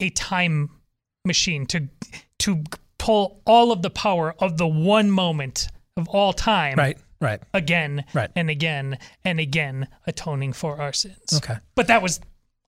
a 0.00 0.10
time 0.10 0.70
machine 1.24 1.66
to 1.66 1.88
to 2.38 2.64
pull 2.98 3.42
all 3.46 3.72
of 3.72 3.82
the 3.82 3.90
power 3.90 4.34
of 4.38 4.56
the 4.58 4.66
one 4.68 5.10
moment 5.10 5.68
of 5.96 6.08
all 6.08 6.32
time, 6.32 6.76
Right, 6.76 6.96
right. 7.20 7.42
Again, 7.52 8.04
Right. 8.14 8.30
and 8.36 8.48
again 8.48 8.96
and 9.24 9.40
again, 9.40 9.88
atoning 10.06 10.52
for 10.54 10.80
our 10.80 10.92
sins. 10.92 11.34
Okay. 11.34 11.56
but 11.74 11.88
that 11.88 12.00
was. 12.02 12.20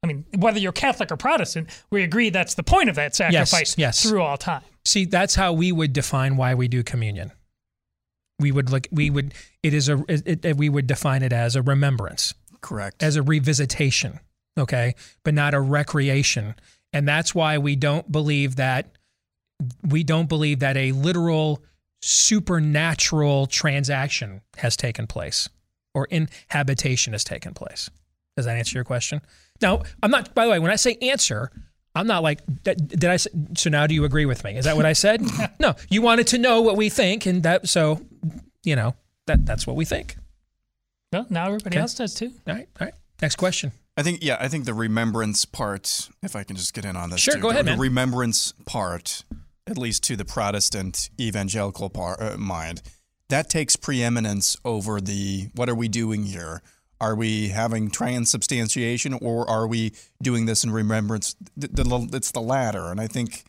I 0.03 0.09
mean, 0.09 0.25
whether 0.37 0.59
you're 0.59 0.73
Catholic 0.73 1.13
or 1.13 1.17
Protestant, 1.17 1.69
we 1.91 2.03
agree 2.03 2.31
that's 2.31 2.55
the 2.55 2.65
point 2.65 2.89
of 2.89 2.97
that 2.97 3.15
sacrifice 3.15 3.79
yes. 3.79 4.03
through 4.03 4.23
all 4.23 4.37
time. 4.37 4.63
See, 4.85 5.05
that's 5.05 5.37
how 5.37 5.53
we 5.53 5.71
would 5.71 5.93
define 5.93 6.37
why 6.37 6.55
we 6.55 6.67
do 6.67 6.83
communion. 6.83 7.31
We 8.41 8.51
would 8.51 8.71
look. 8.71 8.89
We 8.91 9.11
would. 9.11 9.35
It 9.63 9.75
is 9.75 9.89
a. 9.89 10.05
It, 10.09 10.45
it- 10.45 10.57
we 10.57 10.69
would 10.69 10.89
define 10.89 11.23
it 11.23 11.33
as 11.33 11.55
a 11.55 11.63
remembrance, 11.63 12.35
Correct. 12.61 13.03
as 13.03 13.17
a 13.17 13.21
revisitation. 13.21 14.19
Okay, 14.59 14.95
but 15.25 15.35
not 15.35 15.55
a 15.55 15.61
recreation, 15.61 16.57
and 16.93 17.07
that's 17.07 17.35
why 17.35 17.59
we 17.59 17.77
don't 17.77 18.11
believe 18.11 18.57
that. 18.57 18.91
We 19.89 20.03
don't 20.03 20.29
believe 20.29 20.59
that 20.59 20.77
a 20.77 20.91
literal 20.91 21.63
supernatural 22.03 23.47
transaction 23.47 24.41
has 24.57 24.77
taken 24.77 25.07
place, 25.07 25.49
or 25.95 26.07
inhabitation 26.11 27.13
has 27.13 27.23
taken 27.23 27.55
place. 27.55 27.89
Does 28.37 28.47
that 28.47 28.57
answer 28.57 28.77
your 28.77 28.85
question? 28.85 29.21
Now, 29.63 29.83
I'm 30.03 30.11
not. 30.11 30.35
By 30.35 30.45
the 30.45 30.51
way, 30.51 30.59
when 30.59 30.71
I 30.71 30.77
say 30.77 30.97
answer, 31.01 31.51
I'm 31.95 32.07
not 32.07 32.23
like. 32.23 32.41
Did 32.65 32.89
did 32.89 33.05
I? 33.05 33.17
say- 33.17 33.31
So 33.57 33.71
now, 33.71 33.87
do 33.87 33.95
you 33.95 34.05
agree 34.05 34.27
with 34.27 34.45
me? 34.45 34.57
Is 34.57 34.65
that 34.67 34.77
what 34.77 34.87
I 34.87 34.93
said? 34.93 35.23
no. 35.61 35.75
You 35.89 36.03
wanted 36.03 36.27
to 36.29 36.39
know 36.39 36.61
what 36.61 36.77
we 36.77 36.89
think, 36.89 37.27
and 37.27 37.43
that. 37.45 37.69
So, 37.69 38.01
you 38.65 38.77
know, 38.77 38.95
that 39.27 39.47
that's 39.47 39.67
what 39.67 39.77
we 39.77 39.85
think. 39.85 40.17
Well, 41.13 41.27
now 41.31 41.47
everybody 41.47 41.77
Okay. 41.77 41.81
else 41.81 41.95
does 41.95 42.15
too. 42.15 42.33
All 42.47 42.55
right. 42.55 42.69
All 42.81 42.87
right. 42.87 42.95
Next 43.21 43.37
question. 43.37 43.73
I 43.97 44.03
think 44.03 44.21
yeah, 44.23 44.39
I 44.41 44.49
think 44.49 44.65
the 44.65 44.73
remembrance 44.75 45.45
part, 45.45 46.09
if 46.23 46.35
I 46.35 46.43
can 46.45 46.57
just 46.57 46.73
get 46.73 46.85
in 46.87 46.97
on 46.97 47.11
this. 47.11 47.21
Sure, 47.21 47.35
too, 47.35 47.41
go 47.41 47.51
ahead, 47.51 47.67
the, 47.67 47.71
man. 47.73 47.79
The 47.79 47.83
remembrance 47.83 48.55
part, 48.65 49.23
at 49.67 49.77
least 49.77 50.03
to 50.05 50.17
the 50.17 50.25
Protestant 50.25 51.11
evangelical 51.21 51.91
part, 51.91 52.21
uh, 52.21 52.39
mind, 52.39 52.81
that 53.29 53.51
takes 53.51 53.77
preeminence 53.77 54.57
over 54.65 54.99
the 55.01 55.49
what 55.55 55.69
are 55.69 55.75
we 55.75 55.89
doing 55.89 56.25
here? 56.25 56.63
Are 57.03 57.17
we 57.17 57.49
having 57.49 57.91
transubstantiation 57.91 59.15
or 59.15 59.49
are 59.51 59.67
we 59.67 59.93
doing 60.23 60.47
this 60.47 60.63
in 60.63 60.71
remembrance? 60.71 61.35
It's 61.61 62.31
the 62.31 62.41
latter, 62.41 62.93
and 62.93 63.01
I 63.01 63.09
think 63.09 63.43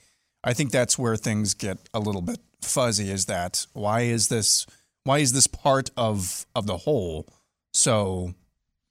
I 0.44 0.54
think 0.54 0.72
that's 0.72 0.98
where 0.98 1.16
things 1.16 1.54
get 1.54 1.78
a 1.94 2.00
little 2.00 2.24
bit 2.24 2.40
fuzzy. 2.64 3.12
Is 3.12 3.28
that 3.28 3.68
why 3.74 4.02
is 4.02 4.30
this 4.30 4.66
why 5.04 5.20
is 5.20 5.34
this 5.34 5.46
part 5.46 5.92
of 5.96 6.48
of 6.56 6.66
the 6.66 6.78
whole 6.78 7.28
so 7.76 8.34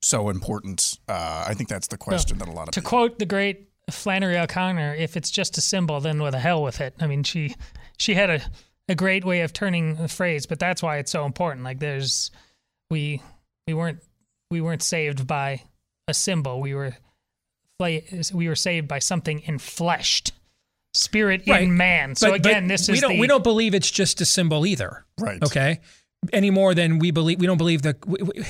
so 0.01 0.29
important? 0.29 0.97
Uh, 1.09 1.45
I 1.49 1.55
think 1.55 1.69
that's 1.69 1.89
the 1.89 1.99
question 1.99 2.39
that 2.39 2.47
a 2.47 2.53
lot 2.53 2.69
of 2.69 2.75
to 2.75 2.81
people. 2.81 2.89
quote 2.89 3.19
the 3.19 3.27
great 3.27 3.69
Flannery 3.91 4.39
O'Connor, 4.39 4.95
if 4.95 5.17
it's 5.17 5.33
just 5.33 5.59
a 5.59 5.61
symbol, 5.61 5.99
then 5.99 6.23
with 6.23 6.35
the 6.35 6.39
hell 6.39 6.63
with 6.63 6.81
it. 6.81 6.95
I 7.01 7.09
mean, 7.09 7.25
she 7.25 7.57
she 7.99 8.15
had 8.15 8.31
a, 8.31 8.41
a 8.89 8.95
great 8.95 9.25
way 9.25 9.41
of 9.41 9.53
turning 9.53 9.97
the 9.97 10.07
phrase, 10.07 10.47
but 10.47 10.61
that's 10.61 10.85
why 10.85 10.99
it's 10.99 11.11
so 11.11 11.27
important. 11.27 11.65
Like 11.65 11.81
there's 11.81 12.31
we 12.91 13.21
we 13.67 13.75
weren't 13.75 13.99
we 14.53 14.61
weren't 14.61 14.83
saved 14.83 15.27
by 15.27 15.63
a 16.07 16.15
symbol. 16.15 16.61
We 16.61 16.75
were 16.75 16.95
we 17.81 18.47
were 18.47 18.55
saved 18.55 18.87
by 18.87 19.01
something 19.01 19.41
enfleshed, 19.43 20.31
spirit 20.95 21.43
Right. 21.49 21.63
in 21.65 21.77
man. 21.77 22.15
So 22.15 22.31
But- 22.31 22.43
but 22.45 22.51
again, 22.51 22.69
this 22.69 22.87
we 22.87 22.95
is 22.95 23.01
don't 23.01 23.15
the, 23.15 23.19
we 23.21 23.27
don't 23.27 23.43
believe 23.43 23.75
it's 23.75 23.91
just 23.91 24.21
a 24.21 24.25
symbol 24.25 24.65
either. 24.67 25.05
Right. 25.19 25.43
Okay. 25.43 25.81
Any 26.33 26.51
more 26.51 26.75
than 26.75 27.01
we 27.01 27.11
believe. 27.11 27.41
We 27.41 27.47
don't 27.49 27.59
believe 27.59 27.83
that 27.83 28.07
we- 28.07 28.23
we- 28.23 28.45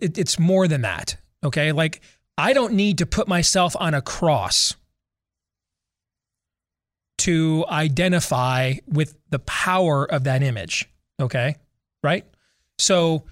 it, 0.00 0.18
it's 0.18 0.38
more 0.40 0.66
than 0.66 0.80
that. 0.80 1.16
Okay. 1.44 1.70
Like 1.70 2.00
I 2.36 2.52
don't 2.52 2.72
need 2.72 2.98
to 2.98 3.06
put 3.06 3.28
myself 3.28 3.76
on 3.78 3.94
a 3.94 4.02
cross 4.02 4.74
to 7.18 7.64
identify 7.68 8.74
with 8.88 9.16
the 9.30 9.38
power 9.38 10.04
of 10.10 10.24
that 10.24 10.42
image. 10.42 10.88
Okay. 11.20 11.54
Right. 12.02 12.24
So 12.78 13.24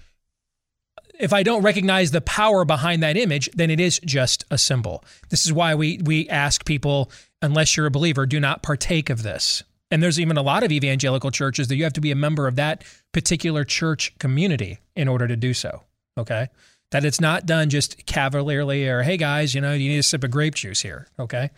if 1.19 1.33
I 1.33 1.43
don't 1.43 1.61
recognize 1.61 2.11
the 2.11 2.21
power 2.21 2.65
behind 2.65 3.03
that 3.03 3.17
image, 3.17 3.49
then 3.53 3.69
it 3.69 3.79
is 3.79 3.99
just 4.03 4.45
a 4.49 4.57
symbol. 4.57 5.03
This 5.29 5.45
is 5.45 5.53
why 5.53 5.75
we 5.75 5.99
we 6.03 6.27
ask 6.29 6.65
people, 6.65 7.11
unless 7.41 7.77
you're 7.77 7.85
a 7.85 7.91
believer, 7.91 8.25
do 8.25 8.39
not 8.39 8.63
partake 8.63 9.09
of 9.09 9.23
this. 9.23 9.63
And 9.91 10.01
there's 10.01 10.19
even 10.19 10.37
a 10.37 10.41
lot 10.41 10.63
of 10.63 10.71
evangelical 10.71 11.29
churches 11.29 11.67
that 11.67 11.75
you 11.75 11.83
have 11.83 11.93
to 11.93 12.01
be 12.01 12.09
a 12.09 12.15
member 12.15 12.47
of 12.47 12.55
that 12.55 12.83
particular 13.11 13.63
church 13.63 14.17
community 14.17 14.79
in 14.95 15.07
order 15.07 15.27
to 15.27 15.35
do 15.35 15.53
so. 15.53 15.83
Okay. 16.17 16.47
That 16.89 17.05
it's 17.05 17.21
not 17.21 17.45
done 17.45 17.69
just 17.69 18.05
cavalierly 18.05 18.87
or, 18.87 19.03
hey 19.03 19.17
guys, 19.17 19.53
you 19.53 19.61
know, 19.61 19.73
you 19.73 19.89
need 19.89 19.99
a 19.99 20.03
sip 20.03 20.23
of 20.23 20.31
grape 20.31 20.55
juice 20.55 20.81
here. 20.81 21.07
Okay. 21.19 21.51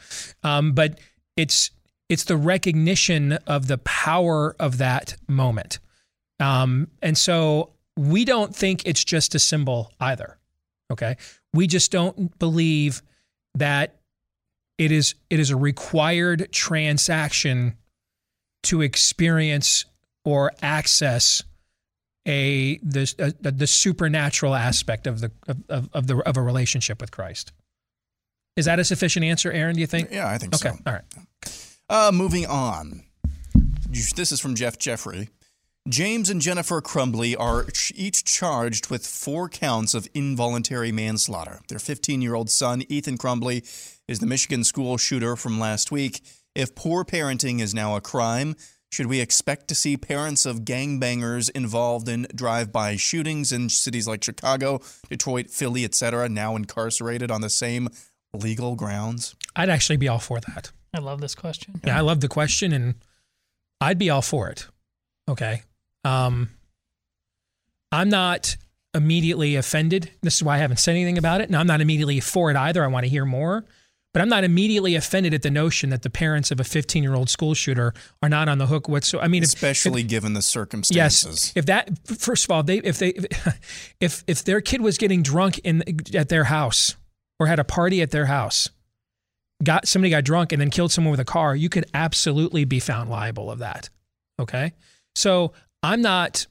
Um, 0.44 0.74
but 0.74 1.00
it's 1.38 1.72
it's 2.10 2.26
the 2.26 2.38
recognition 2.38 3.34
of 3.48 3.68
the 3.68 3.78
power 3.80 4.56
of 4.60 4.78
that 4.80 5.16
moment. 5.28 5.80
Um, 6.40 6.90
and 7.02 7.18
so 7.18 7.72
we 7.98 8.26
don't 8.26 8.56
think 8.56 8.84
it's 8.86 9.04
just 9.04 9.36
a 9.36 9.40
symbol 9.40 9.92
either. 10.00 10.38
Okay. 10.92 11.18
We 11.54 11.68
just 11.68 11.92
don't 11.92 12.38
believe 12.38 13.02
that 13.56 13.96
it 14.78 14.92
is 14.92 15.16
it 15.30 15.40
is 15.40 15.50
a 15.50 15.56
required 15.56 16.50
transaction 16.52 17.78
to 18.64 18.82
experience 18.82 19.86
or 20.26 20.52
access 20.62 21.44
a 22.28 22.78
the 22.80 23.34
a, 23.44 23.52
the 23.52 23.68
supernatural 23.68 24.56
aspect 24.56 25.08
of 25.08 25.22
the 25.22 25.32
of, 25.70 25.90
of, 25.94 26.08
the 26.08 26.18
of 26.18 26.38
a 26.38 26.42
relationship 26.42 27.00
with 27.00 27.12
Christ. 27.12 27.52
Is 28.56 28.66
that 28.66 28.80
a 28.80 28.84
sufficient 28.84 29.26
answer, 29.26 29.52
Aaron? 29.52 29.76
Do 29.76 29.82
you 29.82 29.88
think? 29.88 30.12
Yeah, 30.12 30.28
I 30.28 30.38
think 30.38 30.56
okay. 30.56 30.70
so. 30.70 30.76
Okay, 30.76 30.80
all 30.88 30.94
right. 30.94 31.04
Uh, 31.90 32.12
moving 32.14 32.46
on. 32.46 33.04
This 33.90 34.32
is 34.32 34.40
from 34.40 34.56
Jeff 34.56 34.78
Jeffrey. 34.78 35.30
James 35.88 36.32
and 36.32 36.42
Jennifer 36.42 36.82
Crumbley 36.82 37.36
are 37.40 37.68
each 37.94 38.24
charged 38.24 38.90
with 38.90 39.06
four 39.06 39.48
counts 39.48 39.94
of 39.94 40.08
involuntary 40.16 40.92
manslaughter. 40.92 41.62
Their 41.70 41.78
15 41.78 42.24
year 42.24 42.34
old 42.34 42.50
son, 42.50 42.82
Ethan 42.90 43.20
Crumbley, 43.20 43.64
is 44.08 44.18
the 44.18 44.26
Michigan 44.26 44.64
school 44.64 44.98
shooter 44.98 45.36
from 45.36 45.60
last 45.60 45.92
week. 45.92 46.22
If 46.56 46.74
poor 46.74 47.06
parenting 47.06 47.62
is 47.62 47.76
now 47.76 47.96
a 47.96 48.02
crime, 48.02 48.56
Should 48.92 49.08
we 49.08 49.20
expect 49.20 49.68
to 49.68 49.76
see 49.76 49.98
parents 49.98 50.46
of 50.46 50.62
gangbangers 50.62 51.50
involved 51.50 52.08
in 52.08 52.28
drive-by 52.34 52.96
shootings 52.96 53.52
in 53.52 53.68
cities 53.68 54.08
like 54.08 54.24
Chicago, 54.24 54.80
Detroit, 55.10 55.50
Philly, 55.50 55.84
etc., 55.84 56.30
now 56.30 56.56
incarcerated 56.56 57.30
on 57.30 57.42
the 57.42 57.50
same 57.50 57.90
legal 58.34 58.76
grounds? 58.76 59.36
I'd 59.56 59.70
actually 59.70 59.98
be 59.98 60.08
all 60.08 60.20
for 60.20 60.40
that. 60.40 60.72
I 60.94 61.00
love 61.00 61.20
this 61.20 61.36
question. 61.36 61.82
Yeah, 61.84 61.98
I 61.98 62.02
love 62.02 62.22
the 62.22 62.30
question, 62.30 62.72
and 62.72 62.96
I'd 63.82 63.98
be 63.98 64.10
all 64.10 64.22
for 64.22 64.50
it. 64.50 64.68
Okay. 65.28 65.64
Um, 66.06 66.50
I'm 67.92 68.10
not 68.10 68.56
immediately 68.94 69.56
offended. 69.56 70.12
This 70.22 70.36
is 70.36 70.44
why 70.44 70.56
I 70.56 70.58
haven't 70.60 70.78
said 70.78 70.92
anything 70.92 71.18
about 71.18 71.42
it. 71.42 71.50
Now, 71.50 71.60
I'm 71.60 71.68
not 71.68 71.82
immediately 71.82 72.20
for 72.20 72.50
it 72.52 72.58
either. 72.58 72.84
I 72.84 72.88
want 72.88 73.04
to 73.06 73.10
hear 73.10 73.26
more. 73.26 73.66
But 74.14 74.22
I'm 74.22 74.30
not 74.30 74.46
immediately 74.46 74.96
offended 74.96 75.34
at 75.34 75.42
the 75.42 75.52
notion 75.52 75.90
that 75.90 76.02
the 76.02 76.10
parents 76.10 76.50
of 76.50 76.62
a 76.62 76.64
15 76.64 77.04
year 77.04 77.14
old 77.16 77.30
school 77.30 77.54
shooter 77.54 77.94
are 78.24 78.30
not 78.30 78.48
on 78.48 78.60
the 78.60 78.68
hook 78.68 78.88
whatsoever. 78.88 79.26
I 79.26 79.28
mean, 79.28 79.44
if- 79.44 79.50
especially 79.50 80.04
if, 80.04 80.08
given 80.08 80.32
the 80.32 80.42
circumstances. 80.42 81.48
Yes, 81.48 81.52
if 81.58 81.66
that 81.66 81.90
first 82.08 82.46
of 82.46 82.52
all, 82.52 82.64
they 82.64 82.78
if 82.78 82.98
they 82.98 83.14
if 84.00 84.24
if 84.26 84.46
their 84.46 84.62
kid 84.62 84.80
was 84.80 84.98
getting 84.98 85.22
drunk 85.22 85.60
in 85.66 85.84
at 86.16 86.30
their 86.30 86.46
house 86.46 86.96
or 87.42 87.48
had 87.48 87.60
a 87.60 87.66
party 87.66 88.02
at 88.02 88.12
their 88.12 88.28
house, 88.28 88.70
got 89.62 89.86
somebody 89.86 90.12
got 90.12 90.24
drunk 90.24 90.54
and 90.54 90.62
then 90.62 90.70
killed 90.70 90.94
someone 90.94 91.12
with 91.12 91.20
a 91.20 91.26
car, 91.26 91.54
you 91.54 91.68
could 91.68 91.84
absolutely 91.94 92.64
be 92.64 92.80
found 92.80 93.10
liable 93.10 93.52
of 93.52 93.60
that. 93.60 93.90
Okay, 94.40 94.72
so 95.14 95.52
I'm 95.86 96.02
not 96.02 96.48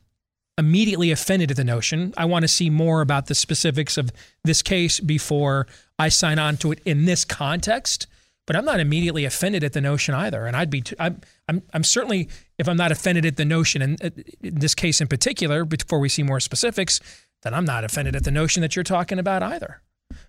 immediately 0.56 1.10
offended 1.10 1.50
at 1.50 1.56
the 1.56 1.64
notion. 1.64 2.14
I 2.16 2.24
want 2.24 2.44
to 2.44 2.48
see 2.48 2.70
more 2.70 3.00
about 3.00 3.26
the 3.26 3.34
specifics 3.34 3.98
of 3.98 4.10
this 4.44 4.62
case 4.62 5.00
before 5.00 5.66
I 5.98 6.08
sign 6.08 6.38
on 6.38 6.56
to 6.58 6.72
it 6.72 6.80
in 6.84 7.04
this 7.04 7.24
context. 7.24 8.06
But 8.46 8.56
I'm 8.56 8.64
not 8.64 8.78
immediately 8.78 9.24
offended 9.24 9.64
at 9.64 9.72
the 9.72 9.80
notion 9.80 10.14
either, 10.14 10.44
and 10.44 10.54
I'd 10.54 10.68
be. 10.68 10.82
I'm. 11.00 11.22
I'm. 11.48 11.62
I'm 11.72 11.82
certainly. 11.82 12.28
If 12.58 12.68
I'm 12.68 12.76
not 12.76 12.92
offended 12.92 13.24
at 13.24 13.36
the 13.36 13.44
notion, 13.44 13.80
and 13.80 14.04
uh, 14.04 14.10
in 14.42 14.56
this 14.56 14.74
case 14.74 15.00
in 15.00 15.08
particular, 15.08 15.64
before 15.64 15.98
we 15.98 16.10
see 16.10 16.22
more 16.22 16.40
specifics, 16.40 17.00
then 17.42 17.54
I'm 17.54 17.64
not 17.64 17.84
offended 17.84 18.14
at 18.14 18.24
the 18.24 18.30
notion 18.30 18.60
that 18.60 18.76
you're 18.76 18.82
talking 18.82 19.18
about 19.18 19.42
either. 19.42 19.80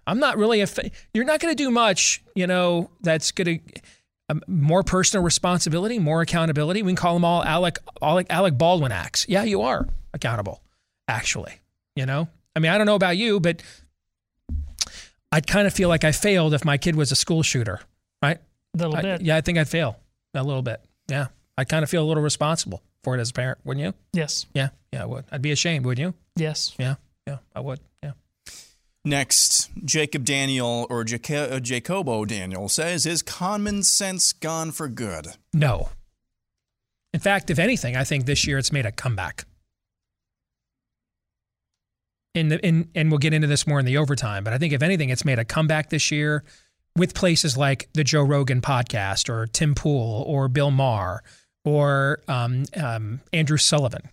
I'm 0.08 0.20
not 0.20 0.38
really. 0.38 0.64
Off- 0.64 0.80
you're 1.14 1.26
not 1.26 1.42
going 1.42 1.56
to 1.56 1.62
do 1.62 1.70
much, 1.70 2.24
you 2.36 2.48
know. 2.48 2.90
That's 3.02 3.32
going 3.32 3.60
to 3.60 3.82
um, 4.30 4.42
more 4.48 4.84
personal 4.84 5.24
responsibility, 5.24 6.00
more 6.00 6.22
accountability. 6.22 6.82
We 6.82 6.90
can 6.92 6.96
call 6.96 7.14
them 7.14 7.26
all 7.26 7.44
Alec, 7.44 7.78
Alec, 8.02 8.28
Alec 8.30 8.58
Baldwin 8.58 8.92
acts. 8.92 9.26
Yeah, 9.30 9.44
you 9.44 9.62
are 9.62 9.88
accountable, 10.14 10.62
actually. 11.08 11.60
You 11.96 12.06
know, 12.06 12.28
I 12.56 12.60
mean, 12.60 12.72
I 12.72 12.78
don't 12.78 12.88
know 12.88 12.96
about 12.96 13.18
you, 13.18 13.40
but 13.40 13.62
I'd 15.32 15.48
kind 15.48 15.68
of 15.68 15.74
feel 15.74 15.90
like 15.90 16.04
I 16.04 16.12
failed 16.12 16.54
if 16.54 16.64
my 16.66 16.78
kid 16.78 16.96
was 16.96 17.12
a 17.12 17.16
school 17.16 17.44
shooter, 17.44 17.82
right? 18.22 18.38
A 18.74 18.78
little 18.78 18.96
I- 18.96 19.02
bit. 19.02 19.22
yeah, 19.22 19.36
I 19.36 19.42
think 19.42 19.58
I'd 19.58 19.68
fail 19.68 19.98
a 20.34 20.44
little 20.44 20.62
bit. 20.62 20.82
Yeah, 21.08 21.28
I 21.58 21.64
kind 21.66 21.84
of 21.84 21.90
feel 21.90 22.04
a 22.04 22.08
little 22.08 22.24
responsible 22.24 22.82
for 23.04 23.16
it 23.16 23.22
as 23.22 23.30
a 23.30 23.34
parent, 23.34 23.60
wouldn't 23.64 23.86
you? 23.86 23.94
Yes. 24.14 24.46
Yeah, 24.54 24.70
yeah, 24.92 25.04
I 25.04 25.06
would. 25.06 25.26
I'd 25.32 25.42
be 25.42 25.52
ashamed, 25.52 25.86
wouldn't 25.86 26.06
you? 26.06 26.14
Yes. 26.36 26.74
Yeah, 26.80 26.96
yeah, 27.28 27.38
I 27.56 27.60
would. 27.60 27.80
Yeah. 28.04 28.12
Next, 29.06 29.70
Jacob 29.86 30.26
Daniel 30.26 30.88
or 30.90 31.06
Jaca- 31.06 31.52
uh, 31.52 31.60
Jacobo 31.60 32.26
Daniel 32.26 32.68
says, 32.68 33.06
"Is 33.06 33.22
common 33.22 33.84
sense 33.84 34.34
gone 34.34 34.72
for 34.72 34.88
good?" 34.88 35.28
No. 35.54 35.90
In 37.14 37.20
fact, 37.20 37.52
if 37.52 37.60
anything, 37.60 37.96
I 37.96 38.04
think 38.04 38.26
this 38.26 38.48
year 38.48 38.58
it's 38.58 38.72
made 38.72 38.86
a 38.86 38.92
comeback. 38.92 39.46
In 42.34 42.50
the 42.50 42.66
in 42.66 42.90
and 42.96 43.12
we'll 43.12 43.20
get 43.20 43.32
into 43.32 43.48
this 43.48 43.68
more 43.68 43.80
in 43.80 43.86
the 43.86 43.98
overtime, 43.98 44.44
but 44.44 44.54
I 44.54 44.58
think 44.58 44.74
if 44.74 44.82
anything, 44.82 45.10
it's 45.10 45.24
made 45.24 45.38
a 45.38 45.46
comeback 45.46 45.92
this 45.92 46.10
year 46.12 46.44
with 46.98 47.14
places 47.14 47.56
like 47.56 47.88
the 47.94 48.04
Joe 48.04 48.24
Rogan 48.24 48.60
podcast 48.60 49.30
or 49.30 49.46
Tim 49.46 49.76
Pool 49.76 50.24
or 50.24 50.48
Bill 50.48 50.72
Maher 50.72 51.24
or 51.64 52.22
um, 52.28 52.64
um, 52.76 53.22
Andrew 53.32 53.58
Sullivan. 53.58 54.10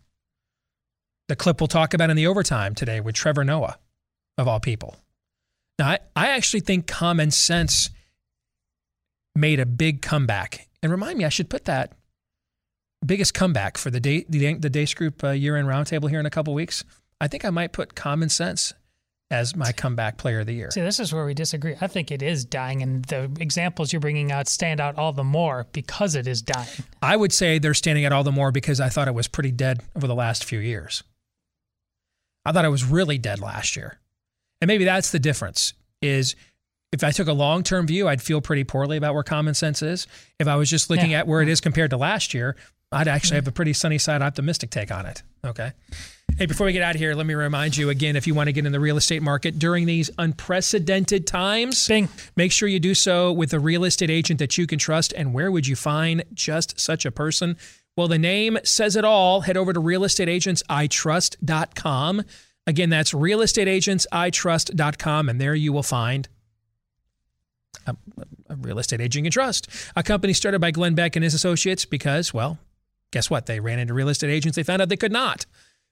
The 1.29 1.37
clip 1.37 1.61
we'll 1.61 1.69
talk 1.69 1.95
about 1.95 2.11
in 2.11 2.17
the 2.17 2.27
overtime 2.27 2.75
today 2.75 3.01
with 3.01 3.15
Trevor 3.15 3.43
Noah, 3.45 3.79
of 4.39 4.49
all 4.49 4.61
people. 4.61 4.97
Now, 5.79 5.89
I, 5.89 5.99
I 6.15 6.29
actually 6.29 6.61
think 6.61 6.87
common 6.87 7.31
sense 7.31 7.91
made 9.35 9.61
a 9.61 9.67
big 9.67 10.03
comeback. 10.03 10.69
And 10.83 10.93
remind 10.93 11.19
me, 11.19 11.25
I 11.25 11.29
should 11.29 11.49
put 11.49 11.65
that 11.65 11.93
biggest 13.05 13.35
comeback 13.35 13.79
for 13.79 13.91
the 13.91 14.01
day 14.01 14.25
the, 14.29 14.55
the 14.55 14.71
Deace 14.71 14.95
Group 14.95 15.23
uh, 15.25 15.31
year 15.31 15.57
end 15.57 15.69
roundtable 15.69 16.11
here 16.11 16.21
in 16.21 16.27
a 16.27 16.31
couple 16.31 16.55
weeks. 16.55 16.85
I 17.21 17.29
think 17.29 17.45
I 17.45 17.51
might 17.51 17.73
put 17.73 17.95
Common 17.95 18.29
Sense 18.29 18.75
as 19.31 19.57
my 19.57 19.73
comeback 19.73 20.19
player 20.19 20.41
of 20.41 20.47
the 20.47 20.55
year. 20.55 20.71
See, 20.71 20.83
this 20.83 21.01
is 21.01 21.13
where 21.13 21.25
we 21.25 21.33
disagree. 21.35 21.75
I 21.81 21.87
think 21.87 22.11
it 22.11 22.23
is 22.23 22.45
dying, 22.45 22.83
and 22.83 23.05
the 23.07 23.31
examples 23.41 23.93
you're 23.93 24.01
bringing 24.01 24.31
out 24.31 24.47
stand 24.47 24.81
out 24.81 24.99
all 24.99 25.13
the 25.13 25.25
more 25.25 25.67
because 25.73 26.15
it 26.15 26.27
is 26.27 26.43
dying. 26.43 26.69
I 27.01 27.17
would 27.17 27.33
say 27.33 27.59
they're 27.59 27.75
standing 27.75 28.05
out 28.05 28.13
all 28.13 28.25
the 28.25 28.33
more 28.33 28.53
because 28.53 28.81
I 28.81 28.91
thought 28.91 29.09
it 29.09 29.15
was 29.15 29.29
pretty 29.29 29.53
dead 29.53 29.83
over 29.97 30.07
the 30.07 30.15
last 30.15 30.45
few 30.45 30.59
years. 30.59 31.03
I 32.45 32.53
thought 32.53 32.65
it 32.65 32.71
was 32.71 32.85
really 32.85 33.19
dead 33.19 33.41
last 33.41 33.75
year. 33.77 33.99
And 34.63 34.69
maybe 34.69 34.85
that's 34.87 35.11
the 35.11 35.19
difference 35.19 35.75
is 36.01 36.35
if 36.93 37.03
I 37.05 37.11
took 37.11 37.27
a 37.29 37.33
long-term 37.33 37.87
view, 37.89 38.09
I'd 38.09 38.23
feel 38.23 38.41
pretty 38.41 38.65
poorly 38.65 38.97
about 38.97 39.13
where 39.15 39.23
common 39.25 39.55
sense 39.55 39.83
is. 39.83 40.07
If 40.39 40.47
I 40.47 40.55
was 40.57 40.71
just 40.71 40.89
looking 40.89 41.11
Yeah. 41.11 41.19
at 41.21 41.27
where 41.27 41.43
it 41.43 41.49
is 41.49 41.61
compared 41.61 41.91
to 41.91 41.97
last 41.97 42.33
year, 42.33 42.55
I'd 42.93 43.09
actually 43.09 43.37
have 43.37 43.49
a 43.49 43.53
pretty 43.53 43.73
sunny 43.73 43.99
side 43.99 44.23
optimistic 44.23 44.71
take 44.71 44.93
on 44.93 45.05
it. 45.07 45.23
Okay. 45.45 45.73
Hey, 46.39 46.47
before 46.47 46.67
we 46.67 46.73
get 46.73 46.83
out 46.83 46.95
of 46.95 47.01
here, 47.01 47.15
let 47.15 47.27
me 47.27 47.35
remind 47.35 47.77
you 47.77 47.91
again 47.91 48.17
if 48.17 48.27
you 48.27 48.35
want 48.35 48.47
to 48.49 48.53
get 48.53 48.65
in 48.65 48.73
the 48.73 48.81
real 48.81 48.97
estate 48.97 49.23
market 49.23 49.59
during 49.59 49.87
these 49.87 50.11
unprecedented 50.19 51.27
times, 51.27 51.89
Bing. 51.89 52.09
make 52.37 52.53
sure 52.53 52.69
you 52.69 52.79
do 52.81 52.95
so 52.95 53.33
with 53.33 53.53
a 53.53 53.59
real 53.59 53.85
estate 53.85 54.11
agent 54.11 54.39
that 54.39 54.57
you 54.57 54.67
can 54.67 54.79
trust. 54.79 55.13
And 55.15 55.35
where 55.35 55.51
would 55.51 55.67
you 55.67 55.77
find 55.77 56.25
just 56.35 56.79
such 56.79 57.05
a 57.05 57.11
person? 57.11 57.57
Well, 57.97 58.09
the 58.09 58.19
name 58.19 58.59
says 58.65 58.97
it 58.97 59.05
all. 59.05 59.43
Head 59.43 59.57
over 59.57 59.73
to 59.73 59.81
realestateagentsitrust.com. 59.81 62.23
Again, 62.67 62.91
that's 62.91 63.13
realestateagentsitrust.com. 63.13 65.29
And 65.29 65.41
there 65.41 65.55
you 65.55 65.73
will 65.73 65.83
find 65.83 66.29
a, 67.87 67.97
a 68.49 68.57
real 68.57 68.79
estate 68.79 69.01
agent 69.01 69.17
you 69.17 69.23
can 69.23 69.33
trust. 69.33 69.69
A 69.97 70.03
company 70.03 70.33
started 70.33 70.61
by 70.61 70.71
Glenn 70.71 70.95
Beck 70.95 71.17
and 71.17 71.25
his 71.25 71.35
associates 71.35 71.85
because, 71.85 72.33
well, 72.33 72.59
guess 73.11 73.29
what? 73.29 73.45
They 73.47 73.61
ran 73.61 73.79
into 73.79 73.93
real 73.95 74.09
estate 74.09 74.31
agents. 74.31 74.57
They 74.57 74.63
found 74.63 74.81
out 74.83 74.89
they 74.89 74.97
could 74.97 75.13
not. 75.13 75.47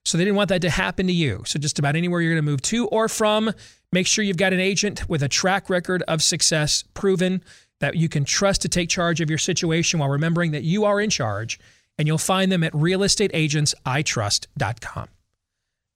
So 0.04 0.16
they 0.16 0.24
didn't 0.24 0.36
want 0.36 0.48
that 0.48 0.62
to 0.62 0.70
happen 0.70 1.06
to 1.08 1.12
you. 1.12 1.42
So 1.44 1.58
just 1.58 1.78
about 1.78 1.96
anywhere 1.96 2.22
you're 2.22 2.32
going 2.32 2.42
to 2.44 2.50
move 2.50 2.62
to 2.62 2.88
or 2.88 3.06
from, 3.08 3.52
make 3.92 4.06
sure 4.06 4.24
you've 4.24 4.38
got 4.38 4.54
an 4.54 4.60
agent 4.60 5.06
with 5.08 5.22
a 5.22 5.28
track 5.28 5.68
record 5.68 6.02
of 6.08 6.22
success 6.22 6.84
proven 6.94 7.42
that 7.80 7.96
you 7.96 8.08
can 8.08 8.24
trust 8.24 8.62
to 8.62 8.68
take 8.68 8.88
charge 8.88 9.20
of 9.20 9.28
your 9.28 9.38
situation 9.38 10.00
while 10.00 10.08
remembering 10.08 10.52
that 10.52 10.62
you 10.62 10.84
are 10.84 11.00
in 11.00 11.10
charge. 11.10 11.58
And 11.98 12.06
you'll 12.08 12.18
find 12.18 12.50
them 12.50 12.64
at 12.64 12.72
realestateagentsitrust.com. 12.72 15.08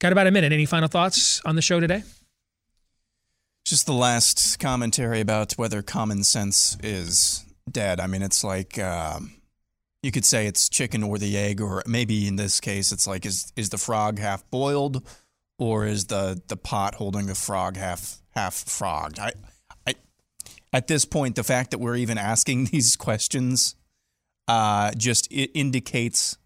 Got 0.01 0.13
about 0.13 0.27
a 0.27 0.31
minute. 0.31 0.53
Any 0.53 0.67
final 0.67 0.89
thoughts 0.89 1.41
on 1.45 1.57
the 1.57 1.63
show 1.63 1.81
today? 1.81 2.03
Just 3.65 3.87
the 3.87 3.93
last 3.93 4.59
commentary 4.59 5.21
about 5.21 5.53
whether 5.53 5.83
common 5.83 6.25
sense 6.25 6.77
is 6.83 7.45
dead. 7.71 8.01
I 8.01 8.07
mean, 8.07 8.23
it's 8.23 8.45
like 8.45 8.79
um, 8.79 9.33
you 10.03 10.11
could 10.11 10.25
say 10.25 10.47
it's 10.47 10.69
chicken 10.69 11.03
or 11.03 11.17
the 11.17 11.37
egg, 11.39 11.61
or 11.61 11.83
maybe 11.87 12.27
in 12.27 12.37
this 12.37 12.61
case, 12.61 12.93
it's 12.93 13.07
like 13.07 13.25
is 13.25 13.53
is 13.57 13.71
the 13.71 13.79
frog 13.79 14.19
half 14.19 14.49
boiled, 14.51 15.07
or 15.59 15.87
is 15.87 16.07
the 16.07 16.41
the 16.49 16.57
pot 16.57 16.97
holding 16.97 17.27
the 17.27 17.35
frog 17.35 17.77
half 17.77 18.19
half 18.33 18.55
frogged? 18.55 19.19
I, 19.19 19.33
I, 19.87 19.95
at 20.73 20.89
this 20.89 21.07
point, 21.07 21.37
the 21.37 21.45
fact 21.45 21.71
that 21.71 21.79
we're 21.79 21.97
even 21.97 22.19
asking 22.19 22.65
these 22.73 22.97
questions, 22.97 23.77
uh, 24.47 24.93
just 24.93 25.33
it 25.33 25.51
indicates 25.55 26.37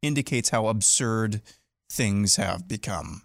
indicates 0.00 0.50
how 0.50 0.68
absurd 0.68 1.42
things 1.90 2.36
have 2.36 2.68
become. 2.68 3.22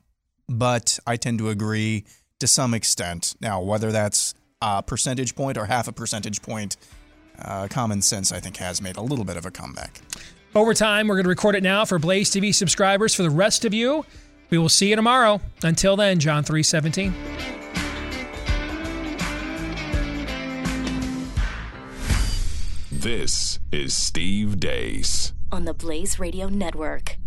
But 0.50 1.00
I 1.06 1.16
tend 1.16 1.40
to 1.40 1.50
agree 1.50 2.06
to 2.40 2.48
some 2.48 2.74
extent. 2.74 3.36
Now, 3.40 3.62
whether 3.62 3.92
that's 3.92 4.34
a 4.62 4.82
percentage 4.84 5.36
point 5.36 5.58
or 5.58 5.66
half 5.66 5.88
a 5.88 5.92
percentage 5.92 6.42
point, 6.42 6.78
uh, 7.40 7.68
common 7.70 8.02
sense, 8.02 8.32
I 8.32 8.40
think, 8.40 8.58
has 8.58 8.82
made 8.82 8.98
a 8.98 9.02
little 9.02 9.26
bit 9.26 9.38
of 9.38 9.46
a 9.46 9.52
comeback. 9.52 10.02
Overtime, 10.56 11.08
we're 11.08 11.16
going 11.16 11.24
to 11.24 11.30
record 11.30 11.56
it 11.56 11.64
now 11.64 11.84
for 11.84 11.98
Blaze 11.98 12.30
TV 12.30 12.54
subscribers. 12.54 13.16
For 13.16 13.24
the 13.24 13.30
rest 13.30 13.66
of 13.66 13.74
you, 13.74 14.06
we 14.50 14.58
will 14.58 14.70
see 14.70 14.90
you 14.90 14.96
tomorrow. 14.96 15.42
Until 15.64 15.96
then, 15.96 16.20
John 16.20 16.44
317. 16.44 17.14
This 22.92 23.60
is 23.72 23.94
Steve 23.96 24.60
Deace. 24.60 25.34
on 25.52 25.66
the 25.66 25.74
Blaze 25.74 26.20
Radio 26.20 26.48
Network. 26.48 27.18